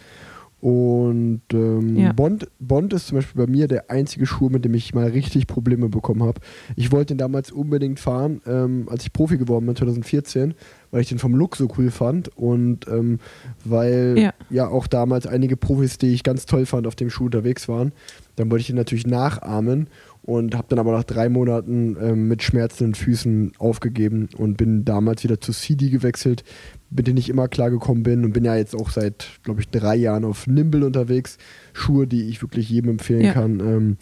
Und 0.61 1.42
ähm, 1.52 1.96
Ja. 1.96 2.12
Bond, 2.12 2.48
Bond 2.59 2.92
ist 2.92 3.06
zum 3.09 3.18
Beispiel 3.18 3.46
bei 3.46 3.50
mir 3.50 3.68
der 3.68 3.90
einzige 3.90 4.26
Schuh, 4.26 4.48
mit 4.48 4.64
dem 4.64 4.74
ich 4.74 4.92
mal 4.92 5.06
richtig 5.09 5.46
Probleme 5.46 5.88
bekommen 5.88 6.22
habe. 6.24 6.40
Ich 6.74 6.90
wollte 6.90 7.14
den 7.14 7.18
damals 7.18 7.52
unbedingt 7.52 8.00
fahren, 8.00 8.40
ähm, 8.46 8.88
als 8.90 9.04
ich 9.04 9.12
Profi 9.12 9.38
geworden 9.38 9.66
bin, 9.66 9.76
2014, 9.76 10.54
weil 10.90 11.02
ich 11.02 11.09
den 11.11 11.18
vom 11.18 11.34
Look 11.36 11.54
so 11.56 11.68
cool 11.78 11.90
fand 11.92 12.36
und 12.36 12.88
ähm, 12.88 13.20
weil 13.64 14.16
Ja. 14.18 14.34
ja 14.50 14.68
auch 14.68 14.88
damals 14.88 15.26
einige 15.28 15.56
Profis, 15.56 15.96
die 15.98 16.12
ich 16.12 16.24
ganz 16.24 16.44
toll 16.46 16.66
fand, 16.66 16.86
auf 16.88 16.96
dem 16.96 17.11
Schuh 17.11 17.26
unterwegs 17.26 17.68
waren. 17.68 17.92
Dann 18.34 18.50
wollte 18.50 18.62
ich 18.62 18.70
ihn 18.70 18.76
natürlich 18.76 19.06
nachahmen 19.06 19.88
und 20.29 20.55
habe 20.55 20.66
dann 20.68 20.79
aber 20.79 20.93
nach 20.93 21.05
drei 21.05 21.31
Monaten 21.31 21.97
ähm, 22.03 22.29
mit 22.29 22.43
schmerzenden 22.43 22.95
Füßen 22.95 23.53
aufgegeben 23.59 24.29
und 24.37 24.59
bin 24.59 24.85
damals 24.85 25.24
wieder 25.24 25.41
zu 25.41 25.53
CD 25.53 25.89
gewechselt, 25.89 26.45
mit 26.91 27.07
denen 27.07 27.16
ich 27.16 27.31
immer 27.31 27.49
klar 27.49 27.70
gekommen 27.70 28.03
bin 28.03 28.26
und 28.26 28.35
bin 28.35 28.45
ja 28.45 28.55
jetzt 28.55 28.76
auch 28.76 28.91
seit, 28.91 29.41
glaube 29.43 29.62
ich, 29.62 29.70
drei 29.70 29.97
Jahren 29.97 30.26
auf 30.26 30.47
Nimble 30.47 30.85
unterwegs. 30.85 31.39
Schuhe, 31.72 32.07
die 32.07 32.29
ich 32.29 32.43
wirklich 32.43 32.68
jedem 32.68 32.91
empfehlen 32.91 33.22
Ja. 33.22 33.33
kann. 33.33 33.61
Ähm, 33.61 33.97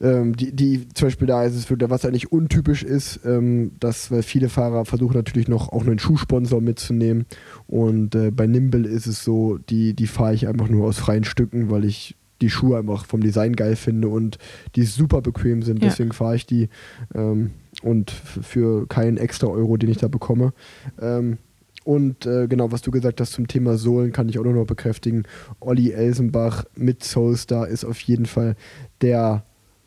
ähm, 0.00 0.34
die, 0.36 0.52
die 0.56 0.88
zum 0.94 1.08
Beispiel 1.08 1.26
da 1.26 1.44
ist 1.44 1.54
es 1.54 1.68
wirklich, 1.68 1.90
was 1.90 2.06
eigentlich 2.06 2.32
untypisch 2.32 2.82
ist, 2.82 3.20
ähm, 3.26 3.72
dass, 3.78 4.10
weil 4.10 4.22
viele 4.22 4.48
Fahrer 4.48 4.86
versuchen 4.86 5.14
natürlich 5.16 5.48
noch 5.48 5.68
auch 5.68 5.82
einen 5.86 5.98
Schuhsponsor 5.98 6.62
mitzunehmen 6.62 7.26
und 7.66 8.14
äh, 8.14 8.30
bei 8.30 8.46
Nimble 8.46 8.86
ist 8.88 9.06
es 9.06 9.22
so, 9.22 9.58
die, 9.58 9.92
die 9.92 10.06
fahre 10.06 10.32
ich 10.32 10.48
einfach 10.48 10.68
nur 10.70 10.86
aus 10.86 10.98
freien 10.98 11.24
Stücken, 11.24 11.68
weil 11.68 11.84
ich 11.84 12.16
die 12.40 12.50
Schuhe 12.50 12.78
einfach 12.78 13.04
vom 13.06 13.20
Design 13.20 13.54
geil 13.54 13.76
finde 13.76 14.08
und 14.08 14.38
die 14.76 14.84
super 14.84 15.20
bequem 15.22 15.62
sind, 15.62 15.82
Ja. 15.82 15.88
deswegen 15.88 16.12
fahre 16.12 16.36
ich 16.36 16.46
die 16.46 16.68
ähm, 17.14 17.50
und 17.82 18.10
für 18.10 18.86
keinen 18.88 19.16
extra 19.16 19.46
Euro, 19.48 19.76
den 19.76 19.90
ich 19.90 19.98
da 19.98 20.08
bekomme. 20.08 20.52
Ähm, 21.00 21.38
und 21.84 22.26
äh, 22.26 22.46
genau, 22.46 22.72
was 22.72 22.82
du 22.82 22.90
gesagt 22.90 23.20
hast 23.20 23.32
zum 23.32 23.48
Thema 23.48 23.76
Sohlen, 23.78 24.12
kann 24.12 24.28
ich 24.28 24.38
auch 24.38 24.44
nur 24.44 24.52
noch 24.52 24.66
bekräftigen. 24.66 25.22
Olli 25.60 25.90
Elsenbach 25.92 26.64
mit 26.76 27.02
Soulstar 27.02 27.68
ist 27.68 27.84
auf 27.84 28.00
jeden 28.00 28.26
Fall 28.26 28.54
der 29.00 29.44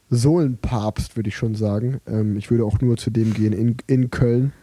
Sohlenpapst, 0.09 1.15
würde 1.15 1.29
ich 1.29 1.35
schon 1.35 1.55
sagen. 1.55 1.99
Ähm, 2.07 2.37
ich 2.37 2.49
würde 2.51 2.65
auch 2.65 2.79
nur 2.81 2.97
zu 2.97 3.09
dem 3.09 3.33
gehen 3.33 3.53
in, 3.53 3.77
in 3.87 4.09
Köln. 4.09 4.53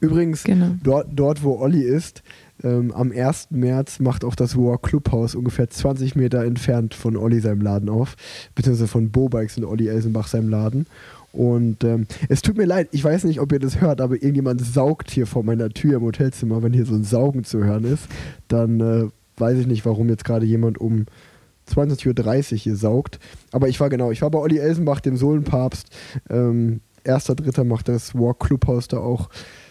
Übrigens, 0.00 0.44
Genau. 0.44 0.74
dort, 0.82 1.08
dort 1.14 1.42
wo 1.42 1.58
Olli 1.58 1.82
ist, 1.82 2.22
ähm, 2.62 2.92
am 2.92 3.12
1. 3.12 3.48
März 3.50 4.00
macht 4.00 4.24
auch 4.24 4.34
das 4.34 4.56
War 4.56 4.78
Clubhaus 4.78 5.34
ungefähr 5.34 5.68
20 5.68 6.16
Meter 6.16 6.44
entfernt 6.44 6.94
von 6.94 7.16
Olli 7.16 7.40
seinem 7.40 7.60
Laden 7.60 7.88
auf, 7.88 8.16
beziehungsweise 8.54 8.88
von 8.88 9.10
Bobikes 9.10 9.58
und 9.58 9.64
Olli 9.64 9.88
Elsenbach 9.88 10.28
seinem 10.28 10.48
Laden. 10.48 10.86
Und 11.32 11.84
ähm, 11.84 12.06
es 12.30 12.40
tut 12.40 12.56
mir 12.56 12.64
leid, 12.64 12.88
ich 12.92 13.04
weiß 13.04 13.24
nicht, 13.24 13.40
ob 13.40 13.52
ihr 13.52 13.58
das 13.58 13.80
hört, 13.80 14.00
aber 14.00 14.14
irgendjemand 14.14 14.64
saugt 14.64 15.10
hier 15.10 15.26
vor 15.26 15.42
meiner 15.44 15.68
Tür 15.68 15.96
im 15.96 16.02
Hotelzimmer. 16.02 16.62
Wenn 16.62 16.72
hier 16.72 16.86
so 16.86 16.94
ein 16.94 17.04
Saugen 17.04 17.44
zu 17.44 17.62
hören 17.62 17.84
ist, 17.84 18.04
dann 18.48 18.80
äh, 18.80 19.08
weiß 19.36 19.58
ich 19.58 19.66
nicht, 19.66 19.84
warum 19.84 20.08
jetzt 20.08 20.24
gerade 20.24 20.46
jemand 20.46 20.78
um 20.78 21.04
20.30 21.70 22.52
Uhr 22.52 22.58
hier 22.58 22.76
saugt. 22.76 23.18
Aber 23.52 23.68
ich 23.68 23.80
war 23.80 23.90
genau, 23.90 24.10
ich 24.10 24.22
war 24.22 24.30
bei 24.30 24.38
Olli 24.38 24.56
Elsenbach, 24.56 25.00
dem 25.00 25.16
Sohlenpapst. 25.16 25.88
Ähm, 26.30 26.80
erster, 27.04 27.34
dritter 27.34 27.64
macht 27.64 27.88
das 27.88 28.14
Walk 28.14 28.40
Clubhaus 28.40 28.88
da 28.88 28.98
auch. 28.98 29.28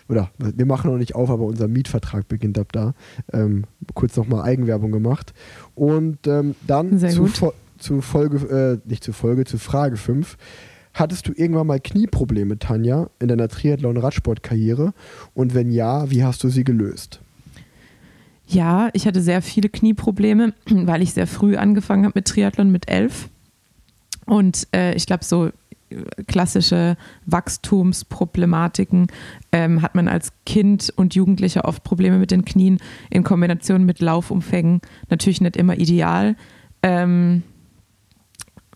Oder 0.08 0.30
wir 0.38 0.66
machen 0.66 0.92
noch 0.92 0.98
nicht 0.98 1.16
auf, 1.16 1.30
aber 1.30 1.44
unser 1.46 1.68
Mietvertrag 1.68 2.28
beginnt 2.28 2.60
ab 2.60 2.72
da. 2.72 2.94
Ähm, 3.34 3.64
kurz 3.94 4.16
nochmal 4.16 4.44
Eigenwerbung 4.44 4.92
gemacht. 4.92 5.34
Und 5.74 6.28
ähm, 6.28 6.56
dann 6.68 7.00
zu, 7.00 7.54
zu 7.80 8.02
Folge, 8.02 8.82
äh, 8.84 8.90
nicht 8.90 9.04
zu 9.04 9.14
Folge, 9.14 9.46
zu 9.46 9.58
Frage 9.58 9.98
5. 9.98 10.38
Hattest 10.94 11.28
du 11.28 11.34
irgendwann 11.36 11.68
mal 11.68 11.80
Knieprobleme, 11.80 12.58
Tanja, 12.58 13.10
in 13.20 13.28
deiner 13.28 13.50
Triathlon-Radsport-Karriere? 13.50 14.94
Und 15.34 15.54
wenn 15.54 15.72
ja, 15.72 16.10
wie 16.10 16.24
hast 16.24 16.44
du 16.44 16.50
sie 16.50 16.64
gelöst? 16.64 17.20
Ja, 18.48 18.90
ich 18.94 19.08
hatte 19.08 19.22
sehr 19.22 19.42
viele 19.42 19.70
Knieprobleme, 19.70 20.54
weil 20.70 21.02
ich 21.02 21.14
sehr 21.14 21.28
früh 21.28 21.58
angefangen 21.58 22.06
habe 22.06 22.14
mit 22.16 22.28
Triathlon 22.28 22.72
mit 22.72 22.90
elf. 22.90 23.28
Und 24.26 24.68
äh, 24.74 24.96
ich 24.96 25.06
glaube, 25.06 25.26
so 25.26 25.50
klassische 26.28 26.98
Wachstumsproblematiken 27.26 29.08
ähm, 29.52 29.82
hat 29.82 29.96
man 29.96 30.08
als 30.08 30.32
Kind 30.46 30.92
und 30.96 31.16
Jugendlicher 31.16 31.66
oft 31.66 31.84
Probleme 31.84 32.18
mit 32.18 32.32
den 32.32 32.46
Knien 32.46 32.80
in 33.10 33.24
Kombination 33.24 33.86
mit 33.86 34.00
Laufumfängen. 34.00 34.82
Natürlich 35.10 35.42
nicht 35.42 35.58
immer 35.58 35.78
ideal. 35.78 36.36
Ähm, 36.84 37.44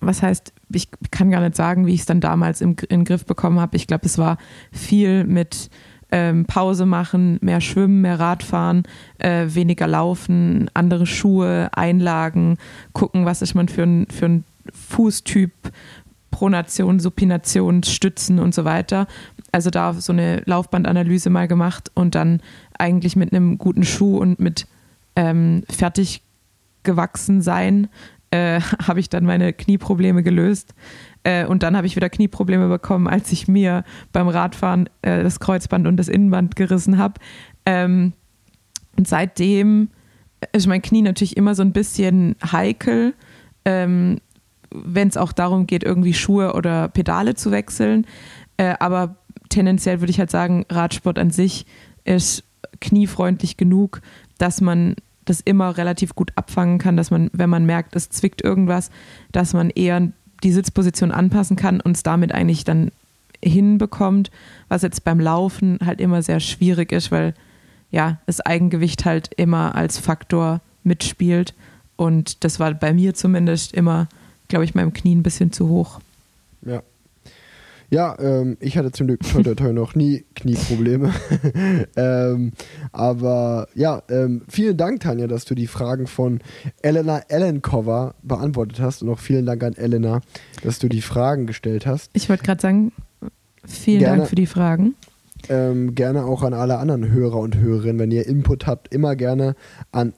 was 0.01 0.22
heißt, 0.22 0.53
ich 0.74 0.89
kann 1.11 1.32
gar 1.32 1.41
nicht 1.41 1.55
sagen, 1.55 1.86
wie 1.86 1.93
ich 1.93 2.01
es 2.01 2.05
dann 2.05 2.22
damals 2.22 2.61
im, 2.61 2.76
in 2.89 3.01
den 3.01 3.05
Griff 3.05 3.26
bekommen 3.26 3.59
habe. 3.59 3.76
Ich 3.76 3.88
glaube, 3.88 4.05
es 4.05 4.17
war 4.17 4.38
viel 4.72 5.26
mit 5.26 5.70
ähm, 6.11 6.45
Pause 6.45 6.86
machen, 6.86 7.38
mehr 7.41 7.61
Schwimmen, 7.61 8.01
mehr 8.01 8.20
Radfahren, 8.20 8.84
äh, 9.20 9.45
weniger 9.49 9.88
Laufen, 9.88 10.70
andere 10.74 11.05
Schuhe, 11.05 11.70
Einlagen, 11.74 12.57
gucken, 12.93 13.26
was 13.26 13.41
ist 13.41 13.53
man 13.53 13.67
für 13.67 13.84
ein, 13.84 14.07
für 14.09 14.26
ein 14.26 14.43
Fußtyp, 14.74 15.51
Pronation, 16.40 17.02
Supination, 17.02 17.84
Stützen 17.84 18.40
und 18.40 18.56
so 18.56 18.64
weiter. 18.64 19.08
Also 19.52 19.70
da 19.70 19.94
so 19.94 20.14
eine 20.14 20.42
Laufbandanalyse 20.46 21.30
mal 21.30 21.50
gemacht 21.50 21.92
und 21.96 22.16
dann 22.16 22.42
eigentlich 22.78 23.18
mit 23.18 23.34
einem 23.34 23.58
guten 23.58 23.84
Schuh 23.84 24.18
und 24.18 24.40
mit 24.40 24.66
ähm, 25.18 25.64
fertig 25.70 26.22
gewachsen 26.84 27.42
sein, 27.42 27.90
äh, 28.32 28.62
habe 28.88 29.02
ich 29.02 29.10
dann 29.10 29.26
meine 29.26 29.52
Knieprobleme 29.52 30.24
gelöst. 30.24 30.74
Äh, 31.24 31.46
und 31.46 31.62
dann 31.62 31.76
habe 31.76 31.88
ich 31.88 31.98
wieder 31.98 32.10
Knieprobleme 32.10 32.70
bekommen, 32.70 33.10
als 33.10 33.34
ich 33.34 33.50
mir 33.50 33.84
beim 34.14 34.30
Radfahren 34.30 34.90
äh, 35.02 35.22
das 35.22 35.42
Kreuzband 35.42 35.88
und 35.88 35.98
das 35.98 36.08
Innenband 36.08 36.56
gerissen 36.56 36.98
habe. 36.98 37.16
Ähm, 37.66 38.14
und 38.96 39.10
seitdem 39.10 39.90
ist 40.54 40.68
mein 40.68 40.82
Knie 40.82 41.02
natürlich 41.02 41.36
immer 41.36 41.54
so 41.54 41.64
ein 41.64 41.74
bisschen 41.74 42.38
heikel, 42.50 43.14
ähm, 43.66 44.22
wenn 44.72 45.07
es 45.07 45.17
auch 45.17 45.32
darum 45.32 45.67
geht, 45.67 45.84
irgendwie 45.84 46.13
Schuhe 46.13 46.53
oder 46.53 46.88
Pedale 46.88 47.36
zu 47.36 47.51
wechseln. 47.51 48.05
Äh, 48.57 48.76
aber 48.80 49.15
tendenziell 49.49 49.99
würde 49.99 50.11
ich 50.11 50.20
halt 50.20 50.32
sagen, 50.32 50.65
Radsport 50.70 51.17
an 51.17 51.32
sich 51.32 51.65
ist 52.03 52.43
kniefreundlich 52.80 53.57
genug, 53.57 54.01
dass 54.38 54.61
man 54.61 54.95
das 55.26 55.41
immer 55.41 55.78
relativ 55.78 56.15
gut 56.15 56.32
abfangen 56.36 56.80
kann, 56.80 56.97
dass 56.97 57.11
man, 57.11 57.30
wenn 57.34 57.49
man 57.49 57.65
merkt, 57.65 57.95
es 57.95 58.09
zwickt 58.09 58.43
irgendwas, 58.43 58.89
dass 59.32 59.53
man 59.53 59.70
eher 59.70 60.11
die 60.43 60.51
Sitzposition 60.51 61.11
anpassen 61.11 61.55
kann 61.55 61.82
und 61.82 61.95
es 61.95 62.03
damit 62.03 62.32
eigentlich 62.32 62.63
dann 62.63 62.91
hinbekommt, 63.43 64.32
was 64.67 64.82
jetzt 64.82 65.03
beim 65.03 65.20
Laufen 65.20 65.80
halt 65.86 66.01
immer 66.01 66.22
sehr 66.22 66.39
schwierig 66.39 66.91
ist, 66.91 67.11
weil 67.11 67.34
ja, 67.91 68.20
das 68.26 68.41
Eigengewicht 68.41 69.05
halt 69.05 69.32
immer 69.36 69.76
als 69.76 69.97
Faktor 69.97 70.61
mitspielt 70.84 71.53
und 71.95 72.43
das 72.43 72.59
war 72.59 72.74
bei 72.74 72.93
mir 72.93 73.13
zumindest 73.13 73.74
immer, 73.74 74.07
glaube 74.50 74.66
ich, 74.66 74.76
meinem 74.76 74.91
Knie 74.91 75.16
ein 75.16 75.24
bisschen 75.24 75.54
zu 75.54 75.70
hoch. 75.70 76.00
Ja. 76.66 76.84
Ja, 77.91 78.16
ähm, 78.20 78.56
ich 78.60 78.78
hatte 78.78 78.91
zum 78.91 79.08
Glück 79.08 79.22
toi, 79.22 79.41
toi, 79.41 79.56
toi, 79.56 79.74
noch 79.74 79.95
nie 79.95 80.24
Knieprobleme. 80.36 81.12
ähm, 81.95 82.52
aber 82.91 83.68
ja, 83.74 84.04
ähm, 84.10 84.43
vielen 84.47 84.78
Dank, 84.78 85.00
Tanja, 85.00 85.26
dass 85.26 85.45
du 85.45 85.56
die 85.56 85.66
Fragen 85.66 86.06
von 86.06 86.39
Elena 86.84 87.24
Ellenkova 87.30 88.14
beantwortet 88.22 88.80
hast. 88.80 89.02
Und 89.02 89.10
auch 89.10 89.18
vielen 89.18 89.47
Dank 89.47 89.64
an 89.64 89.74
Elena, 89.74 90.22
dass 90.62 90.78
du 90.78 90.88
die 90.88 91.02
Fragen 91.02 91.47
gestellt 91.47 91.88
hast. 91.88 92.12
Ich 92.14 92.30
wollte 92.30 92.43
gerade 92.43 92.62
sagen, 92.62 92.91
vielen 93.66 94.00
Gerne. 94.00 94.18
Dank 94.18 94.30
für 94.30 94.36
die 94.36 94.45
Fragen. 94.45 94.93
Ähm, 95.47 95.95
gerne 95.95 96.26
auch 96.26 96.43
an 96.43 96.54
alle 96.54 96.78
anderen 96.78 97.10
Hörer 97.10 97.38
und 97.38 97.58
Hörerinnen, 97.58 97.97
wenn 97.97 98.12
ihr 98.12 98.28
Input 98.28 98.68
habt, 98.68 98.93
immer 98.93 99.16
gerne 99.16 99.56
an 99.91 100.14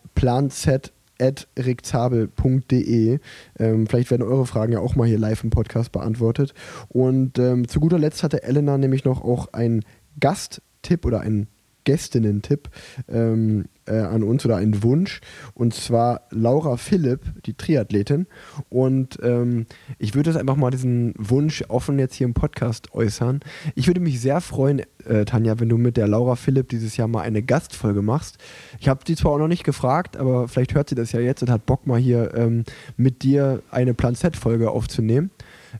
planz.rikzabel.de. 1.22 3.20
Ähm, 3.60 3.88
vielleicht 3.88 4.12
werden 4.12 4.24
eure 4.24 4.46
Fragen 4.46 4.74
ja 4.74 4.80
auch 4.80 4.96
mal 4.96 5.08
hier 5.08 5.20
live 5.20 5.44
im 5.44 5.50
Podcast 5.50 5.92
beantwortet. 5.92 6.54
Und 6.90 7.40
ähm, 7.40 7.68
zu 7.68 7.80
guter 7.80 8.00
Letzt 8.00 8.24
hatte 8.24 8.44
Elena 8.44 8.78
nämlich 8.78 9.06
noch 9.06 9.22
auch 9.24 9.54
einen 9.54 9.86
Gasttipp 10.20 11.06
oder 11.06 11.22
einen 11.22 11.48
Gästinnen-Tipp 11.84 12.70
ähm, 13.10 13.66
äh, 13.86 13.98
an 13.98 14.24
uns 14.24 14.46
oder 14.46 14.58
einen 14.58 14.84
Wunsch. 14.84 15.22
Und 15.54 15.74
zwar 15.74 16.22
Laura 16.30 16.78
Philipp, 16.78 17.22
die 17.46 17.54
Triathletin. 17.54 18.28
Und 18.70 19.20
ähm, 19.24 19.66
ich 20.00 20.16
würde 20.16 20.30
jetzt 20.30 20.40
einfach 20.40 20.56
mal 20.56 20.72
diesen 20.72 21.14
Wunsch 21.18 21.64
offen 21.68 22.00
jetzt 22.00 22.16
hier 22.16 22.26
im 22.26 22.34
Podcast 22.34 22.94
äußern. 22.94 23.42
Ich 23.76 23.88
würde 23.88 24.00
mich 24.00 24.22
sehr 24.22 24.42
freuen, 24.42 24.82
äh, 25.06 25.26
Tanja, 25.26 25.60
wenn 25.60 25.70
du 25.70 25.78
mit 25.78 25.98
der 25.98 26.08
Laura 26.08 26.36
Philipp 26.36 26.70
dieses 26.70 26.98
Jahr 26.98 27.08
mal 27.08 27.22
eine 27.22 27.42
Gastfolge 27.42 28.02
machst. 28.02 28.38
Ich 28.80 28.88
habe 28.88 29.02
sie 29.06 29.16
zwar 29.16 29.34
auch 29.34 29.40
noch 29.40 29.48
nicht 29.48 29.64
gefragt, 29.64 30.18
aber 30.18 30.48
vielleicht 30.48 30.76
hört 30.76 30.90
sie 30.90 30.96
das 30.96 31.12
ja 31.12 31.20
jetzt 31.20 31.42
und 31.42 31.50
hat 31.50 31.66
Bock 31.66 31.88
mal 31.88 32.00
hier 32.00 32.34
ähm, 32.36 32.64
mit 32.98 33.24
dir 33.24 33.62
eine 33.72 33.94
Plan 33.94 34.16
Z-Folge 34.16 34.72
aufzunehmen. 34.72 35.32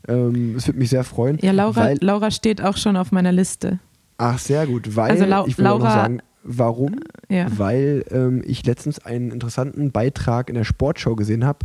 Ähm, 0.08 0.56
Es 0.56 0.66
würde 0.66 0.78
mich 0.78 0.90
sehr 0.90 1.04
freuen. 1.04 1.38
Ja, 1.42 1.52
Laura, 1.52 1.92
Laura 2.00 2.30
steht 2.30 2.62
auch 2.62 2.76
schon 2.76 2.96
auf 2.96 3.12
meiner 3.12 3.32
Liste. 3.32 3.78
Ach, 4.18 4.38
sehr 4.38 4.66
gut, 4.66 4.94
weil 4.96 5.10
Also 5.10 5.24
Lau- 5.24 5.46
ich 5.46 5.58
will 5.58 5.66
auch 5.66 5.78
noch 5.78 5.84
Laura- 5.86 5.94
sagen, 5.94 6.18
warum? 6.44 6.96
Ja. 7.28 7.46
weil 7.56 8.04
ähm, 8.10 8.42
ich 8.44 8.64
letztens 8.66 8.98
einen 9.04 9.30
interessanten 9.30 9.90
Beitrag 9.92 10.48
in 10.48 10.54
der 10.54 10.64
Sportschau 10.64 11.14
gesehen 11.14 11.44
habe. 11.44 11.60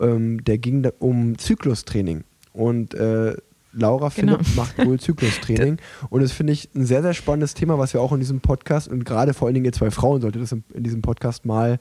Ähm, 0.00 0.42
der 0.44 0.58
ging 0.58 0.88
um 1.00 1.36
Zyklustraining. 1.38 2.24
Und 2.52 2.94
äh, 2.94 3.34
Laura 3.72 4.10
Genau. 4.14 4.34
Philipp 4.38 4.56
macht 4.56 4.84
wohl 4.86 5.00
Zyklustraining. 5.00 5.78
und 6.10 6.22
das 6.22 6.32
finde 6.32 6.52
ich 6.52 6.68
ein 6.74 6.84
sehr, 6.84 7.02
sehr 7.02 7.14
spannendes 7.14 7.54
Thema, 7.54 7.78
was 7.78 7.94
wir 7.94 8.00
auch 8.02 8.12
in 8.12 8.20
diesem 8.20 8.40
Podcast 8.40 8.88
und 8.88 9.04
gerade 9.04 9.32
vor 9.34 9.46
allen 9.48 9.54
Dingen 9.54 9.64
ihr 9.66 9.72
zwei 9.72 9.90
Frauen 9.90 10.20
solltet 10.20 10.42
das 10.42 10.52
in, 10.52 10.62
in 10.74 10.82
diesem 10.84 11.00
Podcast 11.02 11.44
mal, 11.46 11.78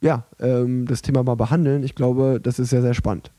ja, 0.00 0.24
ähm, 0.40 0.86
das 0.86 1.02
Thema 1.02 1.22
mal 1.22 1.34
behandeln. 1.36 1.82
Ich 1.84 1.94
glaube, 1.94 2.40
das 2.42 2.58
ist 2.58 2.70
sehr, 2.70 2.80
sehr 2.82 2.94
spannend. 2.94 3.30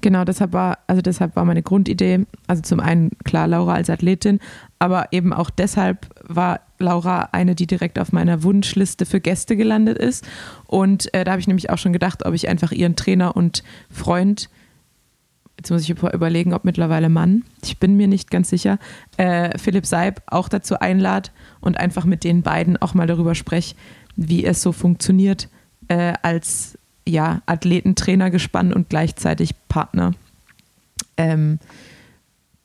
Genau, 0.00 0.24
deshalb 0.24 0.52
war, 0.52 0.78
also 0.86 1.02
deshalb 1.02 1.34
war 1.34 1.44
meine 1.44 1.62
Grundidee, 1.62 2.24
also 2.46 2.62
zum 2.62 2.78
einen 2.80 3.10
klar 3.24 3.48
Laura 3.48 3.74
als 3.74 3.90
Athletin, 3.90 4.38
aber 4.78 5.12
eben 5.12 5.32
auch 5.32 5.50
deshalb 5.50 6.06
war 6.22 6.60
Laura 6.78 7.30
eine, 7.32 7.54
die 7.54 7.66
direkt 7.66 7.98
auf 7.98 8.12
meiner 8.12 8.42
Wunschliste 8.42 9.06
für 9.06 9.20
Gäste 9.20 9.56
gelandet 9.56 9.96
ist. 9.98 10.26
Und 10.66 11.12
äh, 11.14 11.24
da 11.24 11.32
habe 11.32 11.40
ich 11.40 11.46
nämlich 11.46 11.70
auch 11.70 11.78
schon 11.78 11.92
gedacht, 11.92 12.26
ob 12.26 12.34
ich 12.34 12.48
einfach 12.48 12.72
ihren 12.72 12.96
Trainer 12.96 13.34
und 13.36 13.62
Freund, 13.90 14.50
jetzt 15.58 15.70
muss 15.70 15.82
ich 15.82 15.90
über- 15.90 16.12
überlegen, 16.12 16.52
ob 16.52 16.64
mittlerweile 16.64 17.08
Mann, 17.08 17.44
ich 17.64 17.78
bin 17.78 17.96
mir 17.96 18.08
nicht 18.08 18.30
ganz 18.30 18.50
sicher, 18.50 18.78
äh, 19.16 19.56
Philipp 19.58 19.86
Seib 19.86 20.22
auch 20.26 20.48
dazu 20.48 20.78
einlad 20.78 21.32
und 21.60 21.78
einfach 21.78 22.04
mit 22.04 22.24
den 22.24 22.42
beiden 22.42 22.76
auch 22.76 22.92
mal 22.92 23.06
darüber 23.06 23.34
spreche, 23.34 23.74
wie 24.16 24.44
es 24.44 24.60
so 24.60 24.72
funktioniert 24.72 25.48
äh, 25.88 26.12
als 26.20 26.78
ja, 27.08 27.40
Athletentrainer 27.46 28.30
gespannt 28.30 28.74
und 28.74 28.90
gleichzeitig 28.90 29.54
Partner. 29.68 30.12
Ähm, 31.16 31.58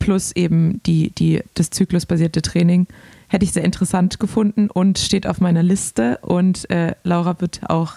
plus 0.01 0.31
eben 0.33 0.81
die, 0.83 1.11
die, 1.11 1.41
das 1.53 1.69
zyklusbasierte 1.69 2.41
Training. 2.41 2.87
Hätte 3.27 3.45
ich 3.45 3.53
sehr 3.53 3.63
interessant 3.63 4.19
gefunden 4.19 4.69
und 4.69 4.99
steht 4.99 5.25
auf 5.25 5.39
meiner 5.39 5.63
Liste. 5.63 6.17
Und 6.21 6.69
äh, 6.69 6.95
Laura 7.03 7.39
wird 7.39 7.61
auch 7.69 7.93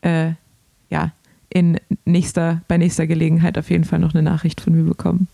äh, 0.00 0.32
ja, 0.90 1.12
in 1.48 1.78
nächster, 2.04 2.62
bei 2.66 2.78
nächster 2.78 3.06
Gelegenheit 3.06 3.56
auf 3.58 3.70
jeden 3.70 3.84
Fall 3.84 4.00
noch 4.00 4.14
eine 4.14 4.22
Nachricht 4.22 4.60
von 4.60 4.74
mir 4.74 4.82
bekommen. 4.82 5.28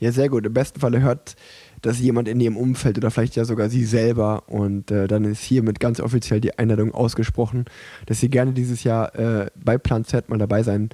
Ja, 0.00 0.12
sehr 0.12 0.28
gut. 0.28 0.46
Im 0.46 0.54
besten 0.54 0.80
Falle 0.80 1.00
hört 1.00 1.36
das 1.82 2.00
jemand 2.00 2.28
in 2.28 2.40
ihrem 2.40 2.56
Umfeld 2.56 2.98
oder 2.98 3.10
vielleicht 3.10 3.36
ja 3.36 3.44
sogar 3.44 3.68
sie 3.68 3.84
selber. 3.84 4.44
Und 4.48 4.90
äh, 4.90 5.06
dann 5.06 5.24
ist 5.24 5.42
hiermit 5.42 5.80
ganz 5.80 6.00
offiziell 6.00 6.40
die 6.40 6.58
Einladung 6.58 6.94
ausgesprochen, 6.94 7.66
dass 8.06 8.20
sie 8.20 8.30
gerne 8.30 8.52
dieses 8.52 8.84
Jahr 8.84 9.14
äh, 9.16 9.50
bei 9.56 9.76
Plan 9.76 10.04
Z 10.04 10.28
mal 10.28 10.38
dabei 10.38 10.62
sein 10.62 10.90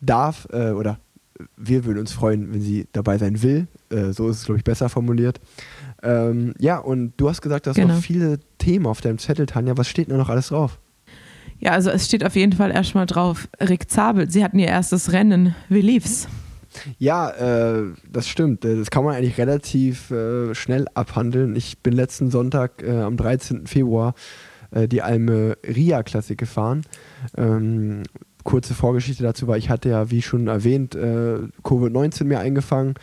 darf. 0.00 0.48
Äh, 0.50 0.70
oder 0.70 0.98
wir 1.56 1.84
würden 1.84 1.98
uns 1.98 2.12
freuen, 2.12 2.52
wenn 2.52 2.60
sie 2.60 2.86
dabei 2.92 3.18
sein 3.18 3.42
will. 3.42 3.66
Äh, 3.90 4.12
so 4.12 4.28
ist 4.28 4.38
es, 4.38 4.44
glaube 4.46 4.58
ich, 4.58 4.64
besser 4.64 4.88
formuliert. 4.88 5.40
Ähm, 6.02 6.54
ja, 6.58 6.78
und 6.78 7.12
du 7.16 7.28
hast 7.28 7.42
gesagt, 7.42 7.66
du 7.66 7.70
hast 7.70 7.76
Genau. 7.76 7.94
noch 7.94 8.00
viele 8.02 8.38
Themen 8.58 8.86
auf 8.86 9.00
deinem 9.00 9.18
Zettel, 9.18 9.46
Tanja. 9.46 9.76
Was 9.76 9.88
steht 9.88 10.06
denn 10.08 10.12
da 10.14 10.18
noch 10.18 10.28
alles 10.30 10.48
drauf? 10.48 10.78
Ja, 11.58 11.72
also 11.72 11.90
es 11.90 12.04
steht 12.06 12.24
auf 12.24 12.36
jeden 12.36 12.52
Fall 12.52 12.70
erstmal 12.70 13.06
drauf, 13.06 13.48
Rick 13.60 13.90
Zabel, 13.90 14.30
sie 14.30 14.44
hatten 14.44 14.58
ihr 14.58 14.68
erstes 14.68 15.12
Rennen. 15.12 15.54
Wie 15.70 15.80
lief's? 15.80 16.28
Ja, 16.98 17.30
äh, 17.30 17.84
das 18.12 18.28
stimmt. 18.28 18.64
Äh, 18.66 18.76
Das 18.76 18.90
kann 18.90 19.04
man 19.04 19.14
eigentlich 19.14 19.38
relativ 19.38 20.10
äh, 20.10 20.54
schnell 20.54 20.86
abhandeln. 20.92 21.56
Ich 21.56 21.78
bin 21.78 21.94
letzten 21.94 22.30
Sonntag 22.30 22.82
äh, 22.82 22.90
am 23.00 23.16
13. 23.16 23.66
Februar 23.66 24.14
äh, 24.70 24.86
die 24.86 25.00
Almeria 25.00 26.02
Klassik 26.02 26.36
gefahren. 26.36 26.82
Ähm, 27.38 28.02
kurze 28.46 28.72
Vorgeschichte 28.72 29.22
dazu 29.22 29.46
war, 29.46 29.58
ich 29.58 29.68
hatte 29.68 29.90
ja, 29.90 30.10
wie 30.10 30.22
schon 30.22 30.46
erwähnt, 30.46 30.94
äh, 30.94 31.40
Covid-19 31.62 32.24
mir 32.24 32.38
eingefangen, 32.38 32.94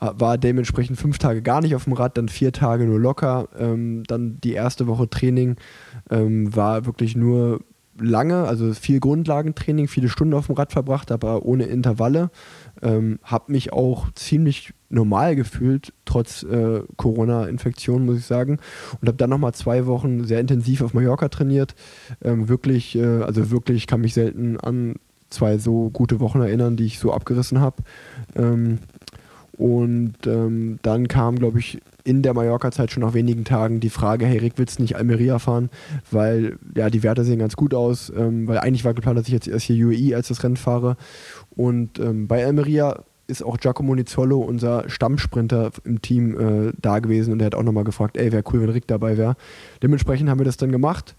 war 0.00 0.38
dementsprechend 0.38 0.98
fünf 0.98 1.18
Tage 1.18 1.42
gar 1.42 1.60
nicht 1.60 1.74
auf 1.74 1.84
dem 1.84 1.92
Rad, 1.92 2.16
dann 2.16 2.28
vier 2.28 2.52
Tage 2.52 2.84
nur 2.84 3.00
locker. 3.00 3.48
Ähm, 3.58 4.04
dann 4.06 4.40
die 4.40 4.52
erste 4.52 4.86
Woche 4.86 5.10
Training 5.10 5.56
ähm, 6.08 6.54
war 6.54 6.86
wirklich 6.86 7.16
nur 7.16 7.60
lange, 7.98 8.44
also 8.44 8.72
viel 8.72 9.00
Grundlagentraining, 9.00 9.88
viele 9.88 10.08
Stunden 10.08 10.34
auf 10.34 10.46
dem 10.46 10.54
Rad 10.54 10.72
verbracht, 10.72 11.12
aber 11.12 11.44
ohne 11.44 11.64
Intervalle. 11.64 12.30
Ähm, 12.82 13.18
habe 13.22 13.52
mich 13.52 13.72
auch 13.72 14.10
ziemlich 14.12 14.74
normal 14.88 15.36
gefühlt, 15.36 15.92
trotz 16.04 16.42
äh, 16.42 16.80
Corona-Infektion, 16.96 18.04
muss 18.04 18.18
ich 18.18 18.26
sagen. 18.26 18.58
Und 19.00 19.08
habe 19.08 19.16
dann 19.16 19.30
nochmal 19.30 19.54
zwei 19.54 19.86
Wochen 19.86 20.24
sehr 20.24 20.40
intensiv 20.40 20.82
auf 20.82 20.94
Mallorca 20.94 21.28
trainiert. 21.28 21.74
Ähm, 22.22 22.48
wirklich, 22.48 22.96
äh, 22.96 23.22
also 23.22 23.50
wirklich 23.50 23.86
kann 23.86 24.00
mich 24.00 24.14
selten 24.14 24.58
an 24.58 24.96
zwei 25.30 25.58
so 25.58 25.90
gute 25.90 26.20
Wochen 26.20 26.40
erinnern, 26.40 26.76
die 26.76 26.84
ich 26.84 26.98
so 26.98 27.12
abgerissen 27.12 27.60
habe. 27.60 27.82
Ähm, 28.36 28.78
und 29.62 30.14
ähm, 30.26 30.80
dann 30.82 31.06
kam, 31.06 31.38
glaube 31.38 31.60
ich, 31.60 31.80
in 32.02 32.22
der 32.22 32.34
Mallorca-Zeit 32.34 32.90
schon 32.90 33.04
nach 33.04 33.14
wenigen 33.14 33.44
Tagen 33.44 33.78
die 33.78 33.90
Frage, 33.90 34.26
hey 34.26 34.38
Rick, 34.38 34.54
willst 34.56 34.80
du 34.80 34.82
nicht 34.82 34.96
Almeria 34.96 35.38
fahren? 35.38 35.70
Weil 36.10 36.58
ja, 36.74 36.90
die 36.90 37.04
Werte 37.04 37.22
sehen 37.22 37.38
ganz 37.38 37.54
gut 37.54 37.72
aus, 37.72 38.12
ähm, 38.16 38.48
weil 38.48 38.58
eigentlich 38.58 38.84
war 38.84 38.92
geplant, 38.92 39.20
dass 39.20 39.28
ich 39.28 39.32
jetzt 39.32 39.46
erst 39.46 39.66
hier 39.66 39.86
UAE 39.86 40.16
als 40.16 40.26
das 40.26 40.42
Rennen 40.42 40.56
fahre. 40.56 40.96
Und 41.54 42.00
ähm, 42.00 42.26
bei 42.26 42.44
Almeria 42.44 43.04
ist 43.28 43.44
auch 43.44 43.56
Giacomo 43.56 43.94
Nizzolo, 43.94 44.40
unser 44.40 44.90
Stammsprinter 44.90 45.70
im 45.84 46.02
Team, 46.02 46.40
äh, 46.40 46.72
da 46.82 46.98
gewesen 46.98 47.32
und 47.32 47.40
er 47.40 47.46
hat 47.46 47.54
auch 47.54 47.62
nochmal 47.62 47.84
gefragt, 47.84 48.16
ey, 48.16 48.32
wäre 48.32 48.42
cool, 48.52 48.62
wenn 48.62 48.70
Rick 48.70 48.88
dabei 48.88 49.16
wäre. 49.16 49.36
Dementsprechend 49.80 50.28
haben 50.28 50.40
wir 50.40 50.44
das 50.44 50.56
dann 50.56 50.72
gemacht. 50.72 51.14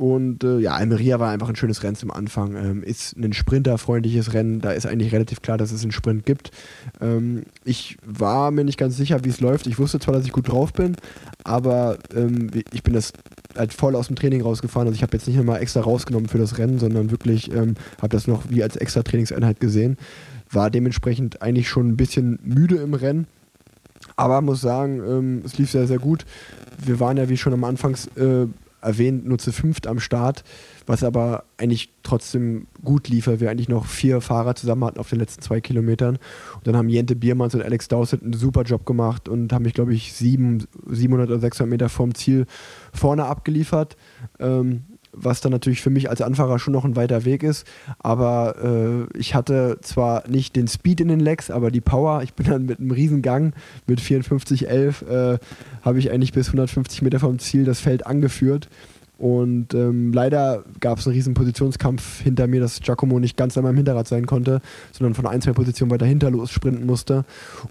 Und 0.00 0.44
äh, 0.44 0.60
ja, 0.60 0.72
Almeria 0.72 1.20
war 1.20 1.30
einfach 1.30 1.50
ein 1.50 1.56
schönes 1.56 1.82
Rennen 1.82 1.94
zum 1.94 2.10
Anfang. 2.10 2.56
Ähm, 2.56 2.82
ist 2.82 3.18
ein 3.18 3.34
sprinterfreundliches 3.34 4.32
Rennen. 4.32 4.62
Da 4.62 4.70
ist 4.70 4.86
eigentlich 4.86 5.12
relativ 5.12 5.42
klar, 5.42 5.58
dass 5.58 5.72
es 5.72 5.82
einen 5.82 5.92
Sprint 5.92 6.24
gibt. 6.24 6.52
Ähm, 7.02 7.42
ich 7.66 7.98
war 8.02 8.50
mir 8.50 8.64
nicht 8.64 8.78
ganz 8.78 8.96
sicher, 8.96 9.22
wie 9.24 9.28
es 9.28 9.42
läuft. 9.42 9.66
Ich 9.66 9.78
wusste 9.78 10.00
zwar, 10.00 10.14
dass 10.14 10.24
ich 10.24 10.32
gut 10.32 10.48
drauf 10.48 10.72
bin, 10.72 10.96
aber 11.44 11.98
ähm, 12.16 12.50
ich 12.72 12.82
bin 12.82 12.94
das 12.94 13.12
halt 13.54 13.74
voll 13.74 13.94
aus 13.94 14.06
dem 14.06 14.16
Training 14.16 14.40
rausgefahren. 14.40 14.88
Also 14.88 14.96
ich 14.96 15.02
habe 15.02 15.14
jetzt 15.14 15.26
nicht 15.26 15.36
nochmal 15.36 15.60
extra 15.60 15.82
rausgenommen 15.82 16.30
für 16.30 16.38
das 16.38 16.56
Rennen, 16.56 16.78
sondern 16.78 17.10
wirklich 17.10 17.52
ähm, 17.52 17.74
habe 17.98 18.08
das 18.08 18.26
noch 18.26 18.44
wie 18.48 18.62
als 18.62 18.76
extra 18.76 19.02
Trainingseinheit 19.02 19.60
gesehen. 19.60 19.98
War 20.50 20.70
dementsprechend 20.70 21.42
eigentlich 21.42 21.68
schon 21.68 21.88
ein 21.88 21.98
bisschen 21.98 22.38
müde 22.42 22.76
im 22.76 22.94
Rennen. 22.94 23.26
Aber 24.16 24.40
muss 24.40 24.62
sagen, 24.62 25.02
ähm, 25.06 25.42
es 25.44 25.58
lief 25.58 25.70
sehr, 25.70 25.86
sehr 25.86 25.98
gut. 25.98 26.24
Wir 26.82 27.00
waren 27.00 27.18
ja, 27.18 27.28
wie 27.28 27.36
schon 27.36 27.52
am 27.52 27.64
Anfangs 27.64 28.06
äh, 28.16 28.46
erwähnt, 28.82 29.26
nur 29.26 29.38
zu 29.38 29.52
fünft 29.52 29.86
am 29.86 30.00
Start, 30.00 30.44
was 30.86 31.04
aber 31.04 31.44
eigentlich 31.56 31.92
trotzdem 32.02 32.66
gut 32.84 33.08
lief, 33.08 33.26
weil 33.26 33.40
wir 33.40 33.50
eigentlich 33.50 33.68
noch 33.68 33.86
vier 33.86 34.20
Fahrer 34.20 34.54
zusammen 34.54 34.84
hatten 34.84 34.98
auf 34.98 35.10
den 35.10 35.18
letzten 35.18 35.42
zwei 35.42 35.60
Kilometern. 35.60 36.18
Und 36.56 36.66
dann 36.66 36.76
haben 36.76 36.88
Jente 36.88 37.16
Biermanns 37.16 37.54
und 37.54 37.62
Alex 37.62 37.88
Dowsett 37.88 38.22
einen 38.22 38.32
super 38.32 38.62
Job 38.62 38.86
gemacht 38.86 39.28
und 39.28 39.52
haben 39.52 39.62
mich, 39.62 39.74
glaube 39.74 39.94
ich, 39.94 40.12
sieben, 40.12 40.66
700 40.86 41.28
oder 41.30 41.40
600 41.40 41.70
Meter 41.70 41.88
vom 41.88 42.14
Ziel 42.14 42.46
vorne 42.92 43.26
abgeliefert. 43.26 43.96
Ähm, 44.38 44.84
was 45.12 45.40
dann 45.40 45.52
natürlich 45.52 45.82
für 45.82 45.90
mich 45.90 46.08
als 46.08 46.22
Anfahrer 46.22 46.58
schon 46.58 46.72
noch 46.72 46.84
ein 46.84 46.96
weiter 46.96 47.24
Weg 47.24 47.42
ist. 47.42 47.66
Aber 47.98 49.08
äh, 49.12 49.18
ich 49.18 49.34
hatte 49.34 49.78
zwar 49.82 50.28
nicht 50.28 50.56
den 50.56 50.68
Speed 50.68 51.00
in 51.00 51.08
den 51.08 51.20
Legs, 51.20 51.50
aber 51.50 51.70
die 51.70 51.80
Power. 51.80 52.22
Ich 52.22 52.34
bin 52.34 52.46
dann 52.46 52.66
mit 52.66 52.78
einem 52.78 52.90
Riesengang 52.90 53.52
mit 53.86 54.00
54,11 54.00 55.06
äh, 55.06 55.38
habe 55.82 55.98
ich 55.98 56.10
eigentlich 56.10 56.32
bis 56.32 56.48
150 56.48 57.02
Meter 57.02 57.20
vom 57.20 57.38
Ziel 57.38 57.64
das 57.64 57.80
Feld 57.80 58.06
angeführt. 58.06 58.68
Und 59.18 59.74
ähm, 59.74 60.14
leider 60.14 60.64
gab 60.80 60.98
es 60.98 61.06
einen 61.06 61.14
riesen 61.14 61.34
Positionskampf 61.34 62.22
hinter 62.22 62.46
mir, 62.46 62.60
dass 62.60 62.80
Giacomo 62.80 63.18
nicht 63.20 63.36
ganz 63.36 63.58
an 63.58 63.64
meinem 63.64 63.76
Hinterrad 63.76 64.08
sein 64.08 64.24
konnte, 64.24 64.62
sondern 64.92 65.12
von 65.12 65.26
ein, 65.26 65.42
zwei 65.42 65.52
Positionen 65.52 65.90
weiter 65.90 66.06
hinter 66.06 66.30
los 66.30 66.50
sprinten 66.50 66.86
musste. 66.86 67.26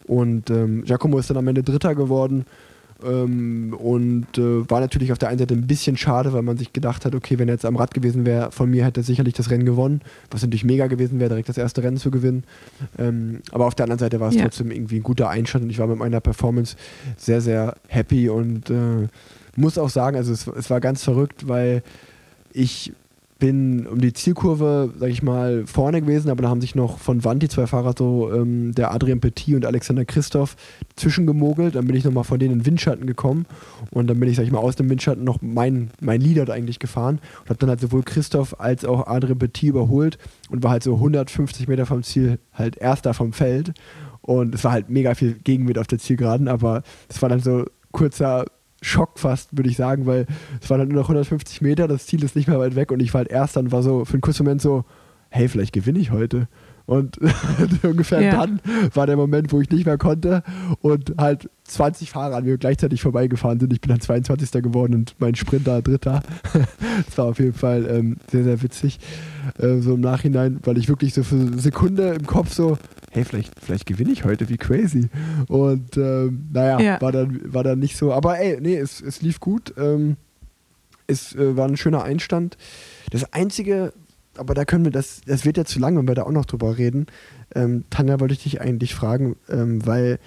Und 0.06 0.52
ähm, 0.52 0.84
Giacomo 0.84 1.18
ist 1.18 1.32
dann 1.32 1.38
am 1.38 1.48
Ende 1.48 1.64
Dritter 1.64 1.96
geworden 1.96 2.46
ähm, 3.04 3.74
und 3.78 4.38
äh, 4.38 4.70
war 4.70 4.80
natürlich 4.80 5.12
auf 5.12 5.18
der 5.18 5.30
einen 5.30 5.40
Seite 5.40 5.54
ein 5.54 5.68
bisschen 5.68 5.98
schade, 5.98 6.34
weil 6.34 6.42
man 6.42 6.58
sich 6.58 6.74
gedacht 6.74 7.06
hat, 7.06 7.16
okay, 7.16 7.40
wenn 7.40 7.48
er 7.48 7.56
jetzt 7.56 7.66
am 7.66 7.76
Rad 7.76 7.94
gewesen 7.94 8.26
wäre, 8.26 8.52
von 8.52 8.70
mir 8.70 8.86
hätte 8.86 9.02
er 9.02 9.04
sicherlich 9.04 9.34
das 9.34 9.50
Rennen 9.50 9.66
gewonnen, 9.66 10.02
was 10.32 10.42
natürlich 10.42 10.66
mega 10.66 10.88
gewesen 10.88 11.20
wäre, 11.20 11.30
direkt 11.30 11.50
das 11.50 11.58
erste 11.58 11.84
Rennen 11.84 11.98
zu 11.98 12.12
gewinnen. 12.12 12.44
Ähm, 12.98 13.42
aber 13.52 13.66
auf 13.66 13.76
der 13.76 13.86
anderen 13.86 14.00
Seite 14.00 14.20
war 14.20 14.30
es 14.30 14.36
ja. 14.36 14.44
trotzdem 14.44 14.72
irgendwie 14.72 14.98
ein 14.98 15.04
guter 15.04 15.30
Einstand 15.30 15.64
und 15.64 15.70
ich 15.70 15.80
war 15.80 15.88
mit 15.88 15.98
meiner 15.98 16.20
Performance 16.20 16.76
sehr, 17.18 17.42
sehr 17.42 17.76
happy 17.88 18.30
und 18.30 18.70
äh, 18.70 19.08
muss 19.56 19.78
auch 19.78 19.90
sagen, 19.90 20.18
also 20.18 20.32
es, 20.34 20.48
es 20.48 20.70
war 20.70 20.80
ganz 20.80 21.04
verrückt, 21.04 21.48
weil 21.48 21.84
ich 22.52 22.94
bin 23.40 23.88
um 23.88 24.02
die 24.02 24.12
Zielkurve, 24.12 24.94
sag 24.98 25.10
ich 25.10 25.24
mal, 25.24 25.66
vorne 25.66 26.02
gewesen, 26.02 26.30
aber 26.30 26.44
da 26.44 26.50
haben 26.50 26.60
sich 26.60 26.76
noch 26.76 27.00
von 27.00 27.24
Wand 27.24 27.42
die 27.42 27.48
zwei 27.48 27.68
Fahrer, 27.68 27.96
so 27.98 28.32
ähm, 28.34 28.76
der 28.76 28.94
Adrian 28.94 29.22
Petit 29.22 29.56
und 29.56 29.66
Alexander 29.66 30.04
Christoph, 30.04 30.58
zwischengemogelt. 30.98 31.76
Dann 31.76 31.88
bin 31.88 31.96
ich 31.96 32.04
nochmal 32.04 32.26
von 32.26 32.38
denen 32.38 32.54
in 32.54 32.60
den 32.60 32.66
Windschatten 32.66 33.08
gekommen 33.08 33.46
und 33.92 34.08
dann 34.08 34.20
bin 34.20 34.30
ich, 34.30 34.36
sag 34.36 34.44
ich 34.44 34.52
mal, 34.52 34.60
aus 34.60 34.76
dem 34.76 34.90
Windschatten 34.90 35.24
noch 35.24 35.42
mein, 35.42 35.90
mein 36.02 36.20
Leader 36.20 36.52
eigentlich 36.54 36.80
gefahren 36.80 37.20
und 37.42 37.50
habe 37.50 37.60
dann 37.60 37.70
halt 37.70 37.80
sowohl 37.80 38.04
Christoph 38.04 38.60
als 38.60 38.84
auch 38.84 39.08
Adrian 39.08 39.40
Petit 39.40 39.70
überholt 39.70 40.18
und 40.50 40.62
war 40.62 40.72
halt 40.72 40.84
so 40.84 40.96
150 40.96 41.68
Meter 41.70 41.86
vom 41.86 42.04
Ziel 42.04 42.40
halt 42.54 42.78
erster 42.78 43.14
vom 43.14 43.32
Feld. 43.32 43.74
Und 44.22 44.54
es 44.54 44.64
war 44.66 44.74
halt 44.74 44.90
mega 44.90 45.16
viel 45.16 45.34
Gegenwind 45.34 45.80
auf 45.80 45.88
der 45.88 45.98
Zielgeraden, 45.98 46.50
aber 46.50 46.84
es 47.08 47.22
war 47.22 47.30
dann 47.30 47.40
so 47.40 47.66
kurzer 47.92 48.46
Schock 48.82 49.20
fast, 49.20 49.56
würde 49.56 49.70
ich 49.70 49.78
sagen, 49.78 50.06
weil 50.06 50.26
es 50.62 50.70
waren 50.70 50.80
dann 50.80 50.88
nur 50.90 51.02
noch 51.02 51.10
150 51.10 51.62
Meter, 51.62 51.88
das 51.88 52.06
Ziel 52.06 52.24
ist 52.24 52.36
nicht 52.36 52.48
mehr 52.48 52.60
weit 52.60 52.76
weg 52.76 52.92
und 52.92 53.02
ich 53.02 53.14
war 53.14 53.20
halt 53.20 53.32
erst 53.32 53.56
dann 53.56 53.72
war 53.72 53.84
so 53.84 54.06
für 54.06 54.14
einen 54.14 54.22
kurzen 54.22 54.44
Moment 54.44 54.62
so, 54.62 54.86
hey, 55.30 55.48
vielleicht 55.48 55.74
gewinne 55.74 56.00
ich 56.00 56.12
heute. 56.12 56.48
Und 56.90 57.20
ungefähr 57.84 58.20
ja. 58.20 58.32
dann 58.32 58.60
war 58.96 59.06
der 59.06 59.16
Moment, 59.16 59.52
wo 59.52 59.62
ich 59.62 59.70
nicht 59.70 59.86
mehr 59.86 60.00
konnte 60.00 60.42
und 60.82 61.14
halt 61.20 61.48
20 61.66 62.10
Fahrer 62.10 62.38
an 62.38 62.46
mir 62.46 62.58
gleichzeitig 62.58 63.04
vorbeigefahren 63.04 63.60
sind. 63.60 63.72
Ich 63.74 63.80
bin 63.80 63.90
dann 63.90 64.02
22. 64.02 64.64
geworden 64.64 64.96
und 64.96 65.16
mein 65.20 65.36
Sprinter 65.36 65.84
Dritter. 65.84 66.24
das 67.06 67.16
war 67.16 67.26
auf 67.26 67.38
jeden 67.38 67.54
Fall 67.54 67.86
ähm, 67.88 68.18
sehr, 68.32 68.44
sehr 68.44 68.64
witzig. 68.64 69.00
Äh, 69.60 69.78
so 69.82 69.94
im 69.94 70.02
Nachhinein, 70.02 70.62
weil 70.64 70.80
ich 70.80 70.90
wirklich 70.90 71.14
so 71.14 71.22
für 71.22 71.36
eine 71.36 71.60
Sekunde 71.60 72.16
im 72.20 72.26
Kopf 72.26 72.54
so, 72.54 72.80
hey, 73.12 73.26
vielleicht, 73.26 73.54
vielleicht 73.60 73.86
gewinne 73.86 74.12
ich 74.12 74.24
heute, 74.24 74.50
wie 74.50 74.58
crazy. 74.58 75.10
Und 75.48 75.98
ähm, 75.98 76.50
naja, 76.52 76.80
ja. 76.80 77.02
war, 77.02 77.12
dann, 77.12 77.42
war 77.54 77.64
dann 77.64 77.80
nicht 77.80 77.98
so. 77.98 78.14
Aber 78.14 78.40
ey, 78.40 78.60
nee, 78.62 78.78
es, 78.78 79.02
es 79.02 79.22
lief 79.22 79.40
gut. 79.40 79.74
Ähm, 79.78 80.18
es 81.08 81.36
äh, 81.36 81.58
war 81.58 81.68
ein 81.68 81.78
schöner 81.78 82.04
Einstand. 82.04 82.58
Das 83.12 83.34
Einzige, 83.34 83.94
aber 84.38 84.54
da 84.54 84.66
können 84.66 84.86
wir, 84.86 84.92
das, 84.92 85.22
das 85.26 85.46
wird 85.46 85.58
ja 85.58 85.66
zu 85.66 85.80
lang, 85.80 85.98
wenn 85.98 86.08
wir 86.08 86.16
da 86.16 86.24
auch 86.24 86.32
noch 86.32 86.46
drüber 86.46 86.78
reden. 86.78 87.08
Ähm, 87.56 87.84
Tanja, 87.90 88.20
wollte 88.20 88.34
ich 88.34 88.44
dich 88.44 88.62
eigentlich 88.62 88.94
fragen, 88.94 89.36
ähm, 89.50 89.86
weil 89.86 90.20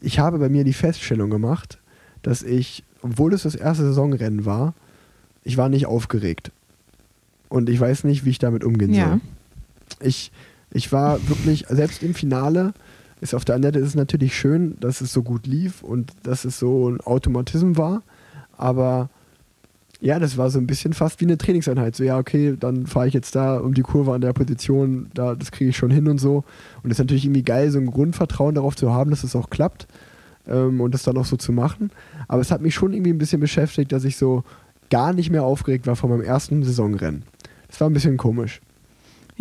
ich 0.00 0.18
habe 0.18 0.38
bei 0.38 0.48
mir 0.48 0.64
die 0.64 0.72
Feststellung 0.72 1.30
gemacht, 1.30 1.78
dass 2.22 2.42
ich, 2.42 2.84
obwohl 3.02 3.32
es 3.32 3.44
das 3.44 3.54
erste 3.54 3.84
Saisonrennen 3.84 4.44
war, 4.44 4.74
ich 5.44 5.56
war 5.56 5.68
nicht 5.68 5.86
aufgeregt. 5.86 6.50
Und 7.48 7.68
ich 7.68 7.78
weiß 7.78 8.04
nicht, 8.04 8.24
wie 8.24 8.30
ich 8.30 8.38
damit 8.38 8.64
umgehen 8.64 8.94
ja. 8.94 9.08
soll. 9.08 9.20
Ich 10.00 10.32
ich 10.72 10.92
war 10.92 11.18
wirklich, 11.28 11.66
selbst 11.68 12.02
im 12.02 12.14
Finale, 12.14 12.72
ist 13.20 13.34
auf 13.34 13.44
der 13.44 13.54
anderen 13.54 13.74
Seite 13.74 13.84
ist 13.84 13.90
es 13.90 13.94
natürlich 13.94 14.36
schön, 14.36 14.76
dass 14.80 15.00
es 15.00 15.12
so 15.12 15.22
gut 15.22 15.46
lief 15.46 15.82
und 15.82 16.12
dass 16.24 16.44
es 16.44 16.58
so 16.58 16.90
ein 16.90 17.00
Automatismus 17.00 17.76
war. 17.76 18.02
Aber 18.56 19.10
ja, 20.00 20.18
das 20.18 20.36
war 20.36 20.50
so 20.50 20.58
ein 20.58 20.66
bisschen 20.66 20.92
fast 20.92 21.20
wie 21.20 21.26
eine 21.26 21.38
Trainingseinheit. 21.38 21.94
So, 21.94 22.02
ja, 22.02 22.18
okay, 22.18 22.56
dann 22.58 22.86
fahre 22.86 23.06
ich 23.06 23.14
jetzt 23.14 23.36
da 23.36 23.58
um 23.58 23.74
die 23.74 23.82
Kurve 23.82 24.12
an 24.12 24.20
der 24.20 24.32
Position, 24.32 25.08
da, 25.14 25.36
das 25.36 25.52
kriege 25.52 25.70
ich 25.70 25.76
schon 25.76 25.92
hin 25.92 26.08
und 26.08 26.18
so. 26.18 26.42
Und 26.82 26.90
es 26.90 26.96
ist 26.96 26.98
natürlich 26.98 27.24
irgendwie 27.24 27.44
geil, 27.44 27.70
so 27.70 27.78
ein 27.78 27.86
Grundvertrauen 27.86 28.56
darauf 28.56 28.74
zu 28.74 28.92
haben, 28.92 29.10
dass 29.10 29.22
es 29.22 29.36
auch 29.36 29.50
klappt 29.50 29.86
ähm, 30.48 30.80
und 30.80 30.92
das 30.92 31.04
dann 31.04 31.16
auch 31.16 31.24
so 31.24 31.36
zu 31.36 31.52
machen. 31.52 31.92
Aber 32.26 32.40
es 32.40 32.50
hat 32.50 32.62
mich 32.62 32.74
schon 32.74 32.92
irgendwie 32.92 33.12
ein 33.12 33.18
bisschen 33.18 33.40
beschäftigt, 33.40 33.92
dass 33.92 34.02
ich 34.02 34.16
so 34.16 34.42
gar 34.90 35.12
nicht 35.12 35.30
mehr 35.30 35.44
aufgeregt 35.44 35.86
war 35.86 35.94
von 35.94 36.10
meinem 36.10 36.22
ersten 36.22 36.64
Saisonrennen. 36.64 37.22
Das 37.68 37.80
war 37.80 37.88
ein 37.88 37.94
bisschen 37.94 38.16
komisch. 38.16 38.60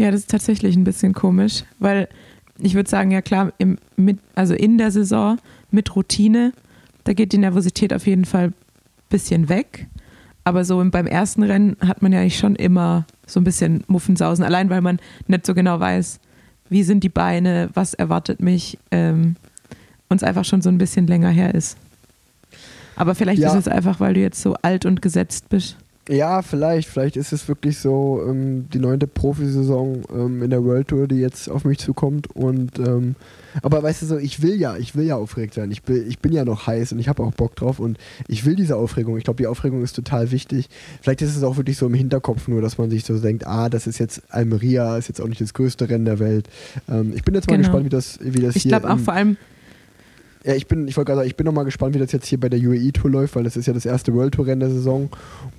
Ja, 0.02 0.10
das 0.10 0.22
ist 0.22 0.32
tatsächlich 0.32 0.76
ein 0.76 0.84
bisschen 0.84 1.14
komisch, 1.14 1.64
weil 1.78 2.10
ich 2.58 2.74
würde 2.74 2.90
sagen, 2.90 3.12
ja 3.12 3.22
klar, 3.22 3.54
im, 3.60 3.78
mit, 3.96 4.18
also 4.34 4.56
in 4.56 4.78
der 4.80 4.90
Saison 4.90 5.38
mit 5.70 5.96
Routine, 5.96 6.54
da 7.04 7.14
geht 7.14 7.34
die 7.34 7.38
Nervosität 7.38 7.94
auf 7.94 8.08
jeden 8.08 8.26
Fall 8.26 8.48
ein 8.48 8.54
bisschen 9.10 9.48
weg. 9.48 9.88
Aber 10.44 10.66
so 10.66 10.84
beim 10.90 11.06
ersten 11.06 11.44
Rennen 11.44 11.78
hat 11.86 12.02
man 12.02 12.12
ja 12.12 12.22
eigentlich 12.22 12.40
schon 12.40 12.56
immer 12.56 13.06
so 13.28 13.40
ein 13.40 13.44
bisschen 13.44 13.84
Muffensausen, 13.88 14.44
allein 14.44 14.72
weil 14.72 14.82
man 14.82 15.00
nicht 15.28 15.46
so 15.46 15.54
genau 15.54 15.80
weiß, 15.80 16.20
wie 16.70 16.82
sind 16.82 17.04
die 17.04 17.10
Beine, 17.10 17.70
was 17.76 17.94
erwartet 17.94 18.42
mich, 18.42 18.80
ähm, 18.90 19.36
und 20.10 20.18
es 20.18 20.24
einfach 20.24 20.46
schon 20.46 20.64
so 20.64 20.70
ein 20.70 20.80
bisschen 20.80 21.06
länger 21.06 21.30
her 21.30 21.54
ist. 21.54 21.78
Aber 22.96 23.14
vielleicht 23.14 23.42
ja. 23.42 23.50
ist 23.50 23.56
es 23.56 23.68
einfach, 23.68 24.00
weil 24.00 24.16
du 24.16 24.20
jetzt 24.20 24.42
so 24.42 24.56
alt 24.64 24.86
und 24.86 25.02
gesetzt 25.02 25.48
bist. 25.50 25.78
Ja, 26.10 26.42
vielleicht. 26.42 26.90
Vielleicht 26.90 27.16
ist 27.16 27.32
es 27.32 27.48
wirklich 27.48 27.78
so 27.78 28.24
ähm, 28.28 28.68
die 28.74 28.80
neunte 28.80 29.06
Profisaison 29.08 30.02
ähm, 30.14 30.42
in 30.42 30.50
der 30.50 30.64
World 30.64 30.88
Tour, 30.88 31.08
die 31.08 31.18
jetzt 31.18 31.48
auf 31.50 31.64
mich 31.64 31.78
zukommt. 31.78 32.28
Und 32.36 32.80
ähm, 32.80 33.16
aber 33.62 33.84
weißt 33.84 34.02
du 34.02 34.06
so, 34.08 34.18
ich 34.18 34.42
will 34.42 34.56
ja, 34.56 34.78
ich 34.78 34.96
will 34.96 35.06
ja 35.06 35.16
aufgeregt 35.16 35.54
sein. 35.54 35.70
Ich 35.72 35.84
bin, 35.84 36.08
ich 36.08 36.20
bin 36.20 36.32
ja 36.34 36.44
noch 36.44 36.66
heiß 36.68 36.92
und 36.94 37.00
ich 37.00 37.08
habe 37.08 37.22
auch 37.22 37.32
Bock 37.34 37.56
drauf 37.56 37.80
und 37.80 37.98
ich 38.28 38.46
will 38.46 38.56
diese 38.56 38.78
Aufregung. 38.78 39.18
Ich 39.18 39.26
glaube, 39.26 39.38
die 39.38 39.48
Aufregung 39.48 39.84
ist 39.84 39.96
total 39.96 40.32
wichtig. 40.32 40.70
Vielleicht 41.02 41.22
ist 41.22 41.36
es 41.36 41.44
auch 41.44 41.58
wirklich 41.58 41.78
so 41.78 41.86
im 41.86 41.94
Hinterkopf 41.94 42.48
nur, 42.48 42.62
dass 42.62 42.78
man 42.78 42.90
sich 42.90 43.06
so 43.06 43.18
denkt, 43.20 43.46
ah, 43.46 43.70
das 43.70 43.86
ist 43.88 44.00
jetzt 44.00 44.24
Almeria, 44.30 44.98
ist 44.98 45.08
jetzt 45.08 45.22
auch 45.22 45.28
nicht 45.28 45.42
das 45.42 45.54
größte 45.54 45.88
Rennen 45.90 46.06
der 46.06 46.20
Welt. 46.20 46.48
Ähm, 46.90 47.14
ich 47.16 47.24
bin 47.24 47.36
jetzt 47.36 47.48
mal 47.48 47.58
Genau. 47.58 47.68
gespannt, 47.68 47.86
wie 47.86 47.90
das, 47.90 48.20
wie 48.22 48.42
das 48.42 48.56
Ich 48.56 48.64
hier. 48.64 48.72
glaube 48.72 48.90
auch 48.92 49.00
vor 49.00 49.14
allem, 49.14 49.38
ja, 50.44 50.54
ich 50.56 50.68
bin, 50.68 50.88
ich 50.88 50.98
wollte 50.98 51.10
gerade 51.10 51.20
sagen, 51.20 51.28
ich 51.30 51.36
bin 51.36 51.46
noch 51.46 51.54
mal 51.54 51.64
gespannt, 51.64 51.94
wie 51.96 52.00
das 52.00 52.12
jetzt 52.12 52.26
hier 52.28 52.40
bei 52.40 52.50
der 52.50 52.60
UAE 52.60 52.92
Tour 52.92 53.12
läuft, 53.12 53.36
weil 53.36 53.44
das 53.44 53.56
ist 53.58 53.68
ja 53.68 53.74
das 53.74 53.86
erste 53.86 54.14
World 54.14 54.34
Tour 54.34 54.48
Rennen 54.48 54.60
der 54.62 54.70
Saison 54.72 55.10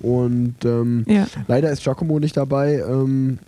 und 0.01 0.55
ähm, 0.65 1.05
ja, 1.07 1.27
leider 1.47 1.71
ist 1.71 1.83
Giacomo 1.83 2.19
nicht 2.19 2.35
dabei, 2.37 2.83
ähm, 2.87 3.39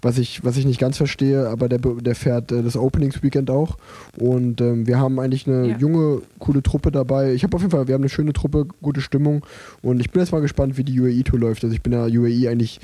was 0.00 0.16
ich, 0.18 0.44
was 0.44 0.56
ich 0.56 0.64
nicht 0.64 0.78
ganz 0.78 0.96
verstehe, 0.96 1.48
aber 1.48 1.68
der, 1.68 1.78
der 1.80 2.14
fährt 2.14 2.52
äh, 2.52 2.62
das 2.62 2.76
Openings 2.76 3.22
Weekend 3.22 3.50
auch 3.50 3.78
und 4.20 4.60
ähm, 4.60 4.86
wir 4.86 4.98
haben 4.98 5.18
eigentlich 5.18 5.46
eine 5.48 5.68
Ja. 5.70 5.76
junge, 5.78 6.22
coole 6.38 6.62
Truppe 6.62 6.92
dabei. 6.92 7.32
Ich 7.32 7.42
habe 7.42 7.56
auf 7.56 7.62
jeden 7.62 7.72
Fall, 7.72 7.88
wir 7.88 7.94
haben 7.94 8.02
eine 8.02 8.08
schöne 8.08 8.32
Truppe, 8.32 8.66
gute 8.80 9.00
Stimmung 9.00 9.44
und 9.82 10.00
ich 10.00 10.10
bin 10.10 10.20
jetzt 10.22 10.30
mal 10.32 10.40
gespannt, 10.40 10.76
wie 10.76 10.84
die 10.84 11.00
UAE 11.00 11.22
Tour 11.24 11.40
läuft. 11.40 11.64
Also 11.64 11.74
ich 11.74 11.82
bin 11.82 11.92
ja 11.92 12.04
UAE 12.04 12.48
eigentlich 12.48 12.78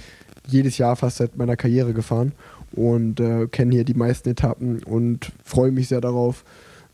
jedes 0.49 0.77
Jahr 0.79 0.97
fast 0.97 1.19
seit 1.19 1.37
meiner 1.37 1.57
Karriere 1.57 1.93
gefahren 1.93 2.33
und 2.73 3.21
äh, 3.21 3.47
kenne 3.47 3.73
hier 3.77 3.85
die 3.85 3.95
meisten 3.95 4.29
Etappen 4.31 4.83
und 4.83 5.31
freue 5.45 5.71
mich 5.71 5.87
sehr 5.89 6.01
darauf. 6.01 6.45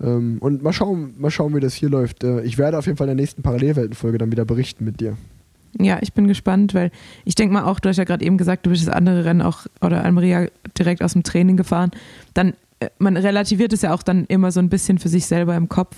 Ähm, 0.02 0.38
und 0.40 0.62
mal 0.62 0.72
schauen, 0.72 1.14
mal 1.18 1.30
schauen, 1.30 1.54
wie 1.54 1.60
das 1.60 1.74
hier 1.74 1.88
läuft. 1.90 2.24
Äh, 2.24 2.42
ich 2.42 2.56
werde 2.58 2.78
auf 2.78 2.86
jeden 2.86 2.96
Fall 2.96 3.06
in 3.08 3.16
der 3.16 3.22
nächsten 3.22 3.42
Parallelweltenfolge 3.42 4.18
dann 4.18 4.30
wieder 4.32 4.44
berichten 4.44 4.84
mit 4.84 5.00
dir. 5.00 5.16
ja, 5.78 5.98
ich 6.00 6.12
bin 6.14 6.26
gespannt, 6.26 6.74
weil 6.74 6.90
ich 7.24 7.34
denke 7.34 7.52
mal 7.52 7.64
auch, 7.64 7.78
du 7.80 7.88
hast 7.88 7.96
ja 7.98 8.04
gerade 8.04 8.24
eben 8.24 8.38
gesagt, 8.38 8.66
du 8.66 8.70
bist 8.70 8.86
das 8.86 8.94
andere 8.94 9.24
Rennen 9.24 9.42
auch 9.42 9.66
oder 9.80 10.02
Almeria 10.04 10.46
direkt 10.78 11.02
aus 11.02 11.12
dem 11.12 11.22
Training 11.22 11.56
gefahren. 11.56 11.90
Dann, 12.34 12.54
äh, 12.80 12.88
man 12.98 13.16
relativiert 13.16 13.72
es 13.72 13.82
ja 13.82 13.92
auch 13.94 14.02
dann 14.02 14.24
immer 14.26 14.50
so 14.52 14.60
ein 14.60 14.68
bisschen 14.68 14.98
für 14.98 15.08
sich 15.08 15.26
selber 15.26 15.54
im 15.54 15.68
Kopf, 15.68 15.96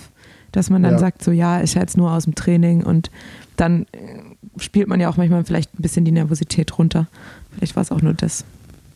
dass 0.51 0.69
man 0.69 0.83
dann 0.83 0.93
Ja. 0.95 0.99
sagt, 0.99 1.23
so 1.23 1.31
ja, 1.31 1.61
ist 1.61 1.75
ja 1.75 1.81
jetzt 1.81 1.97
nur 1.97 2.11
aus 2.13 2.25
dem 2.25 2.35
Training 2.35 2.83
und 2.83 3.11
dann 3.57 3.87
äh, 3.93 4.59
spielt 4.61 4.89
man 4.89 5.01
ja 5.01 5.09
auch 5.09 5.17
manchmal 5.17 5.45
vielleicht 5.45 5.73
ein 5.79 5.83
bisschen 5.83 6.05
die 6.05 6.13
Nervosität 6.13 6.77
runter. 6.79 7.07
Vielleicht 7.55 7.77
war 7.77 7.83
es 7.83 7.93
auch 7.93 8.03
nur 8.03 8.13
das. 8.15 8.45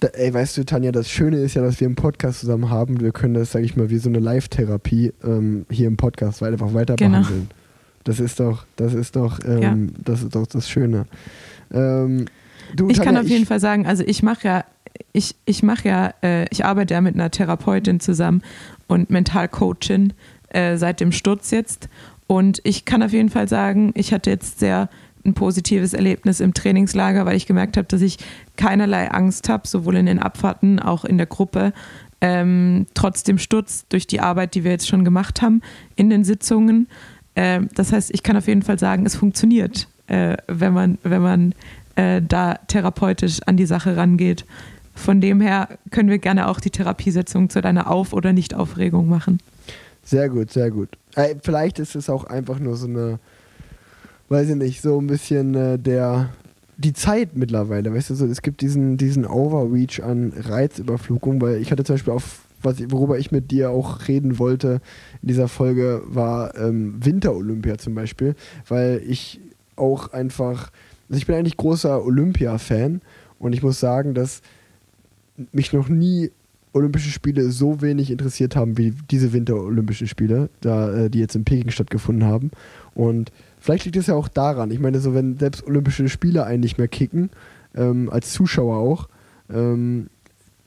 Da, 0.00 0.08
ey, 0.08 0.32
weißt 0.32 0.56
du, 0.58 0.64
Tanja, 0.64 0.92
das 0.92 1.10
Schöne 1.10 1.38
ist 1.38 1.54
ja, 1.54 1.62
dass 1.62 1.80
wir 1.80 1.86
einen 1.86 1.94
Podcast 1.96 2.40
zusammen 2.40 2.68
haben. 2.70 3.00
Wir 3.00 3.12
können 3.12 3.34
das, 3.34 3.52
sag 3.52 3.62
ich 3.64 3.76
mal, 3.76 3.88
wie 3.88 3.98
so 3.98 4.08
eine 4.10 4.18
Live-Therapie 4.18 5.12
ähm, 5.24 5.64
hier 5.70 5.86
im 5.86 5.96
Podcast 5.96 6.42
einfach 6.42 6.74
weiter 6.74 6.96
Genau. 6.96 7.20
behandeln. 7.20 7.48
Das 8.04 8.20
ist 8.20 8.38
doch, 8.38 8.66
das 8.76 8.94
ist 8.94 9.16
doch, 9.16 9.40
ähm, 9.44 9.62
Ja. 9.62 9.76
das 10.04 10.22
ist 10.22 10.34
doch 10.34 10.46
das 10.46 10.68
Schöne. 10.68 11.06
Ähm, 11.72 12.26
du, 12.74 12.88
Ich 12.88 12.98
Tanja, 12.98 13.12
kann 13.12 13.22
auf 13.24 13.28
jeden 13.28 13.46
Fall 13.46 13.58
sagen, 13.60 13.86
also 13.86 14.04
ich 14.06 14.22
mache 14.22 14.46
ja, 14.46 14.64
ich, 15.12 15.34
ich 15.44 15.62
mache 15.62 15.88
ja, 15.88 16.14
äh, 16.22 16.46
ich 16.50 16.64
arbeite 16.64 16.94
ja 16.94 17.00
mit 17.00 17.14
einer 17.14 17.30
Therapeutin 17.30 17.98
zusammen 18.00 18.42
und 18.86 19.10
Mentalcoachin 19.10 20.12
äh, 20.50 20.76
seit 20.76 21.00
dem 21.00 21.10
Sturz 21.12 21.50
jetzt. 21.50 21.88
Und 22.28 22.60
ich 22.64 22.84
kann 22.84 23.02
auf 23.02 23.12
jeden 23.12 23.30
Fall 23.30 23.48
sagen, 23.48 23.92
ich 23.94 24.12
hatte 24.12 24.30
jetzt 24.30 24.58
sehr 24.58 24.88
ein 25.26 25.34
positives 25.34 25.92
Erlebnis 25.92 26.40
im 26.40 26.54
Trainingslager, 26.54 27.26
weil 27.26 27.36
ich 27.36 27.46
gemerkt 27.46 27.76
habe, 27.76 27.88
dass 27.88 28.00
ich 28.00 28.18
keinerlei 28.56 29.10
Angst 29.10 29.48
habe, 29.48 29.66
sowohl 29.66 29.96
in 29.96 30.06
den 30.06 30.18
Abfahrten, 30.18 30.78
auch 30.78 31.04
in 31.04 31.18
der 31.18 31.26
Gruppe, 31.26 31.72
ähm, 32.20 32.86
trotz 32.94 33.24
Sturz 33.36 33.86
durch 33.88 34.06
die 34.06 34.20
Arbeit, 34.20 34.54
die 34.54 34.64
wir 34.64 34.70
jetzt 34.70 34.88
schon 34.88 35.04
gemacht 35.04 35.42
haben 35.42 35.60
in 35.96 36.08
den 36.08 36.24
Sitzungen. 36.24 36.88
Ähm, 37.34 37.68
das 37.74 37.92
heißt, 37.92 38.10
ich 38.12 38.22
kann 38.22 38.36
auf 38.36 38.48
jeden 38.48 38.62
Fall 38.62 38.78
sagen, 38.78 39.04
es 39.04 39.16
funktioniert, 39.16 39.88
äh, 40.06 40.36
wenn 40.46 40.72
man, 40.72 40.98
wenn 41.02 41.22
man 41.22 41.54
äh, 41.96 42.22
da 42.22 42.54
therapeutisch 42.68 43.40
an 43.46 43.56
die 43.56 43.66
Sache 43.66 43.96
rangeht. 43.96 44.44
Von 44.94 45.20
dem 45.20 45.42
her 45.42 45.68
können 45.90 46.08
wir 46.08 46.18
gerne 46.18 46.48
auch 46.48 46.58
die 46.58 46.70
Therapiesitzung 46.70 47.50
zu 47.50 47.60
deiner 47.60 47.90
Auf- 47.90 48.14
oder 48.14 48.32
Nicht-Aufregung 48.32 49.08
machen. 49.08 49.40
Sehr 50.02 50.28
gut, 50.28 50.50
sehr 50.50 50.70
gut. 50.70 50.90
Äh, 51.16 51.34
vielleicht 51.42 51.78
ist 51.78 51.96
es 51.96 52.08
auch 52.08 52.24
einfach 52.24 52.58
nur 52.58 52.76
so 52.76 52.86
eine, 52.86 53.18
weiß 54.28 54.50
ich 54.50 54.56
nicht, 54.56 54.82
so 54.82 55.00
ein 55.00 55.06
bisschen 55.06 55.54
äh, 55.54 55.78
der 55.78 56.30
die 56.78 56.92
Zeit 56.92 57.36
mittlerweile, 57.36 57.94
weißt 57.94 58.10
du, 58.10 58.14
so, 58.14 58.26
es 58.26 58.42
gibt 58.42 58.60
diesen, 58.60 58.98
diesen 58.98 59.24
Overreach 59.24 60.02
an 60.02 60.32
Reizüberflugung, 60.36 61.40
weil 61.40 61.56
ich 61.56 61.72
hatte 61.72 61.84
zum 61.84 61.94
Beispiel 61.94 62.12
auf, 62.12 62.40
was, 62.62 62.78
worüber 62.90 63.18
ich 63.18 63.32
mit 63.32 63.50
dir 63.50 63.70
auch 63.70 64.08
reden 64.08 64.38
wollte 64.38 64.80
in 65.22 65.28
dieser 65.28 65.48
Folge, 65.48 66.02
war 66.06 66.54
ähm, 66.56 66.96
Winter-Olympia 67.02 67.78
zum 67.78 67.94
Beispiel, 67.94 68.34
weil 68.68 69.02
ich 69.06 69.40
auch 69.76 70.12
einfach, 70.12 70.70
also 71.08 71.18
ich 71.18 71.26
bin 71.26 71.36
eigentlich 71.36 71.56
großer 71.56 72.04
Olympia-Fan 72.04 73.00
und 73.38 73.52
ich 73.54 73.62
muss 73.62 73.80
sagen, 73.80 74.12
dass 74.12 74.42
mich 75.52 75.72
noch 75.72 75.88
nie 75.88 76.30
Olympische 76.72 77.10
Spiele 77.10 77.50
so 77.50 77.80
wenig 77.80 78.10
interessiert 78.10 78.54
haben 78.54 78.76
wie 78.76 78.92
diese 79.10 79.32
Winter-Olympischen 79.32 80.08
Spiele, 80.08 80.50
da, 80.60 80.94
äh, 80.94 81.10
die 81.10 81.20
jetzt 81.20 81.34
in 81.34 81.44
Peking 81.44 81.70
stattgefunden 81.70 82.28
haben. 82.28 82.50
Und 82.94 83.32
vielleicht 83.66 83.84
liegt 83.84 83.96
es 83.96 84.06
ja 84.06 84.14
auch 84.14 84.28
daran. 84.28 84.70
Ich 84.70 84.78
meine, 84.78 85.00
so 85.00 85.12
wenn 85.12 85.38
selbst 85.38 85.66
Olympische 85.66 86.08
Spiele 86.08 86.44
einen 86.44 86.60
nicht 86.60 86.78
mehr 86.78 86.86
kicken, 86.86 87.30
ähm, 87.74 88.08
als 88.08 88.32
Zuschauer 88.32 88.76
auch, 88.76 89.08
ähm, 89.52 90.08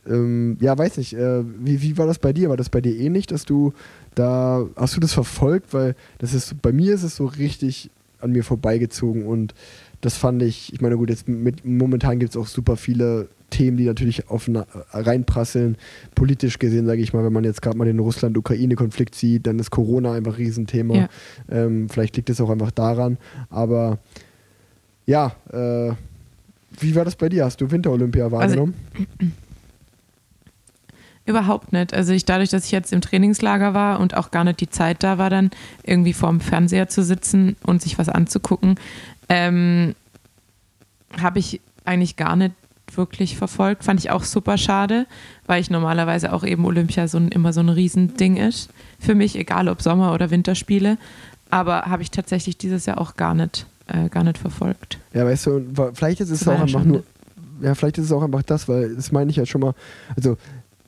ähm, 0.06 0.58
ja, 0.60 0.78
weiß 0.78 0.98
nicht, 0.98 1.14
äh, 1.14 1.44
wie, 1.46 1.82
wie 1.82 1.98
war 1.98 2.08
das 2.08 2.20
bei 2.20 2.34
dir? 2.34 2.50
War 2.50 2.58
das 2.58 2.70
bei 2.70 2.82
dir 2.82 2.94
ähnlich, 2.94 3.26
dass 3.26 3.46
du 3.46 3.74
da, 4.16 4.66
hast 4.76 4.98
du 4.98 5.00
das 5.00 5.14
verfolgt? 5.14 5.74
Weil 5.74 5.96
das 6.18 6.34
ist, 6.34 6.62
bei 6.62 6.74
mir 6.74 6.94
ist 6.94 7.04
es 7.04 7.16
so 7.16 7.26
richtig 7.26 7.90
an 8.20 8.34
mir 8.34 8.44
vorbeigezogen 8.44 9.26
und 9.26 9.54
das 10.02 10.18
fand 10.18 10.42
ich, 10.44 10.74
ich 10.74 10.82
meine, 10.82 10.98
gut, 10.98 11.10
jetzt 11.10 11.28
mit, 11.28 11.66
momentan 11.66 12.20
gibt 12.20 12.32
es 12.32 12.38
auch 12.38 12.48
super 12.48 12.78
viele 12.78 13.28
Themen, 13.50 13.78
die 13.78 13.86
natürlich 13.86 14.30
auf 14.30 14.50
reinprasseln. 14.92 15.78
Politisch 16.16 16.60
gesehen, 16.60 16.86
sage 16.86 17.02
ich 17.02 17.14
mal, 17.14 17.24
wenn 17.24 17.34
man 17.34 17.44
jetzt 17.44 17.62
gerade 17.62 17.78
mal 17.78 17.86
den 17.86 18.00
Russland-Ukraine-Konflikt 18.00 19.16
sieht, 19.16 19.48
dann 19.48 19.60
ist 19.60 19.72
Corona 19.72 20.14
einfach 20.14 20.34
ein 20.34 20.38
Riesenthema. 20.38 20.96
Ja. 20.96 21.10
Ähm, 21.50 21.90
vielleicht 21.90 22.16
liegt 22.16 22.30
es 22.30 22.40
auch 22.40 22.50
einfach 22.50 22.72
daran. 22.72 23.18
Aber 23.50 24.00
ja, 25.06 25.34
äh, 25.52 25.94
wie 26.80 26.96
war 26.96 27.06
das 27.06 27.16
bei 27.16 27.30
dir? 27.30 27.46
Hast 27.46 27.60
du 27.62 27.72
Winter-Olympia 27.72 28.32
wahrgenommen? 28.32 28.76
Überhaupt 31.26 31.74
nicht. 31.74 31.94
Also 31.94 32.14
ich 32.14 32.26
dadurch, 32.26 32.50
dass 32.50 32.66
ich 32.66 32.72
jetzt 32.72 32.92
im 32.92 33.02
Trainingslager 33.02 33.76
war 33.76 34.00
und 34.00 34.18
auch 34.18 34.32
gar 34.32 34.44
nicht 34.44 34.62
die 34.62 34.70
Zeit 34.70 35.04
da 35.04 35.20
war, 35.20 35.30
dann 35.30 35.52
irgendwie 35.84 36.14
vorm 36.14 36.40
Fernseher 36.40 36.90
zu 36.90 37.04
sitzen 37.04 37.56
und 37.64 37.84
sich 37.84 38.00
was 38.00 38.10
anzugucken, 38.10 38.80
ähm, 39.30 39.96
habe 41.20 41.40
ich 41.40 41.62
eigentlich 41.86 42.16
gar 42.16 42.36
nicht 42.36 42.54
wirklich 42.94 43.38
verfolgt. 43.38 43.84
Fand 43.84 44.00
ich 44.00 44.10
auch 44.12 44.24
super 44.24 44.58
schade, 44.58 45.06
weil 45.46 45.62
ich 45.62 45.70
normalerweise 45.70 46.34
auch 46.34 46.44
eben 46.44 46.66
Olympia 46.66 47.08
so 47.08 47.18
ein, 47.18 47.30
immer 47.30 47.54
so 47.54 47.60
ein 47.62 47.70
Riesending 47.70 48.38
ist. 48.38 48.70
Für 49.00 49.16
mich, 49.16 49.38
egal 49.38 49.70
ob 49.70 49.82
Sommer- 49.82 50.14
oder 50.14 50.32
Winterspiele. 50.32 50.98
Aber 51.52 51.84
habe 51.84 52.02
ich 52.02 52.12
tatsächlich 52.12 52.58
dieses 52.58 52.86
Jahr 52.86 53.00
auch 53.00 53.16
gar 53.16 53.34
nicht, 53.36 53.66
äh, 53.88 54.10
gar 54.10 54.24
nicht 54.24 54.38
verfolgt. 54.38 54.98
Ja, 55.14 55.26
weißt 55.26 55.46
du, 55.48 55.92
vielleicht 55.94 56.20
ist 56.22 56.30
es 56.32 56.48
auch 56.48 56.54
einfach 56.60 56.82
schon- 56.82 56.88
nur, 56.88 57.04
ja, 57.62 57.76
vielleicht 57.76 57.98
ist 57.98 58.06
es 58.06 58.12
auch 58.12 58.24
einfach 58.24 58.44
das, 58.44 58.68
weil 58.68 58.96
das 58.96 59.12
meine 59.12 59.30
ich 59.32 59.38
ja 59.38 59.46
schon 59.46 59.62
mal, 59.62 59.74
also 60.16 60.38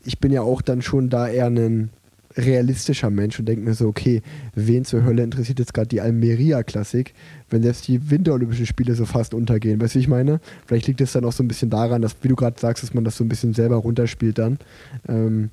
ich 0.03 0.19
bin 0.19 0.31
ja 0.31 0.41
auch 0.41 0.61
dann 0.61 0.81
schon 0.81 1.09
da 1.09 1.27
eher 1.27 1.47
ein 1.47 1.89
realistischer 2.37 3.09
Mensch 3.09 3.39
und 3.39 3.45
denke 3.45 3.63
mir 3.63 3.73
so, 3.73 3.87
okay, 3.87 4.21
wen 4.55 4.85
zur 4.85 5.03
Hölle 5.03 5.23
interessiert 5.23 5.59
jetzt 5.59 5.73
gerade 5.73 5.87
die 5.87 6.01
Almeria-Klassik, 6.01 7.13
wenn 7.49 7.61
selbst 7.63 7.87
die 7.87 8.09
Winterolympischen 8.09 8.65
Spiele 8.65 8.95
so 8.95 9.05
fast 9.05 9.33
untergehen. 9.33 9.81
Weißt 9.81 9.95
du, 9.95 9.99
wie 9.99 10.03
ich 10.03 10.07
meine? 10.07 10.39
Vielleicht 10.65 10.87
liegt 10.87 11.01
es 11.01 11.11
dann 11.13 11.25
auch 11.25 11.31
so 11.33 11.43
ein 11.43 11.47
bisschen 11.47 11.69
daran, 11.69 12.01
dass, 12.01 12.15
wie 12.21 12.27
du 12.27 12.35
gerade 12.35 12.59
sagst, 12.59 12.83
dass 12.83 12.93
man 12.93 13.03
das 13.03 13.17
so 13.17 13.23
ein 13.23 13.29
bisschen 13.29 13.53
selber 13.53 13.77
runterspielt 13.77 14.37
dann. 14.37 14.59
Ähm, 15.07 15.49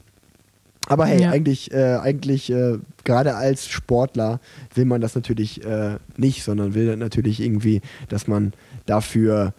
aber 0.87 1.07
hey, 1.07 1.23
Ja. 1.23 1.31
eigentlich, 1.31 1.71
äh, 1.73 1.97
eigentlich 1.97 2.51
äh, 2.51 2.79
gerade 3.05 3.35
als 3.35 3.67
Sportler 3.69 4.41
will 4.75 4.87
man 4.87 5.01
das 5.01 5.15
natürlich 5.15 5.65
äh, 5.65 5.97
nicht, 6.17 6.43
sondern 6.45 6.75
will 6.75 6.97
natürlich 6.97 7.41
irgendwie, 7.41 7.83
dass 8.09 8.27
man 8.27 8.53
dafür, 8.87 9.53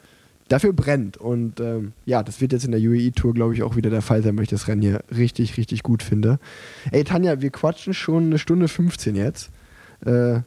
dafür 0.50 0.74
brennt. 0.74 1.16
Und 1.18 1.60
ähm, 1.62 1.94
ja, 2.06 2.22
das 2.24 2.42
wird 2.42 2.52
jetzt 2.52 2.66
in 2.66 2.72
der 2.72 2.82
UAE-Tour, 2.82 3.34
glaube 3.34 3.54
ich, 3.54 3.64
auch 3.64 3.76
wieder 3.78 3.90
der 3.90 4.02
Fall 4.02 4.22
sein, 4.22 4.36
weil 4.36 4.44
ich 4.44 4.50
das 4.50 4.68
Rennen 4.68 4.82
hier 4.82 5.02
richtig, 5.16 5.56
richtig 5.58 5.84
gut 5.84 6.04
finde. 6.04 6.40
Ey, 6.92 7.04
Tanja, 7.06 7.42
wir 7.42 7.50
quatschen 7.52 7.94
schon 7.94 8.26
eine 8.26 8.40
Stunde 8.40 8.68
15 8.68 9.16
jetzt. 9.16 9.50
Äh, 10.06 10.42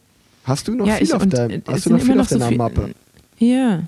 hast 0.45 0.69
du 0.69 0.75
noch 0.75 0.87
ja, 0.87 0.95
viel 0.97 1.07
ich 1.07 1.15
auf, 1.15 1.27
dein, 1.27 1.51
äh, 1.51 1.61
hast 1.67 1.87
du 1.87 1.91
noch 1.91 2.01
viel 2.01 2.11
immer 2.13 2.23
auf 2.23 2.29
deiner 2.29 2.49
viel- 2.49 2.59
Mappe? 2.59 2.91
Ja. 3.39 3.83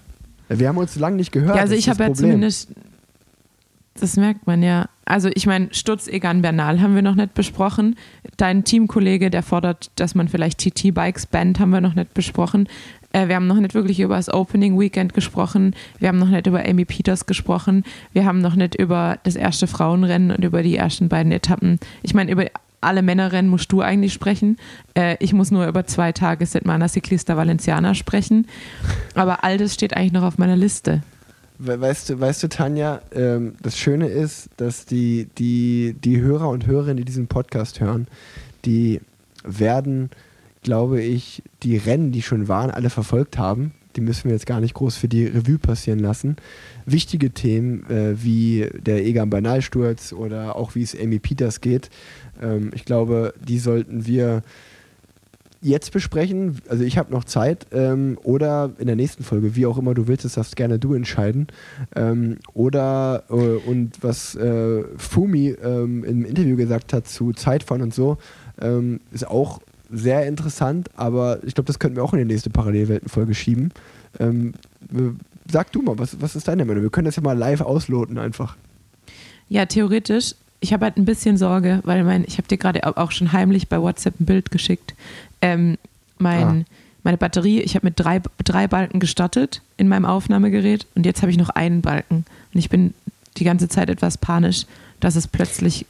Wir 0.48 0.68
haben 0.68 0.78
uns 0.78 0.96
lange 0.96 1.16
nicht 1.16 1.32
gehört. 1.32 1.56
Ja, 1.56 1.62
also 1.62 1.74
ich 1.74 1.88
habe 1.88 2.04
ja 2.04 2.12
zumindest, 2.12 2.70
das 3.98 4.16
merkt 4.16 4.46
man 4.46 4.62
ja. 4.62 4.88
Also 5.06 5.30
ich 5.34 5.46
meine, 5.46 5.68
Sturz 5.72 6.06
Egan 6.08 6.42
Bernal 6.42 6.80
haben 6.80 6.94
wir 6.94 7.02
noch 7.02 7.14
nicht 7.14 7.34
besprochen. 7.34 7.96
Dein 8.36 8.64
Teamkollege, 8.64 9.30
der 9.30 9.42
fordert, 9.42 9.90
dass 9.96 10.14
man 10.14 10.28
vielleicht 10.28 10.58
TT-Bikes 10.58 11.26
bannt, 11.26 11.60
haben 11.60 11.70
wir 11.70 11.80
noch 11.80 11.94
nicht 11.94 12.14
besprochen. 12.14 12.68
Äh, 13.14 13.28
wir 13.28 13.36
haben 13.36 13.46
noch 13.46 13.60
nicht 13.60 13.74
wirklich 13.74 14.00
über 14.00 14.16
das 14.16 14.28
Opening 14.32 14.78
Weekend 14.78 15.14
gesprochen. 15.14 15.74
Wir 15.98 16.08
haben 16.08 16.18
noch 16.18 16.28
nicht 16.28 16.46
über 16.46 16.64
Amy 16.68 16.84
Peters 16.84 17.26
gesprochen. 17.26 17.84
Wir 18.12 18.24
haben 18.24 18.40
noch 18.40 18.56
nicht 18.56 18.74
über 18.74 19.18
das 19.22 19.36
erste 19.36 19.66
Frauenrennen 19.66 20.32
und 20.32 20.44
über 20.44 20.62
die 20.62 20.76
ersten 20.76 21.08
beiden 21.08 21.30
Etappen. 21.32 21.78
Ich 22.02 22.12
meine, 22.12 22.32
über 22.32 22.44
alle 22.80 23.02
Männerrennen 23.02 23.50
musst 23.50 23.70
du 23.72 23.80
eigentlich 23.80 24.12
sprechen. 24.12 24.58
Äh, 24.94 25.16
ich 25.20 25.32
muss 25.32 25.50
nur 25.50 25.66
über 25.66 25.86
zwei 25.86 26.12
Tage 26.12 26.44
Setmana 26.44 26.88
Ciclista 26.88 27.36
Valenciana 27.36 27.94
sprechen. 27.94 28.46
Aber 29.14 29.44
all 29.44 29.58
das 29.58 29.74
steht 29.74 29.96
eigentlich 29.96 30.12
noch 30.12 30.24
auf 30.24 30.36
meiner 30.36 30.56
Liste. 30.56 31.02
We- 31.58 31.80
Weißt 31.80 32.10
du, 32.10 32.18
weißt 32.20 32.42
du, 32.42 32.48
Tanja, 32.48 33.00
ähm, 33.14 33.54
das 33.62 33.78
Schöne 33.78 34.08
ist, 34.08 34.50
dass 34.56 34.86
die, 34.86 35.28
die, 35.38 35.94
die 36.02 36.20
Hörer 36.20 36.48
und 36.48 36.66
Hörerinnen, 36.66 36.96
die 36.96 37.04
diesen 37.04 37.28
Podcast 37.28 37.80
hören, 37.80 38.08
die 38.64 39.00
werden, 39.44 40.10
glaube 40.64 41.00
ich, 41.02 41.42
die 41.62 41.76
Rennen, 41.76 42.10
die 42.10 42.22
schon 42.22 42.48
waren, 42.48 42.70
alle 42.70 42.90
verfolgt 42.90 43.38
haben. 43.38 43.72
Die 43.94 44.00
müssen 44.00 44.24
wir 44.24 44.32
jetzt 44.32 44.46
gar 44.46 44.60
nicht 44.60 44.74
groß 44.74 44.96
für 44.96 45.06
die 45.06 45.26
Revue 45.26 45.58
passieren 45.58 46.00
lassen. 46.00 46.34
Wichtige 46.84 47.30
Themen 47.30 47.88
äh, 47.88 48.20
wie 48.20 48.68
der 48.74 49.06
Egan 49.06 49.30
Bernal-Sturz 49.30 50.12
oder 50.12 50.56
auch 50.56 50.74
wie 50.74 50.82
es 50.82 50.98
Amy 50.98 51.20
Peters 51.20 51.60
geht, 51.60 51.90
ähm, 52.42 52.70
ich 52.74 52.84
glaube, 52.84 53.34
die 53.40 53.60
sollten 53.60 54.06
wir 54.06 54.42
jetzt 55.64 55.92
besprechen. 55.92 56.58
Also 56.68 56.84
ich 56.84 56.98
habe 56.98 57.10
noch 57.10 57.24
Zeit 57.24 57.66
ähm, 57.72 58.18
oder 58.22 58.72
in 58.78 58.86
der 58.86 58.96
nächsten 58.96 59.24
Folge, 59.24 59.56
wie 59.56 59.64
auch 59.64 59.78
immer 59.78 59.94
du 59.94 60.06
willst, 60.06 60.24
das 60.24 60.34
darfst 60.34 60.56
gerne 60.56 60.78
du 60.78 60.92
entscheiden. 60.92 61.46
Ähm, 61.96 62.36
oder 62.52 63.24
äh, 63.30 63.32
und 63.32 64.02
was 64.02 64.34
äh, 64.34 64.84
Fumi 64.98 65.56
ähm, 65.62 66.04
im 66.04 66.24
Interview 66.26 66.56
gesagt 66.56 66.92
hat 66.92 67.08
zu 67.08 67.32
Zeitfahren 67.32 67.80
und 67.80 67.94
so, 67.94 68.18
ähm, 68.60 69.00
ist 69.10 69.26
auch 69.26 69.60
sehr 69.96 70.26
interessant, 70.26 70.88
aber 70.96 71.38
ich 71.44 71.54
glaube, 71.54 71.66
das 71.66 71.78
könnten 71.78 71.96
wir 71.96 72.04
auch 72.04 72.12
in 72.12 72.18
die 72.20 72.24
nächste 72.24 72.50
Parallelwelten-Folge 72.50 73.34
schieben. 73.34 73.72
Ähm, 74.18 74.54
sag 75.50 75.72
du 75.72 75.82
mal, 75.82 75.98
was, 75.98 76.20
was 76.20 76.36
ist 76.36 76.48
deine 76.48 76.64
Meinung? 76.64 76.82
Wir 76.82 76.90
können 76.90 77.06
das 77.06 77.16
ja 77.16 77.22
mal 77.22 77.36
live 77.36 77.60
ausloten 77.60 78.18
einfach. 78.18 78.56
Ja, 79.48 79.66
theoretisch. 79.66 80.34
Ich 80.60 80.72
habe 80.72 80.84
halt 80.86 80.96
ein 80.96 81.04
bisschen 81.04 81.36
Sorge, 81.36 81.80
weil 81.84 82.04
mein, 82.04 82.24
ich 82.26 82.38
habe 82.38 82.48
dir 82.48 82.56
gerade 82.56 82.84
au- 82.84 82.96
auch 82.96 83.10
schon 83.10 83.32
heimlich 83.32 83.68
bei 83.68 83.80
WhatsApp 83.80 84.18
ein 84.20 84.24
Bild 84.24 84.50
geschickt. 84.50 84.94
Ähm, 85.42 85.76
mein, 86.18 86.42
Ah. 86.46 86.64
Meine 87.06 87.18
Batterie, 87.18 87.60
ich 87.60 87.74
habe 87.74 87.86
mit 87.86 88.00
drei, 88.00 88.22
drei 88.44 88.66
Balken 88.66 88.98
gestartet 88.98 89.60
in 89.76 89.88
meinem 89.88 90.06
Aufnahmegerät 90.06 90.86
und 90.94 91.04
jetzt 91.04 91.20
habe 91.20 91.30
ich 91.30 91.36
noch 91.36 91.50
einen 91.50 91.82
Balken. 91.82 92.24
Und 92.54 92.58
ich 92.58 92.70
bin 92.70 92.94
die 93.36 93.44
ganze 93.44 93.68
Zeit 93.68 93.90
etwas 93.90 94.16
panisch, 94.16 94.64
dass 95.00 95.14
es 95.14 95.28
plötzlich 95.28 95.84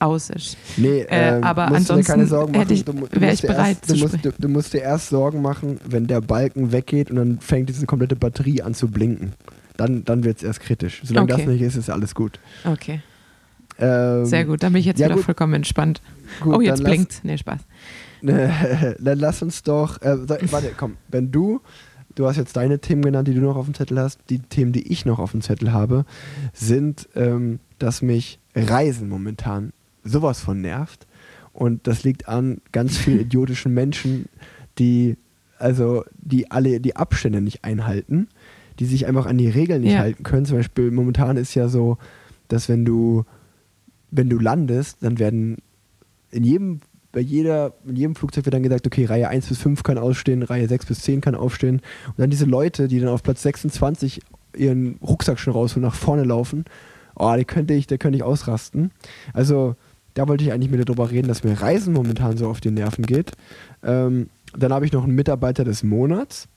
aus 0.00 0.30
ist. 0.30 0.56
Nee, 0.76 1.02
Äh, 1.02 1.36
ähm, 1.36 1.44
aber 1.44 1.68
musst 1.68 1.90
du 1.90 1.94
dir 1.94 2.02
keine 2.02 2.22
ansonsten 2.22 2.26
Sorgen 2.26 2.52
machen. 2.52 2.60
hätte 2.62 2.74
ich- 2.74 2.84
Du 2.84 2.92
mu- 2.92 3.06
du 3.06 3.20
wär 3.20 3.28
musst 3.28 3.34
ich 3.34 3.40
dir 3.42 3.46
bereit 3.54 3.68
erst, 3.76 3.90
du, 3.90 3.94
zu 3.94 4.00
musst, 4.00 4.24
du, 4.24 4.32
du 4.38 4.48
musst 4.48 4.72
dir 4.74 4.80
erst 4.82 5.08
Sorgen 5.10 5.42
machen, 5.42 5.78
wenn 5.84 6.06
der 6.06 6.20
Balken 6.20 6.72
weggeht 6.72 7.10
und 7.10 7.16
dann 7.16 7.38
fängt 7.40 7.68
diese 7.68 7.86
komplette 7.86 8.16
Batterie 8.16 8.62
an 8.62 8.74
zu 8.74 8.88
blinken. 8.88 9.32
Dann, 9.76 10.04
dann 10.04 10.24
wird 10.24 10.38
es 10.38 10.42
erst 10.42 10.60
kritisch. 10.60 11.00
Solange 11.04 11.32
Okay. 11.32 11.42
das 11.44 11.50
nicht 11.52 11.62
ist, 11.62 11.76
ist 11.76 11.90
alles 11.90 12.14
gut. 12.14 12.38
Okay, 12.64 13.00
Ähm, 13.78 14.26
sehr 14.26 14.44
gut. 14.44 14.62
Dann 14.62 14.72
bin 14.72 14.80
ich 14.80 14.86
jetzt 14.86 14.98
ja, 15.00 15.06
wieder 15.06 15.16
gut. 15.16 15.24
vollkommen 15.24 15.54
entspannt. 15.54 16.02
gut, 16.40 16.56
oh, 16.56 16.60
jetzt 16.60 16.82
blinkt. 16.84 17.20
Nee, 17.22 17.38
Spaß. 17.38 17.60
Lass, 18.22 18.50
dann 18.98 19.18
lass 19.18 19.42
uns 19.42 19.62
doch. 19.62 20.02
Äh, 20.02 20.16
warte, 20.52 20.72
komm. 20.76 20.96
Wenn 21.08 21.30
du. 21.30 21.60
Du 22.16 22.26
hast 22.26 22.36
jetzt 22.36 22.56
deine 22.56 22.80
Themen 22.80 23.02
genannt, 23.02 23.28
die 23.28 23.34
du 23.34 23.40
noch 23.40 23.56
auf 23.56 23.64
dem 23.66 23.72
Zettel 23.74 23.98
hast. 23.98 24.18
Die 24.28 24.40
Themen, 24.40 24.72
die 24.72 24.92
ich 24.92 25.06
noch 25.06 25.18
auf 25.20 25.30
dem 25.30 25.40
Zettel 25.42 25.72
habe, 25.72 26.04
sind, 26.52 27.08
ähm, 27.14 27.60
dass 27.78 28.02
mich 28.02 28.40
Reisen 28.54 29.08
momentan 29.08 29.72
sowas 30.04 30.40
von 30.40 30.60
nervt. 30.60 31.06
Und 31.52 31.86
das 31.86 32.04
liegt 32.04 32.28
an 32.28 32.60
ganz 32.72 32.96
vielen 32.96 33.20
idiotischen 33.26 33.74
Menschen, 33.74 34.26
die 34.78 35.16
also 35.58 36.04
die 36.16 36.50
alle 36.50 36.80
die 36.80 36.96
Abstände 36.96 37.40
nicht 37.40 37.64
einhalten, 37.64 38.28
die 38.78 38.86
sich 38.86 39.06
einfach 39.06 39.26
an 39.26 39.36
die 39.36 39.48
Regeln 39.48 39.82
nicht 39.82 39.92
Ja. 39.92 39.98
halten 39.98 40.22
können. 40.22 40.46
Zum 40.46 40.56
Beispiel 40.56 40.90
momentan 40.90 41.36
ist 41.36 41.54
ja 41.54 41.68
so, 41.68 41.98
dass 42.48 42.68
wenn 42.68 42.84
du 42.84 43.24
wenn 44.10 44.28
du 44.30 44.38
landest, 44.38 44.98
dann 45.02 45.18
werden 45.18 45.58
in 46.30 46.44
jedem 46.44 46.80
bei 47.12 47.20
jeder, 47.20 47.74
in 47.84 47.96
jedem 47.96 48.14
Flugzeug 48.14 48.44
wird 48.46 48.54
dann 48.54 48.62
gesagt, 48.62 48.86
okay, 48.86 49.04
Reihe 49.04 49.28
1 49.28 49.48
bis 49.48 49.58
5 49.58 49.82
kann 49.82 49.98
ausstehen, 49.98 50.44
Reihe 50.44 50.68
6 50.68 50.86
bis 50.86 51.00
10 51.00 51.20
kann 51.20 51.34
aufstehen. 51.34 51.80
Und 52.06 52.18
dann 52.18 52.30
diese 52.30 52.44
Leute, 52.44 52.86
die 52.86 53.00
dann 53.00 53.08
auf 53.08 53.24
Platz 53.24 53.42
26 53.42 54.20
ihren 54.56 54.94
Rucksack 55.02 55.40
schon 55.40 55.52
rausholen, 55.52 55.82
nach 55.88 55.94
vorne 55.96 56.22
laufen, 56.22 56.66
oh, 57.16 57.34
die 57.36 57.44
könnte 57.44 57.74
ich, 57.74 57.88
da 57.88 57.96
könnte 57.96 58.16
ich 58.16 58.22
ausrasten. 58.22 58.92
Also, 59.34 59.74
da 60.14 60.26
wollte 60.28 60.44
ich 60.44 60.52
eigentlich 60.52 60.70
mit 60.70 60.80
dir 60.80 60.84
drüber 60.84 61.10
reden, 61.10 61.28
dass 61.28 61.44
mir 61.44 61.60
Reisen 61.60 61.92
momentan 61.94 62.36
so 62.36 62.48
auf 62.48 62.60
die 62.60 62.70
Nerven 62.70 63.06
geht. 63.06 63.32
Ähm, 63.82 64.28
dann 64.56 64.72
habe 64.72 64.84
ich 64.84 64.92
noch 64.92 65.04
einen 65.04 65.14
Mitarbeiter 65.14 65.64
des 65.64 65.82
Monats. 65.82 66.48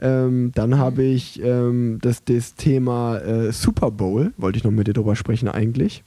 Ähm, 0.00 0.50
dann 0.54 0.76
habe 0.78 1.02
ich 1.04 1.40
ähm, 1.42 1.98
das, 2.02 2.24
das 2.24 2.54
Thema 2.56 3.18
äh, 3.18 3.52
Super 3.52 3.90
Bowl, 3.90 4.32
wollte 4.36 4.58
ich 4.58 4.64
noch 4.64 4.70
mit 4.72 4.86
dir 4.88 4.92
drüber 4.92 5.14
sprechen 5.16 5.48
eigentlich. 5.48 6.02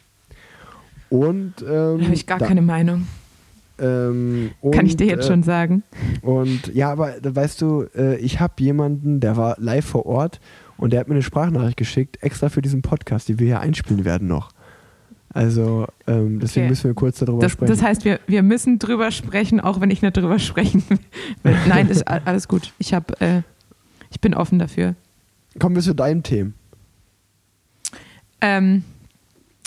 Und 1.09 1.53
ähm, 1.61 1.99
Da 1.99 2.03
habe 2.03 2.13
ich 2.13 2.25
gar 2.27 2.37
da- 2.39 2.47
keine 2.47 2.61
Meinung. 2.61 3.07
ähm, 3.79 4.51
Kann 4.73 4.85
ich 4.85 4.93
und, 4.93 4.99
dir 4.99 5.07
jetzt 5.07 5.25
äh, 5.25 5.27
schon 5.29 5.43
sagen. 5.43 5.83
Und 6.21 6.73
ja, 6.73 6.91
aber 6.91 7.15
da 7.21 7.33
weißt 7.33 7.61
du, 7.61 7.85
äh, 7.95 8.17
ich 8.17 8.39
habe 8.41 8.53
jemanden, 8.59 9.19
der 9.21 9.37
war 9.37 9.55
live 9.59 9.85
vor 9.85 10.05
Ort 10.05 10.39
und 10.77 10.91
der 10.91 10.99
hat 10.99 11.07
mir 11.07 11.13
eine 11.15 11.23
Sprachnachricht 11.23 11.77
geschickt, 11.77 12.17
extra 12.21 12.49
für 12.49 12.61
diesen 12.61 12.81
Podcast, 12.81 13.29
die 13.29 13.39
wir 13.39 13.47
hier 13.47 13.59
einspielen 13.61 14.03
werden 14.03 14.27
noch. 14.27 14.49
Also 15.33 15.87
ähm, 16.07 16.39
deswegen 16.39 16.65
Okay. 16.65 16.69
müssen 16.69 16.83
wir 16.85 16.93
kurz 16.95 17.19
darüber 17.19 17.41
Das, 17.41 17.51
sprechen. 17.51 17.69
das 17.71 17.81
heißt, 17.81 18.05
wir, 18.05 18.19
wir 18.27 18.43
müssen 18.43 18.79
drüber 18.79 19.11
sprechen, 19.11 19.59
auch 19.59 19.81
wenn 19.81 19.91
ich 19.91 20.01
nicht 20.01 20.15
drüber 20.17 20.39
sprechen 20.39 20.83
will. 20.89 20.99
Nein, 21.67 21.89
ist 21.89 22.07
alles 22.07 22.47
gut. 22.47 22.73
Ich, 22.79 22.93
hab, 22.93 23.21
äh, 23.21 23.41
ich 24.09 24.19
bin 24.21 24.33
offen 24.33 24.57
dafür. 24.57 24.95
Kommen 25.59 25.75
wir 25.75 25.81
zu 25.83 25.93
deinem 25.93 26.23
Thema. 26.23 26.51
Ähm, 28.41 28.83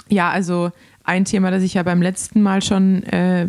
ja, 0.08 0.30
also 0.30 0.70
ein 1.04 1.24
Thema, 1.24 1.50
das 1.50 1.62
ich 1.62 1.74
ja 1.74 1.82
beim 1.82 2.02
letzten 2.02 2.40
Mal 2.42 2.62
schon 2.62 3.02
äh, 3.04 3.48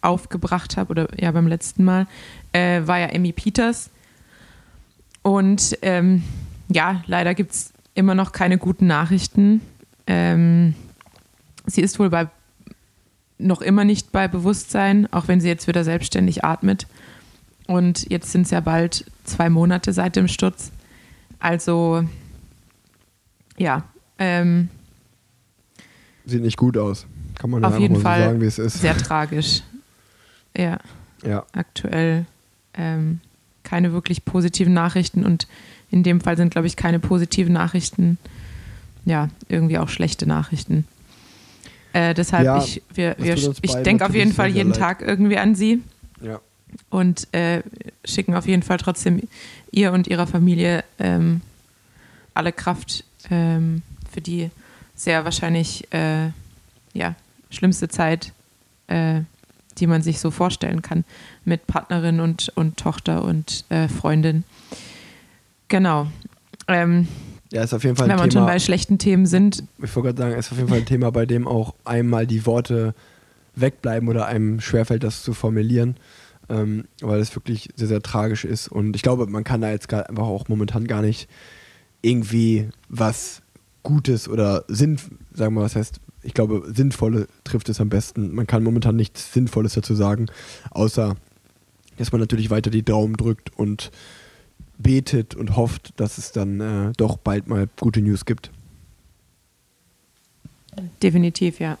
aufgebracht 0.00 0.76
habe, 0.76 0.90
oder 0.90 1.08
ja, 1.18 1.30
beim 1.32 1.46
letzten 1.46 1.84
Mal, 1.84 2.06
äh, 2.52 2.82
war 2.86 2.98
ja 2.98 3.08
Amy 3.14 3.32
Peters. 3.32 3.90
Und 5.22 5.76
ähm, 5.82 6.22
ja, 6.68 7.02
leider 7.06 7.34
gibt 7.34 7.52
es 7.52 7.72
immer 7.94 8.14
noch 8.14 8.32
keine 8.32 8.58
guten 8.58 8.86
Nachrichten. 8.86 9.60
Ähm, 10.06 10.74
sie 11.68 11.80
ist 11.82 11.98
wohl 11.98 12.10
bei 12.10 12.28
noch 13.38 13.60
immer 13.62 13.84
nicht 13.84 14.10
bei 14.10 14.26
Bewusstsein, 14.26 15.06
auch 15.12 15.28
wenn 15.28 15.40
sie 15.40 15.46
jetzt 15.48 15.68
wieder 15.68 15.84
selbstständig 15.84 16.44
atmet. 16.44 16.86
Und 17.68 18.10
jetzt 18.10 18.32
sind 18.32 18.42
es 18.42 18.50
ja 18.50 18.58
bald 18.60 19.04
zwei 19.24 19.48
Monate 19.48 19.92
seit 19.92 20.16
dem 20.16 20.26
Sturz. 20.26 20.72
Also 21.38 22.04
ja, 23.56 23.84
ähm, 24.18 24.68
Sieht 26.24 26.42
nicht 26.42 26.56
gut 26.56 26.76
aus. 26.76 27.06
Kann 27.38 27.50
man 27.50 27.64
auf 27.64 27.78
jeden 27.78 27.94
so 27.96 28.00
Fall 28.00 28.24
sagen, 28.24 28.40
wie 28.40 28.46
es 28.46 28.58
ist. 28.58 28.80
sehr 28.80 28.96
tragisch. 28.96 29.62
Ja, 30.56 30.78
Ja. 31.22 31.44
aktuell 31.52 32.26
ähm, 32.74 33.20
keine 33.62 33.92
wirklich 33.92 34.24
positiven 34.24 34.72
Nachrichten 34.72 35.24
und 35.24 35.46
in 35.90 36.02
dem 36.02 36.20
Fall 36.20 36.36
sind, 36.36 36.50
glaube 36.50 36.66
ich, 36.66 36.74
keine 36.74 36.98
positiven 36.98 37.52
Nachrichten, 37.52 38.18
ja, 39.04 39.28
irgendwie 39.48 39.78
auch 39.78 39.88
schlechte 39.88 40.26
Nachrichten. 40.26 40.84
Äh, 41.98 42.14
deshalb, 42.14 42.44
Ja, 42.44 42.58
ich, 42.62 42.80
wir, 42.94 43.16
wir, 43.18 43.34
ich 43.34 43.74
denke 43.82 44.06
auf 44.06 44.14
jeden 44.14 44.32
Fall 44.32 44.50
jeden 44.50 44.70
leid. 44.70 44.78
Tag 44.78 45.02
irgendwie 45.02 45.36
an 45.36 45.56
sie 45.56 45.82
ja. 46.20 46.38
und 46.90 47.26
äh, 47.34 47.62
schicken 48.04 48.36
auf 48.36 48.46
jeden 48.46 48.62
Fall 48.62 48.76
trotzdem 48.76 49.20
ihr 49.72 49.90
und 49.90 50.06
ihrer 50.06 50.28
Familie 50.28 50.84
ähm, 51.00 51.40
alle 52.34 52.52
Kraft 52.52 53.02
ähm, 53.30 53.82
für 54.08 54.20
die 54.20 54.50
sehr 54.94 55.24
wahrscheinlich 55.24 55.92
äh, 55.92 56.30
ja, 56.92 57.16
schlimmste 57.50 57.88
Zeit, 57.88 58.32
äh, 58.86 59.22
die 59.78 59.88
man 59.88 60.02
sich 60.02 60.20
so 60.20 60.30
vorstellen 60.30 60.82
kann, 60.82 61.04
mit 61.44 61.66
Partnerin 61.66 62.20
und, 62.20 62.52
und 62.54 62.76
Tochter 62.76 63.24
und 63.24 63.64
äh, 63.70 63.88
Freundin. 63.88 64.44
Genau. 65.66 66.06
Ähm, 66.68 67.08
Ja, 67.50 67.62
ist 67.62 67.72
auf 67.72 67.82
jeden 67.84 67.96
Fall 67.96 68.06
wenn 68.06 68.12
ein 68.12 68.18
wir 68.18 68.22
schon 68.24 68.30
Thema. 68.30 68.46
bei 68.46 68.58
schlechten 68.58 68.98
Themen 68.98 69.26
sind, 69.26 69.64
Ich 69.82 69.94
wollte 69.96 70.08
gerade 70.14 70.22
sagen, 70.22 70.38
ist 70.38 70.52
auf 70.52 70.58
jeden 70.58 70.68
Fall 70.68 70.78
ein 70.78 70.86
Thema, 70.86 71.10
bei 71.10 71.24
dem 71.26 71.46
auch 71.48 71.74
einmal 71.84 72.26
die 72.26 72.44
Worte 72.46 72.94
wegbleiben 73.54 74.08
oder 74.08 74.26
einem 74.26 74.60
schwerfällt, 74.60 75.02
das 75.02 75.22
zu 75.22 75.32
formulieren, 75.32 75.96
ähm, 76.48 76.84
weil 77.00 77.20
es 77.20 77.34
wirklich 77.34 77.70
sehr, 77.74 77.88
sehr 77.88 78.02
tragisch 78.02 78.44
ist. 78.44 78.68
Und 78.68 78.94
ich 78.94 79.02
glaube, 79.02 79.26
man 79.26 79.44
kann 79.44 79.60
da 79.62 79.70
jetzt 79.70 79.88
gerade 79.88 80.08
einfach 80.10 80.24
auch 80.26 80.48
momentan 80.48 80.86
gar 80.86 81.02
nicht 81.02 81.28
irgendwie 82.02 82.68
was 82.88 83.42
Gutes 83.82 84.28
oder 84.28 84.64
Sinn, 84.68 84.96
sagen 85.32 85.54
wir 85.54 85.60
mal, 85.60 85.64
was 85.64 85.76
heißt, 85.76 86.00
ich 86.22 86.34
glaube, 86.34 86.70
Sinnvolle 86.74 87.26
trifft 87.44 87.68
es 87.68 87.80
am 87.80 87.88
besten. 87.88 88.34
Man 88.34 88.46
kann 88.46 88.62
momentan 88.62 88.96
nichts 88.96 89.32
Sinnvolles 89.32 89.72
dazu 89.74 89.94
sagen, 89.94 90.26
außer, 90.70 91.16
dass 91.96 92.12
man 92.12 92.20
natürlich 92.20 92.50
weiter 92.50 92.70
die 92.70 92.84
Daumen 92.84 93.16
drückt 93.16 93.56
und 93.56 93.90
betet 94.78 95.34
und 95.34 95.56
hofft, 95.56 95.92
dass 95.96 96.18
es 96.18 96.32
dann 96.32 96.60
äh, 96.60 96.92
doch 96.96 97.16
bald 97.16 97.48
mal 97.48 97.68
gute 97.78 98.00
News 98.00 98.24
gibt. 98.24 98.50
definitiv, 101.02 101.60
ja. 101.60 101.76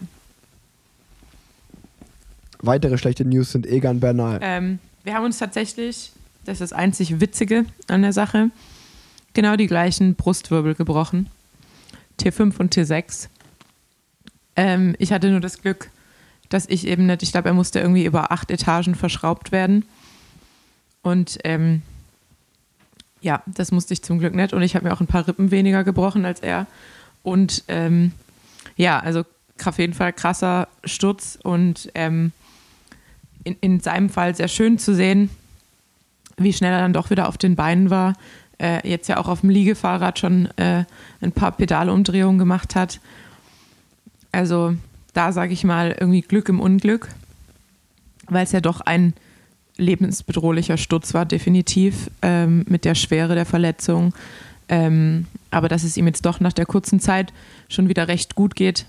Weitere 2.60 2.98
schlechte 2.98 3.24
News 3.24 3.52
sind 3.52 3.66
Egan 3.66 4.00
Bernal. 4.00 4.40
Ähm, 4.42 4.80
wir 5.04 5.14
haben 5.14 5.24
uns 5.24 5.38
tatsächlich, 5.38 6.12
das 6.44 6.60
ist 6.60 6.72
das 6.72 6.72
einzig 6.72 7.20
Witzige 7.20 7.64
an 7.86 8.02
der 8.02 8.12
Sache, 8.12 8.50
genau 9.32 9.54
die 9.54 9.68
gleichen 9.68 10.16
Brustwirbel 10.16 10.74
gebrochen. 10.74 11.28
T5 12.20 12.58
und 12.58 12.74
T6. 12.76 13.28
Ähm, 14.56 14.96
ich 14.98 15.12
hatte 15.12 15.30
nur 15.30 15.40
das 15.40 15.62
Glück, 15.62 15.90
dass 16.48 16.66
ich 16.66 16.86
eben 16.86 17.06
nicht, 17.06 17.22
ich 17.22 17.30
glaube, 17.30 17.48
er 17.48 17.54
musste 17.54 17.78
irgendwie 17.78 18.04
über 18.04 18.32
acht 18.32 18.50
Etagen 18.50 18.96
verschraubt 18.96 19.52
werden. 19.52 19.84
Und 21.02 21.38
ähm, 21.44 21.82
ja, 23.20 23.42
das 23.46 23.72
musste 23.72 23.94
ich 23.94 24.02
zum 24.02 24.18
Glück 24.18 24.34
nicht. 24.34 24.52
Und 24.52 24.62
ich 24.62 24.74
habe 24.74 24.86
mir 24.86 24.92
auch 24.92 25.00
ein 25.00 25.06
paar 25.06 25.26
Rippen 25.26 25.50
weniger 25.50 25.84
gebrochen 25.84 26.24
als 26.24 26.40
er. 26.40 26.66
Und 27.22 27.64
ähm, 27.68 28.12
ja, 28.76 28.98
also 28.98 29.24
auf 29.64 29.78
jeden 29.78 29.94
Fall 29.94 30.12
krasser 30.12 30.68
Sturz 30.84 31.38
und 31.42 31.90
ähm, 31.94 32.32
in, 33.44 33.56
in 33.60 33.80
seinem 33.80 34.08
Fall 34.08 34.34
sehr 34.34 34.48
schön 34.48 34.78
zu 34.78 34.94
sehen, 34.94 35.30
wie 36.36 36.52
schnell 36.52 36.72
er 36.72 36.80
dann 36.80 36.92
doch 36.92 37.10
wieder 37.10 37.28
auf 37.28 37.38
den 37.38 37.56
Beinen 37.56 37.90
war. 37.90 38.14
Äh, 38.60 38.88
jetzt 38.88 39.08
ja 39.08 39.18
auch 39.18 39.28
auf 39.28 39.40
dem 39.40 39.50
Liegefahrrad 39.50 40.18
schon 40.18 40.46
äh, 40.56 40.84
ein 41.20 41.32
paar 41.32 41.52
Pedalumdrehungen 41.52 42.38
gemacht 42.38 42.76
hat. 42.76 43.00
Also 44.32 44.74
da 45.12 45.32
sage 45.32 45.52
ich 45.52 45.64
mal 45.64 45.96
irgendwie 45.98 46.22
Glück 46.22 46.48
im 46.48 46.60
Unglück, 46.60 47.08
weil 48.28 48.44
es 48.44 48.52
ja 48.52 48.60
doch 48.60 48.80
ein 48.80 49.14
lebensbedrohlicher 49.78 50.76
Sturz 50.76 51.14
war, 51.14 51.24
definitiv, 51.24 52.10
ähm, 52.22 52.64
mit 52.68 52.84
der 52.84 52.94
Schwere 52.94 53.34
der 53.34 53.46
Verletzung. 53.46 54.12
Ähm, 54.68 55.26
aber 55.50 55.68
dass 55.68 55.84
es 55.84 55.96
ihm 55.96 56.06
jetzt 56.06 56.26
doch 56.26 56.40
nach 56.40 56.52
der 56.52 56.66
kurzen 56.66 57.00
Zeit 57.00 57.32
schon 57.68 57.88
wieder 57.88 58.08
recht 58.08 58.34
gut 58.34 58.54
geht, 58.54 58.84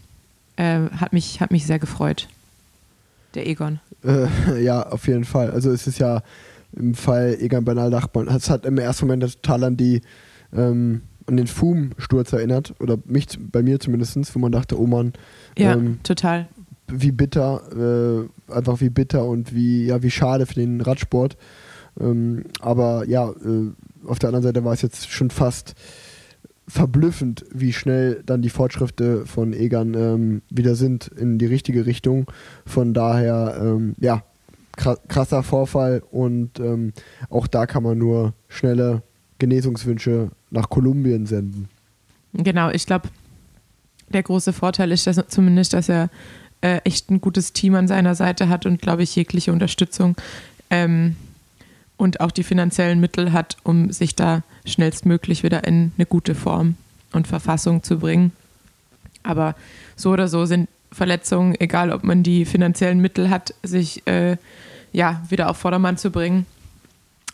äh, 0.58 0.80
hat, 0.98 1.14
mich, 1.14 1.40
hat 1.40 1.52
mich 1.52 1.66
sehr 1.66 1.80
gefreut. 1.80 2.28
Der 3.36 3.48
Egon. 3.48 3.80
Äh, 4.04 4.28
ja, 4.62 4.86
auf 4.86 5.08
jeden 5.08 5.24
Fall. 5.24 5.52
Also 5.52 5.72
es 5.72 5.88
ist 5.88 6.00
ja 6.00 6.22
im 6.76 6.96
Fall 6.96 7.38
Egan 7.40 7.64
Bernal 7.64 7.92
Dachmann, 7.92 8.28
es 8.28 8.50
hat 8.50 8.66
im 8.66 8.78
ersten 8.78 9.08
Moment 9.08 9.42
total 9.42 9.64
an 9.64 9.78
die 9.78 10.02
ähm, 10.56 11.02
an 11.30 11.38
den 11.38 11.48
Fum-Sturz 11.48 12.34
erinnert, 12.34 12.74
oder 12.80 12.98
mich 13.06 13.28
bei 13.40 13.62
mir 13.62 13.80
zumindest, 13.80 14.36
wo 14.36 14.40
man 14.40 14.52
dachte, 14.52 14.80
oh 14.80 14.88
Mann, 14.88 15.14
ja, 15.58 15.74
ähm, 15.74 16.00
total. 16.04 16.48
Wie 16.92 17.12
bitter, 17.12 18.28
äh, 18.50 18.54
einfach 18.54 18.82
wie 18.82 18.90
bitter 18.90 19.26
und 19.26 19.54
wie, 19.54 19.86
ja, 19.86 20.02
wie 20.02 20.12
schade 20.12 20.46
für 20.46 20.56
den 20.56 20.82
Radsport. 20.82 21.38
Ähm, 22.00 22.46
aber 22.60 23.08
ja, 23.08 23.30
äh, 23.30 23.72
auf 24.08 24.20
der 24.20 24.30
anderen 24.30 24.44
Seite 24.44 24.64
war 24.64 24.74
es 24.74 24.82
jetzt 24.82 25.10
schon 25.10 25.30
fast 25.30 25.76
verblüffend, 26.68 27.46
wie 27.52 27.74
schnell 27.74 28.22
dann 28.26 28.42
die 28.42 28.50
Fortschritte 28.50 29.26
von 29.26 29.54
Egan 29.54 29.94
ähm, 29.96 30.42
wieder 30.50 30.76
sind 30.76 31.08
in 31.08 31.40
die 31.40 31.48
richtige 31.48 31.86
Richtung. 31.86 32.28
Von 32.66 32.94
daher, 32.94 33.60
ähm, 33.60 33.96
ja, 34.00 34.24
krasser 34.76 35.44
Vorfall 35.44 36.02
und 36.10 36.60
ähm, 36.60 36.94
auch 37.30 37.48
da 37.48 37.66
kann 37.66 37.84
man 37.84 37.98
nur 37.98 38.34
schnelle 38.48 39.04
Genesungswünsche 39.40 40.30
nach 40.52 40.70
Kolumbien 40.70 41.26
senden. 41.26 41.68
Genau, 42.34 42.70
ich 42.70 42.86
glaube, 42.86 43.10
der 44.14 44.24
große 44.24 44.54
Vorteil 44.54 44.92
ist 44.92 45.08
dass, 45.08 45.22
zumindest, 45.28 45.74
dass 45.74 45.90
er 45.90 46.10
äh, 46.62 46.78
echt 46.84 47.10
ein 47.10 47.22
gutes 47.22 47.54
Team 47.54 47.76
an 47.76 47.88
seiner 47.88 48.16
Seite 48.16 48.50
hat 48.50 48.66
und, 48.66 48.82
glaube 48.82 49.04
ich, 49.04 49.16
jegliche 49.16 49.52
Unterstützung 49.52 50.16
ähm, 50.70 51.16
und 51.98 52.22
auch 52.22 52.32
die 52.32 52.44
finanziellen 52.44 53.00
Mittel 53.00 53.32
hat, 53.32 53.58
um 53.64 53.92
sich 53.92 54.16
da 54.16 54.44
schnellstmöglich 54.66 55.44
wieder 55.44 55.66
in 55.66 55.92
eine 55.98 56.06
gute 56.06 56.36
Form 56.36 56.76
und 57.12 57.28
Verfassung 57.28 57.84
zu 57.84 58.00
bringen. 58.00 58.32
Aber 59.24 59.56
so 59.96 60.12
oder 60.12 60.28
so 60.28 60.46
sind 60.46 60.70
Verletzungen, 60.92 61.56
egal 61.60 61.92
ob 61.92 62.04
man 62.04 62.24
die 62.24 62.46
finanziellen 62.46 63.00
Mittel 63.00 63.30
hat, 63.30 63.54
sich 63.64 64.06
äh, 64.08 64.38
ja, 64.92 65.24
wieder 65.30 65.50
auf 65.50 65.58
Vordermann 65.58 65.98
zu 65.98 66.12
bringen, 66.12 66.46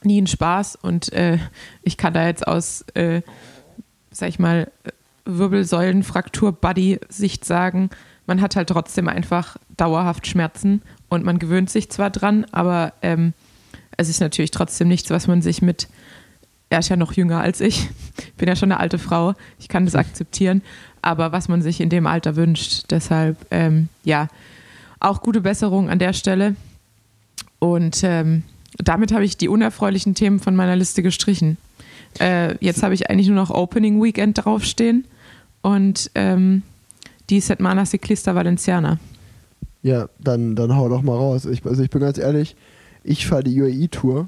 nie 0.03 0.21
ein 0.21 0.27
Spaß. 0.27 0.75
Und 0.75 1.11
äh, 1.13 1.39
ich 1.83 1.97
kann 1.97 2.13
da 2.13 2.27
jetzt 2.27 2.47
aus, 2.47 2.85
äh, 2.93 3.21
sag 4.11 4.29
ich 4.29 4.37
mal, 4.39 4.71
Wirbelsäulenfraktur-Buddy-Sicht 5.25 7.43
sagen, 7.45 7.89
man 8.27 8.41
hat 8.41 8.55
halt 8.55 8.69
trotzdem 8.69 9.07
einfach 9.07 9.57
dauerhaft 9.77 10.27
Schmerzen 10.27 10.81
und 11.09 11.23
man 11.23 11.39
gewöhnt 11.39 11.69
sich 11.69 11.89
zwar 11.89 12.09
dran, 12.09 12.45
aber 12.51 12.93
ähm, 13.01 13.33
es 13.97 14.09
ist 14.09 14.19
natürlich 14.19 14.51
trotzdem 14.51 14.87
nichts, 14.87 15.09
was 15.09 15.27
man 15.27 15.41
sich 15.41 15.61
mit, 15.61 15.87
er 16.69 16.79
ist 16.79 16.89
ja 16.89 16.95
noch 16.95 17.13
jünger 17.13 17.41
als 17.41 17.61
ich, 17.61 17.89
ich 18.17 18.33
bin 18.33 18.47
ja 18.47 18.55
schon 18.55 18.71
eine 18.71 18.79
alte 18.79 18.97
Frau, 18.97 19.33
ich 19.59 19.67
kann 19.67 19.85
das 19.85 19.95
akzeptieren, 19.95 20.61
aber 21.01 21.31
was 21.31 21.47
man 21.47 21.61
sich 21.61 21.81
in 21.81 21.89
dem 21.89 22.07
Alter 22.07 22.35
wünscht. 22.35 22.85
Deshalb, 22.89 23.37
ähm, 23.51 23.89
ja, 24.03 24.27
auch 24.99 25.21
gute 25.21 25.41
Besserung 25.41 25.89
an 25.89 25.99
der 25.99 26.13
Stelle. 26.13 26.55
Und 27.59 28.01
ähm, 28.03 28.43
damit 28.77 29.13
habe 29.13 29.23
ich 29.23 29.37
die 29.37 29.47
unerfreulichen 29.47 30.15
Themen 30.15 30.39
von 30.39 30.55
meiner 30.55 30.75
Liste 30.75 31.03
gestrichen. 31.03 31.57
Äh, 32.19 32.55
jetzt 32.63 32.81
habe 32.81 32.93
ich 32.95 33.09
eigentlich 33.09 33.27
nur 33.27 33.35
noch 33.35 33.51
Opening 33.51 34.01
Weekend 34.01 34.43
draufstehen 34.43 35.05
und 35.61 36.09
ähm, 36.15 36.63
die 37.29 37.39
Setmana 37.39 37.85
Ciclista 37.85 38.35
Valenciana. 38.35 38.99
Ja, 39.81 40.09
dann, 40.19 40.55
dann 40.55 40.75
hau 40.75 40.89
doch 40.89 41.01
mal 41.01 41.15
raus. 41.15 41.45
Ich, 41.45 41.65
also 41.65 41.83
ich 41.83 41.89
bin 41.89 42.01
ganz 42.01 42.17
ehrlich, 42.17 42.55
ich 43.03 43.27
fahre 43.27 43.43
die 43.43 43.61
UAE-Tour 43.61 44.27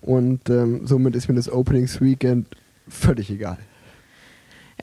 und 0.00 0.48
ähm, 0.50 0.86
somit 0.86 1.16
ist 1.16 1.28
mir 1.28 1.34
das 1.34 1.50
Openings 1.50 2.00
Weekend 2.00 2.46
völlig 2.88 3.30
egal. 3.30 3.58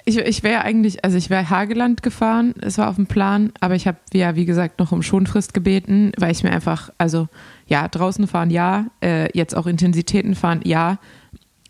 Ich, 0.05 0.17
ich 0.17 0.43
wäre 0.43 0.63
eigentlich, 0.63 1.03
also 1.05 1.17
ich 1.17 1.29
wäre 1.29 1.49
Hageland 1.49 2.01
gefahren, 2.01 2.55
es 2.61 2.77
war 2.77 2.89
auf 2.89 2.95
dem 2.95 3.07
Plan, 3.07 3.51
aber 3.59 3.75
ich 3.75 3.87
habe 3.87 3.97
ja, 4.13 4.35
wie 4.35 4.45
gesagt, 4.45 4.79
noch 4.79 4.91
um 4.91 5.03
Schonfrist 5.03 5.53
gebeten, 5.53 6.11
weil 6.17 6.31
ich 6.31 6.43
mir 6.43 6.51
einfach, 6.51 6.89
also 6.97 7.27
ja, 7.67 7.87
draußen 7.87 8.25
fahren 8.27 8.49
ja, 8.49 8.87
äh, 9.03 9.29
jetzt 9.37 9.55
auch 9.55 9.67
Intensitäten 9.67 10.35
fahren 10.35 10.61
ja, 10.63 10.97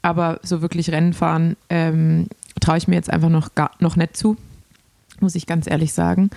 aber 0.02 0.40
so 0.44 0.62
wirklich 0.62 0.92
Rennen 0.92 1.14
fahren 1.14 1.58
ähm, 1.70 2.28
traue 2.60 2.78
ich 2.78 2.88
mir 2.88 2.96
jetzt 2.96 3.10
einfach 3.10 3.30
noch, 3.30 3.54
gar, 3.56 3.72
noch 3.80 3.96
nicht 3.96 4.16
zu, 4.16 4.38
muss 5.22 5.36
ich 5.36 5.46
ganz 5.46 5.70
ehrlich 5.70 5.94
sagen. 5.94 6.30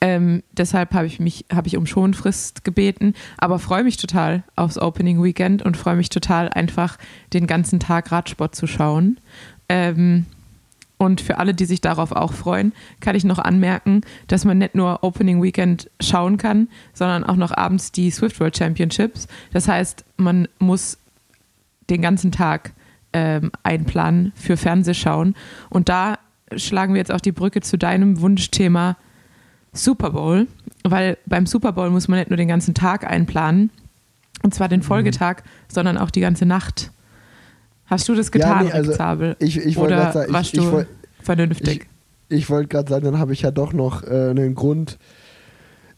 Ähm, 0.00 0.42
deshalb 0.52 0.94
habe 0.94 1.06
ich 1.06 1.20
mich, 1.20 1.44
habe 1.52 1.68
ich 1.68 1.76
um 1.76 1.86
Schonfrist 1.86 2.64
gebeten, 2.64 3.14
aber 3.38 3.58
freue 3.58 3.84
mich 3.84 3.96
total 3.96 4.42
aufs 4.56 4.78
Opening 4.78 5.22
Weekend 5.22 5.62
und 5.62 5.76
freue 5.76 5.96
mich 5.96 6.08
total 6.08 6.48
einfach 6.48 6.98
den 7.32 7.46
ganzen 7.46 7.80
Tag 7.80 8.10
Radsport 8.12 8.54
zu 8.54 8.66
schauen. 8.66 9.18
Ähm, 9.68 10.26
und 11.02 11.20
für 11.20 11.38
alle, 11.38 11.52
die 11.52 11.64
sich 11.64 11.80
darauf 11.80 12.12
auch 12.12 12.32
freuen, 12.32 12.72
kann 13.00 13.16
ich 13.16 13.24
noch 13.24 13.40
anmerken, 13.40 14.02
dass 14.28 14.44
man 14.44 14.58
nicht 14.58 14.76
nur 14.76 15.02
Opening 15.02 15.42
Weekend 15.42 15.90
schauen 16.00 16.36
kann, 16.36 16.68
sondern 16.92 17.24
auch 17.24 17.34
noch 17.34 17.50
abends 17.50 17.90
die 17.90 18.12
Swift 18.12 18.38
World 18.38 18.56
Championships. 18.56 19.26
Das 19.52 19.66
heißt, 19.66 20.04
man 20.16 20.46
muss 20.60 20.98
den 21.90 22.02
ganzen 22.02 22.30
Tag 22.30 22.72
ähm, 23.12 23.50
einplanen 23.64 24.32
für 24.36 24.56
Fernsehschauen. 24.56 25.34
Und 25.70 25.88
da 25.88 26.18
schlagen 26.58 26.94
wir 26.94 26.98
jetzt 26.98 27.12
auch 27.12 27.20
die 27.20 27.32
Brücke 27.32 27.60
zu 27.60 27.76
deinem 27.76 28.20
Wunschthema 28.20 28.96
Super 29.72 30.10
Bowl, 30.10 30.46
weil 30.84 31.18
beim 31.26 31.46
Super 31.46 31.72
Bowl 31.72 31.90
muss 31.90 32.08
man 32.08 32.18
nicht 32.18 32.30
nur 32.30 32.36
den 32.36 32.48
ganzen 32.48 32.74
Tag 32.74 33.08
einplanen, 33.08 33.70
und 34.42 34.54
zwar 34.54 34.68
den 34.68 34.80
mhm. 34.80 34.84
Folgetag, 34.84 35.38
mhm. 35.38 35.48
sondern 35.68 35.98
auch 35.98 36.10
die 36.10 36.20
ganze 36.20 36.46
Nacht. 36.46 36.90
Hast 37.86 38.08
du 38.08 38.14
das 38.14 38.32
getan, 38.32 38.66
ja, 38.66 38.72
nee, 38.72 38.72
also 38.72 38.92
Zabel? 38.92 39.36
Ich, 39.38 39.58
ich 39.58 39.76
Oder 39.76 40.12
sagen, 40.12 40.32
warst 40.32 40.54
ich, 40.54 40.60
du 40.60 40.72
wollt, 40.72 40.88
vernünftig? 41.22 41.88
Ich, 42.28 42.38
ich 42.38 42.50
wollte 42.50 42.68
gerade 42.68 42.88
sagen, 42.88 43.04
dann 43.04 43.18
habe 43.18 43.32
ich 43.32 43.42
ja 43.42 43.50
doch 43.50 43.72
noch 43.72 44.02
äh, 44.02 44.30
einen 44.30 44.54
Grund. 44.54 44.98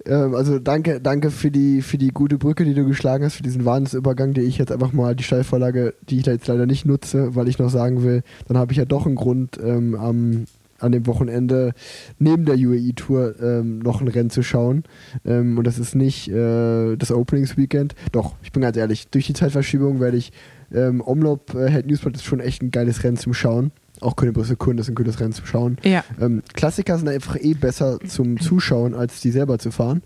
Ähm, 0.06 0.34
also 0.34 0.58
danke, 0.58 1.00
danke 1.00 1.30
für 1.30 1.50
die, 1.50 1.82
für 1.82 1.98
die 1.98 2.08
gute 2.08 2.38
Brücke, 2.38 2.64
die 2.64 2.74
du 2.74 2.84
geschlagen 2.84 3.24
hast, 3.24 3.36
für 3.36 3.42
diesen 3.42 3.64
Wahnsinnsübergang, 3.64 4.34
die 4.34 4.42
ich 4.42 4.58
jetzt 4.58 4.72
einfach 4.72 4.92
mal, 4.92 5.14
die 5.16 5.24
Steilvorlage, 5.24 5.94
die 6.08 6.18
ich 6.18 6.22
da 6.24 6.32
jetzt 6.32 6.46
leider 6.46 6.66
nicht 6.66 6.86
nutze, 6.86 7.34
weil 7.34 7.48
ich 7.48 7.58
noch 7.58 7.70
sagen 7.70 8.02
will, 8.02 8.22
dann 8.46 8.58
habe 8.58 8.72
ich 8.72 8.78
ja 8.78 8.84
doch 8.84 9.06
einen 9.06 9.16
Grund, 9.16 9.58
ähm, 9.62 9.94
am, 9.94 10.44
an 10.78 10.92
dem 10.92 11.06
Wochenende 11.06 11.72
neben 12.18 12.44
der 12.44 12.56
UAE-Tour 12.56 13.40
ähm, 13.40 13.78
noch 13.78 14.00
ein 14.00 14.08
Rennen 14.08 14.30
zu 14.30 14.42
schauen. 14.42 14.84
Ähm, 15.24 15.56
und 15.56 15.66
das 15.66 15.78
ist 15.78 15.94
nicht 15.94 16.28
äh, 16.28 16.96
das 16.96 17.10
Openings-Weekend. 17.10 17.94
Doch, 18.12 18.34
ich 18.42 18.52
bin 18.52 18.62
ganz 18.62 18.76
ehrlich, 18.76 19.08
durch 19.08 19.26
die 19.26 19.34
Zeitverschiebung 19.34 20.00
werde 20.00 20.16
ich 20.16 20.32
ähm, 20.72 21.02
Omlop 21.04 21.54
äh, 21.54 21.70
Head 21.70 21.86
Newsport 21.86 22.16
ist 22.16 22.24
schon 22.24 22.40
echt 22.40 22.62
ein 22.62 22.70
geiles 22.70 23.04
Rennen 23.04 23.16
zum 23.16 23.34
Schauen. 23.34 23.70
Auch 24.00 24.16
Köln 24.16 24.32
Brüssel 24.32 24.56
Kunden 24.56 24.80
ist 24.80 24.88
ein 24.88 24.94
gutes 24.94 25.20
Rennen 25.20 25.32
zum 25.32 25.46
Schauen. 25.46 25.78
Ja. 25.82 26.04
Ähm, 26.20 26.42
Klassiker 26.52 26.98
sind 26.98 27.08
einfach 27.08 27.36
eh 27.40 27.54
besser 27.54 27.98
zum 28.06 28.40
Zuschauen, 28.40 28.94
als 28.94 29.20
die 29.20 29.30
selber 29.30 29.58
zu 29.58 29.70
fahren. 29.70 30.02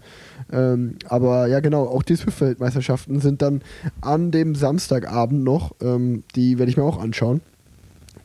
Ähm, 0.53 0.97
aber 1.09 1.47
ja, 1.47 1.61
genau, 1.61 1.85
auch 1.85 2.03
die 2.03 2.17
Swift-Weltmeisterschaften 2.17 3.21
sind 3.21 3.43
dann 3.43 3.63
an 4.01 4.31
dem 4.31 4.55
Samstagabend 4.55 5.43
noch. 5.43 5.75
Ähm, 5.81 6.23
die 6.37 6.59
werde 6.59 6.71
ich 6.71 6.77
mir 6.77 6.85
auch 6.85 7.01
anschauen. 7.01 7.41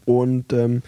Und 0.06 0.52
ähm, 0.52 0.82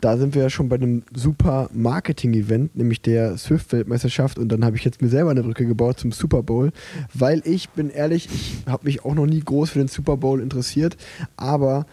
da 0.00 0.16
sind 0.16 0.34
wir 0.34 0.42
ja 0.42 0.50
schon 0.50 0.68
bei 0.68 0.76
einem 0.76 1.02
super 1.12 1.68
Marketing-Event, 1.74 2.76
nämlich 2.76 3.02
der 3.02 3.36
Swift-Weltmeisterschaft. 3.36 4.38
Und 4.38 4.48
dann 4.50 4.64
habe 4.64 4.76
ich 4.76 4.84
jetzt 4.84 5.02
mir 5.02 5.08
selber 5.08 5.30
eine 5.30 5.42
Brücke 5.42 5.66
gebaut 5.66 5.98
zum 5.98 6.12
Super 6.12 6.42
Bowl, 6.42 6.72
weil 7.12 7.42
ich 7.44 7.68
bin 7.70 7.90
ehrlich, 7.90 8.28
ich 8.32 8.62
habe 8.66 8.84
mich 8.84 9.04
auch 9.04 9.14
noch 9.14 9.26
nie 9.26 9.40
groß 9.40 9.70
für 9.70 9.78
den 9.78 9.88
Super 9.88 10.16
Bowl 10.16 10.40
interessiert, 10.40 10.96
aber 11.36 11.86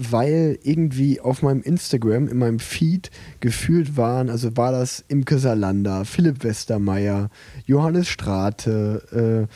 weil 0.00 0.60
irgendwie 0.62 1.20
auf 1.20 1.42
meinem 1.42 1.60
Instagram, 1.62 2.28
in 2.28 2.38
meinem 2.38 2.60
Feed 2.60 3.10
gefühlt 3.40 3.96
waren, 3.96 4.30
also 4.30 4.56
war 4.56 4.70
das 4.70 5.04
Imke 5.08 5.38
Salander, 5.38 6.04
Philipp 6.04 6.44
Westermeier, 6.44 7.30
Johannes 7.66 8.06
Strate, 8.06 9.48
äh, 9.48 9.52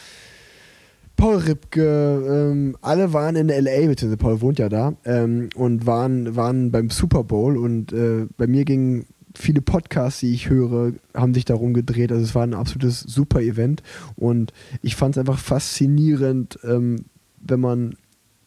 Paul 1.16 1.36
Ripke, 1.36 2.51
ähm, 2.51 2.77
alle 2.81 3.12
waren 3.12 3.36
in 3.36 3.47
LA, 3.47 3.86
beziehungsweise 3.86 4.16
Paul 4.16 4.40
wohnt 4.40 4.59
ja 4.59 4.69
da, 4.69 4.94
ähm, 5.05 5.51
und 5.55 5.86
waren, 5.86 6.35
waren 6.35 6.73
beim 6.73 6.90
Super 6.90 7.23
Bowl 7.23 7.56
und 7.56 7.93
äh, 7.93 8.27
bei 8.36 8.48
mir 8.48 8.64
ging 8.64 9.06
viele 9.36 9.62
Podcasts, 9.62 10.20
die 10.20 10.35
ich 10.35 10.51
höre, 10.51 10.94
haben 11.14 11.35
sich 11.35 11.44
darum 11.44 11.73
gedreht. 11.73 12.10
Also 12.10 12.24
es 12.24 12.35
war 12.35 12.43
ein 12.43 12.55
absolutes 12.55 13.01
super 13.01 13.40
Event 13.40 13.85
und 14.16 14.52
ich 14.82 14.97
fand 14.97 15.14
es 15.14 15.20
einfach 15.20 15.39
faszinierend, 15.39 16.59
ähm, 16.64 17.05
wenn 17.40 17.60
man 17.60 17.94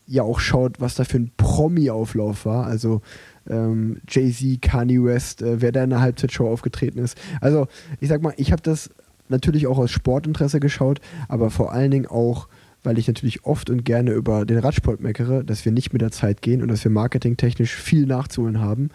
ja 0.08 0.24
auch 0.24 0.40
schaut, 0.40 0.80
was 0.80 0.96
da 0.96 1.04
für 1.04 1.18
ein 1.18 1.32
Promi-Auflauf 1.38 2.46
war. 2.46 2.66
Also 2.66 3.02
ähm, 3.50 4.02
Jay-Z, 4.08 4.62
Kanye 4.62 5.04
West, 5.04 5.42
äh, 5.42 5.62
wer 5.62 5.72
da 5.72 5.84
in 5.84 5.90
der 5.90 6.02
Halbzeitshow 6.02 6.48
aufgetreten 6.48 7.00
ist. 7.00 7.18
Also 7.42 7.68
ich 8.00 8.10
sag 8.10 8.22
mal, 8.22 8.34
ich 8.38 8.52
habe 8.52 8.62
das 8.62 8.90
natürlich 9.30 9.68
auch 9.68 9.78
aus 9.78 9.92
Sportinteresse 9.92 10.60
geschaut, 10.60 11.00
aber 11.28 11.50
vor 11.50 11.72
allen 11.72 11.92
Dingen 11.92 12.06
auch, 12.06 12.48
weil 12.84 12.98
ich 13.00 13.08
natürlich 13.08 13.46
oft 13.46 13.70
und 13.70 13.84
gerne 13.84 14.12
über 14.12 14.46
den 14.46 14.60
Radsport 14.60 15.02
meckere, 15.02 15.44
dass 15.44 15.66
wir 15.66 15.72
nicht 15.72 15.94
mit 15.94 16.02
der 16.02 16.12
Zeit 16.12 16.42
gehen 16.42 16.62
und 16.62 16.68
dass 16.68 16.84
wir 16.84 16.92
marketingtechnisch 16.92 17.74
viel 17.74 18.06
nachzuholen 18.06 18.62
haben, 18.62 18.90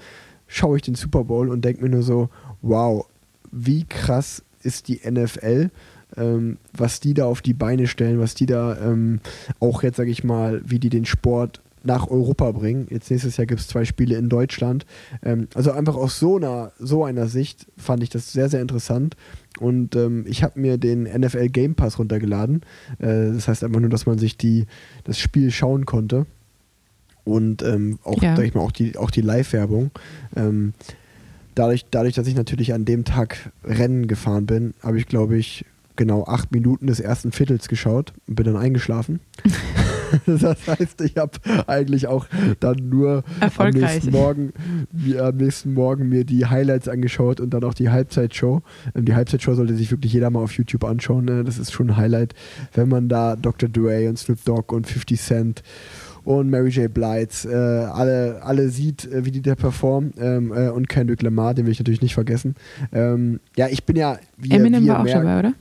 schaue 0.47 0.77
ich 0.77 0.83
den 0.83 0.95
Super 0.95 1.25
Bowl 1.25 1.49
und 1.49 1.65
denke 1.65 1.83
mir 1.83 1.91
nur 1.91 2.03
so, 2.03 2.29
wow, 2.63 3.07
wie 3.51 3.85
krass 3.85 4.45
ist 4.63 4.89
die 4.89 5.01
NFL, 5.09 5.71
ähm, 6.17 6.59
was 6.77 7.01
die 7.01 7.15
da 7.15 7.27
auf 7.27 7.43
die 7.43 7.55
Beine 7.55 7.87
stellen, 7.87 8.21
was 8.21 8.35
die 8.35 8.47
da 8.47 8.77
ähm, 8.79 9.21
auch 9.59 9.83
jetzt, 9.83 9.97
sage 9.97 10.11
ich 10.11 10.25
mal, 10.25 10.63
wie 10.65 10.79
die 10.79 10.91
den 10.91 11.05
Sport 11.05 11.61
nach 11.83 12.09
Europa 12.09 12.51
bringen. 12.53 12.87
Jetzt 12.91 13.11
nächstes 13.11 13.37
Jahr 13.37 13.47
gibt 13.47 13.61
es 13.61 13.69
zwei 13.69 13.85
Spiele 13.85 14.17
in 14.17 14.29
Deutschland. 14.29 14.85
Ähm, 15.23 15.49
also 15.55 15.73
einfach 15.73 15.97
aus 15.97 16.19
so 16.19 16.37
einer, 16.37 16.73
so 16.79 17.05
einer 17.05 17.27
Sicht 17.27 17.67
fand 17.77 18.03
ich 18.03 18.11
das 18.11 18.33
sehr, 18.33 18.49
sehr 18.49 18.61
interessant. 18.61 19.17
Und 19.59 19.97
ähm, 19.97 20.25
ich 20.29 20.43
habe 20.43 20.61
mir 20.61 20.79
den 20.79 21.05
NFL 21.05 21.49
Game 21.49 21.75
Pass 21.75 21.99
runtergeladen. 21.99 22.63
Äh, 22.99 23.33
das 23.33 23.49
heißt 23.49 23.65
einfach 23.65 23.81
nur, 23.81 23.91
dass 23.91 24.07
man 24.07 24.19
sich 24.19 24.37
die, 24.37 24.67
das 25.05 25.19
Spiel 25.19 25.51
schauen 25.51 25.87
konnte. 25.87 26.27
Und 27.25 27.63
ähm, 27.63 27.99
auch, 28.05 28.23
ja. 28.23 28.37
sag 28.37 28.45
ich 28.45 28.55
mal, 28.55 28.63
auch 28.63 28.73
die, 28.73 28.97
auch 28.97 29.11
die 29.11 29.21
Live-Werbung. 29.21 29.91
Ähm, 30.37 30.75
dadurch, 31.55 31.87
dadurch, 31.91 32.15
dass 32.15 32.27
ich 32.27 32.35
natürlich 32.35 32.73
an 32.73 32.85
dem 32.85 33.05
Tag 33.05 33.53
Rennen 33.65 34.07
gefahren 34.07 34.47
bin, 34.47 34.75
habe 34.83 34.99
ich, 34.99 35.07
glaube 35.07 35.37
ich, 35.37 35.65
genau 35.97 36.25
acht 36.25 36.53
Minuten 36.53 36.87
des 36.87 37.01
ersten 37.01 37.33
Viertels 37.33 37.69
geschaut 37.69 38.13
und 38.27 38.37
bin 38.37 38.47
dann 38.47 38.57
eingeschlafen. 38.57 39.21
das 40.27 40.67
heißt, 40.67 41.01
ich 41.03 41.17
habe 41.17 41.33
eigentlich 41.67 42.07
auch 42.07 42.27
dann 42.61 42.89
nur 42.89 43.25
am 43.57 43.71
nächsten, 43.71 44.11
Morgen, 44.11 44.53
mir, 44.93 45.25
am 45.25 45.37
nächsten 45.37 45.75
Morgen 45.75 46.09
mir 46.09 46.25
die 46.25 46.47
Highlights 46.47 46.89
angeschaut 46.89 47.41
und 47.41 47.51
dann 47.51 47.65
auch 47.65 47.75
die 47.75 47.91
Halbzeitshow. 47.91 48.63
Ähm, 48.95 49.05
die 49.05 49.15
Halbzeitshow 49.15 49.55
sollte 49.55 49.75
sich 49.75 49.91
wirklich 49.91 50.13
jeder 50.13 50.31
mal 50.31 50.41
auf 50.41 50.53
YouTube 50.53 50.85
anschauen. 50.85 51.25
Ne? 51.25 51.45
Das 51.45 51.59
ist 51.59 51.73
schon 51.73 51.91
ein 51.91 51.97
Highlight, 51.97 52.35
wenn 52.75 52.89
man 52.89 53.09
da 53.09 53.37
Dr. 53.37 53.69
Dre 53.69 54.09
und 54.09 54.19
Snoop 54.19 54.45
Dogg 54.45 54.75
und 54.75 54.87
50 54.87 55.21
Cent 55.21 55.63
und 56.25 56.51
Mary 56.51 56.69
J. 56.69 56.93
Blight, 56.93 57.45
äh, 57.45 57.55
alle, 57.55 58.41
alle 58.43 58.69
sieht, 58.69 59.11
äh, 59.11 59.25
wie 59.25 59.31
die 59.31 59.43
da 59.43 59.55
performen 59.55 60.13
ähm, 60.19 60.53
äh, 60.55 60.69
und 60.69 60.89
Kendrick 60.89 61.23
Lamar, 61.23 61.55
den 61.55 61.67
will 61.67 61.73
ich 61.73 61.79
natürlich 61.79 62.03
nicht 62.03 62.15
vergessen. 62.15 62.57
Ähm, 62.93 63.41
ja, 63.57 63.69
ich 63.69 63.85
bin 63.85 63.97
ja, 63.97 64.19
wie 64.37 64.51
Eminem 64.51 64.85
wie 64.85 64.89
war 64.89 65.01
auch 65.01 65.05
merkt, 65.05 65.25
dabei, 65.25 65.39
oder? 65.39 65.55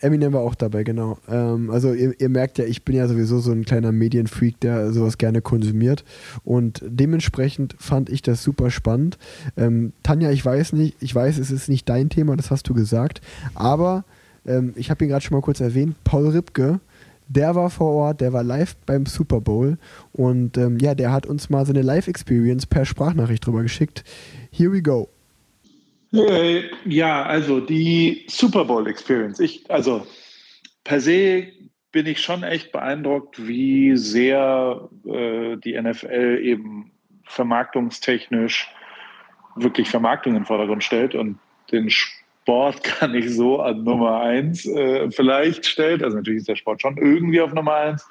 Eminem 0.00 0.32
war 0.32 0.42
auch 0.42 0.54
dabei, 0.54 0.84
genau. 0.84 1.18
Ähm, 1.28 1.70
also 1.70 1.92
ihr, 1.92 2.18
ihr, 2.20 2.28
merkt 2.28 2.58
ja, 2.58 2.64
ich 2.64 2.84
bin 2.84 2.96
ja 2.96 3.08
sowieso 3.08 3.38
so 3.38 3.52
ein 3.52 3.64
kleiner 3.64 3.92
Medienfreak, 3.92 4.60
der 4.60 4.92
sowas 4.92 5.18
gerne 5.18 5.42
konsumiert. 5.42 6.04
Und 6.44 6.82
dementsprechend 6.86 7.76
fand 7.78 8.10
ich 8.10 8.22
das 8.22 8.42
super 8.42 8.70
spannend. 8.70 9.18
Ähm, 9.56 9.92
Tanja, 10.02 10.30
ich 10.30 10.44
weiß 10.44 10.72
nicht, 10.74 10.96
ich 11.00 11.14
weiß, 11.14 11.38
es 11.38 11.50
ist 11.50 11.68
nicht 11.68 11.88
dein 11.88 12.08
Thema, 12.08 12.36
das 12.36 12.50
hast 12.50 12.68
du 12.68 12.74
gesagt. 12.74 13.20
Aber 13.54 14.04
ähm, 14.46 14.72
ich 14.76 14.90
habe 14.90 15.04
ihn 15.04 15.10
gerade 15.10 15.24
schon 15.24 15.36
mal 15.36 15.42
kurz 15.42 15.60
erwähnt, 15.60 15.96
Paul 16.04 16.28
Ripke, 16.28 16.80
der 17.28 17.54
war 17.54 17.68
vor 17.68 17.92
Ort, 17.92 18.20
der 18.20 18.32
war 18.32 18.42
live 18.42 18.74
beim 18.86 19.04
Super 19.04 19.40
Bowl 19.40 19.76
und 20.12 20.56
ähm, 20.56 20.78
ja, 20.78 20.94
der 20.94 21.12
hat 21.12 21.26
uns 21.26 21.50
mal 21.50 21.66
seine 21.66 21.82
Live-Experience 21.82 22.66
per 22.66 22.86
Sprachnachricht 22.86 23.44
drüber 23.44 23.62
geschickt. 23.62 24.02
Here 24.50 24.72
we 24.72 24.80
go. 24.80 25.08
Äh, 26.12 26.62
ja, 26.84 27.24
also 27.24 27.60
die 27.60 28.24
Super 28.28 28.64
Bowl 28.64 28.86
Experience. 28.86 29.40
Ich, 29.40 29.70
also 29.70 30.06
per 30.84 31.00
se 31.00 31.48
bin 31.92 32.06
ich 32.06 32.20
schon 32.20 32.42
echt 32.42 32.72
beeindruckt, 32.72 33.46
wie 33.46 33.96
sehr 33.96 34.88
äh, 35.06 35.56
die 35.56 35.80
NFL 35.80 36.40
eben 36.42 36.92
vermarktungstechnisch 37.24 38.68
wirklich 39.56 39.88
Vermarktung 39.90 40.34
in 40.34 40.40
den 40.40 40.46
Vordergrund 40.46 40.84
stellt 40.84 41.14
und 41.14 41.38
den 41.72 41.90
Sport 41.90 42.82
kann 42.84 43.14
ich 43.14 43.34
so 43.34 43.60
an 43.60 43.84
Nummer 43.84 44.20
eins 44.20 44.66
äh, 44.66 45.10
vielleicht 45.10 45.66
stellt. 45.66 46.02
Also 46.02 46.16
natürlich 46.16 46.40
ist 46.40 46.48
der 46.48 46.56
Sport 46.56 46.80
schon 46.80 46.96
irgendwie 46.96 47.40
auf 47.40 47.52
Nummer 47.52 47.74
eins. 47.74 48.08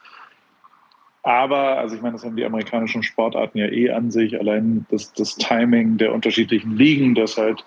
Aber, 1.23 1.77
also 1.77 1.95
ich 1.95 2.01
meine, 2.01 2.13
das 2.13 2.23
haben 2.23 2.37
die 2.37 2.45
amerikanischen 2.45 3.03
Sportarten 3.03 3.57
ja 3.57 3.67
eh 3.67 3.89
an 3.89 4.11
sich. 4.11 4.39
Allein 4.39 4.85
das, 4.89 5.11
das 5.13 5.35
Timing 5.35 5.97
der 5.97 6.13
unterschiedlichen 6.13 6.77
Ligen, 6.77 7.15
das 7.15 7.37
halt 7.37 7.65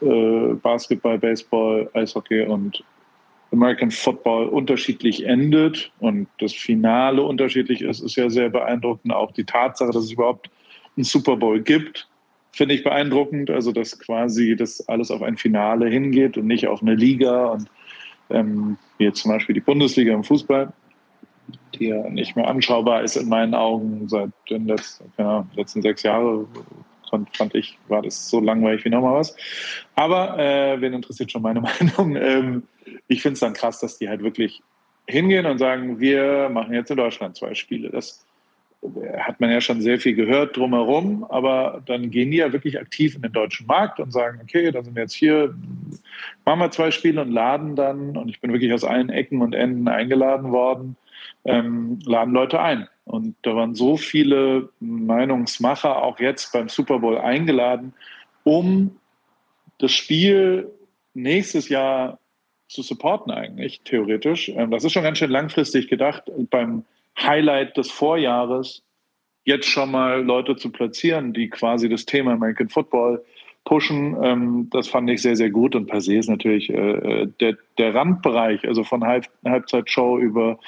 äh, 0.00 0.54
Basketball, 0.54 1.18
Baseball, 1.18 1.88
Eishockey 1.94 2.42
und 2.42 2.82
American 3.52 3.90
Football 3.90 4.48
unterschiedlich 4.48 5.24
endet 5.24 5.90
und 6.00 6.28
das 6.38 6.52
Finale 6.52 7.22
unterschiedlich 7.22 7.80
ist, 7.82 8.00
ist 8.00 8.16
ja 8.16 8.28
sehr 8.28 8.50
beeindruckend. 8.50 9.12
Auch 9.12 9.32
die 9.32 9.44
Tatsache, 9.44 9.90
dass 9.90 10.04
es 10.04 10.12
überhaupt 10.12 10.50
einen 10.96 11.04
Super 11.04 11.36
Bowl 11.36 11.60
gibt, 11.60 12.08
finde 12.52 12.74
ich 12.74 12.84
beeindruckend. 12.84 13.50
Also, 13.50 13.72
dass 13.72 13.98
quasi 13.98 14.54
das 14.54 14.86
alles 14.88 15.10
auf 15.10 15.22
ein 15.22 15.36
Finale 15.36 15.88
hingeht 15.88 16.36
und 16.36 16.46
nicht 16.46 16.66
auf 16.66 16.82
eine 16.82 16.94
Liga 16.94 17.46
und 17.46 17.70
ähm, 18.30 18.76
jetzt 18.98 19.22
zum 19.22 19.32
Beispiel 19.32 19.54
die 19.54 19.60
Bundesliga 19.60 20.12
im 20.12 20.24
Fußball, 20.24 20.72
die 21.74 21.86
ja 21.86 22.08
nicht 22.10 22.36
mehr 22.36 22.48
anschaubar 22.48 23.02
ist 23.02 23.16
in 23.16 23.28
meinen 23.28 23.54
Augen 23.54 24.08
seit 24.08 24.30
den 24.50 24.66
letzten, 24.66 25.10
ja, 25.16 25.46
letzten 25.54 25.80
sechs 25.80 26.02
Jahren 26.02 26.46
fand, 27.08 27.36
fand 27.36 27.54
ich, 27.54 27.78
war 27.88 28.02
das 28.02 28.28
so 28.28 28.40
langweilig 28.40 28.84
wie 28.84 28.90
nochmal 28.90 29.14
was. 29.14 29.36
Aber 29.94 30.38
äh, 30.38 30.80
wen 30.80 30.92
interessiert 30.92 31.32
schon 31.32 31.42
meine 31.42 31.60
Meinung? 31.98 32.16
Ähm, 32.16 32.62
ich 33.08 33.22
finde 33.22 33.34
es 33.34 33.40
dann 33.40 33.54
krass, 33.54 33.80
dass 33.80 33.98
die 33.98 34.08
halt 34.08 34.22
wirklich 34.22 34.62
hingehen 35.08 35.46
und 35.46 35.58
sagen, 35.58 36.00
wir 36.00 36.48
machen 36.50 36.74
jetzt 36.74 36.90
in 36.90 36.96
Deutschland 36.96 37.36
zwei 37.36 37.54
Spiele. 37.54 37.90
Das 37.90 38.26
äh, 38.82 39.18
hat 39.18 39.40
man 39.40 39.50
ja 39.50 39.60
schon 39.60 39.80
sehr 39.80 39.98
viel 39.98 40.14
gehört 40.14 40.56
drumherum, 40.56 41.24
aber 41.24 41.82
dann 41.86 42.10
gehen 42.10 42.30
die 42.30 42.38
ja 42.38 42.52
wirklich 42.52 42.78
aktiv 42.78 43.16
in 43.16 43.22
den 43.22 43.32
deutschen 43.32 43.66
Markt 43.66 44.00
und 44.00 44.12
sagen, 44.12 44.40
okay, 44.42 44.70
da 44.70 44.82
sind 44.82 44.94
wir 44.94 45.02
jetzt 45.02 45.14
hier, 45.14 45.54
machen 46.44 46.60
wir 46.60 46.70
zwei 46.70 46.90
Spiele 46.90 47.22
und 47.22 47.32
laden 47.32 47.74
dann, 47.74 48.16
und 48.16 48.28
ich 48.28 48.40
bin 48.40 48.52
wirklich 48.52 48.72
aus 48.72 48.84
allen 48.84 49.08
Ecken 49.08 49.40
und 49.40 49.54
Enden 49.54 49.88
eingeladen 49.88 50.52
worden, 50.52 50.96
ähm, 51.44 51.98
laden 52.04 52.34
Leute 52.34 52.60
ein. 52.60 52.88
Und 53.08 53.36
da 53.42 53.56
waren 53.56 53.74
so 53.74 53.96
viele 53.96 54.68
Meinungsmacher 54.80 56.02
auch 56.02 56.20
jetzt 56.20 56.52
beim 56.52 56.68
Super 56.68 56.98
Bowl 56.98 57.16
eingeladen, 57.18 57.94
um 58.44 58.98
das 59.78 59.92
Spiel 59.92 60.70
nächstes 61.14 61.70
Jahr 61.70 62.18
zu 62.68 62.82
supporten 62.82 63.32
eigentlich, 63.32 63.80
theoretisch. 63.80 64.50
Ähm, 64.50 64.70
das 64.70 64.84
ist 64.84 64.92
schon 64.92 65.02
ganz 65.02 65.18
schön 65.18 65.30
langfristig 65.30 65.88
gedacht, 65.88 66.24
beim 66.50 66.84
Highlight 67.18 67.76
des 67.78 67.90
Vorjahres 67.90 68.82
jetzt 69.44 69.66
schon 69.66 69.90
mal 69.90 70.22
Leute 70.22 70.56
zu 70.56 70.70
platzieren, 70.70 71.32
die 71.32 71.48
quasi 71.48 71.88
das 71.88 72.04
Thema 72.04 72.32
American 72.32 72.68
Football 72.68 73.24
pushen. 73.68 74.16
Ähm, 74.22 74.68
das 74.70 74.88
fand 74.88 75.10
ich 75.10 75.20
sehr, 75.20 75.36
sehr 75.36 75.50
gut. 75.50 75.76
Und 75.76 75.86
per 75.86 76.00
se 76.00 76.16
ist 76.16 76.30
natürlich 76.30 76.70
äh, 76.70 77.26
der, 77.38 77.58
der 77.76 77.94
Randbereich, 77.94 78.66
also 78.66 78.82
von 78.82 79.04
Halb 79.04 79.26
Halbzeitshow 79.44 80.18
über 80.18 80.58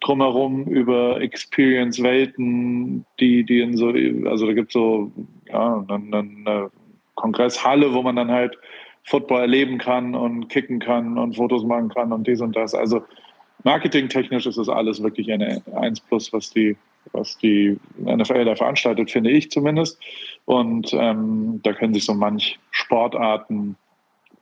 drumherum, 0.00 0.64
über 0.66 1.20
Experience-Welten, 1.20 3.04
die, 3.18 3.42
die 3.42 3.60
in 3.60 3.76
so, 3.76 3.88
also 4.28 4.46
da 4.46 4.52
gibt 4.52 4.68
es 4.68 4.74
so 4.74 5.10
ja, 5.48 5.84
eine, 5.88 6.18
eine 6.18 6.70
Kongresshalle, 7.16 7.92
wo 7.92 8.02
man 8.02 8.14
dann 8.14 8.30
halt 8.30 8.56
Football 9.02 9.40
erleben 9.40 9.78
kann 9.78 10.14
und 10.14 10.48
kicken 10.48 10.78
kann 10.78 11.18
und 11.18 11.34
Fotos 11.34 11.64
machen 11.64 11.88
kann 11.88 12.12
und 12.12 12.24
dies 12.24 12.40
und 12.40 12.54
das. 12.54 12.72
Also 12.72 13.02
marketingtechnisch 13.64 14.46
ist 14.46 14.58
das 14.58 14.68
alles 14.68 15.02
wirklich 15.02 15.32
eine 15.32 15.60
1 15.74 16.02
plus, 16.02 16.32
was 16.32 16.50
die 16.50 16.76
was 17.12 17.38
die 17.38 17.78
NFL 17.98 18.44
da 18.44 18.56
veranstaltet, 18.56 19.10
finde 19.10 19.30
ich 19.30 19.50
zumindest. 19.50 20.00
Und 20.44 20.92
ähm, 20.92 21.60
da 21.62 21.72
können 21.72 21.94
sich 21.94 22.04
so 22.04 22.14
manch 22.14 22.58
Sportarten 22.70 23.76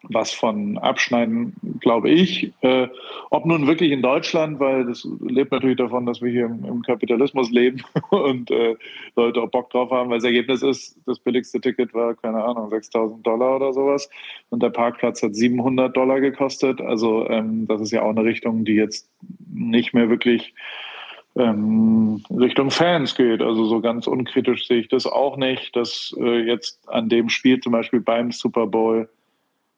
was 0.05 0.32
von 0.32 0.78
abschneiden, 0.78 1.55
glaube 1.80 2.10
ich. 2.10 2.52
Äh, 2.60 2.89
ob 3.30 3.47
nun 3.47 3.66
wirklich 3.66 3.93
in 3.93 4.02
Deutschland, 4.02 4.59
weil 4.59 4.84
das 4.84 5.06
lebt 5.20 5.52
natürlich 5.52 5.76
davon, 5.76 6.06
dass 6.06 6.20
wir 6.20 6.30
hier 6.30 6.47
im, 6.47 6.64
im 6.64 6.82
Kapitalismus 6.82 7.51
leben 7.51 7.82
und 8.10 8.51
äh, 8.51 8.76
Leute 9.16 9.43
auch 9.43 9.51
Bock 9.51 9.70
drauf 9.70 9.90
haben, 9.90 10.10
weil 10.10 10.18
das 10.18 10.24
Ergebnis 10.24 10.62
ist, 10.62 10.98
das 11.06 11.18
billigste 11.18 11.60
Ticket 11.60 11.94
war, 11.94 12.14
keine 12.14 12.43
Ahnung, 12.43 12.70
6000 12.70 13.24
Dollar 13.26 13.56
oder 13.56 13.72
sowas 13.72 14.09
und 14.51 14.62
der 14.62 14.70
Parkplatz 14.70 15.22
hat 15.22 15.34
700 15.34 15.97
Dollar 15.97 16.20
gekostet. 16.20 16.80
Also 16.80 17.28
ähm, 17.28 17.66
das 17.68 17.80
ist 17.80 17.93
ja 17.93 18.02
auch 18.02 18.10
eine 18.10 18.24
Richtung, 18.24 18.64
die 18.64 18.74
jetzt 18.74 19.09
nicht 19.52 19.94
mehr 19.94 20.09
wirklich 20.09 20.55
ähm, 21.36 22.22
Richtung 22.30 22.70
Fans 22.70 23.14
geht. 23.14 23.42
Also 23.42 23.64
so 23.64 23.80
ganz 23.80 24.06
unkritisch 24.06 24.66
sehe 24.66 24.80
ich 24.80 24.88
das 24.88 25.06
auch 25.06 25.36
nicht, 25.36 25.74
dass 25.76 26.14
äh, 26.18 26.42
jetzt 26.44 26.88
an 26.88 27.09
dem 27.09 27.28
Spiel 27.28 27.60
zum 27.60 27.72
Beispiel 27.72 28.00
beim 28.00 28.32
Super 28.32 28.66
Bowl 28.66 29.09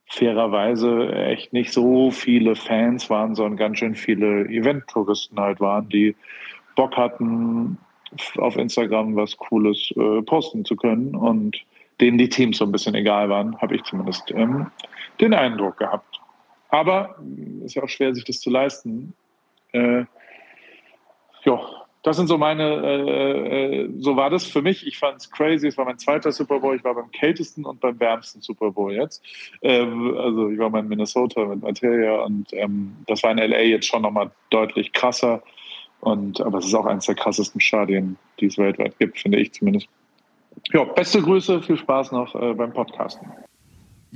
fairerweise 0.07 1.13
echt 1.15 1.53
nicht 1.53 1.73
so 1.73 2.11
viele 2.11 2.57
Fans 2.57 3.09
waren, 3.09 3.35
sondern 3.35 3.57
ganz 3.57 3.79
schön 3.79 3.95
viele 3.95 4.47
Event-Touristen 4.47 5.39
halt 5.41 5.61
waren, 5.61 5.89
die 5.89 6.15
Bock 6.77 6.97
hatten, 6.97 7.79
auf 8.37 8.57
Instagram 8.57 9.17
was 9.17 9.37
Cooles 9.37 9.93
äh, 9.97 10.23
posten 10.23 10.65
zu 10.65 10.77
können. 10.77 11.15
Und 11.15 11.65
denen 12.01 12.19
die 12.19 12.29
Teams 12.29 12.59
so 12.59 12.65
ein 12.65 12.73
bisschen 12.73 12.95
egal 12.95 13.29
waren, 13.29 13.57
habe 13.59 13.77
ich 13.77 13.83
zumindest 13.85 14.31
ähm, 14.33 14.67
den 15.21 15.35
Eindruck 15.35 15.79
gehabt. 15.79 16.21
Aber 16.69 17.17
ist 17.65 17.75
ja 17.75 17.83
auch 17.83 17.89
schwer, 17.89 18.15
sich 18.15 18.25
das 18.25 18.41
zu 18.41 18.51
leisten. 18.51 19.15
Äh, 19.73 20.05
ja, 21.45 21.61
das 22.05 22.19
sind 22.19 22.27
so 22.27 22.37
meine, 22.37 22.63
äh, 22.85 23.85
äh, 23.85 23.91
so 23.99 24.15
war 24.15 24.29
das 24.29 24.45
für 24.45 24.61
mich. 24.61 24.87
Ich 24.87 24.99
fand 24.99 25.17
es 25.17 25.31
crazy. 25.31 25.69
Es 25.69 25.79
war 25.79 25.87
mein 25.87 25.99
zweiter 25.99 26.33
Super 26.33 26.61
Bowl. 26.61 26.77
Ich 26.77 26.85
war 26.85 26.95
beim 26.95 27.11
kältesten 27.11 27.65
und 27.65 27.81
beim 27.81 27.99
wärmsten 27.99 28.43
Super 28.43 28.73
Bowl 28.73 28.93
jetzt. 28.93 29.25
Ähm, 29.63 30.15
also 30.19 30.51
ich 30.51 30.59
war 30.59 30.69
mal 30.69 30.81
in 30.81 30.89
Minnesota 30.89 31.47
mit 31.47 31.63
Materia 31.63 32.23
und 32.23 32.53
ähm, 32.53 32.95
das 33.07 33.23
war 33.23 33.31
in 33.31 33.39
LA 33.39 33.61
jetzt 33.61 33.87
schon 33.87 34.03
nochmal 34.03 34.31
deutlich 34.51 34.93
krasser. 34.93 35.43
Und, 36.01 36.43
aber 36.43 36.59
es 36.59 36.67
ist 36.67 36.75
auch 36.75 36.85
eines 36.85 37.07
der 37.07 37.15
krassesten 37.15 37.63
Stadien, 37.63 38.19
die 38.39 38.47
es 38.47 38.59
weltweit 38.59 38.99
gibt, 38.99 39.19
finde 39.19 39.41
ich 39.41 39.53
zumindest. 39.53 39.89
Ja, 40.75 40.85
beste 40.85 41.23
Grüße, 41.23 41.63
viel 41.63 41.79
Spaß 41.79 42.13
noch 42.13 42.35
äh, 42.35 42.53
beim 42.53 42.75
Podcasten. 42.75 43.33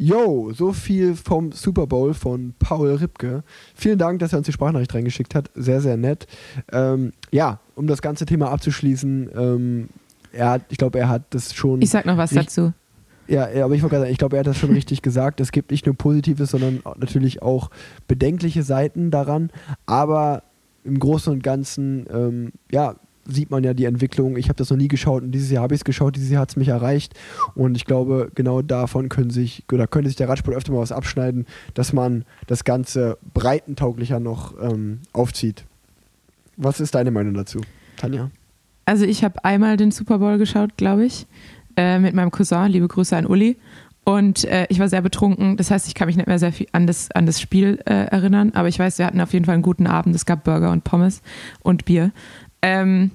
Yo, 0.00 0.52
so 0.52 0.72
viel 0.72 1.16
vom 1.16 1.50
Super 1.50 1.88
Bowl 1.88 2.14
von 2.14 2.54
Paul 2.60 2.94
Ripke. 2.94 3.42
Vielen 3.74 3.98
Dank, 3.98 4.20
dass 4.20 4.32
er 4.32 4.38
uns 4.38 4.46
die 4.46 4.52
Sprachnachricht 4.52 4.94
reingeschickt 4.94 5.34
hat. 5.34 5.50
Sehr, 5.56 5.80
sehr 5.80 5.96
nett. 5.96 6.28
Ähm, 6.70 7.12
ja, 7.32 7.58
um 7.74 7.88
das 7.88 8.00
ganze 8.00 8.24
Thema 8.24 8.52
abzuschließen, 8.52 9.30
ähm, 9.34 9.88
er 10.30 10.50
hat, 10.50 10.62
ich 10.68 10.78
glaube, 10.78 11.00
er 11.00 11.08
hat 11.08 11.22
das 11.30 11.52
schon. 11.52 11.82
Ich 11.82 11.90
sag 11.90 12.06
noch 12.06 12.16
was 12.16 12.30
dazu. 12.30 12.72
Ja, 13.26 13.46
aber 13.46 13.74
ich 13.74 13.82
wollte 13.82 13.88
gerade 13.88 14.02
sagen, 14.02 14.12
ich 14.12 14.18
glaube, 14.18 14.36
er 14.36 14.40
hat 14.40 14.46
das 14.46 14.56
schon 14.56 14.70
richtig 14.70 15.02
gesagt. 15.02 15.40
Es 15.40 15.50
gibt 15.50 15.72
nicht 15.72 15.84
nur 15.84 15.96
Positives, 15.96 16.52
sondern 16.52 16.80
natürlich 16.96 17.42
auch 17.42 17.70
bedenkliche 18.06 18.62
Seiten 18.62 19.10
daran. 19.10 19.50
Aber 19.84 20.44
im 20.84 21.00
Großen 21.00 21.32
und 21.32 21.42
Ganzen, 21.42 22.06
ähm, 22.10 22.52
ja, 22.70 22.94
sieht 23.28 23.50
man 23.50 23.62
ja 23.62 23.74
die 23.74 23.84
Entwicklung. 23.84 24.36
Ich 24.36 24.48
habe 24.48 24.56
das 24.56 24.70
noch 24.70 24.76
nie 24.76 24.88
geschaut 24.88 25.22
und 25.22 25.32
dieses 25.32 25.50
Jahr 25.50 25.62
habe 25.62 25.74
ich 25.74 25.80
es 25.80 25.84
geschaut, 25.84 26.16
dieses 26.16 26.30
Jahr 26.30 26.42
hat 26.42 26.50
es 26.50 26.56
mich 26.56 26.68
erreicht. 26.68 27.14
Und 27.54 27.76
ich 27.76 27.84
glaube, 27.84 28.30
genau 28.34 28.62
davon 28.62 29.08
können 29.08 29.30
sich, 29.30 29.64
oder 29.70 29.86
könnte 29.86 30.08
sich 30.08 30.16
der 30.16 30.28
Radsport 30.28 30.56
öfter 30.56 30.72
mal 30.72 30.80
was 30.80 30.92
abschneiden, 30.92 31.46
dass 31.74 31.92
man 31.92 32.24
das 32.46 32.64
Ganze 32.64 33.18
breitentauglicher 33.34 34.18
noch 34.18 34.54
ähm, 34.60 35.00
aufzieht. 35.12 35.64
Was 36.56 36.80
ist 36.80 36.94
deine 36.94 37.10
Meinung 37.10 37.34
dazu, 37.34 37.60
Tanja? 37.96 38.30
Also 38.84 39.04
ich 39.04 39.22
habe 39.22 39.44
einmal 39.44 39.76
den 39.76 39.90
Super 39.90 40.18
Bowl 40.18 40.38
geschaut, 40.38 40.76
glaube 40.76 41.04
ich, 41.04 41.26
äh, 41.76 41.98
mit 41.98 42.14
meinem 42.14 42.30
Cousin. 42.30 42.68
Liebe 42.68 42.88
Grüße 42.88 43.16
an 43.16 43.26
Uli. 43.26 43.56
Und 44.08 44.44
äh, 44.44 44.66
ich 44.70 44.78
war 44.78 44.88
sehr 44.88 45.02
betrunken. 45.02 45.58
Das 45.58 45.70
heißt, 45.70 45.86
ich 45.86 45.94
kann 45.94 46.06
mich 46.06 46.16
nicht 46.16 46.26
mehr 46.26 46.38
sehr 46.38 46.50
viel 46.50 46.66
an 46.72 46.86
das, 46.86 47.10
an 47.10 47.26
das 47.26 47.42
Spiel 47.42 47.78
äh, 47.84 48.06
erinnern. 48.06 48.52
Aber 48.54 48.66
ich 48.68 48.78
weiß, 48.78 48.98
wir 48.98 49.04
hatten 49.04 49.20
auf 49.20 49.34
jeden 49.34 49.44
Fall 49.44 49.52
einen 49.52 49.62
guten 49.62 49.86
Abend. 49.86 50.16
Es 50.16 50.24
gab 50.24 50.44
Burger 50.44 50.72
und 50.72 50.82
Pommes 50.82 51.20
und 51.60 51.84
Bier. 51.84 52.12
Ähm, 52.62 53.10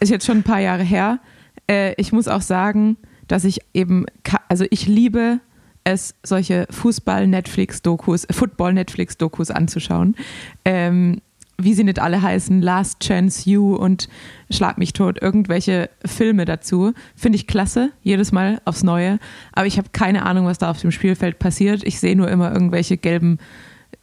ist 0.00 0.10
jetzt 0.10 0.26
schon 0.26 0.38
ein 0.38 0.42
paar 0.42 0.60
Jahre 0.60 0.82
her. 0.82 1.20
Äh, 1.68 1.94
ich 1.96 2.12
muss 2.12 2.28
auch 2.28 2.42
sagen, 2.42 2.96
dass 3.28 3.44
ich 3.44 3.60
eben, 3.74 4.06
also 4.48 4.64
ich 4.70 4.86
liebe 4.86 5.40
es, 5.84 6.14
solche 6.22 6.66
Fußball-Netflix-Dokus, 6.70 8.26
Football-Netflix-Dokus 8.30 9.50
anzuschauen. 9.50 10.16
Ähm, 10.64 11.20
wie 11.62 11.74
sie 11.74 11.84
nicht 11.84 11.98
alle 11.98 12.22
heißen, 12.22 12.62
Last 12.62 13.00
Chance 13.00 13.48
You 13.48 13.74
und 13.76 14.08
Schlag 14.50 14.78
mich 14.78 14.94
tot, 14.94 15.20
irgendwelche 15.20 15.90
Filme 16.04 16.44
dazu. 16.44 16.92
Finde 17.14 17.36
ich 17.36 17.46
klasse, 17.46 17.92
jedes 18.02 18.32
Mal 18.32 18.60
aufs 18.64 18.82
Neue. 18.82 19.18
Aber 19.52 19.66
ich 19.66 19.78
habe 19.78 19.90
keine 19.92 20.24
Ahnung, 20.24 20.46
was 20.46 20.58
da 20.58 20.70
auf 20.70 20.80
dem 20.80 20.90
Spielfeld 20.90 21.38
passiert. 21.38 21.84
Ich 21.84 22.00
sehe 22.00 22.16
nur 22.16 22.28
immer 22.28 22.52
irgendwelche 22.52 22.96
gelben 22.96 23.38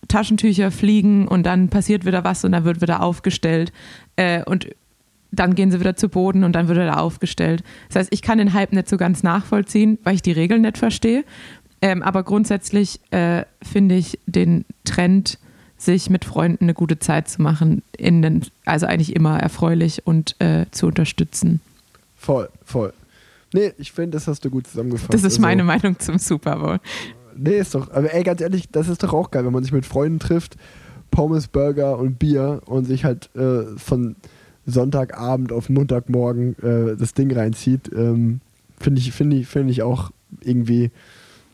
Taschentücher 0.08 0.72
fliegen 0.72 1.28
und 1.28 1.44
dann 1.44 1.70
passiert 1.70 2.06
wieder 2.06 2.24
was 2.24 2.44
und 2.46 2.52
dann 2.52 2.64
wird 2.64 2.82
wieder 2.82 3.02
aufgestellt. 3.02 3.72
Äh, 4.16 4.44
und 4.44 4.68
dann 5.32 5.56
gehen 5.56 5.72
sie 5.72 5.80
wieder 5.80 5.96
zu 5.96 6.10
Boden 6.10 6.44
und 6.44 6.54
dann 6.54 6.68
wird 6.68 6.78
er 6.78 7.02
aufgestellt. 7.02 7.64
Das 7.90 7.98
heißt, 7.98 8.14
ich 8.14 8.22
kann 8.22 8.38
den 8.38 8.54
Hype 8.54 8.74
nicht 8.74 8.90
so 8.90 8.98
ganz 8.98 9.24
nachvollziehen, 9.24 10.00
weil 10.04 10.16
ich 10.16 10.22
die 10.22 10.32
Regeln 10.32 10.62
nicht 10.62 10.78
verstehe. 10.78 11.24
Ähm, 11.82 12.02
aber 12.02 12.24
grundsätzlich 12.24 13.00
äh, 13.12 13.44
finde 13.62 13.96
ich 13.96 14.20
den 14.26 14.66
Trend, 14.84 15.38
sich 15.78 16.10
mit 16.10 16.26
Freunden 16.26 16.66
eine 16.66 16.74
gute 16.74 16.98
Zeit 16.98 17.30
zu 17.30 17.42
machen, 17.42 17.84
in 17.96 18.24
den, 18.24 18.46
also 18.66 18.88
eigentlich 18.88 19.16
immer 19.16 19.40
erfreulich 19.40 20.08
und 20.08 20.36
äh, 20.40 20.66
zu 20.72 20.88
unterstützen. 20.88 21.62
Voll, 22.18 22.50
voll. 22.66 22.94
Nee, 23.54 23.74
ich 23.78 23.92
finde, 23.92 24.18
das 24.18 24.28
hast 24.28 24.44
du 24.44 24.50
gut 24.50 24.68
zusammengefasst. 24.68 25.14
Das 25.14 25.22
ist 25.22 25.34
also, 25.34 25.42
meine 25.42 25.64
Meinung 25.64 26.00
zum 26.00 26.18
Super 26.18 26.58
Bowl. 26.58 26.80
Nee, 27.38 27.58
ist 27.58 27.76
doch, 27.76 27.92
aber 27.92 28.14
ey, 28.14 28.24
ganz 28.24 28.42
ehrlich, 28.42 28.70
das 28.72 28.90
ist 28.90 29.04
doch 29.04 29.14
auch 29.14 29.32
geil, 29.32 29.46
wenn 29.46 29.54
man 29.54 29.64
sich 29.64 29.74
mit 29.74 29.86
Freunden 29.86 30.20
trifft, 30.20 30.58
Pommes, 31.12 31.48
Burger 31.48 31.98
und 31.98 32.20
Bier 32.20 32.62
und 32.66 32.86
sich 32.86 33.06
halt 33.06 33.30
äh, 33.36 33.64
von 33.78 34.16
Sonntagabend 34.66 35.52
auf 35.52 35.70
Montagmorgen 35.70 36.56
äh, 36.60 36.98
das 36.98 37.14
Ding 37.14 37.32
reinzieht. 37.32 37.90
Ähm, 37.94 38.42
finde 38.80 39.00
ich, 39.00 39.12
find 39.14 39.34
ich, 39.34 39.48
find 39.48 39.72
ich 39.72 39.82
auch 39.82 40.12
irgendwie, 40.42 40.92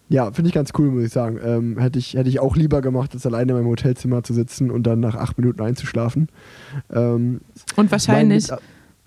ja, 0.10 0.31
finde 0.31 0.49
ich 0.49 0.53
ganz 0.53 0.72
cool, 0.77 0.89
muss 0.89 1.03
ich 1.03 1.14
sagen. 1.14 1.39
Ähm, 1.43 1.77
hätte, 1.77 1.99
ich, 1.99 2.15
hätte 2.15 2.30
ich 2.30 2.39
auch 2.39 2.55
lieber 2.55 2.81
gemacht, 2.81 3.14
als 3.14 3.26
alleine 3.26 3.51
in 3.51 3.57
meinem 3.60 3.68
Hotelzimmer 3.68 4.23
zu 4.23 4.34
sitzen 4.34 4.72
und 4.72 4.84
dann 4.84 4.99
nach 4.99 5.15
acht 5.15 5.38
Minuten 5.38 5.61
einzuschlafen. 5.61 6.30
Ähm, 6.91 7.41
und 7.76 7.91
wahrscheinlich, 7.91 8.49
mein, 8.49 8.60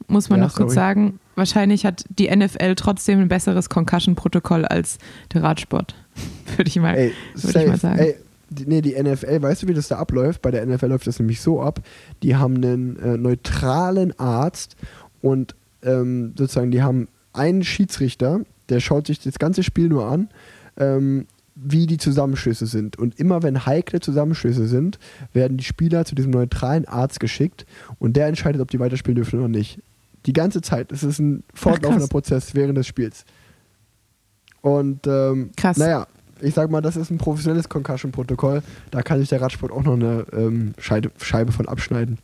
muss 0.08 0.30
man 0.30 0.38
ja, 0.38 0.46
noch 0.46 0.54
kurz 0.54 0.74
sorry. 0.74 0.86
sagen, 0.86 1.18
wahrscheinlich 1.36 1.86
hat 1.86 2.04
die 2.08 2.34
NFL 2.34 2.74
trotzdem 2.74 3.20
ein 3.20 3.28
besseres 3.28 3.68
Concussion-Protokoll 3.68 4.64
als 4.64 4.98
der 5.32 5.42
Radsport. 5.42 5.94
Würde 6.56 6.68
ich, 6.68 6.76
mal, 6.76 6.94
ey, 6.94 7.12
würd 7.34 7.56
ich 7.56 7.68
mal 7.68 7.76
sagen. 7.76 7.98
Ey, 7.98 8.16
die, 8.48 8.66
nee, 8.66 8.80
die 8.80 9.00
NFL, 9.00 9.42
weißt 9.42 9.62
du, 9.62 9.68
wie 9.68 9.74
das 9.74 9.88
da 9.88 9.98
abläuft? 9.98 10.40
Bei 10.42 10.50
der 10.50 10.64
NFL 10.64 10.86
läuft 10.86 11.06
das 11.06 11.18
nämlich 11.18 11.40
so 11.40 11.60
ab, 11.60 11.80
die 12.22 12.36
haben 12.36 12.56
einen 12.56 12.98
äh, 12.98 13.16
neutralen 13.16 14.18
Arzt 14.18 14.76
und 15.20 15.54
ähm, 15.82 16.32
sozusagen, 16.36 16.70
die 16.70 16.82
haben 16.82 17.08
einen 17.32 17.64
Schiedsrichter, 17.64 18.40
der 18.68 18.80
schaut 18.80 19.08
sich 19.08 19.20
das 19.20 19.38
ganze 19.38 19.62
Spiel 19.62 19.88
nur 19.88 20.06
an, 20.06 20.28
ähm, 20.76 21.26
wie 21.56 21.86
die 21.86 21.96
Zusammenschlüsse 21.96 22.66
sind. 22.66 22.98
Und 22.98 23.18
immer 23.18 23.42
wenn 23.42 23.66
heikle 23.66 24.00
Zusammenschlüsse 24.00 24.66
sind, 24.66 24.98
werden 25.32 25.56
die 25.56 25.64
Spieler 25.64 26.04
zu 26.04 26.14
diesem 26.14 26.30
neutralen 26.30 26.86
Arzt 26.86 27.18
geschickt 27.18 27.66
und 27.98 28.16
der 28.16 28.26
entscheidet, 28.26 28.60
ob 28.60 28.70
die 28.70 28.78
weiterspielen 28.78 29.16
dürfen 29.16 29.38
oder 29.38 29.48
nicht. 29.48 29.80
Die 30.26 30.32
ganze 30.32 30.60
Zeit. 30.60 30.92
Es 30.92 31.02
ist 31.02 31.18
ein 31.18 31.44
fortlaufender 31.54 32.06
Ach, 32.06 32.10
Prozess 32.10 32.54
während 32.54 32.76
des 32.76 32.86
Spiels. 32.86 33.24
Und 34.60 35.06
ähm, 35.06 35.50
krass. 35.56 35.76
naja, 35.76 36.06
ich 36.40 36.54
sag 36.54 36.70
mal, 36.70 36.80
das 36.80 36.96
ist 36.96 37.10
ein 37.10 37.18
professionelles 37.18 37.68
Concussion-Protokoll. 37.68 38.62
Da 38.90 39.02
kann 39.02 39.20
sich 39.20 39.28
der 39.28 39.40
Radsport 39.40 39.72
auch 39.72 39.84
noch 39.84 39.94
eine 39.94 40.26
ähm, 40.32 40.74
Scheide, 40.78 41.10
Scheibe 41.22 41.52
von 41.52 41.68
abschneiden. 41.68 42.18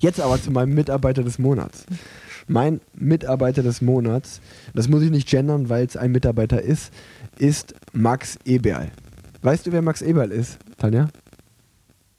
Jetzt 0.00 0.20
aber 0.20 0.40
zu 0.40 0.50
meinem 0.50 0.74
Mitarbeiter 0.74 1.22
des 1.22 1.38
Monats. 1.38 1.84
Mein 2.48 2.80
Mitarbeiter 2.94 3.62
des 3.62 3.82
Monats, 3.82 4.40
das 4.74 4.88
muss 4.88 5.02
ich 5.02 5.10
nicht 5.10 5.28
gendern, 5.28 5.68
weil 5.68 5.86
es 5.86 5.96
ein 5.96 6.12
Mitarbeiter 6.12 6.60
ist, 6.60 6.92
ist 7.38 7.74
Max 7.92 8.36
Eberl. 8.44 8.90
Weißt 9.42 9.66
du, 9.66 9.72
wer 9.72 9.82
Max 9.82 10.02
Eberl 10.02 10.30
ist, 10.30 10.58
Tanja? 10.78 11.08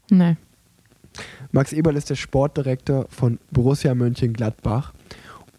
Nein. 0.10 0.38
Max 1.54 1.72
Eberl 1.72 1.96
ist 1.96 2.10
der 2.10 2.16
Sportdirektor 2.16 3.06
von 3.10 3.38
Borussia 3.52 3.94
Mönchengladbach 3.94 4.92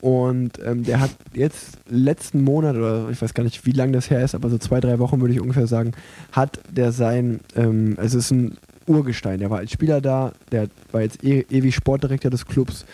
und 0.00 0.58
ähm, 0.62 0.82
der 0.82 0.98
hat 0.98 1.12
jetzt 1.34 1.78
letzten 1.88 2.42
Monat, 2.42 2.74
oder 2.74 3.08
ich 3.10 3.22
weiß 3.22 3.32
gar 3.32 3.44
nicht, 3.44 3.64
wie 3.64 3.70
lange 3.70 3.92
das 3.92 4.10
her 4.10 4.22
ist, 4.22 4.34
aber 4.34 4.50
so 4.50 4.58
zwei, 4.58 4.80
drei 4.80 4.98
Wochen 4.98 5.20
würde 5.20 5.32
ich 5.32 5.40
ungefähr 5.40 5.68
sagen, 5.68 5.92
hat 6.32 6.58
der 6.68 6.90
sein, 6.90 7.38
ähm, 7.54 7.96
es 7.96 8.12
ist 8.12 8.32
ein 8.32 8.58
Urgestein. 8.86 9.38
Der 9.38 9.50
war 9.50 9.58
als 9.58 9.70
Spieler 9.70 10.00
da, 10.00 10.32
der 10.50 10.68
war 10.90 11.00
jetzt 11.00 11.22
e 11.22 11.46
ewig 11.48 11.76
Sportdirektor 11.76 12.30
des 12.30 12.44
Clubs. 12.44 12.84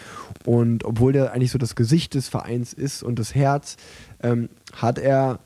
Und 0.45 0.85
obwohl 0.85 1.15
der 1.15 1.33
eigentlich 1.33 1.53
so 1.53 1.59
das 1.59 1.75
Gesicht 1.75 2.15
des 2.15 2.29
Vereins 2.29 2.75
ist 2.75 3.03
und 3.03 3.19
das 3.19 3.35
Herz, 3.35 3.79
ähm, 4.23 4.51
hat 4.75 4.99
er 4.99 5.39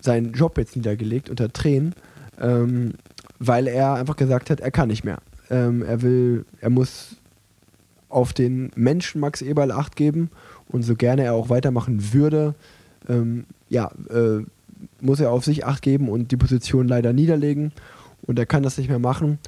seinen 0.00 0.32
Job 0.32 0.56
jetzt 0.58 0.76
niedergelegt 0.76 1.28
unter 1.28 1.52
Tränen, 1.52 1.94
ähm, 2.40 2.94
weil 3.40 3.66
er 3.66 3.94
einfach 3.94 4.16
gesagt 4.16 4.48
hat, 4.48 4.60
er 4.60 4.70
kann 4.70 4.88
nicht 4.88 5.02
mehr. 5.02 5.18
Ähm, 5.54 5.82
er 5.82 6.02
will, 6.02 6.44
er 6.60 6.70
muss 6.70 7.16
auf 8.08 8.32
den 8.32 8.72
Menschen 8.74 9.20
Max 9.20 9.40
Eberl 9.40 9.70
Acht 9.70 9.94
geben 9.94 10.30
und 10.68 10.82
so 10.82 10.96
gerne 10.96 11.22
er 11.22 11.34
auch 11.34 11.48
weitermachen 11.48 12.12
würde, 12.12 12.56
ähm, 13.08 13.44
ja, 13.68 13.92
äh, 14.10 14.42
muss 15.00 15.20
er 15.20 15.30
auf 15.30 15.44
sich 15.44 15.64
Acht 15.64 15.82
geben 15.82 16.08
und 16.08 16.32
die 16.32 16.36
Position 16.36 16.88
leider 16.88 17.12
niederlegen 17.12 17.70
und 18.22 18.36
er 18.38 18.46
kann 18.46 18.64
das 18.64 18.78
nicht 18.78 18.88
mehr 18.88 18.98
machen. 18.98 19.38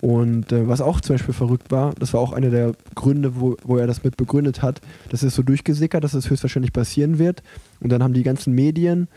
Und 0.00 0.52
äh, 0.52 0.68
was 0.68 0.80
auch 0.80 1.00
zum 1.00 1.14
Beispiel 1.14 1.34
verrückt 1.34 1.72
war, 1.72 1.94
das 1.98 2.12
war 2.12 2.20
auch 2.20 2.32
einer 2.32 2.50
der 2.50 2.72
Gründe, 2.94 3.40
wo, 3.40 3.56
wo 3.64 3.76
er 3.76 3.88
das 3.88 4.04
mit 4.04 4.16
begründet 4.16 4.62
hat, 4.62 4.80
das 5.08 5.24
ist 5.24 5.34
so 5.34 5.42
durchgesickert, 5.42 6.04
dass 6.04 6.14
es 6.14 6.24
das 6.24 6.30
höchstwahrscheinlich 6.30 6.72
passieren 6.72 7.18
wird. 7.18 7.42
Und 7.80 7.90
dann 7.90 8.02
haben 8.04 8.14
die 8.14 8.22
ganzen 8.22 8.54
Medien 8.54 9.08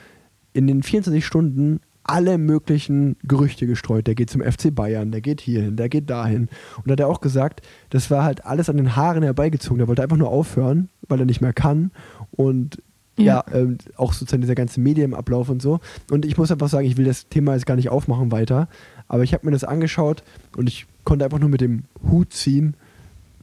in 0.54 0.66
den 0.66 0.82
24 0.82 1.24
Stunden 1.24 1.82
alle 2.10 2.38
möglichen 2.38 3.18
Gerüchte 3.24 3.68
gestreut. 3.68 4.08
Der 4.08 4.16
geht 4.16 4.30
zum 4.30 4.42
FC 4.42 4.74
Bayern, 4.74 5.12
der 5.12 5.22
geht 5.22 5.42
hierhin, 5.42 5.76
der 5.76 5.90
geht 5.90 6.10
dahin. 6.10 6.50
Und 6.78 6.88
da 6.88 6.94
hat 6.94 7.00
er 7.00 7.08
auch 7.08 7.22
gesagt, 7.22 7.62
das 7.90 8.10
war 8.10 8.24
halt 8.24 8.46
alles 8.46 8.70
an 8.70 8.78
den 8.78 8.96
Haaren 8.96 9.24
herbeigezogen. 9.24 9.78
Der 9.78 9.88
wollte 9.88 10.02
einfach 10.02 10.18
nur 10.18 10.30
aufhören, 10.30 10.90
weil 11.08 11.20
er 11.20 11.26
nicht 11.26 11.42
mehr 11.42 11.54
kann. 11.54 11.92
Und 12.32 12.82
ja, 13.18 13.44
ja 13.52 13.56
ähm, 13.56 13.78
auch 13.96 14.14
sozusagen 14.14 14.42
dieser 14.42 14.56
ganze 14.56 14.80
Medienablauf 14.80 15.50
und 15.50 15.62
so. 15.62 15.80
Und 16.10 16.26
ich 16.26 16.38
muss 16.38 16.52
einfach 16.52 16.70
sagen, 16.70 16.88
ich 16.88 16.98
will 16.98 17.06
das 17.06 17.30
Thema 17.30 17.54
jetzt 17.54 17.68
gar 17.68 17.76
nicht 17.76 17.90
aufmachen 17.90 18.32
weiter. 18.32 18.70
Aber 19.08 19.24
ich 19.24 19.34
habe 19.34 19.46
mir 19.46 19.52
das 19.52 19.64
angeschaut 19.64 20.24
und 20.58 20.68
ich 20.68 20.88
konnte 21.04 21.26
einfach 21.26 21.40
nur 21.40 21.50
mit 21.50 21.62
dem 21.62 21.84
Hut 22.10 22.34
ziehen 22.34 22.76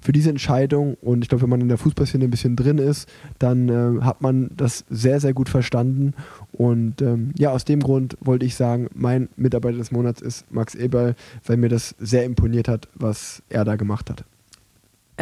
für 0.06 0.12
diese 0.12 0.30
Entscheidung. 0.30 0.94
Und 1.02 1.22
ich 1.22 1.28
glaube, 1.28 1.42
wenn 1.42 1.50
man 1.50 1.60
in 1.60 1.66
der 1.68 1.78
Fußballszene 1.78 2.24
ein 2.24 2.30
bisschen 2.30 2.54
drin 2.54 2.78
ist, 2.78 3.08
dann 3.40 3.68
äh, 3.68 4.04
hat 4.04 4.22
man 4.22 4.50
das 4.56 4.84
sehr, 4.88 5.18
sehr 5.18 5.34
gut 5.34 5.48
verstanden. 5.48 6.14
Und 6.52 7.02
ähm, 7.02 7.32
ja, 7.36 7.50
aus 7.50 7.64
dem 7.64 7.80
Grund 7.80 8.16
wollte 8.20 8.46
ich 8.46 8.54
sagen, 8.54 8.86
mein 8.94 9.28
Mitarbeiter 9.36 9.78
des 9.78 9.90
Monats 9.90 10.22
ist 10.22 10.50
Max 10.52 10.76
Eberl, 10.76 11.16
weil 11.44 11.56
mir 11.56 11.68
das 11.68 11.96
sehr 11.98 12.24
imponiert 12.24 12.68
hat, 12.68 12.86
was 12.94 13.42
er 13.48 13.64
da 13.64 13.74
gemacht 13.74 14.08
hat. 14.08 14.22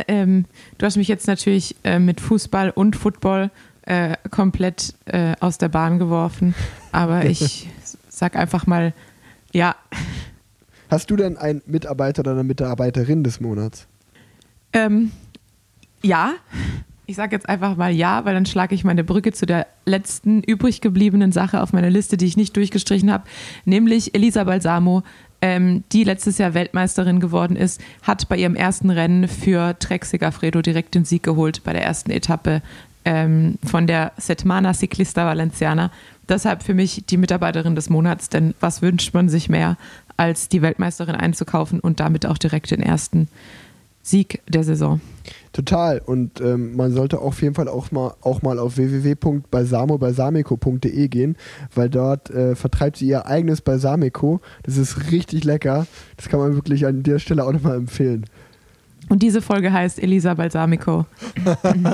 Ähm, 0.06 0.44
du 0.76 0.84
hast 0.84 0.98
mich 0.98 1.08
jetzt 1.08 1.28
natürlich 1.28 1.76
äh, 1.82 1.98
mit 1.98 2.20
Fußball 2.20 2.68
und 2.68 2.94
Football 2.94 3.50
äh, 3.86 4.18
komplett 4.30 4.94
äh, 5.06 5.32
aus 5.40 5.56
der 5.56 5.70
Bahn 5.70 5.98
geworfen, 5.98 6.54
aber 6.92 7.24
ich 7.30 7.70
sag 8.10 8.36
einfach 8.36 8.66
mal, 8.66 8.92
ja. 9.50 9.76
Hast 10.90 11.10
du 11.10 11.16
denn 11.16 11.38
einen 11.38 11.62
Mitarbeiter 11.64 12.20
oder 12.20 12.32
eine 12.32 12.44
Mitarbeiterin 12.44 13.24
des 13.24 13.40
Monats? 13.40 13.86
Ähm, 14.74 15.10
ja. 16.02 16.34
Ich 17.06 17.16
sage 17.16 17.36
jetzt 17.36 17.48
einfach 17.48 17.76
mal 17.76 17.92
ja, 17.92 18.24
weil 18.24 18.32
dann 18.34 18.46
schlage 18.46 18.74
ich 18.74 18.82
meine 18.82 19.04
Brücke 19.04 19.32
zu 19.32 19.44
der 19.44 19.66
letzten 19.84 20.42
übrig 20.42 20.80
gebliebenen 20.80 21.32
Sache 21.32 21.62
auf 21.62 21.74
meiner 21.74 21.90
Liste, 21.90 22.16
die 22.16 22.24
ich 22.24 22.38
nicht 22.38 22.56
durchgestrichen 22.56 23.12
habe, 23.12 23.24
nämlich 23.66 24.14
Elisa 24.14 24.44
Balsamo, 24.44 25.02
ähm, 25.42 25.84
die 25.92 26.04
letztes 26.04 26.38
Jahr 26.38 26.54
Weltmeisterin 26.54 27.20
geworden 27.20 27.56
ist, 27.56 27.78
hat 28.02 28.26
bei 28.30 28.38
ihrem 28.38 28.54
ersten 28.54 28.88
Rennen 28.88 29.28
für 29.28 29.78
Trek 29.78 30.06
Segafredo 30.06 30.62
direkt 30.62 30.94
den 30.94 31.04
Sieg 31.04 31.22
geholt 31.22 31.62
bei 31.62 31.74
der 31.74 31.84
ersten 31.84 32.10
Etappe 32.10 32.62
ähm, 33.04 33.58
von 33.62 33.86
der 33.86 34.12
Setmana 34.16 34.72
Ciclista 34.72 35.26
Valenciana. 35.26 35.90
Deshalb 36.30 36.62
für 36.62 36.72
mich 36.72 37.04
die 37.06 37.18
Mitarbeiterin 37.18 37.74
des 37.74 37.90
Monats, 37.90 38.30
denn 38.30 38.54
was 38.60 38.80
wünscht 38.80 39.12
man 39.12 39.28
sich 39.28 39.50
mehr, 39.50 39.76
als 40.16 40.48
die 40.48 40.62
Weltmeisterin 40.62 41.14
einzukaufen 41.14 41.80
und 41.80 42.00
damit 42.00 42.24
auch 42.24 42.38
direkt 42.38 42.70
den 42.70 42.80
ersten 42.80 43.28
Sieg 44.04 44.40
der 44.46 44.62
Saison. 44.64 45.00
Total. 45.54 46.02
Und 46.04 46.42
ähm, 46.42 46.76
man 46.76 46.92
sollte 46.92 47.20
auf 47.20 47.40
jeden 47.40 47.54
Fall 47.54 47.68
auch 47.68 47.90
mal, 47.90 48.12
auch 48.20 48.42
mal 48.42 48.58
auf 48.58 48.76
www.balsamobalsamico.de 48.76 51.08
gehen, 51.08 51.36
weil 51.74 51.88
dort 51.88 52.28
äh, 52.28 52.54
vertreibt 52.54 52.98
sie 52.98 53.06
ihr 53.06 53.26
eigenes 53.26 53.62
Balsamico. 53.62 54.42
Das 54.62 54.76
ist 54.76 55.10
richtig 55.10 55.44
lecker. 55.44 55.86
Das 56.18 56.28
kann 56.28 56.38
man 56.38 56.54
wirklich 56.54 56.84
an 56.84 57.02
der 57.02 57.18
Stelle 57.18 57.44
auch 57.44 57.52
nochmal 57.52 57.76
empfehlen. 57.76 58.26
Und 59.08 59.22
diese 59.22 59.40
Folge 59.40 59.72
heißt 59.72 60.02
Elisa 60.02 60.34
Balsamico. 60.34 61.06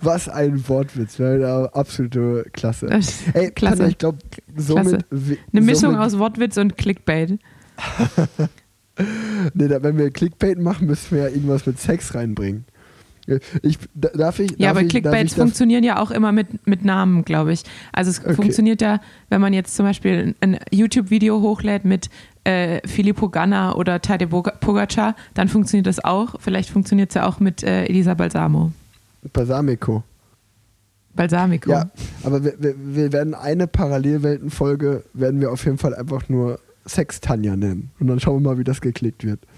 Was 0.00 0.28
ein 0.28 0.68
Wortwitz, 0.68 1.18
ne? 1.18 1.68
absolute 1.72 2.44
Klasse. 2.52 2.86
Ey, 3.34 3.50
klasse. 3.50 3.78
Tanja, 3.78 3.90
ich 3.90 3.98
glaube, 3.98 4.18
somit. 4.56 5.08
Klasse. 5.08 5.38
Eine 5.52 5.60
Mischung 5.60 5.92
somit, 5.92 5.98
aus 5.98 6.18
Wortwitz 6.18 6.56
und 6.56 6.76
Clickbait. 6.76 7.38
nee, 9.54 9.68
da, 9.68 9.82
wenn 9.82 9.98
wir 9.98 10.10
Clickbait 10.10 10.58
machen, 10.58 10.86
müssen 10.86 11.16
wir 11.16 11.24
ja 11.24 11.28
irgendwas 11.28 11.66
mit 11.66 11.78
Sex 11.78 12.14
reinbringen. 12.14 12.64
Ich, 13.60 13.78
darf 13.94 14.38
ich, 14.38 14.48
darf 14.48 14.58
ja, 14.58 14.70
aber 14.70 14.82
ich, 14.82 14.88
Clickbaits 14.88 15.34
funktionieren 15.34 15.84
ja 15.84 16.00
auch 16.00 16.10
immer 16.10 16.32
mit, 16.32 16.66
mit 16.66 16.84
Namen, 16.84 17.24
glaube 17.24 17.52
ich. 17.52 17.62
Also 17.92 18.10
es 18.10 18.20
okay. 18.20 18.34
funktioniert 18.34 18.80
ja, 18.80 19.00
wenn 19.28 19.42
man 19.42 19.52
jetzt 19.52 19.76
zum 19.76 19.84
Beispiel 19.84 20.34
ein 20.40 20.58
YouTube-Video 20.70 21.42
hochlädt 21.42 21.84
mit 21.84 22.08
äh, 22.44 22.80
Filippo 22.88 23.28
Ganna 23.28 23.74
oder 23.74 24.00
Tade 24.00 24.26
Pogacar, 24.26 25.14
dann 25.34 25.48
funktioniert 25.48 25.86
das 25.86 26.02
auch. 26.02 26.36
Vielleicht 26.40 26.70
funktioniert 26.70 27.10
es 27.10 27.16
ja 27.16 27.26
auch 27.26 27.38
mit 27.38 27.62
äh, 27.62 27.84
Elisa 27.84 28.14
Balsamo. 28.14 28.72
Balsamico. 29.32 30.02
Balsamico. 31.14 31.70
Ja, 31.70 31.90
aber 32.22 32.44
wir, 32.44 32.54
wir, 32.58 32.74
wir 32.78 33.12
werden 33.12 33.34
eine 33.34 33.66
Parallelweltenfolge, 33.66 35.02
werden 35.12 35.40
wir 35.40 35.52
auf 35.52 35.64
jeden 35.66 35.76
Fall 35.76 35.94
einfach 35.94 36.30
nur 36.30 36.60
Sex-Tanja 36.88 37.56
nennen. 37.56 37.90
Und 38.00 38.06
dann 38.08 38.20
schauen 38.20 38.42
wir 38.42 38.50
mal, 38.50 38.58
wie 38.58 38.64
das 38.64 38.80
geklickt 38.80 39.24
wird. 39.24 39.40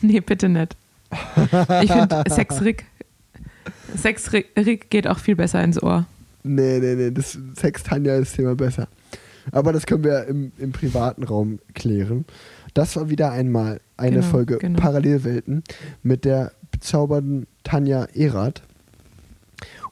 Nee, 0.00 0.20
bitte 0.20 0.48
nicht. 0.48 0.76
Ich 1.82 1.90
finde 1.90 2.22
Sex-Rick 2.28 2.84
Sex-Rick 3.96 4.90
geht 4.90 5.06
auch 5.06 5.18
viel 5.18 5.36
besser 5.36 5.62
ins 5.62 5.82
Ohr. 5.82 6.06
Nee, 6.42 6.78
nee, 6.78 6.94
nee, 6.94 7.10
das 7.10 7.38
Sex-Tanja 7.56 8.16
ist 8.16 8.36
Thema 8.36 8.54
besser. 8.54 8.88
Aber 9.50 9.72
das 9.72 9.86
können 9.86 10.04
wir 10.04 10.26
im, 10.26 10.52
im 10.58 10.72
privaten 10.72 11.24
Raum 11.24 11.58
klären. 11.74 12.24
Das 12.74 12.96
war 12.96 13.10
wieder 13.10 13.32
einmal 13.32 13.80
eine 13.96 14.16
genau, 14.16 14.26
Folge 14.26 14.58
genau. 14.58 14.78
Parallelwelten 14.78 15.64
mit 16.02 16.24
der 16.24 16.52
bezaubernden 16.70 17.46
Tanja 17.64 18.06
Erath. 18.14 18.62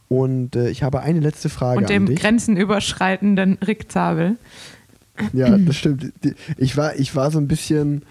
Und 0.09 0.55
äh, 0.55 0.69
ich 0.69 0.83
habe 0.83 1.01
eine 1.01 1.21
letzte 1.21 1.49
Frage 1.49 1.79
Und 1.79 1.89
dem 1.89 2.15
grenzenüberschreitenden 2.15 3.59
Rick 3.67 3.91
Zabel. 3.91 4.37
Ja, 5.33 5.57
das 5.59 5.77
stimmt. 5.77 6.13
Ich 6.57 6.77
war, 6.77 6.97
ich 6.97 7.15
war 7.15 7.31
so 7.31 7.39
ein 7.39 7.49
bisschen, 7.49 8.03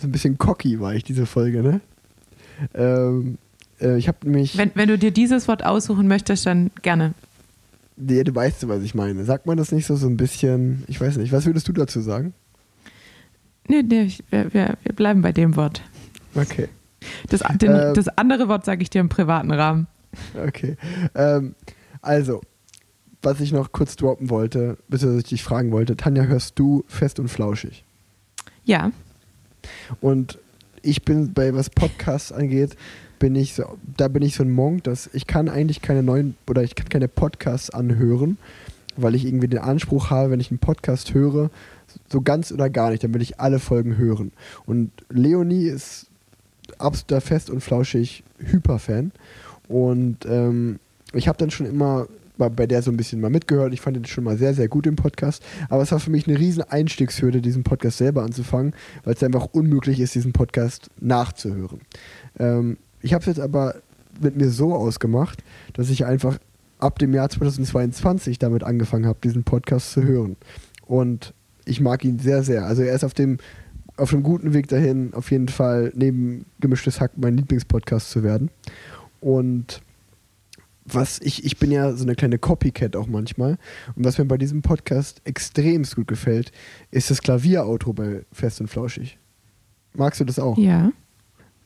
so 0.00 0.06
ein 0.06 0.12
bisschen 0.12 0.38
cocky, 0.38 0.80
war 0.80 0.94
ich 0.94 1.04
diese 1.04 1.26
Folge, 1.26 1.62
ne? 1.62 1.80
Ähm, 2.74 3.38
äh, 3.80 3.96
ich 3.96 4.08
habe 4.08 4.28
mich. 4.28 4.56
Wenn, 4.56 4.70
wenn 4.74 4.88
du 4.88 4.98
dir 4.98 5.10
dieses 5.10 5.48
Wort 5.48 5.64
aussuchen 5.64 6.08
möchtest, 6.08 6.46
dann 6.46 6.70
gerne. 6.82 7.14
Nee, 7.96 8.24
du 8.24 8.34
weißt, 8.34 8.66
was 8.68 8.82
ich 8.82 8.94
meine. 8.94 9.24
Sagt 9.24 9.46
man 9.46 9.56
das 9.56 9.72
nicht 9.72 9.86
so, 9.86 9.96
so 9.96 10.06
ein 10.06 10.16
bisschen, 10.16 10.84
ich 10.86 11.00
weiß 11.00 11.16
nicht, 11.18 11.32
was 11.32 11.46
würdest 11.46 11.68
du 11.68 11.72
dazu 11.72 12.00
sagen? 12.00 12.32
Nee, 13.68 13.82
nee, 13.82 14.02
ich, 14.02 14.24
wir, 14.30 14.52
wir, 14.52 14.78
wir 14.82 14.94
bleiben 14.94 15.22
bei 15.22 15.32
dem 15.32 15.54
Wort. 15.56 15.82
Okay. 16.34 16.68
Das, 17.28 17.40
den, 17.56 17.70
ähm, 17.70 17.94
das 17.94 18.08
andere 18.08 18.48
Wort 18.48 18.64
sage 18.64 18.82
ich 18.82 18.90
dir 18.90 19.00
im 19.00 19.08
privaten 19.08 19.50
Rahmen. 19.52 19.86
Okay. 20.34 20.76
Ähm, 21.14 21.54
also, 22.02 22.40
was 23.22 23.40
ich 23.40 23.52
noch 23.52 23.72
kurz 23.72 23.96
droppen 23.96 24.30
wollte, 24.30 24.78
beziehungsweise 24.88 25.22
ich 25.22 25.28
dich 25.28 25.42
fragen 25.42 25.72
wollte, 25.72 25.96
Tanja, 25.96 26.24
hörst 26.24 26.58
du 26.58 26.84
fest 26.88 27.20
und 27.20 27.28
flauschig? 27.28 27.84
Ja. 28.64 28.92
Und 30.00 30.38
ich 30.82 31.04
bin 31.04 31.32
bei 31.32 31.54
was 31.54 31.70
Podcasts 31.70 32.32
angeht, 32.32 32.76
bin 33.18 33.34
ich 33.34 33.54
so, 33.54 33.64
da 33.96 34.08
bin 34.08 34.22
ich 34.22 34.34
so 34.34 34.42
ein 34.42 34.50
Monk, 34.50 34.84
dass 34.84 35.10
ich 35.12 35.26
kann 35.26 35.48
eigentlich 35.48 35.82
keine 35.82 36.02
neuen 36.02 36.36
oder 36.48 36.62
ich 36.62 36.74
kann 36.74 36.88
keine 36.88 37.08
Podcasts 37.08 37.70
anhören, 37.70 38.38
weil 38.96 39.14
ich 39.14 39.26
irgendwie 39.26 39.48
den 39.48 39.60
Anspruch 39.60 40.08
habe, 40.10 40.30
wenn 40.30 40.40
ich 40.40 40.50
einen 40.50 40.58
Podcast 40.58 41.12
höre, 41.12 41.50
so 42.08 42.22
ganz 42.22 42.50
oder 42.50 42.70
gar 42.70 42.90
nicht, 42.90 43.04
dann 43.04 43.12
will 43.12 43.22
ich 43.22 43.38
alle 43.38 43.58
Folgen 43.58 43.98
hören. 43.98 44.32
Und 44.64 44.90
Leonie 45.10 45.66
ist 45.66 46.06
absoluter 46.78 47.20
fest 47.20 47.50
und 47.50 47.60
flauschig 47.60 48.22
Hyperfan 48.38 49.12
und 49.68 50.24
ähm, 50.26 50.78
ich 51.12 51.28
habe 51.28 51.38
dann 51.38 51.50
schon 51.50 51.66
immer 51.66 52.06
bei 52.48 52.66
der 52.66 52.82
so 52.82 52.90
ein 52.90 52.96
bisschen 52.96 53.20
mal 53.20 53.30
mitgehört. 53.30 53.74
Ich 53.74 53.80
fand 53.80 53.96
den 53.96 54.06
schon 54.06 54.24
mal 54.24 54.38
sehr, 54.38 54.54
sehr 54.54 54.68
gut 54.68 54.86
im 54.86 54.96
Podcast. 54.96 55.42
Aber 55.68 55.82
es 55.82 55.92
war 55.92 56.00
für 56.00 56.10
mich 56.10 56.26
eine 56.26 56.38
riesen 56.38 56.62
Einstiegshürde, 56.62 57.42
diesen 57.42 57.64
Podcast 57.64 57.98
selber 57.98 58.22
anzufangen, 58.22 58.74
weil 59.04 59.14
es 59.14 59.22
einfach 59.22 59.48
unmöglich 59.52 60.00
ist, 60.00 60.14
diesen 60.14 60.32
Podcast 60.32 60.88
nachzuhören. 61.00 61.80
Ähm, 62.38 62.78
ich 63.02 63.12
habe 63.12 63.20
es 63.20 63.26
jetzt 63.26 63.40
aber 63.40 63.76
mit 64.20 64.36
mir 64.36 64.50
so 64.50 64.74
ausgemacht, 64.74 65.42
dass 65.74 65.90
ich 65.90 66.06
einfach 66.06 66.38
ab 66.78 66.98
dem 66.98 67.12
Jahr 67.14 67.28
2022 67.28 68.38
damit 68.38 68.64
angefangen 68.64 69.06
habe, 69.06 69.18
diesen 69.22 69.44
Podcast 69.44 69.92
zu 69.92 70.02
hören. 70.02 70.36
Und 70.86 71.34
ich 71.64 71.80
mag 71.80 72.04
ihn 72.04 72.18
sehr, 72.18 72.42
sehr. 72.42 72.64
Also 72.64 72.82
er 72.82 72.94
ist 72.94 73.04
auf 73.04 73.14
dem, 73.14 73.38
auf 73.96 74.10
dem 74.10 74.22
guten 74.22 74.54
Weg 74.54 74.68
dahin, 74.68 75.12
auf 75.14 75.30
jeden 75.30 75.48
Fall 75.48 75.92
neben 75.94 76.46
Gemischtes 76.60 77.00
Hack 77.00 77.12
mein 77.16 77.36
Lieblingspodcast 77.36 78.10
zu 78.10 78.22
werden. 78.22 78.50
Und 79.20 79.82
was 80.94 81.20
ich, 81.20 81.44
ich 81.44 81.58
bin 81.58 81.70
ja 81.70 81.92
so 81.92 82.04
eine 82.04 82.14
kleine 82.14 82.38
Copycat 82.38 82.96
auch 82.96 83.06
manchmal. 83.06 83.58
Und 83.94 84.04
was 84.04 84.18
mir 84.18 84.24
bei 84.24 84.38
diesem 84.38 84.62
Podcast 84.62 85.20
extremst 85.24 85.96
gut 85.96 86.08
gefällt, 86.08 86.52
ist 86.90 87.10
das 87.10 87.22
Klavierauto 87.22 87.92
bei 87.92 88.24
Fest 88.32 88.60
und 88.60 88.68
Flauschig. 88.68 89.18
Magst 89.94 90.20
du 90.20 90.24
das 90.24 90.38
auch? 90.38 90.56
Ja. 90.56 90.92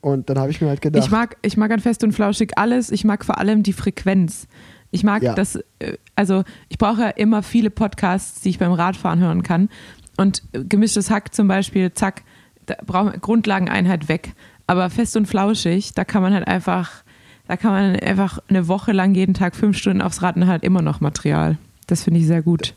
Und 0.00 0.28
dann 0.28 0.38
habe 0.38 0.50
ich 0.50 0.60
mir 0.60 0.68
halt 0.68 0.82
gedacht. 0.82 1.04
Ich 1.04 1.10
mag, 1.10 1.36
ich 1.42 1.56
mag 1.56 1.70
an 1.70 1.80
Fest 1.80 2.04
und 2.04 2.12
Flauschig 2.12 2.58
alles. 2.58 2.90
Ich 2.90 3.04
mag 3.04 3.24
vor 3.24 3.38
allem 3.38 3.62
die 3.62 3.72
Frequenz. 3.72 4.46
Ich 4.90 5.02
mag 5.02 5.22
ja. 5.22 5.34
das, 5.34 5.56
äh, 5.78 5.96
also 6.14 6.44
ich 6.68 6.78
brauche 6.78 7.00
ja 7.00 7.08
immer 7.08 7.42
viele 7.42 7.70
Podcasts, 7.70 8.40
die 8.42 8.50
ich 8.50 8.58
beim 8.58 8.72
Radfahren 8.72 9.20
hören 9.20 9.42
kann. 9.42 9.68
Und 10.16 10.42
gemischtes 10.52 11.10
Hack 11.10 11.34
zum 11.34 11.48
Beispiel, 11.48 11.92
zack, 11.92 12.22
da 12.66 12.76
braucht 12.84 13.20
Grundlageneinheit 13.20 14.08
weg. 14.08 14.34
Aber 14.66 14.88
fest 14.90 15.16
und 15.16 15.26
flauschig, 15.26 15.92
da 15.94 16.04
kann 16.04 16.22
man 16.22 16.32
halt 16.32 16.46
einfach 16.46 17.03
da 17.46 17.56
kann 17.56 17.72
man 17.72 17.96
einfach 18.00 18.38
eine 18.48 18.68
Woche 18.68 18.92
lang 18.92 19.14
jeden 19.14 19.34
Tag 19.34 19.54
fünf 19.54 19.76
Stunden 19.76 20.00
aufs 20.00 20.22
Rad 20.22 20.36
und 20.36 20.46
halt 20.46 20.64
immer 20.64 20.82
noch 20.82 21.00
Material. 21.00 21.58
Das 21.86 22.02
finde 22.02 22.20
ich 22.20 22.26
sehr 22.26 22.42
gut. 22.42 22.74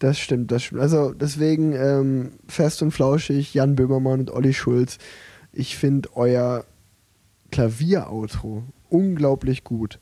Das 0.00 0.18
stimmt, 0.18 0.50
das 0.50 0.64
stimmt. 0.64 0.80
Also 0.80 1.12
deswegen 1.12 1.72
ähm, 1.72 2.32
fest 2.48 2.82
und 2.82 2.90
flauschig, 2.90 3.54
Jan 3.54 3.76
Böhmermann 3.76 4.20
und 4.20 4.30
Olli 4.30 4.52
Schulz. 4.52 4.98
Ich 5.52 5.76
finde 5.76 6.08
euer 6.16 6.64
Klavieroutro 7.52 8.64
unglaublich 8.88 9.64
gut. 9.64 10.00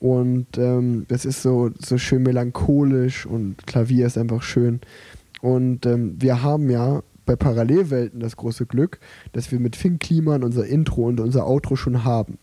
Und 0.00 0.58
ähm, 0.58 1.06
das 1.08 1.24
ist 1.24 1.42
so, 1.42 1.70
so 1.78 1.98
schön 1.98 2.22
melancholisch 2.22 3.26
und 3.26 3.66
Klavier 3.66 4.06
ist 4.06 4.18
einfach 4.18 4.42
schön. 4.42 4.80
Und 5.40 5.86
ähm, 5.86 6.16
wir 6.18 6.42
haben 6.42 6.70
ja 6.70 7.02
bei 7.26 7.36
Parallelwelten 7.36 8.20
das 8.20 8.36
große 8.36 8.66
Glück, 8.66 9.00
dass 9.32 9.52
wir 9.52 9.60
mit 9.60 9.76
Finn 9.76 9.98
Kliman 9.98 10.42
unser 10.42 10.66
Intro 10.66 11.02
und 11.02 11.20
unser 11.20 11.46
Outro 11.46 11.76
schon 11.76 12.04
haben. 12.04 12.38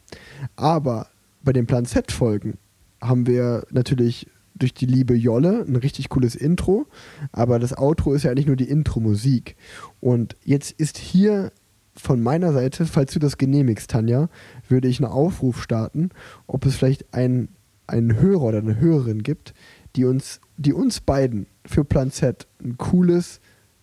Aber 0.56 1.08
bei 1.44 1.54
den 1.54 1.68
Plan 1.68 1.86
Z-Folgen 1.86 2.58
haben 3.02 3.28
wir 3.28 3.66
natürlich 3.72 4.28
durch 4.56 4.74
die 4.74 4.86
liebe 4.86 5.16
Jolle 5.16 5.66
ein 5.68 5.76
richtig 5.76 6.10
cooles 6.10 6.36
Intro, 6.36 6.88
aber 7.32 7.60
das 7.60 7.78
Outro 7.78 8.14
ist 8.14 8.24
ja 8.24 8.32
eigentlich 8.32 8.48
nur 8.48 8.56
die 8.56 8.70
Intro-Musik. 8.70 9.56
Und 10.00 10.36
jetzt 10.44 10.72
ist 10.80 10.98
hier 10.98 11.52
von 11.96 12.22
meiner 12.22 12.54
Seite, 12.54 12.86
falls 12.86 13.14
du 13.14 13.20
das 13.20 13.38
genehmigst, 13.38 13.90
Tanja, 13.92 14.30
würde 14.68 14.88
ich 14.88 15.00
einen 15.00 15.12
Aufruf 15.12 15.62
starten, 15.62 16.10
ob 16.48 16.66
es 16.66 16.76
vielleicht 16.76 17.14
einen, 17.14 17.50
einen 17.88 18.20
Hörer 18.20 18.44
oder 18.44 18.60
eine 18.60 18.80
Hörerin 18.80 19.24
gibt, 19.24 19.54
die 19.96 20.06
uns, 20.06 20.42
die 20.58 20.74
uns 20.74 21.00
beiden 21.00 21.48
für 21.66 21.86
Plan 21.86 22.12
Z 22.12 22.48
ein 22.64 22.78
cooles 22.78 23.40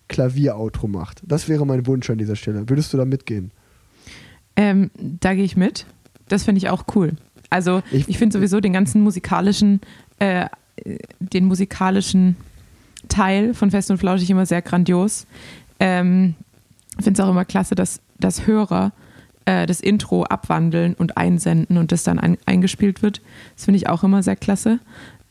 Klavier-Outro 0.09 0.87
macht. 0.87 1.23
Das 1.25 1.47
wäre 1.47 1.65
mein 1.65 1.87
Wunsch 1.87 2.09
an 2.09 2.17
dieser 2.17 2.35
Stelle. 2.35 2.69
Würdest 2.69 2.93
du 2.93 2.97
da 2.97 3.05
mitgehen? 3.05 3.51
Ähm, 4.55 4.91
da 4.99 5.33
gehe 5.33 5.45
ich 5.45 5.57
mit. 5.57 5.87
Das 6.33 6.43
finde 6.43 6.57
ich 6.59 6.69
auch 6.69 6.83
cool. 6.95 7.13
Also 7.49 7.81
ich, 7.91 8.09
Ich- 8.09 8.17
finde 8.17 8.33
sowieso 8.37 8.59
den 8.59 8.73
ganzen 8.73 9.01
musikalischen, 9.01 9.79
äh, 10.19 10.47
den 11.19 11.45
musikalischen 11.45 12.35
Teil 13.09 13.53
von 13.53 13.69
Fest 13.71 13.91
und 13.91 13.97
Flauschig 13.99 14.29
immer 14.29 14.45
sehr 14.45 14.61
grandios. 14.61 15.27
Ähm, 15.79 16.35
ich 16.97 17.03
finde 17.03 17.21
es 17.21 17.25
auch 17.27 17.31
immer 17.31 17.45
klasse, 17.45 17.75
dass, 17.75 17.99
dass 18.19 18.47
Hörer 18.47 18.91
äh, 19.45 19.65
das 19.65 19.81
Intro 19.81 20.23
abwandeln 20.23 20.93
und 20.95 21.17
einsenden 21.17 21.77
und 21.77 21.91
das 21.91 22.03
dann 22.03 22.17
ein, 22.19 22.37
eingespielt 22.45 23.01
wird. 23.01 23.21
Das 23.55 23.65
finde 23.65 23.77
ich 23.77 23.87
auch 23.89 24.03
immer 24.03 24.23
sehr 24.23 24.35
klasse. 24.35 24.79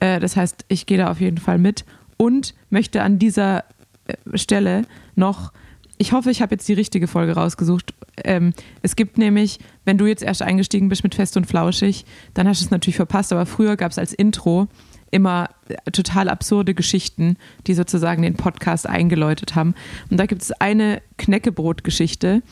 Äh, 0.00 0.20
das 0.20 0.36
heißt, 0.36 0.64
ich 0.68 0.86
gehe 0.86 0.98
da 0.98 1.10
auf 1.10 1.20
jeden 1.20 1.38
Fall 1.38 1.58
mit 1.58 1.84
und 2.18 2.54
möchte 2.70 3.02
an 3.02 3.18
dieser 3.18 3.64
äh, 4.06 4.14
Stelle 4.38 4.82
noch, 5.16 5.52
ich 5.98 6.12
hoffe, 6.12 6.30
ich 6.30 6.42
habe 6.42 6.54
jetzt 6.54 6.68
die 6.68 6.72
richtige 6.74 7.06
Folge 7.08 7.32
rausgesucht. 7.34 7.94
Ähm, 8.24 8.52
es 8.82 8.96
gibt 8.96 9.18
nämlich, 9.18 9.58
wenn 9.84 9.98
du 9.98 10.06
jetzt 10.06 10.22
erst 10.22 10.42
eingestiegen 10.42 10.88
bist 10.88 11.02
mit 11.02 11.14
Fest 11.14 11.36
und 11.36 11.46
Flauschig, 11.46 12.04
dann 12.34 12.46
hast 12.46 12.60
du 12.60 12.66
es 12.66 12.70
natürlich 12.70 12.96
verpasst, 12.96 13.32
aber 13.32 13.46
früher 13.46 13.76
gab 13.76 13.90
es 13.90 13.98
als 13.98 14.12
Intro 14.12 14.68
immer 15.10 15.50
äh, 15.68 15.90
total 15.90 16.28
absurde 16.28 16.74
Geschichten, 16.74 17.36
die 17.66 17.74
sozusagen 17.74 18.22
den 18.22 18.34
Podcast 18.34 18.88
eingeläutet 18.88 19.54
haben. 19.54 19.74
Und 20.10 20.18
da 20.18 20.26
gibt 20.26 20.42
es 20.42 20.52
eine 20.52 21.02
Knäckebrot-Geschichte 21.18 22.42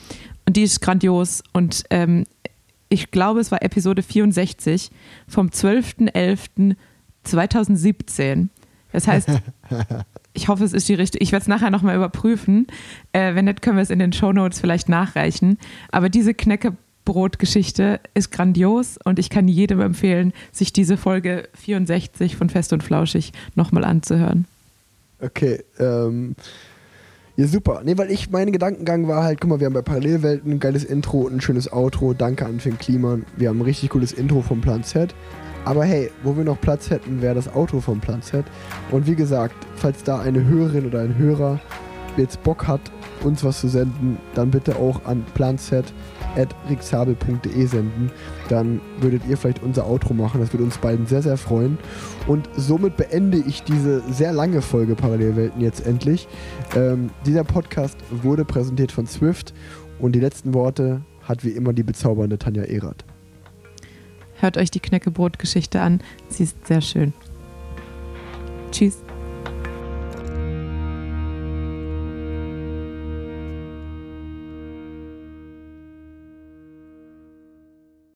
und 0.46 0.56
die 0.56 0.62
ist 0.62 0.80
grandios 0.80 1.42
und 1.52 1.84
ähm, 1.90 2.24
ich 2.92 3.12
glaube, 3.12 3.38
es 3.40 3.52
war 3.52 3.62
Episode 3.62 4.02
64 4.02 4.90
vom 5.28 5.48
12.11.2017. 5.48 8.48
Das 8.92 9.06
heißt, 9.06 9.28
ich 10.32 10.48
hoffe, 10.48 10.64
es 10.64 10.72
ist 10.72 10.88
die 10.88 10.94
richtige. 10.94 11.22
Ich 11.22 11.32
werde 11.32 11.42
es 11.42 11.48
nachher 11.48 11.70
nochmal 11.70 11.96
überprüfen. 11.96 12.66
Äh, 13.12 13.34
wenn 13.34 13.46
nicht, 13.46 13.62
können 13.62 13.76
wir 13.76 13.82
es 13.82 13.90
in 13.90 13.98
den 13.98 14.12
Shownotes 14.12 14.60
vielleicht 14.60 14.88
nachreichen. 14.88 15.58
Aber 15.90 16.08
diese 16.08 16.34
Knäckebrot-Geschichte 16.34 18.00
ist 18.14 18.30
grandios 18.30 18.98
und 19.04 19.18
ich 19.18 19.30
kann 19.30 19.48
jedem 19.48 19.80
empfehlen, 19.80 20.32
sich 20.52 20.72
diese 20.72 20.96
Folge 20.96 21.48
64 21.54 22.36
von 22.36 22.48
Fest 22.48 22.72
und 22.72 22.82
Flauschig 22.82 23.32
nochmal 23.54 23.84
anzuhören. 23.84 24.46
Okay, 25.20 25.64
ähm. 25.78 26.36
Ja, 27.36 27.46
super. 27.46 27.80
Nee, 27.84 27.96
weil 27.96 28.10
ich, 28.10 28.30
mein 28.30 28.52
Gedankengang 28.52 29.08
war 29.08 29.24
halt, 29.24 29.40
guck 29.40 29.48
mal, 29.48 29.60
wir 29.60 29.66
haben 29.66 29.72
bei 29.72 29.80
Parallelwelten 29.80 30.52
ein 30.52 30.60
geiles 30.60 30.84
Intro 30.84 31.20
und 31.20 31.36
ein 31.36 31.40
schönes 31.40 31.72
Outro. 31.72 32.12
Danke 32.12 32.44
an 32.44 32.60
Finn 32.60 32.76
Kliman. 32.76 33.24
Wir 33.36 33.48
haben 33.48 33.58
ein 33.60 33.64
richtig 33.64 33.90
cooles 33.90 34.12
Intro 34.12 34.42
vom 34.42 34.60
Plan 34.60 34.84
Z. 34.84 35.14
Aber 35.64 35.84
hey, 35.84 36.10
wo 36.22 36.36
wir 36.36 36.44
noch 36.44 36.60
Platz 36.60 36.90
hätten, 36.90 37.22
wäre 37.22 37.34
das 37.34 37.52
Outro 37.54 37.80
vom 37.80 38.00
Plan 38.00 38.20
Z. 38.22 38.44
Und 38.90 39.06
wie 39.06 39.14
gesagt, 39.14 39.54
falls 39.76 40.02
da 40.02 40.20
eine 40.20 40.44
Hörerin 40.44 40.86
oder 40.86 41.00
ein 41.00 41.16
Hörer 41.16 41.60
jetzt 42.16 42.42
Bock 42.42 42.66
hat, 42.66 42.80
uns 43.22 43.44
was 43.44 43.60
zu 43.60 43.68
senden, 43.68 44.16
dann 44.34 44.50
bitte 44.50 44.74
auch 44.76 45.04
an 45.04 45.22
planz.rixabel.de 45.34 47.66
senden. 47.66 48.10
Dann 48.48 48.80
würdet 49.00 49.22
ihr 49.28 49.36
vielleicht 49.36 49.62
unser 49.62 49.86
Outro 49.86 50.14
machen. 50.14 50.40
Das 50.40 50.52
würde 50.52 50.64
uns 50.64 50.78
beiden 50.78 51.06
sehr, 51.06 51.22
sehr 51.22 51.36
freuen. 51.36 51.78
Und 52.26 52.48
somit 52.56 52.96
beende 52.96 53.38
ich 53.38 53.62
diese 53.62 54.02
sehr 54.10 54.32
lange 54.32 54.62
Folge 54.62 54.94
Parallelwelten 54.94 55.60
jetzt 55.60 55.86
endlich. 55.86 56.26
Ähm, 56.74 57.10
dieser 57.26 57.44
Podcast 57.44 57.98
wurde 58.10 58.44
präsentiert 58.44 58.90
von 58.92 59.06
Swift 59.06 59.52
und 59.98 60.12
die 60.12 60.20
letzten 60.20 60.54
Worte 60.54 61.02
hat 61.22 61.44
wie 61.44 61.50
immer 61.50 61.74
die 61.74 61.82
bezaubernde 61.82 62.38
Tanja 62.38 62.62
Erath. 62.64 63.04
Hört 64.40 64.56
euch 64.56 64.70
die 64.70 64.80
Knäckebrot-Geschichte 64.80 65.80
an. 65.80 66.00
Sie 66.28 66.44
ist 66.44 66.66
sehr 66.66 66.80
schön. 66.80 67.12
Tschüss. 68.72 68.98